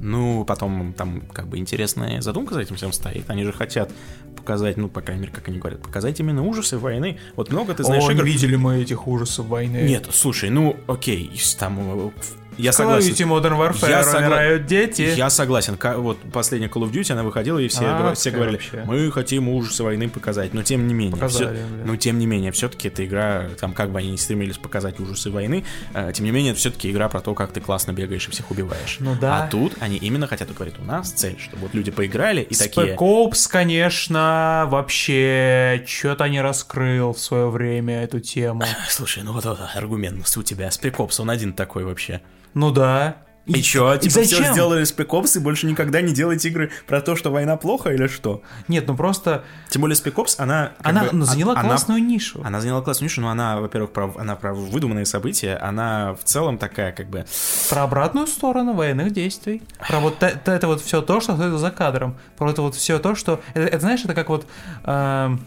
Ну, 0.00 0.44
потом 0.44 0.92
там 0.92 1.22
как 1.32 1.48
бы 1.48 1.58
интересная 1.58 2.20
задумка 2.20 2.54
за 2.54 2.60
этим 2.60 2.76
всем 2.76 2.92
стоит. 2.92 3.28
Они 3.28 3.44
же 3.44 3.52
хотят 3.52 3.90
показать, 4.36 4.76
ну, 4.76 4.88
по 4.88 5.00
крайней 5.00 5.22
мере, 5.22 5.32
как 5.32 5.48
они 5.48 5.58
говорят, 5.58 5.82
показать 5.82 6.20
именно 6.20 6.44
ужасы 6.44 6.78
войны. 6.78 7.18
Вот 7.34 7.50
много 7.50 7.74
ты 7.74 7.82
знаешь 7.84 8.04
О, 8.04 8.12
не 8.12 8.18
игр... 8.18 8.24
видели 8.24 8.56
мы 8.56 8.76
этих 8.82 9.08
ужасов 9.08 9.46
войны. 9.46 9.78
Нет, 9.88 10.08
слушай, 10.12 10.50
ну, 10.50 10.76
окей, 10.86 11.30
там... 11.58 12.12
Я 12.58 12.70
Call 12.70 12.74
согласен. 12.74 13.12
Duty 13.12 13.26
Modern 13.28 13.58
Warfare 13.58 13.90
Я 13.90 14.00
согла- 14.02 14.18
умирают 14.26 14.66
дети. 14.66 15.02
Я 15.16 15.30
согласен. 15.30 15.78
Вот 15.98 16.18
последняя 16.32 16.68
Call 16.68 16.82
of 16.82 16.92
Duty, 16.92 17.12
она 17.12 17.22
выходила, 17.22 17.58
и 17.58 17.68
все, 17.68 17.84
А, 17.86 17.98
говор- 18.00 18.14
все 18.14 18.30
говорили, 18.30 18.56
вообще? 18.56 18.82
мы 18.86 19.10
хотим 19.12 19.48
ужасы 19.48 19.82
войны 19.82 20.08
показать. 20.08 20.54
Но 20.54 20.62
тем 20.62 20.86
не 20.86 20.94
менее. 20.94 21.12
Показали, 21.12 21.56
бля. 21.56 21.84
но 21.84 21.96
тем 21.96 22.18
не 22.18 22.26
менее, 22.26 22.52
все-таки 22.52 22.88
эта 22.88 23.04
игра, 23.04 23.44
там, 23.60 23.72
как 23.72 23.90
бы 23.90 23.98
они 23.98 24.10
не 24.12 24.18
стремились 24.18 24.58
показать 24.58 24.98
ужасы 25.00 25.30
войны, 25.30 25.64
э, 25.94 26.12
тем 26.14 26.24
не 26.24 26.30
менее, 26.30 26.52
это 26.52 26.60
все-таки 26.60 26.90
игра 26.90 27.08
про 27.08 27.20
то, 27.20 27.34
как 27.34 27.52
ты 27.52 27.60
классно 27.60 27.92
бегаешь 27.92 28.26
и 28.28 28.30
всех 28.30 28.50
убиваешь. 28.50 28.96
Ну 29.00 29.16
да. 29.20 29.44
А 29.44 29.48
тут 29.48 29.74
они 29.80 29.96
именно 29.96 30.26
хотят 30.26 30.52
говорить, 30.52 30.74
у 30.78 30.84
нас 30.84 31.10
цель, 31.12 31.38
чтобы 31.38 31.62
вот 31.62 31.74
люди 31.74 31.90
поиграли 31.90 32.42
и 32.42 32.54
такие... 32.54 32.94
Spec 32.94 32.96
Ops, 32.96 33.48
конечно, 33.50 34.66
вообще 34.68 35.84
что-то 35.86 36.28
не 36.28 36.40
раскрыл 36.40 37.12
в 37.12 37.18
свое 37.18 37.48
время 37.50 38.02
эту 38.02 38.20
тему. 38.20 38.62
Слушай, 38.88 39.22
ну 39.22 39.32
вот, 39.32 39.44
вот 39.44 39.58
аргумент 39.74 40.26
у 40.36 40.42
тебя. 40.42 40.68
Spec 40.68 40.96
Ops, 40.96 41.20
он 41.20 41.30
один 41.30 41.52
такой 41.52 41.84
вообще. 41.84 42.20
Ну 42.56 42.70
да. 42.70 43.16
И 43.44 43.62
чё, 43.62 43.94
и 43.94 43.98
типа 44.00 44.14
зачем? 44.14 44.42
все 44.42 44.52
сделали 44.54 44.82
Ops 44.82 45.36
и 45.36 45.40
больше 45.40 45.66
никогда 45.66 46.00
не 46.00 46.12
делать 46.12 46.44
игры 46.46 46.72
про 46.86 47.00
то, 47.02 47.14
что 47.14 47.30
война 47.30 47.56
плохо 47.56 47.90
или 47.90 48.08
что? 48.08 48.42
Нет, 48.66 48.88
ну 48.88 48.96
просто 48.96 49.44
Тем 49.68 49.82
более 49.82 49.94
Ops, 49.94 50.36
она... 50.38 50.72
она 50.82 51.04
бы, 51.04 51.10
ну, 51.12 51.24
заняла 51.26 51.52
она- 51.52 51.62
классную 51.62 52.02
нишу. 52.02 52.40
Она 52.42 52.60
заняла 52.62 52.80
классную 52.80 53.08
нишу, 53.10 53.20
но 53.20 53.28
она, 53.28 53.60
во-первых, 53.60 53.92
про, 53.92 54.12
она 54.18 54.34
про 54.36 54.54
выдуманные 54.54 55.04
события, 55.04 55.56
она 55.56 56.14
в 56.14 56.24
целом 56.24 56.56
такая, 56.58 56.92
как 56.92 57.08
бы... 57.08 57.24
Про 57.68 57.82
обратную 57.84 58.26
сторону 58.26 58.72
военных 58.72 59.12
действий. 59.12 59.62
Про 59.86 60.00
вот 60.00 60.18
та- 60.18 60.30
та- 60.30 60.54
это 60.56 60.66
вот 60.66 60.80
все 60.80 61.02
то, 61.02 61.20
что 61.20 61.36
за 61.58 61.70
кадром. 61.70 62.16
Про 62.38 62.50
это 62.50 62.62
вот 62.62 62.74
все 62.74 62.98
то, 62.98 63.14
что... 63.14 63.40
Это, 63.54 63.66
это, 63.68 63.80
знаешь, 63.80 64.02
это 64.02 64.14
как 64.14 64.28
вот... 64.30 64.46
эм, 64.84 65.40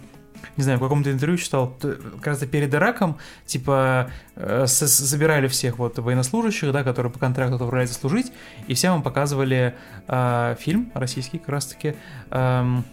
не 0.57 0.63
знаю, 0.63 0.79
в 0.79 0.81
каком-то 0.81 1.11
интервью 1.11 1.37
читал, 1.37 1.75
как 1.79 2.27
раз 2.27 2.39
перед 2.39 2.73
Ираком, 2.73 3.17
типа, 3.45 4.11
э, 4.35 4.65
собирали 4.67 5.47
всех 5.47 5.77
вот 5.79 5.97
военнослужащих, 5.99 6.71
да, 6.71 6.83
которые 6.83 7.11
по 7.11 7.19
контракту 7.19 7.55
отправляются 7.55 7.99
служить, 7.99 8.31
и 8.67 8.73
всем 8.73 8.95
им 8.95 9.01
показывали 9.01 9.75
э, 10.07 10.55
фильм 10.59 10.91
российский, 10.93 11.37
как 11.39 11.49
раз-таки, 11.49 11.95
эм, 12.31 12.85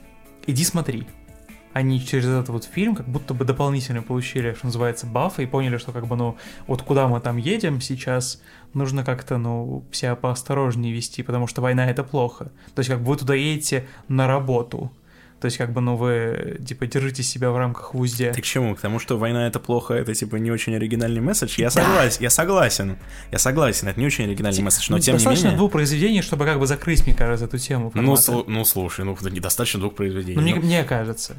«Иди 0.46 0.64
смотри». 0.64 1.06
Они 1.72 2.02
через 2.02 2.24
этот 2.24 2.48
вот 2.48 2.64
фильм 2.64 2.94
как 2.94 3.06
будто 3.06 3.34
бы 3.34 3.44
дополнительно 3.44 4.00
получили, 4.00 4.54
что 4.54 4.66
называется, 4.66 5.06
бафы, 5.06 5.42
и 5.42 5.46
поняли, 5.46 5.76
что 5.76 5.92
как 5.92 6.06
бы, 6.06 6.16
ну, 6.16 6.38
вот 6.66 6.80
куда 6.80 7.06
мы 7.06 7.20
там 7.20 7.36
едем 7.36 7.82
сейчас, 7.82 8.40
нужно 8.72 9.04
как-то, 9.04 9.36
ну, 9.36 9.84
себя 9.92 10.16
поосторожнее 10.16 10.94
вести, 10.94 11.22
потому 11.22 11.46
что 11.46 11.60
война— 11.60 11.90
это 11.90 12.02
плохо. 12.02 12.50
То 12.74 12.80
есть 12.80 12.88
как 12.88 13.00
бы 13.00 13.08
вы 13.08 13.16
туда 13.16 13.34
едете 13.34 13.86
на 14.08 14.26
работу, 14.26 14.90
то 15.40 15.44
есть, 15.46 15.58
как 15.58 15.72
бы, 15.72 15.80
ну, 15.82 15.96
вы, 15.96 16.58
типа, 16.66 16.86
держите 16.86 17.22
себя 17.22 17.50
в 17.50 17.58
рамках 17.58 17.92
в 17.94 18.00
узде. 18.00 18.32
Ты 18.32 18.40
к 18.40 18.44
чему? 18.44 18.74
К 18.74 18.80
тому, 18.80 18.98
что 18.98 19.18
война 19.18 19.46
это 19.46 19.60
плохо, 19.60 19.92
это 19.94 20.14
типа 20.14 20.36
не 20.36 20.50
очень 20.50 20.74
оригинальный 20.74 21.20
месседж. 21.20 21.54
Я 21.58 21.70
согласен, 21.70 22.22
я 22.22 22.30
согласен. 22.30 22.96
Я 23.30 23.38
согласен, 23.38 23.88
это 23.88 24.00
не 24.00 24.06
очень 24.06 24.24
оригинальный 24.24 24.62
месседж, 24.62 24.86
но 24.90 24.96
Ну, 24.96 25.02
тем 25.02 25.12
не 25.14 25.18
достаточно 25.18 25.44
менее... 25.48 25.58
двух 25.58 25.72
произведений, 25.72 26.22
чтобы, 26.22 26.44
как 26.46 26.58
бы, 26.58 26.66
закрыть, 26.66 27.06
мне 27.06 27.14
кажется, 27.14 27.44
эту 27.44 27.58
тему. 27.58 27.90
Ну, 27.94 28.14
слу- 28.14 28.44
ну, 28.46 28.64
слушай, 28.64 29.04
ну, 29.04 29.12
это 29.14 29.28
недостаточно 29.30 29.80
двух 29.80 29.94
произведений. 29.94 30.36
Ну, 30.36 30.42
мне, 30.42 30.54
Ну, 30.54 30.62
мне 30.62 30.84
кажется. 30.84 31.36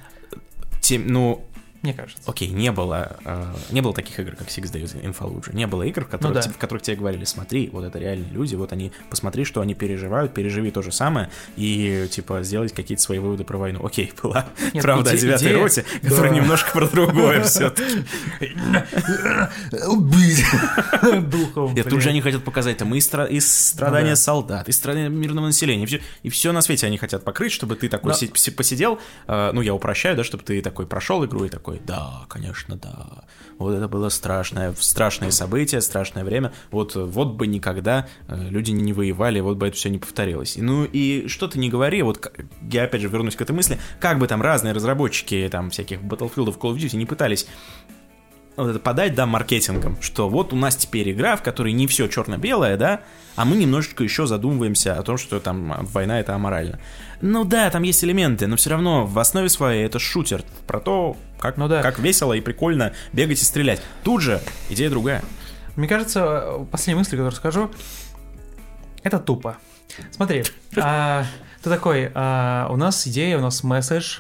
тем- 0.82 1.08
ну, 1.08 1.44
Мне 1.88 1.94
кажется. 1.94 2.22
Окей, 2.30 2.50
не 2.50 2.70
было, 2.74 3.16
э, 3.24 3.46
не 3.72 3.80
было 3.80 3.94
таких 3.94 4.20
игр, 4.20 4.36
как 4.36 4.50
Six 4.50 4.64
Days 4.74 5.02
in 5.02 5.16
Fallujah. 5.18 5.56
Не 5.56 5.68
было 5.68 5.84
игр, 5.84 6.04
в 6.04 6.10
которых, 6.10 6.28
Ну 6.30 6.34
да. 6.34 6.42
тебе- 6.42 6.54
в 6.54 6.58
которых 6.58 6.82
тебе 6.84 6.98
говорили, 6.98 7.24
смотри, 7.24 7.70
вот 7.72 7.86
это 7.86 7.98
реальные 7.98 8.30
люди, 8.30 8.56
вот 8.56 8.74
они, 8.74 8.92
посмотри, 9.10 9.46
что 9.46 9.62
они 9.62 9.74
переживают, 9.74 10.34
переживи 10.34 10.70
то 10.72 10.82
же 10.82 10.92
самое, 10.92 11.30
и, 11.56 12.10
типа, 12.12 12.44
сделать 12.44 12.74
какие-то 12.74 13.02
свои 13.02 13.20
выводы 13.20 13.46
про 13.46 13.58
войну. 13.58 13.86
Окей, 13.86 14.12
была, 14.22 14.48
Нет, 14.74 14.84
правда, 14.84 15.12
иде- 15.12 15.16
о 15.16 15.22
девятой 15.22 15.48
идея- 15.48 15.64
роте, 15.64 15.86
которая 16.04 16.30
Да. 16.32 16.36
немножко 16.36 16.72
про 16.72 16.88
другое 16.90 17.42
все-таки. 17.46 18.04
Убить 19.88 20.44
духов. 21.30 21.78
И 21.78 21.84
тут 21.84 22.02
же 22.02 22.10
они 22.10 22.22
хотят 22.22 22.44
показать 22.44 22.78
там 22.78 22.94
и, 22.96 23.00
стра- 23.00 23.30
и 23.30 23.40
страдания 23.40 24.10
Ну 24.10 24.12
да. 24.12 24.16
солдат, 24.18 24.70
и 24.70 24.72
страдания 24.72 25.10
мирного 25.10 25.46
населения, 25.48 25.84
и 25.84 25.86
все, 25.86 26.02
все 26.30 26.52
на 26.52 26.62
свете 26.62 26.88
они 26.88 26.98
хотят 26.98 27.24
покрыть, 27.24 27.52
чтобы 27.52 27.76
ты 27.76 27.90
такой 27.90 28.14
посидел, 28.56 29.00
э, 29.28 29.52
ну 29.54 29.62
я 29.62 29.74
упрощаю, 29.74 30.16
да, 30.18 30.24
чтобы 30.24 30.44
ты 30.44 30.62
такой 30.62 30.86
прошел 30.86 31.24
игру 31.26 31.46
и 31.46 31.50
такой, 31.50 31.77
да, 31.86 32.26
конечно, 32.30 32.76
да, 32.76 33.24
вот 33.58 33.74
это 33.74 33.88
было 33.88 34.10
страшное, 34.10 34.74
страшное 34.80 35.32
событие, 35.32 35.82
страшное 35.82 36.24
время, 36.24 36.54
вот, 36.72 36.96
вот 36.96 37.34
бы 37.34 37.48
никогда 37.48 38.08
э, 38.28 38.50
люди 38.50 38.72
не 38.72 38.94
воевали, 38.94 39.40
вот 39.40 39.58
бы 39.58 39.68
это 39.68 39.76
все 39.76 39.90
не 39.90 39.98
повторилось. 39.98 40.56
Ну 40.58 40.86
и 40.86 41.28
что 41.28 41.48
ты 41.48 41.60
не 41.60 41.70
говори, 41.70 42.02
вот 42.02 42.32
я 42.72 42.84
опять 42.84 43.02
же 43.02 43.08
вернусь 43.08 43.36
к 43.36 43.42
этой 43.42 43.52
мысли, 43.52 43.80
как 44.00 44.20
бы 44.20 44.28
там 44.28 44.42
разные 44.42 44.74
разработчики 44.74 45.48
там 45.52 45.70
всяких 45.70 46.02
Battlefield, 46.02 46.58
Call 46.58 46.74
of 46.74 46.78
Duty 46.78 46.98
не 46.98 47.06
пытались 47.06 47.48
вот 48.58 48.70
это 48.70 48.80
подать, 48.80 49.14
да, 49.14 49.26
маркетингом, 49.28 50.02
что 50.02 50.28
вот 50.28 50.52
у 50.52 50.56
нас 50.56 50.76
теперь 50.76 51.12
игра, 51.12 51.36
в 51.36 51.44
которой 51.44 51.74
не 51.74 51.86
все 51.86 52.08
черно-белое, 52.08 52.76
да, 52.76 53.02
а 53.36 53.46
мы 53.46 53.56
немножечко 53.56 54.04
еще 54.04 54.26
задумываемся 54.26 54.98
о 54.98 55.04
том, 55.04 55.18
что 55.18 55.40
там 55.40 55.86
война 55.94 56.20
это 56.20 56.34
аморально. 56.34 56.80
Ну 57.22 57.46
да, 57.46 57.70
там 57.70 57.84
есть 57.84 58.04
элементы, 58.04 58.48
но 58.48 58.56
все 58.56 58.72
равно 58.72 59.06
в 59.06 59.18
основе 59.20 59.48
своей 59.48 59.86
это 59.86 60.00
шутер 60.00 60.44
про 60.66 60.80
то, 60.80 61.16
как, 61.40 61.58
Ну 61.58 61.68
да. 61.68 61.82
как 61.82 62.00
весело 62.00 62.34
и 62.34 62.42
прикольно 62.42 62.94
бегать 63.14 63.42
и 63.42 63.46
стрелять. 63.46 63.82
Тут 64.04 64.22
же 64.22 64.42
идея 64.70 64.90
другая. 64.90 65.24
Мне 65.76 65.88
кажется, 65.88 66.66
последняя 66.72 66.98
мысль, 67.00 67.12
которую 67.12 67.32
скажу, 67.34 67.72
это 69.04 69.20
тупо. 69.20 69.58
Смотри, 70.12 70.44
а, 70.78 71.26
ты 71.62 71.70
такой, 71.70 72.12
а, 72.14 72.68
у 72.70 72.76
нас 72.76 73.08
идея, 73.08 73.38
у 73.38 73.42
нас 73.42 73.64
месседж. 73.64 74.20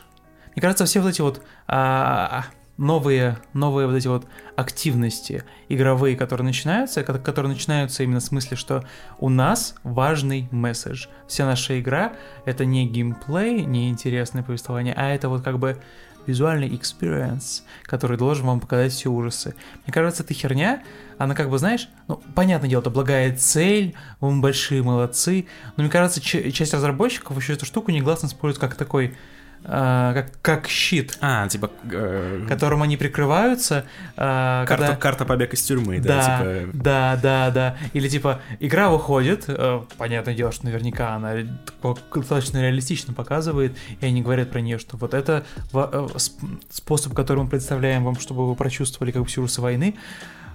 Мне 0.55 0.61
кажется, 0.61 0.85
все 0.85 1.01
вот 1.01 1.09
эти 1.09 1.21
вот 1.21 1.41
а, 1.67 2.45
новые, 2.77 3.37
новые 3.53 3.87
вот 3.87 3.95
эти 3.95 4.07
вот 4.07 4.25
активности 4.55 5.43
игровые, 5.69 6.15
которые 6.15 6.45
начинаются, 6.45 7.03
ко- 7.03 7.17
которые 7.19 7.51
начинаются 7.51 8.03
именно 8.03 8.19
в 8.19 8.23
смысле, 8.23 8.55
что 8.57 8.83
у 9.19 9.29
нас 9.29 9.75
важный 9.83 10.47
месседж. 10.51 11.07
Вся 11.27 11.45
наша 11.45 11.79
игра— 11.79 12.13
это 12.45 12.65
не 12.65 12.87
геймплей, 12.87 13.65
не 13.65 13.89
интересное 13.89 14.43
повествование, 14.43 14.93
а 14.95 15.09
это 15.09 15.29
вот 15.29 15.43
как 15.43 15.59
бы 15.59 15.81
визуальный 16.27 16.69
experience, 16.69 17.63
который 17.83 18.17
должен 18.17 18.45
вам 18.45 18.59
показать 18.59 18.91
все 18.91 19.09
ужасы. 19.09 19.55
Мне 19.85 19.93
кажется, 19.93 20.23
эта 20.23 20.33
херня, 20.33 20.83
она 21.17 21.33
как 21.33 21.49
бы, 21.49 21.57
знаешь, 21.57 21.89
ну, 22.07 22.21
понятное 22.35 22.69
дело, 22.69 22.81
это 22.81 22.89
благая 22.89 23.35
цель, 23.35 23.95
вы 24.19 24.39
большие 24.39 24.83
молодцы, 24.83 25.47
но 25.75 25.83
мне 25.83 25.91
кажется, 25.91 26.21
часть 26.21 26.73
разработчиков 26.73 27.37
еще 27.37 27.53
эту 27.53 27.65
штуку 27.65 27.91
негласно 27.91 28.27
использует 28.27 28.59
как 28.59 28.75
такой 28.75 29.17
а, 29.63 30.13
как, 30.13 30.41
как 30.41 30.67
щит, 30.67 31.17
А, 31.21 31.47
типа... 31.47 31.71
э, 31.91 32.45
которым 32.47 32.83
они 32.83 32.95
прикрываются. 32.97 33.85
а, 34.15 34.65
карта, 34.65 34.85
когда- 34.85 34.95
карта 34.97 35.25
побег 35.25 35.53
из 35.53 35.61
тюрьмы, 35.63 35.99
да, 35.99 36.15
Да, 36.15 36.37
типа... 36.61 36.71
да, 36.73 37.19
да, 37.21 37.51
да. 37.51 37.77
Или 37.93 38.07
типа 38.07 38.41
игра 38.59 38.89
выходит, 38.89 39.45
э, 39.47 39.81
понятное 39.97 40.33
дело, 40.35 40.51
что 40.51 40.65
наверняка 40.65 41.15
она 41.15 41.33
достаточно 42.13 42.61
реалистично 42.61 43.13
показывает, 43.13 43.75
и 43.99 44.05
они 44.05 44.21
говорят 44.21 44.51
про 44.51 44.61
нее, 44.61 44.77
что 44.79 44.95
вот 44.97 45.13
это 45.13 45.43
э, 45.73 45.77
сп- 46.15 46.61
способ, 46.69 47.13
который 47.13 47.43
мы 47.43 47.49
представляем 47.49 48.03
вам, 48.05 48.17
чтобы 48.19 48.47
вы 48.47 48.55
прочувствовали 48.55 49.11
как 49.11 49.23
бы 49.23 49.27
войны. 49.61 49.95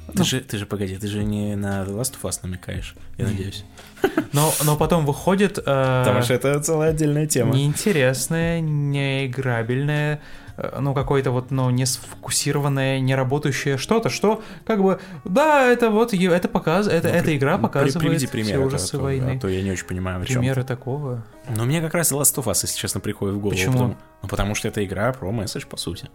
Ты, 0.09 0.19
Ну. 0.19 0.25
же, 0.25 0.41
ты 0.41 0.59
же, 0.59 0.67
погоди, 0.67 0.97
ты 0.97 1.07
же 1.07 1.23
не 1.23 1.55
на 1.55 1.83
The 1.85 1.91
Last 1.95 2.15
of 2.21 2.29
Us 2.29 2.41
намекаешь, 2.43 2.95
я 3.19 3.27
надеюсь. 3.27 3.65
Но, 4.33 4.51
но 4.65 4.77
потом 4.77 5.05
выходит 5.07 5.59
э, 5.59 5.63
Потому 5.63 6.23
что 6.23 6.33
это 6.35 6.59
целая 6.61 6.91
отдельная 6.91 7.27
тема. 7.27 7.55
неинтересное, 7.55 8.61
неиграбельное, 8.61 10.21
э, 10.57 10.79
ну, 10.81 10.95
какое-то 10.95 11.31
вот, 11.31 11.51
ну, 11.51 11.71
не 11.71 11.85
сфокусированное, 11.87 13.01
не 13.01 13.15
работающее 13.15 13.77
что-то, 13.77 14.09
что, 14.09 14.43
как 14.67 14.83
бы, 14.83 15.01
да, 15.25 15.67
это 15.71 15.91
вот, 15.91 16.15
это 16.15 16.49
показ, 16.49 16.87
это, 16.89 17.09
Ну, 17.09 17.15
эта 17.15 17.37
игра 17.37 17.53
ну, 17.59 17.59
при- 17.59 17.63
показывает 17.69 18.09
Приведи 18.09 18.27
все 18.27 18.33
пример, 18.33 18.61
ужасы 18.67 18.93
то, 18.97 19.03
войны. 19.03 19.35
а 19.37 19.41
то 19.41 19.49
я 19.49 19.63
не 19.63 19.71
очень 19.71 19.87
понимаю, 19.87 20.21
о 20.23 20.25
чем. 20.25 20.39
Примеры 20.39 20.65
такого. 20.65 21.23
Но 21.55 21.65
мне 21.65 21.81
как 21.81 21.95
раз 21.95 22.11
Last 22.13 22.37
of 22.37 22.45
Us, 22.45 22.61
если 22.63 22.79
честно, 22.79 23.01
приходит 23.01 23.37
в 23.37 23.39
голову. 23.41 23.51
Почему? 23.57 23.73
Потому, 23.73 23.97
ну, 24.23 24.29
потому 24.29 24.55
что 24.55 24.69
это 24.69 24.85
игра 24.85 25.13
про 25.13 25.31
месседж, 25.31 25.65
по 25.67 25.77
сути. 25.77 26.09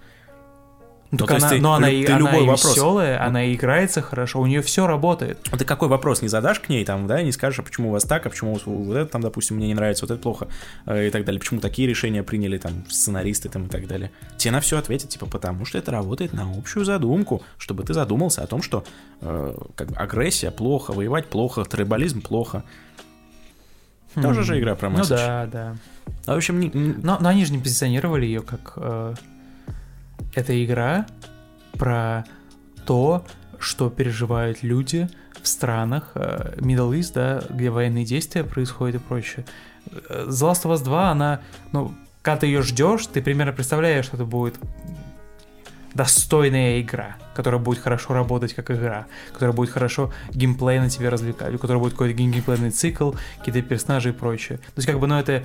Ну, 1.09 1.19
Ну, 1.21 1.25
так 1.25 1.27
то 1.27 1.34
есть 1.35 1.45
она, 1.45 1.55
ты- 1.55 1.61
но 1.61 1.73
она, 1.73 1.88
ты 1.88 2.05
она 2.07 2.17
любой 2.17 2.43
и 2.43 2.47
вопрос- 2.47 2.75
веселая, 2.75 3.25
она 3.25 3.43
и 3.45 3.55
играется 3.55 4.01
хорошо, 4.01 4.41
у 4.41 4.45
нее 4.45 4.61
все 4.61 4.88
работает. 4.88 5.38
А 5.51 5.55
ты 5.57 5.63
какой 5.63 5.88
вопрос 5.88 6.21
не 6.21 6.27
задашь 6.27 6.59
к 6.59 6.67
ней, 6.67 6.84
там, 6.84 7.07
да, 7.07 7.21
не 7.21 7.31
скажешь, 7.31 7.59
а 7.59 7.63
почему 7.63 7.88
у 7.89 7.91
вас 7.93 8.03
так, 8.03 8.25
а 8.25 8.29
почему 8.29 8.59
вот 8.65 8.93
это 8.97 9.09
там, 9.09 9.21
допустим, 9.21 9.55
мне 9.55 9.67
не 9.67 9.73
нравится, 9.73 10.03
вот 10.05 10.11
это 10.11 10.21
плохо, 10.21 10.49
э, 10.85 11.07
и 11.07 11.09
так 11.09 11.23
далее, 11.23 11.39
почему 11.39 11.61
такие 11.61 11.88
решения 11.88 12.23
приняли, 12.23 12.57
там, 12.57 12.84
сценаристы, 12.89 13.47
там, 13.47 13.67
и 13.67 13.69
так 13.69 13.88
далее. 13.88 14.11
Тебе 14.35 14.51
на 14.51 14.59
все 14.59 14.77
ответят, 14.77 15.07
типа, 15.09 15.27
потому 15.27 15.63
что 15.63 15.77
это 15.77 15.91
работает 15.91 16.34
на 16.34 16.43
общую 16.57 16.84
задумку, 16.84 17.41
чтобы 17.57 17.84
ты 17.85 17.93
задумался 17.93 18.43
о 18.43 18.47
том, 18.47 18.61
что, 18.61 18.84
э, 19.21 19.55
как 19.75 19.88
бы, 19.91 19.95
агрессия 19.95 20.51
плохо, 20.51 20.91
воевать 20.91 21.27
плохо, 21.27 21.63
трибализм 21.63 22.21
плохо. 22.21 22.63
Тоже 24.21 24.41
Хм. 24.41 24.43
же 24.43 24.59
игра 24.59 24.75
про 24.75 24.89
Ну 24.89 24.97
месседж. 24.97 25.15
да, 25.17 25.45
да. 25.45 25.75
А, 26.25 26.34
в 26.34 26.38
общем, 26.38 26.59
не- 26.59 26.69
Но, 26.73 27.17
но 27.19 27.29
они 27.29 27.45
же 27.45 27.53
не 27.53 27.59
позиционировали 27.59 28.25
ее 28.25 28.41
как 28.41 28.73
э, 28.77 29.13
эта 30.35 30.64
игра 30.64 31.06
про 31.73 32.26
то, 32.85 33.26
что 33.60 33.89
переживают 33.89 34.64
люди 34.64 35.10
в 35.41 35.48
странах 35.48 36.11
э, 36.15 36.56
Middle 36.57 36.91
East, 36.91 37.11
да, 37.14 37.44
где 37.49 37.69
военные 37.69 38.06
действия 38.06 38.44
происходят 38.44 39.02
и 39.02 39.03
прочее. 39.03 39.45
Э, 40.10 40.26
The 40.27 40.52
Last 40.52 40.64
of 40.64 40.73
Us 40.73 40.84
2, 40.84 41.11
она, 41.11 41.41
ну, 41.72 41.94
когда 42.22 42.41
ты 42.41 42.48
ее 42.48 42.61
ждешь, 42.61 43.07
ты 43.07 43.22
примерно 43.22 43.53
представляешь, 43.53 44.06
что 44.06 44.18
это 44.18 44.26
будет 44.26 44.56
достойная 45.94 46.81
игра, 46.81 47.18
которая 47.34 47.60
будет 47.60 47.80
хорошо 47.80 48.14
работать 48.14 48.53
как 48.53 48.69
игра, 48.69 49.07
которая 49.34 49.56
будет 49.56 49.72
хорошо 49.72 50.14
геймплей 50.31 50.80
на 50.80 50.89
тебе 50.89 51.10
развлекать, 51.10 51.56
у 51.56 51.57
которой 51.57 51.77
будет 51.77 51.94
какой-то 51.94 52.15
гейм- 52.15 52.31
геймплейный 52.31 52.72
цикл, 52.72 53.14
какие-то 53.39 53.61
персонажи 53.68 54.10
и 54.10 54.11
прочее. 54.11 54.57
То 54.57 54.73
есть, 54.77 54.88
как 54.88 54.99
бы, 54.99 55.07
ну, 55.07 55.15
это... 55.15 55.44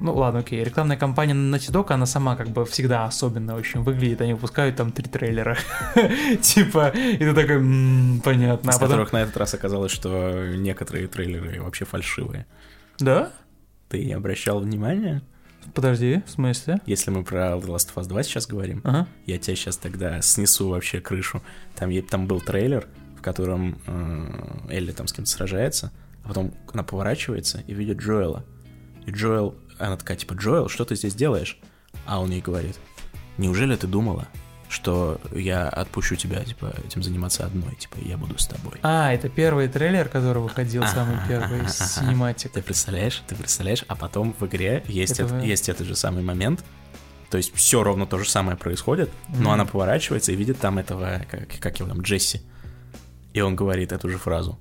ну 0.00 0.14
ладно, 0.14 0.40
окей, 0.40 0.64
рекламная 0.64 0.96
кампания 0.96 1.34
на 1.34 1.54
Naughty 1.54 1.70
Dog, 1.70 1.92
она 1.92 2.06
сама 2.06 2.36
как 2.36 2.48
бы 2.48 2.64
всегда 2.64 3.04
особенно 3.04 3.54
очень 3.54 3.80
выглядит, 3.82 4.20
они 4.20 4.32
выпускают 4.34 4.76
там 4.76 4.92
три 4.92 5.08
трейлера, 5.08 5.56
типа, 6.42 6.88
и 6.88 7.18
ты 7.18 7.34
такой, 7.34 7.56
«М, 7.56 8.20
понятно, 8.24 8.70
из 8.70 8.76
а 8.76 8.78
потом... 8.78 8.88
которых 8.88 9.12
на 9.12 9.22
этот 9.22 9.36
раз 9.36 9.54
оказалось, 9.54 9.92
что 9.92 10.48
некоторые 10.56 11.06
трейлеры 11.06 11.62
вообще 11.62 11.84
фальшивые. 11.84 12.46
Да? 12.98 13.30
Ты 13.88 14.04
не 14.04 14.12
обращал 14.12 14.60
внимания? 14.60 15.22
Подожди, 15.74 16.22
в 16.26 16.30
смысле? 16.30 16.80
Если 16.86 17.10
мы 17.10 17.22
про 17.22 17.52
The 17.56 17.66
Last 17.66 17.94
of 17.94 18.02
Us 18.02 18.06
2 18.06 18.22
сейчас 18.22 18.46
говорим, 18.46 18.80
Ага. 18.84 19.06
я 19.26 19.38
тебя 19.38 19.54
сейчас 19.56 19.76
тогда 19.76 20.20
снесу 20.22 20.68
вообще 20.68 21.00
крышу. 21.00 21.42
Там, 21.76 21.90
там 22.02 22.26
был 22.26 22.40
трейлер, 22.40 22.88
в 23.16 23.22
котором 23.22 23.78
э, 23.86 24.70
Элли 24.70 24.92
там 24.92 25.06
с 25.06 25.12
кем-то 25.12 25.30
сражается, 25.30 25.92
а 26.24 26.28
потом 26.28 26.54
она 26.72 26.82
поворачивается 26.82 27.62
и 27.66 27.74
видит 27.74 27.98
Джоэла. 27.98 28.44
И 29.06 29.10
Джоэл, 29.10 29.54
она 29.80 29.96
такая, 29.96 30.16
типа, 30.16 30.34
Джоэл, 30.34 30.68
что 30.68 30.84
ты 30.84 30.94
здесь 30.96 31.14
делаешь? 31.14 31.58
А 32.06 32.20
он 32.20 32.30
ей 32.30 32.40
говорит, 32.40 32.78
неужели 33.38 33.74
ты 33.76 33.86
думала, 33.86 34.28
что 34.68 35.20
я 35.32 35.68
отпущу 35.68 36.14
тебя, 36.14 36.44
типа, 36.44 36.72
этим 36.86 37.02
заниматься 37.02 37.44
одной, 37.44 37.74
типа, 37.74 37.96
я 38.02 38.16
буду 38.16 38.38
с 38.38 38.46
тобой? 38.46 38.74
А, 38.82 39.12
это 39.12 39.28
первый 39.28 39.66
трейлер, 39.68 40.08
который 40.08 40.40
выходил, 40.42 40.86
самый 40.86 41.16
первый, 41.26 41.68
синематик. 41.68 42.52
Ты 42.52 42.62
представляешь, 42.62 43.22
ты 43.26 43.34
представляешь, 43.34 43.84
а 43.88 43.96
потом 43.96 44.34
в 44.38 44.46
игре 44.46 44.84
есть, 44.86 45.14
Это 45.18 45.22
эт- 45.24 45.40
вы- 45.40 45.46
есть 45.46 45.68
этот 45.68 45.86
же 45.88 45.96
самый 45.96 46.22
момент, 46.22 46.64
то 47.30 47.36
есть 47.36 47.52
все 47.54 47.82
ровно 47.82 48.06
то 48.06 48.18
же 48.18 48.28
самое 48.28 48.56
происходит, 48.56 49.10
но 49.28 49.36
Мгм. 49.40 49.50
она 49.50 49.64
поворачивается 49.64 50.30
и 50.32 50.36
видит 50.36 50.60
там 50.60 50.78
этого, 50.78 51.22
как, 51.30 51.48
как 51.60 51.78
его 51.80 51.88
там, 51.88 52.02
Джесси. 52.02 52.40
И 53.32 53.40
он 53.40 53.56
говорит 53.56 53.90
эту 53.92 54.08
же 54.08 54.18
фразу. 54.18 54.58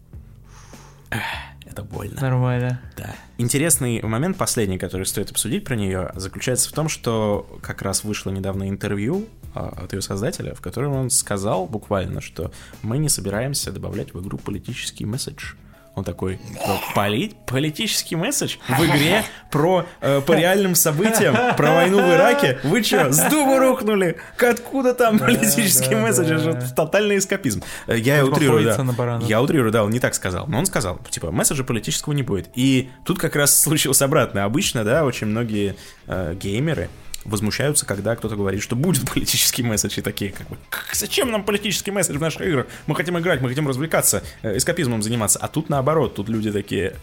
Это 1.65 1.83
больно. 1.83 2.19
Нормально. 2.21 2.79
Да. 2.97 3.15
Интересный 3.39 4.01
момент, 4.01 4.35
последний, 4.35 4.77
который 4.77 5.05
стоит 5.05 5.31
обсудить 5.31 5.63
про 5.63 5.77
нее, 5.77 6.11
заключается 6.15 6.67
в 6.67 6.73
том, 6.73 6.89
что 6.89 7.47
как 7.61 7.81
раз 7.81 8.03
вышло 8.03 8.31
недавно 8.31 8.67
интервью 8.67 9.27
а, 9.55 9.69
от 9.69 9.93
ее 9.93 10.01
создателя, 10.01 10.53
в 10.53 10.59
котором 10.59 10.91
он 10.91 11.09
сказал 11.09 11.65
буквально, 11.65 12.19
что 12.19 12.51
мы 12.81 12.97
не 12.97 13.07
собираемся 13.07 13.71
добавлять 13.71 14.13
в 14.13 14.21
игру 14.21 14.37
политический 14.37 15.05
месседж. 15.05 15.53
Он 15.99 16.05
такой, 16.05 16.39
«Что, 16.61 16.79
поли- 16.95 17.35
политический 17.45 18.15
месседж 18.15 18.55
в 18.67 18.85
игре 18.85 19.23
про 19.51 19.85
э, 20.01 20.21
по 20.25 20.31
реальным 20.33 20.75
событиям, 20.75 21.35
про 21.57 21.73
войну 21.75 21.97
в 21.97 22.09
Ираке? 22.13 22.59
Вы 22.63 22.83
что, 22.83 23.11
с 23.11 23.19
дуба 23.29 23.59
рухнули? 23.59 24.17
Откуда 24.39 24.93
там 24.93 25.17
Да, 25.17 25.25
политический 25.25 25.95
да, 25.95 26.01
месседж? 26.01 26.31
Это 26.31 26.51
да. 26.53 26.61
же 26.61 26.73
тотальный 26.73 27.17
эскапизм. 27.17 27.63
Э, 27.87 27.97
Я 27.97 28.25
утрирую, 28.25 28.63
да. 28.63 29.19
Я 29.27 29.41
утрирую, 29.41 29.71
да, 29.71 29.83
он 29.83 29.91
не 29.91 29.99
так 29.99 30.13
сказал. 30.15 30.47
Но 30.47 30.59
он 30.59 30.65
сказал, 30.65 30.99
типа, 31.09 31.31
месседжа 31.31 31.63
политического 31.63 32.13
не 32.13 32.23
будет. 32.23 32.49
И 32.55 32.89
тут 33.05 33.19
как 33.19 33.35
раз 33.35 33.59
случилось 33.59 34.01
обратно. 34.01 34.45
Обычно, 34.45 34.83
да, 34.83 35.03
очень 35.03 35.27
многие 35.27 35.75
э, 36.07 36.35
геймеры 36.39 36.89
возмущаются, 37.29 37.85
когда 37.85 38.15
кто-то 38.15 38.35
говорит, 38.35 38.61
что 38.61 38.75
будет 38.75 39.09
политический 39.13 39.63
месседж, 39.63 39.99
и 39.99 40.01
такие, 40.01 40.31
как 40.31 40.47
бы, 40.49 40.57
«Как- 40.69 40.93
зачем 40.93 41.31
нам 41.31 41.43
политический 41.43 41.91
месседж 41.91 42.17
в 42.17 42.21
наших 42.21 42.41
играх? 42.41 42.67
Мы 42.87 42.95
хотим 42.95 43.17
играть, 43.17 43.41
мы 43.41 43.49
хотим 43.49 43.67
развлекаться, 43.67 44.23
э, 44.41 44.57
эскапизмом 44.57 45.01
заниматься. 45.01 45.39
А 45.39 45.47
тут 45.47 45.69
наоборот, 45.69 46.15
тут 46.15 46.29
люди 46.29 46.51
такие, 46.51 46.95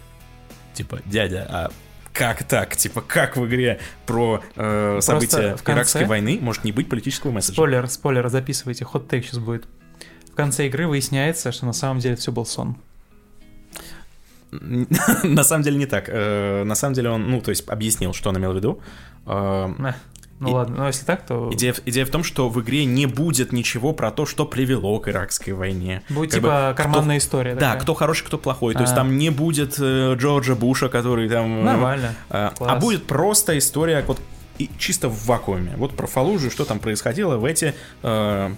типа, 0.74 1.00
дядя, 1.06 1.46
а 1.50 1.70
как 2.12 2.44
так? 2.44 2.76
Типа, 2.76 3.00
как 3.02 3.36
в 3.36 3.46
игре 3.46 3.78
про 4.06 4.42
э, 4.56 4.98
события 5.02 5.54
в 5.56 5.62
конце- 5.62 5.72
Иракской 5.72 6.04
войны 6.06 6.38
может 6.40 6.64
не 6.64 6.72
быть 6.72 6.88
политического 6.88 7.30
месседжа? 7.30 7.54
Спойлер, 7.54 7.88
спойлер, 7.88 8.28
записывайте, 8.28 8.84
ход 8.84 9.08
тейк 9.08 9.24
сейчас 9.26 9.38
будет. 9.38 9.64
В 10.32 10.34
конце 10.34 10.66
игры 10.66 10.86
выясняется, 10.86 11.52
что 11.52 11.66
на 11.66 11.72
самом 11.72 12.00
деле 12.00 12.16
все 12.16 12.32
был 12.32 12.46
сон. 12.46 12.76
На 15.24 15.44
самом 15.44 15.62
деле 15.64 15.76
не 15.76 15.86
так. 15.86 16.04
Э, 16.08 16.62
На 16.64 16.74
самом 16.74 16.94
деле 16.94 17.10
он, 17.10 17.30
ну, 17.30 17.40
то 17.40 17.50
есть 17.50 17.68
объяснил, 17.68 18.14
что 18.14 18.30
он 18.30 18.38
имел 18.38 18.52
в 18.52 18.56
виду. 18.56 18.80
Ну 20.38 20.48
И- 20.50 20.52
ладно, 20.52 20.76
ну 20.78 20.86
если 20.86 21.04
так, 21.06 21.24
то 21.26 21.48
Идея, 21.52 21.72
в- 21.72 21.80
идея 21.86 22.04
в 22.04 22.10
том, 22.10 22.22
что 22.22 22.48
в 22.50 22.60
игре 22.60 22.84
не 22.84 23.06
будет 23.06 23.52
ничего 23.52 23.92
про 23.92 24.10
то, 24.10 24.26
что 24.26 24.44
привело 24.44 24.98
к 24.98 25.08
иракской 25.08 25.54
войне. 25.54 26.02
будет 26.10 26.32
Как 26.32 26.42
бы, 26.42 26.48
типа 26.48 26.72
кто- 26.74 26.82
карманная 26.82 27.18
история. 27.18 27.54
Да, 27.54 27.60
такая. 27.70 27.80
кто 27.80 27.94
хороший, 27.94 28.24
кто 28.26 28.36
плохой. 28.36 28.74
То 28.74 28.80
есть 28.82 28.92
А. 28.92 28.96
там 28.96 29.16
не 29.16 29.30
будет 29.30 29.76
э, 29.78 30.14
Джорджа 30.18 30.54
Буша, 30.54 30.88
который 30.90 31.28
там... 31.30 31.60
э, 31.60 31.62
Нормально. 31.62 32.14
э, 32.28 32.48
а 32.48 32.50
Класс. 32.50 32.80
будет 32.82 33.06
просто 33.06 33.56
история 33.56 34.04
вот 34.06 34.20
и 34.58 34.68
чисто 34.78 35.08
в 35.08 35.26
вакууме. 35.26 35.72
Вот 35.76 35.96
про 35.96 36.06
Фалужу, 36.06 36.50
что 36.50 36.64
там 36.64 36.78
происходило 36.80 37.36
в 37.38 37.44
эти... 37.44 37.74
э, 38.02 38.50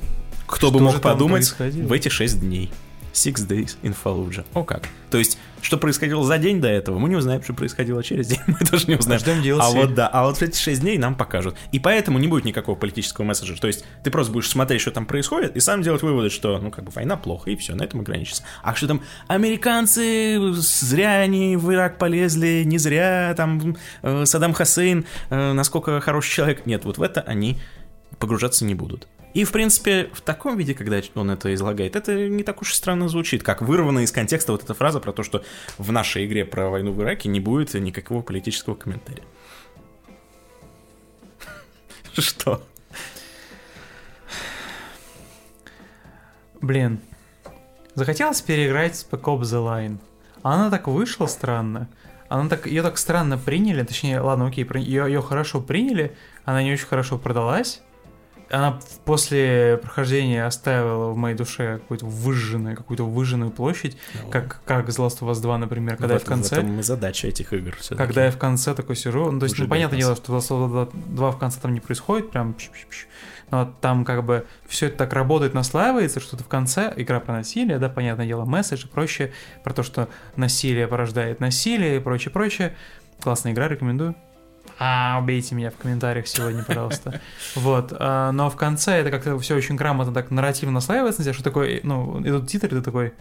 кто 0.46 0.70
бы 0.70 0.78
Что 0.78 0.84
мог 0.84 0.94
же 0.94 1.00
там 1.00 1.12
подумать, 1.12 1.54
в 1.58 1.92
эти 1.92 2.08
шесть 2.08 2.40
дней. 2.40 2.72
Six 3.12 3.46
days 3.46 3.76
in 3.82 3.96
Fallujah. 4.04 4.44
О 4.54 4.64
как. 4.64 4.88
То 5.10 5.18
есть, 5.18 5.38
что 5.62 5.78
происходило 5.78 6.24
за 6.24 6.38
день 6.38 6.60
до 6.60 6.68
этого, 6.68 6.98
мы 6.98 7.08
не 7.08 7.16
узнаем, 7.16 7.42
что 7.42 7.54
происходило 7.54 8.02
через 8.02 8.28
день, 8.28 8.40
мы 8.46 8.58
тоже 8.66 8.86
не 8.86 8.96
узнаем. 8.96 9.20
Ждем 9.20 9.42
DLC. 9.42 9.58
А 9.60 9.70
вот 9.70 9.94
да, 9.94 10.08
а 10.08 10.26
вот 10.26 10.42
эти 10.42 10.56
6 10.56 10.80
дней 10.80 10.98
нам 10.98 11.14
покажут. 11.14 11.56
И 11.72 11.78
поэтому 11.78 12.18
не 12.18 12.28
будет 12.28 12.44
никакого 12.44 12.76
политического 12.76 13.24
месседжа. 13.24 13.56
То 13.56 13.66
есть 13.66 13.84
ты 14.04 14.10
просто 14.10 14.32
будешь 14.32 14.48
смотреть, 14.48 14.80
что 14.80 14.90
там 14.90 15.06
происходит, 15.06 15.56
и 15.56 15.60
сам 15.60 15.82
делать 15.82 16.02
выводы, 16.02 16.30
что, 16.30 16.58
ну, 16.58 16.70
как 16.70 16.84
бы 16.84 16.90
война 16.90 17.16
плохо, 17.16 17.50
и 17.50 17.56
все, 17.56 17.74
на 17.74 17.82
этом 17.82 18.00
ограничится. 18.00 18.42
А 18.62 18.74
что 18.74 18.86
там, 18.86 19.02
американцы 19.26 20.38
зря 20.54 21.20
они 21.20 21.56
в 21.56 21.72
Ирак 21.72 21.98
полезли, 21.98 22.62
не 22.64 22.78
зря, 22.78 23.34
там, 23.36 23.76
э, 24.02 24.24
Саддам 24.26 24.54
Хусейн, 24.54 25.06
э, 25.30 25.52
насколько 25.52 26.00
хороший 26.00 26.30
человек. 26.30 26.66
Нет, 26.66 26.84
вот 26.84 26.98
в 26.98 27.02
это 27.02 27.20
они 27.22 27.58
погружаться 28.18 28.64
не 28.64 28.74
будут. 28.74 29.08
И, 29.38 29.44
в 29.44 29.52
принципе, 29.52 30.10
в 30.12 30.20
таком 30.20 30.56
виде, 30.56 30.74
когда 30.74 31.00
он 31.14 31.30
это 31.30 31.54
излагает, 31.54 31.94
это 31.94 32.28
не 32.28 32.42
так 32.42 32.60
уж 32.60 32.72
и 32.72 32.74
странно 32.74 33.08
звучит, 33.08 33.44
как 33.44 33.62
вырвана 33.62 34.00
из 34.00 34.10
контекста 34.10 34.50
вот 34.50 34.64
эта 34.64 34.74
фраза 34.74 34.98
про 34.98 35.12
то, 35.12 35.22
что 35.22 35.44
в 35.76 35.92
нашей 35.92 36.26
игре 36.26 36.44
про 36.44 36.70
войну 36.70 36.90
в 36.90 37.00
Ираке 37.00 37.28
не 37.28 37.38
будет 37.38 37.72
никакого 37.74 38.22
политического 38.22 38.74
комментария. 38.74 39.22
Что? 42.18 42.66
Блин, 46.60 46.98
захотелось 47.94 48.40
переиграть 48.40 48.94
Spec 48.94 49.22
Ops 49.22 49.42
The 49.42 49.64
Line. 49.64 49.98
Она 50.42 50.68
так 50.68 50.88
вышла 50.88 51.26
странно. 51.26 51.88
она 52.28 52.48
так, 52.48 52.66
ее 52.66 52.82
так 52.82 52.98
странно 52.98 53.38
приняли, 53.38 53.84
точнее, 53.84 54.20
ладно, 54.20 54.48
окей, 54.48 54.66
ее, 54.74 55.04
ее 55.06 55.22
хорошо 55.22 55.60
приняли, 55.60 56.16
она 56.44 56.60
не 56.60 56.72
очень 56.72 56.86
хорошо 56.86 57.18
продалась. 57.18 57.82
Она 58.50 58.78
после 59.04 59.78
прохождения 59.82 60.44
оставила 60.44 61.10
в 61.10 61.16
моей 61.16 61.36
душе 61.36 61.78
какую-то 61.78 62.06
выжженную, 62.06 62.76
какую-то 62.76 63.04
выжженную 63.04 63.50
площадь, 63.50 63.96
ну, 64.22 64.30
как, 64.30 64.60
как 64.64 64.88
The 64.88 65.06
Last 65.06 65.20
of 65.20 65.30
Us 65.30 65.40
2, 65.40 65.58
например, 65.58 65.96
когда 65.96 66.16
в 66.16 66.18
я 66.20 66.24
в 66.24 66.28
конце... 66.28 66.56
В 66.56 66.58
этом 66.58 66.80
и 66.80 66.82
задача 66.82 67.28
этих 67.28 67.52
игр 67.52 67.76
Когда 67.96 68.24
я 68.24 68.30
в 68.30 68.38
конце 68.38 68.74
такой 68.74 68.96
сижу, 68.96 69.30
ну, 69.30 69.38
то 69.40 69.44
есть, 69.44 69.58
ну, 69.58 69.68
понятное 69.68 69.98
дело, 69.98 70.16
что 70.16 70.32
The 70.32 70.38
Last 70.38 70.48
of 70.50 70.72
Us 70.72 71.14
2 71.14 71.30
в 71.30 71.38
конце 71.38 71.60
там 71.60 71.74
не 71.74 71.80
происходит, 71.80 72.30
прям 72.30 72.56
но 73.50 73.72
там 73.80 74.04
как 74.04 74.24
бы 74.24 74.46
все 74.66 74.86
это 74.86 74.98
так 74.98 75.12
работает, 75.12 75.54
наслаивается, 75.54 76.20
что-то 76.20 76.44
в 76.44 76.48
конце 76.48 76.92
игра 76.96 77.20
про 77.20 77.34
насилие, 77.34 77.78
да, 77.78 77.88
понятное 77.88 78.26
дело, 78.26 78.44
месседж 78.44 78.84
и 78.84 78.88
прочее, 78.88 79.32
про 79.64 79.72
то, 79.72 79.82
что 79.82 80.08
насилие 80.36 80.86
порождает 80.86 81.40
насилие 81.40 81.96
и 81.96 82.00
прочее, 82.00 82.32
прочее. 82.32 82.76
Классная 83.20 83.52
игра, 83.52 83.68
рекомендую. 83.68 84.14
А, 84.78 85.18
убейте 85.20 85.56
меня 85.56 85.70
в 85.70 85.76
комментариях 85.76 86.28
сегодня, 86.28 86.62
пожалуйста. 86.62 87.20
Вот. 87.54 87.92
А, 87.98 88.30
но 88.30 88.48
в 88.48 88.56
конце 88.56 88.92
это 89.00 89.10
как-то 89.10 89.38
все 89.38 89.56
очень 89.56 89.74
грамотно 89.74 90.14
так 90.14 90.30
нарративно 90.30 90.74
наслаивается 90.74 91.20
на 91.20 91.24
тебя, 91.24 91.34
что 91.34 91.42
такой, 91.42 91.80
ну, 91.82 92.20
идут 92.20 92.48
титры, 92.48 92.68
ты 92.68 92.82
такой... 92.82 93.12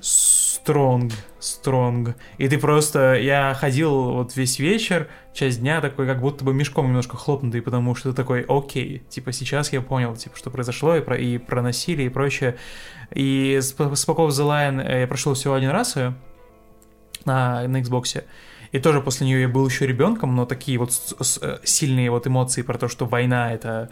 Стронг, 0.00 1.12
стронг. 1.40 2.16
И 2.38 2.48
ты 2.48 2.56
просто... 2.56 3.14
Я 3.14 3.54
ходил 3.54 4.12
вот 4.12 4.34
весь 4.36 4.58
вечер, 4.58 5.08
часть 5.34 5.60
дня 5.60 5.80
такой, 5.80 6.06
как 6.06 6.20
будто 6.20 6.44
бы 6.44 6.54
мешком 6.54 6.86
немножко 6.86 7.16
хлопнутый, 7.16 7.60
потому 7.60 7.94
что 7.94 8.10
ты 8.10 8.16
такой, 8.16 8.46
окей, 8.48 9.02
типа 9.10 9.32
сейчас 9.32 9.72
я 9.72 9.82
понял, 9.82 10.16
типа, 10.16 10.36
что 10.36 10.50
произошло, 10.50 10.96
и 10.96 11.00
про, 11.00 11.16
и 11.18 11.38
про 11.38 11.62
насилие, 11.62 12.06
и 12.06 12.10
прочее. 12.10 12.56
И 13.12 13.58
of 13.58 14.28
the 14.28 14.46
Line 14.46 15.00
я 15.00 15.06
прошел 15.06 15.34
всего 15.34 15.54
один 15.54 15.70
раз 15.70 15.96
ее 15.96 16.14
на, 17.26 17.66
на 17.68 17.80
Xbox. 17.80 18.24
И 18.72 18.78
тоже 18.78 19.00
после 19.00 19.26
нее 19.26 19.42
я 19.42 19.48
был 19.48 19.66
еще 19.66 19.86
ребенком, 19.86 20.34
но 20.34 20.46
такие 20.46 20.78
вот 20.78 20.90
э, 21.42 21.58
сильные 21.62 22.10
вот 22.10 22.26
эмоции 22.26 22.62
про 22.62 22.78
то, 22.78 22.88
что 22.88 23.04
война 23.06 23.52
это 23.52 23.90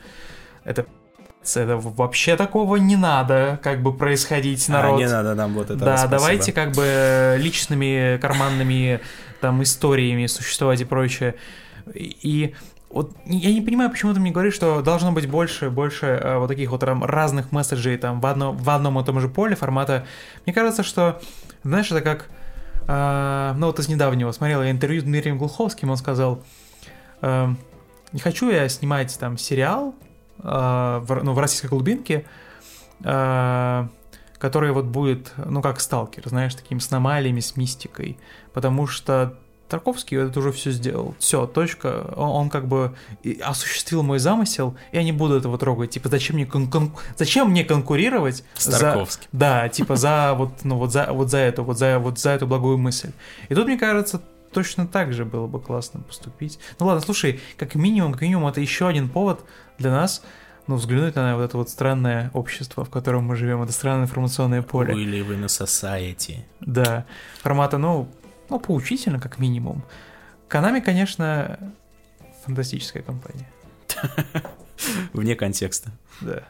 это 0.65 0.87
это 1.43 1.77
вообще 1.79 2.37
такого 2.37 2.77
не 2.77 2.97
надо, 2.97 3.59
как 3.63 3.83
бы 3.83 3.95
происходить 3.95 4.69
народ. 4.69 5.01
А, 5.01 5.03
не 5.03 5.09
надо 5.09 5.35
нам 5.35 5.55
вот 5.55 5.71
это. 5.71 5.77
Да, 5.77 5.97
спасибо. 5.97 6.19
давайте 6.19 6.53
как 6.53 6.73
бы 6.73 7.37
личными 7.39 8.19
карманными 8.21 9.01
там 9.41 9.63
историями 9.63 10.27
существовать 10.27 10.83
и 10.83 10.85
прочее. 10.85 11.37
И 11.95 12.55
вот 12.91 13.17
я 13.25 13.53
не 13.53 13.61
понимаю, 13.61 13.91
почему 13.91 14.13
ты 14.13 14.21
мне 14.21 14.33
говоришь, 14.33 14.55
что 14.55 14.83
должно 14.83 15.13
быть 15.13 15.29
больше, 15.29 15.71
больше 15.71 16.07
э, 16.07 16.39
вот 16.39 16.49
таких 16.49 16.71
вот 16.71 16.81
там, 16.81 17.05
разных 17.05 17.53
месседжей 17.53 17.97
там 17.97 18.21
в, 18.21 18.27
одно, 18.27 18.53
в 18.53 18.69
одном 18.69 18.99
и 18.99 19.05
том 19.05 19.21
же 19.21 19.29
поле 19.29 19.55
формата. 19.55 20.05
Мне 20.45 20.53
кажется, 20.53 20.83
что, 20.83 21.21
знаешь, 21.63 21.91
это 21.91 22.01
как, 22.03 22.29
э, 22.87 23.55
ну 23.57 23.67
вот 23.67 23.79
из 23.79 23.89
недавнего 23.89 24.33
смотрел 24.33 24.63
я 24.63 24.71
интервью 24.71 25.01
с 25.01 25.05
Дмитрием 25.05 25.39
Глуховским, 25.39 25.91
он 25.91 25.97
сказал, 25.97 26.43
э, 27.23 27.49
не 28.13 28.21
хочу 28.21 28.51
я 28.51 28.69
снимать 28.69 29.17
там 29.19 29.39
сериал, 29.39 29.95
э, 30.39 30.43
в, 30.43 31.21
ну, 31.23 31.33
в 31.33 31.39
российской 31.39 31.69
глубинке, 31.69 32.25
э, 33.05 33.89
который 34.39 34.73
вот 34.73 34.87
будет, 34.87 35.33
ну, 35.37 35.63
как 35.63 35.81
сталкер, 35.81 36.29
знаешь, 36.29 36.55
такими 36.55 36.79
с 36.79 36.91
аномалиями, 36.91 37.41
с 37.41 37.57
мистикой, 37.57 38.19
потому 38.53 38.87
что 38.87 39.39
Тарковский 39.71 40.19
это 40.19 40.39
уже 40.39 40.53
все 40.53 40.71
сделал. 40.73 41.15
Все, 41.19 41.47
точка. 41.47 42.13
Он, 42.17 42.29
он 42.29 42.51
как 42.51 42.67
бы 42.67 42.95
осуществил 43.43 44.03
мой 44.03 44.19
замысел, 44.19 44.77
и 44.93 44.97
я 44.97 45.03
не 45.03 45.13
буду 45.13 45.37
этого 45.37 45.57
трогать. 45.59 45.91
Типа, 45.91 46.09
зачем 46.09 46.37
мне, 46.37 46.47
кон- 46.47 46.71
кон- 46.71 46.93
зачем 47.17 47.51
мне 47.51 47.65
конкурировать 47.65 48.45
с 48.55 48.67
Тарковским? 48.67 49.29
За, 49.33 49.39
да, 49.39 49.69
типа 49.69 49.97
за 49.97 50.35
вот, 50.35 50.65
ну, 50.65 50.77
вот 50.77 50.93
за 50.93 51.13
вот 51.13 51.31
за 51.31 51.39
эту, 51.39 51.63
вот 51.63 51.79
за 51.79 51.99
вот 51.99 52.19
за 52.19 52.31
эту 52.31 52.47
благую 52.47 52.79
мысль. 52.79 53.13
И 53.49 53.55
тут 53.55 53.67
мне 53.67 53.79
кажется, 53.79 54.21
точно 54.53 54.87
так 54.87 55.13
же 55.13 55.25
было 55.25 55.47
бы 55.47 55.61
классно 55.61 56.01
поступить. 56.01 56.59
Ну 56.79 56.87
ладно, 56.87 57.01
слушай, 57.01 57.41
как 57.57 57.75
минимум, 57.75 58.13
как 58.13 58.23
минимум, 58.23 58.49
это 58.49 58.61
еще 58.61 58.89
один 58.89 59.09
повод 59.09 59.45
для 59.79 59.91
нас 59.91 60.23
ну, 60.67 60.77
взглянуть 60.77 61.17
на 61.17 61.37
вот 61.37 61.43
это 61.43 61.57
вот 61.57 61.69
странное 61.69 62.31
общество, 62.33 62.85
в 62.85 62.91
котором 62.91 63.25
мы 63.25 63.35
живем, 63.35 63.61
это 63.63 63.73
странное 63.73 64.05
информационное 64.05 64.63
поле. 64.63 64.95
We 64.95 65.05
live 65.05 65.29
in 65.31 65.43
a 65.43 65.47
society. 65.47 66.45
Да. 66.61 67.07
Формата, 67.43 67.77
ну, 67.77 68.09
ну, 68.51 68.59
поучительно, 68.59 69.21
как 69.21 69.39
минимум. 69.39 69.85
Канами, 70.49 70.81
конечно, 70.81 71.59
фантастическая 72.45 73.03
компания. 73.03 73.49
Вне 75.13 75.37
контекста. 75.37 75.91
Да. 76.21 76.43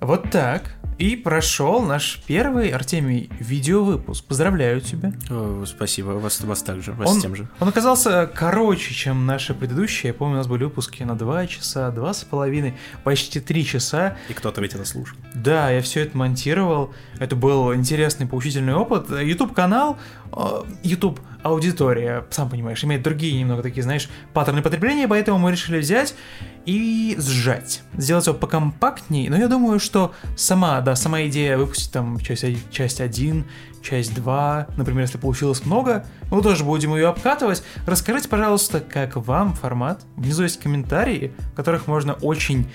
Вот 0.00 0.30
так. 0.30 0.81
И 1.02 1.16
прошел 1.16 1.82
наш 1.82 2.20
первый, 2.28 2.68
Артемий, 2.68 3.28
видеовыпуск. 3.40 4.24
Поздравляю 4.24 4.80
тебя. 4.80 5.12
О, 5.30 5.64
спасибо, 5.66 6.10
вас, 6.10 6.40
вас 6.42 6.62
также, 6.62 6.92
вас 6.92 7.10
он, 7.10 7.20
тем 7.20 7.34
же. 7.34 7.48
Он 7.58 7.66
оказался 7.66 8.30
короче, 8.32 8.94
чем 8.94 9.26
наши 9.26 9.52
предыдущие. 9.52 10.12
Я 10.12 10.14
помню, 10.14 10.34
у 10.34 10.36
нас 10.36 10.46
были 10.46 10.62
выпуски 10.62 11.02
на 11.02 11.18
2 11.18 11.48
часа, 11.48 11.90
два 11.90 12.14
с 12.14 12.22
половиной, 12.22 12.74
почти 13.02 13.40
3 13.40 13.64
часа. 13.64 14.16
И 14.28 14.32
кто-то 14.32 14.60
ведь 14.60 14.74
это 14.74 14.84
слушал. 14.84 15.16
Да, 15.34 15.70
я 15.72 15.82
все 15.82 16.02
это 16.02 16.16
монтировал. 16.16 16.94
Это 17.18 17.34
был 17.34 17.74
интересный, 17.74 18.28
поучительный 18.28 18.74
опыт. 18.74 19.10
YouTube-канал, 19.10 19.98
э, 20.30 20.62
YouTube 20.84 21.18
аудитория, 21.42 22.24
сам 22.30 22.48
понимаешь, 22.48 22.82
имеет 22.84 23.02
другие 23.02 23.38
немного 23.38 23.62
такие, 23.62 23.82
знаешь, 23.82 24.08
паттерны 24.32 24.62
потребления, 24.62 25.08
поэтому 25.08 25.38
мы 25.38 25.52
решили 25.52 25.78
взять 25.78 26.14
и 26.64 27.16
сжать, 27.18 27.82
сделать 27.94 28.26
его 28.26 28.36
покомпактнее. 28.36 29.28
Но 29.30 29.36
я 29.36 29.48
думаю, 29.48 29.80
что 29.80 30.12
сама, 30.36 30.80
да, 30.80 30.94
сама 30.94 31.22
идея 31.26 31.58
выпустить 31.58 31.92
там 31.92 32.18
часть, 32.20 32.44
часть 32.70 33.00
1, 33.00 33.44
часть 33.82 34.14
2, 34.14 34.68
например, 34.76 35.02
если 35.02 35.18
получилось 35.18 35.64
много, 35.64 36.06
мы 36.30 36.40
тоже 36.42 36.64
будем 36.64 36.94
ее 36.94 37.08
обкатывать. 37.08 37.62
Расскажите, 37.86 38.28
пожалуйста, 38.28 38.80
как 38.80 39.16
вам 39.16 39.54
формат. 39.54 40.04
Внизу 40.16 40.44
есть 40.44 40.60
комментарии, 40.60 41.32
в 41.52 41.56
которых 41.56 41.86
можно 41.86 42.14
очень 42.14 42.70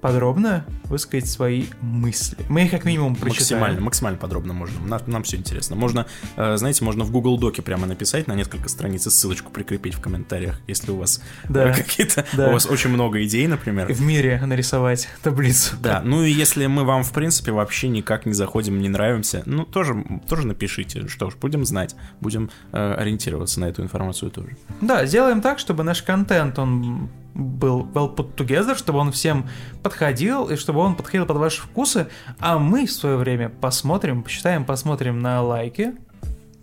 подробно 0.00 0.64
высказать 0.84 1.28
свои 1.28 1.64
мысли. 1.80 2.38
Мы 2.48 2.64
их 2.64 2.70
как 2.70 2.84
минимум 2.84 3.14
прочитаем. 3.14 3.60
Максимально, 3.60 3.80
максимально 3.80 4.18
подробно 4.18 4.52
можно. 4.52 4.80
Нам, 4.80 5.00
нам 5.06 5.22
все 5.22 5.36
интересно. 5.36 5.76
Можно, 5.76 6.06
э, 6.36 6.56
знаете, 6.56 6.84
можно 6.84 7.04
в 7.04 7.10
Google 7.10 7.38
Доке 7.38 7.62
прямо 7.62 7.86
написать 7.86 8.26
на 8.26 8.34
несколько 8.34 8.68
страниц 8.68 9.06
и 9.06 9.10
ссылочку 9.10 9.50
прикрепить 9.50 9.94
в 9.94 10.00
комментариях, 10.00 10.60
если 10.66 10.90
у 10.90 10.96
вас 10.96 11.22
да. 11.48 11.72
какие-то... 11.72 12.24
Да. 12.32 12.48
У 12.48 12.52
вас 12.52 12.66
очень 12.66 12.90
много 12.90 13.22
идей, 13.24 13.46
например. 13.46 13.92
В 13.92 14.00
мире 14.00 14.40
нарисовать 14.44 15.08
таблицу. 15.22 15.76
Да, 15.80 16.00
ну 16.04 16.22
и 16.22 16.30
если 16.30 16.66
мы 16.66 16.84
вам, 16.84 17.02
в 17.02 17.12
принципе, 17.12 17.52
вообще 17.52 17.88
никак 17.88 18.26
не 18.26 18.32
заходим, 18.32 18.80
не 18.80 18.88
нравимся, 18.88 19.42
ну 19.46 19.64
тоже, 19.64 20.04
тоже 20.28 20.46
напишите. 20.46 21.08
Что 21.08 21.30
ж, 21.30 21.34
будем 21.40 21.64
знать, 21.64 21.94
будем 22.20 22.50
э, 22.72 22.94
ориентироваться 22.94 23.60
на 23.60 23.66
эту 23.66 23.82
информацию 23.82 24.30
тоже. 24.30 24.56
Да, 24.80 25.06
сделаем 25.06 25.40
так, 25.40 25.58
чтобы 25.58 25.82
наш 25.82 26.02
контент, 26.02 26.58
он 26.58 27.08
был 27.34 27.86
well 27.94 28.14
put 28.14 28.34
together, 28.34 28.76
чтобы 28.76 28.98
он 28.98 29.12
всем 29.12 29.48
подходил, 29.82 30.48
и 30.48 30.56
чтобы 30.56 30.80
он 30.80 30.94
подходил 30.96 31.26
под 31.26 31.36
ваши 31.36 31.62
вкусы, 31.62 32.08
а 32.38 32.58
мы 32.58 32.86
в 32.86 32.92
свое 32.92 33.16
время 33.16 33.48
посмотрим, 33.48 34.22
посчитаем, 34.22 34.64
посмотрим 34.64 35.20
на 35.20 35.42
лайки, 35.42 35.94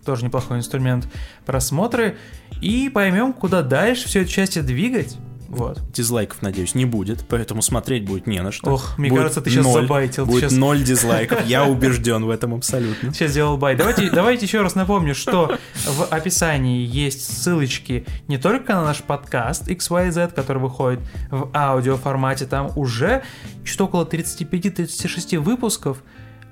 тоже 0.04 0.24
неплохой 0.24 0.58
инструмент, 0.58 1.08
просмотры, 1.44 2.16
и 2.60 2.88
поймем, 2.88 3.32
куда 3.32 3.62
дальше 3.62 4.08
все 4.08 4.22
это 4.22 4.30
счастье 4.30 4.62
двигать. 4.62 5.16
Вот. 5.56 5.80
Дизлайков, 5.90 6.42
надеюсь, 6.42 6.74
не 6.74 6.84
будет, 6.84 7.24
поэтому 7.26 7.62
смотреть 7.62 8.04
будет 8.04 8.26
не 8.26 8.42
на 8.42 8.52
что. 8.52 8.74
Ох, 8.74 8.98
мне 8.98 9.08
будет 9.08 9.20
кажется, 9.22 9.40
ты 9.40 9.50
сейчас 9.50 9.64
ноль, 9.64 9.82
забайтил. 9.82 10.26
Будет 10.26 10.40
сейчас... 10.42 10.52
ноль 10.52 10.82
дизлайков, 10.82 11.46
я 11.46 11.64
убежден 11.68 12.26
в 12.26 12.30
этом 12.30 12.54
абсолютно. 12.54 13.14
Сейчас 13.14 13.30
сделал 13.30 13.56
байт. 13.56 13.78
Давайте, 13.78 14.10
давайте 14.10 14.44
еще 14.44 14.60
раз 14.60 14.74
напомню, 14.74 15.14
что 15.14 15.56
в 15.86 16.04
описании 16.04 16.86
есть 16.86 17.42
ссылочки 17.42 18.04
не 18.28 18.36
только 18.36 18.74
на 18.74 18.84
наш 18.84 18.98
подкаст 18.98 19.66
XYZ, 19.66 20.34
который 20.34 20.58
выходит 20.58 21.00
в 21.30 21.50
аудиоформате, 21.54 22.44
там 22.44 22.70
уже 22.76 23.22
что 23.64 23.86
около 23.86 24.04
35-36 24.04 25.38
выпусков, 25.38 26.02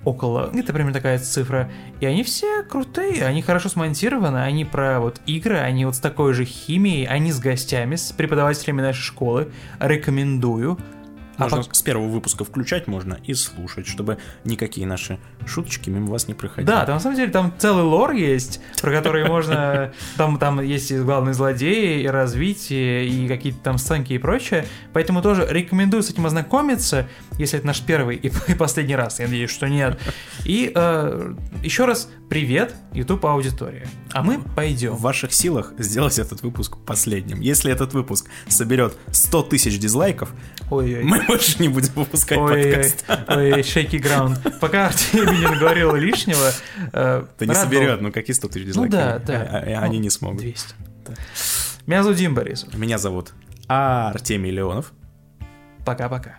около, 0.04 0.50
это 0.54 0.72
примерно 0.72 0.92
такая 0.92 1.18
цифра. 1.18 1.70
И 2.00 2.06
они 2.06 2.22
все 2.22 2.62
крутые, 2.62 3.24
они 3.24 3.42
хорошо 3.42 3.68
смонтированы, 3.68 4.38
они 4.38 4.64
про 4.64 5.00
вот 5.00 5.20
игры, 5.26 5.58
они 5.58 5.84
вот 5.84 5.96
с 5.96 6.00
такой 6.00 6.34
же 6.34 6.44
химией, 6.44 7.06
они 7.06 7.32
с 7.32 7.38
гостями, 7.40 7.96
с 7.96 8.12
преподавателями 8.12 8.82
нашей 8.82 9.02
школы. 9.02 9.50
Рекомендую. 9.80 10.78
Можно 11.36 11.58
пок- 11.58 11.74
с 11.74 11.82
первого 11.82 12.08
выпуска 12.08 12.44
включать 12.44 12.86
можно 12.86 13.18
и 13.24 13.34
слушать, 13.34 13.88
чтобы 13.88 14.18
никакие 14.44 14.86
наши 14.86 15.18
шуточки 15.46 15.90
мимо 15.90 16.12
вас 16.12 16.28
не 16.28 16.34
проходили. 16.34 16.66
Да, 16.66 16.84
там 16.84 16.94
на 16.94 17.00
самом 17.00 17.16
деле 17.16 17.32
там 17.32 17.52
целый 17.58 17.82
лор 17.82 18.12
есть, 18.12 18.60
про 18.80 18.92
который 18.92 19.26
можно... 19.26 19.92
Там, 20.16 20.38
там 20.38 20.60
есть 20.60 20.92
и 20.92 20.98
главные 20.98 21.34
злодеи, 21.34 22.02
и 22.02 22.06
развитие, 22.06 23.08
и 23.08 23.26
какие-то 23.26 23.58
там 23.60 23.78
сценки 23.78 24.12
и 24.12 24.18
прочее. 24.18 24.66
Поэтому 24.92 25.22
тоже 25.22 25.44
рекомендую 25.50 26.04
с 26.04 26.10
этим 26.10 26.24
ознакомиться, 26.24 27.08
если 27.38 27.58
это 27.58 27.66
наш 27.66 27.80
первый 27.82 28.16
и, 28.16 28.30
и 28.48 28.54
последний 28.54 28.96
раз. 28.96 29.18
Я 29.20 29.26
надеюсь, 29.26 29.50
что 29.50 29.68
нет. 29.68 29.98
И 30.44 30.70
э, 30.74 31.34
еще 31.62 31.84
раз 31.84 32.08
привет, 32.28 32.74
YouTube 32.92 33.24
аудитория. 33.26 33.86
А 34.12 34.22
мы 34.22 34.40
пойдем. 34.40 34.92
В 34.94 35.00
ваших 35.00 35.32
силах 35.32 35.72
сделать 35.78 36.18
этот 36.18 36.42
выпуск 36.42 36.76
последним. 36.86 37.40
Если 37.40 37.70
этот 37.72 37.92
выпуск 37.94 38.26
соберет 38.48 38.96
100 39.12 39.42
тысяч 39.44 39.78
дизлайков, 39.78 40.30
Ой-ой. 40.70 41.02
мы 41.04 41.22
больше 41.26 41.60
не 41.60 41.68
будем 41.68 41.92
выпускать 41.94 42.38
Ой, 42.38 42.64
подкаст. 42.64 43.04
ой, 43.28 43.60
shaky 43.60 44.00
ground. 44.02 44.58
Пока 44.60 44.86
Артемий 44.88 45.38
не 45.38 45.46
наговорил 45.46 45.94
лишнего. 45.94 46.52
э, 46.92 47.24
Это 47.36 47.46
не 47.46 47.54
соберет, 47.54 48.00
ну 48.00 48.12
какие 48.12 48.34
100 48.34 48.48
тысяч 48.48 48.66
дизлайков? 48.66 48.92
да, 48.98 49.18
да. 49.18 49.48
А- 49.52 49.58
а- 49.58 49.84
Они 49.84 49.98
Ну, 49.98 50.04
не 50.04 50.10
смогут. 50.10 50.40
200. 50.40 50.74
Меня 51.86 52.02
зовут 52.02 52.18
Дим 52.18 52.34
Борисов. 52.34 52.72
Меня 52.74 52.98
зовут 52.98 53.32
Артемий 53.68 54.50
Леонов. 54.50 54.92
Пока-пока. 55.84 56.38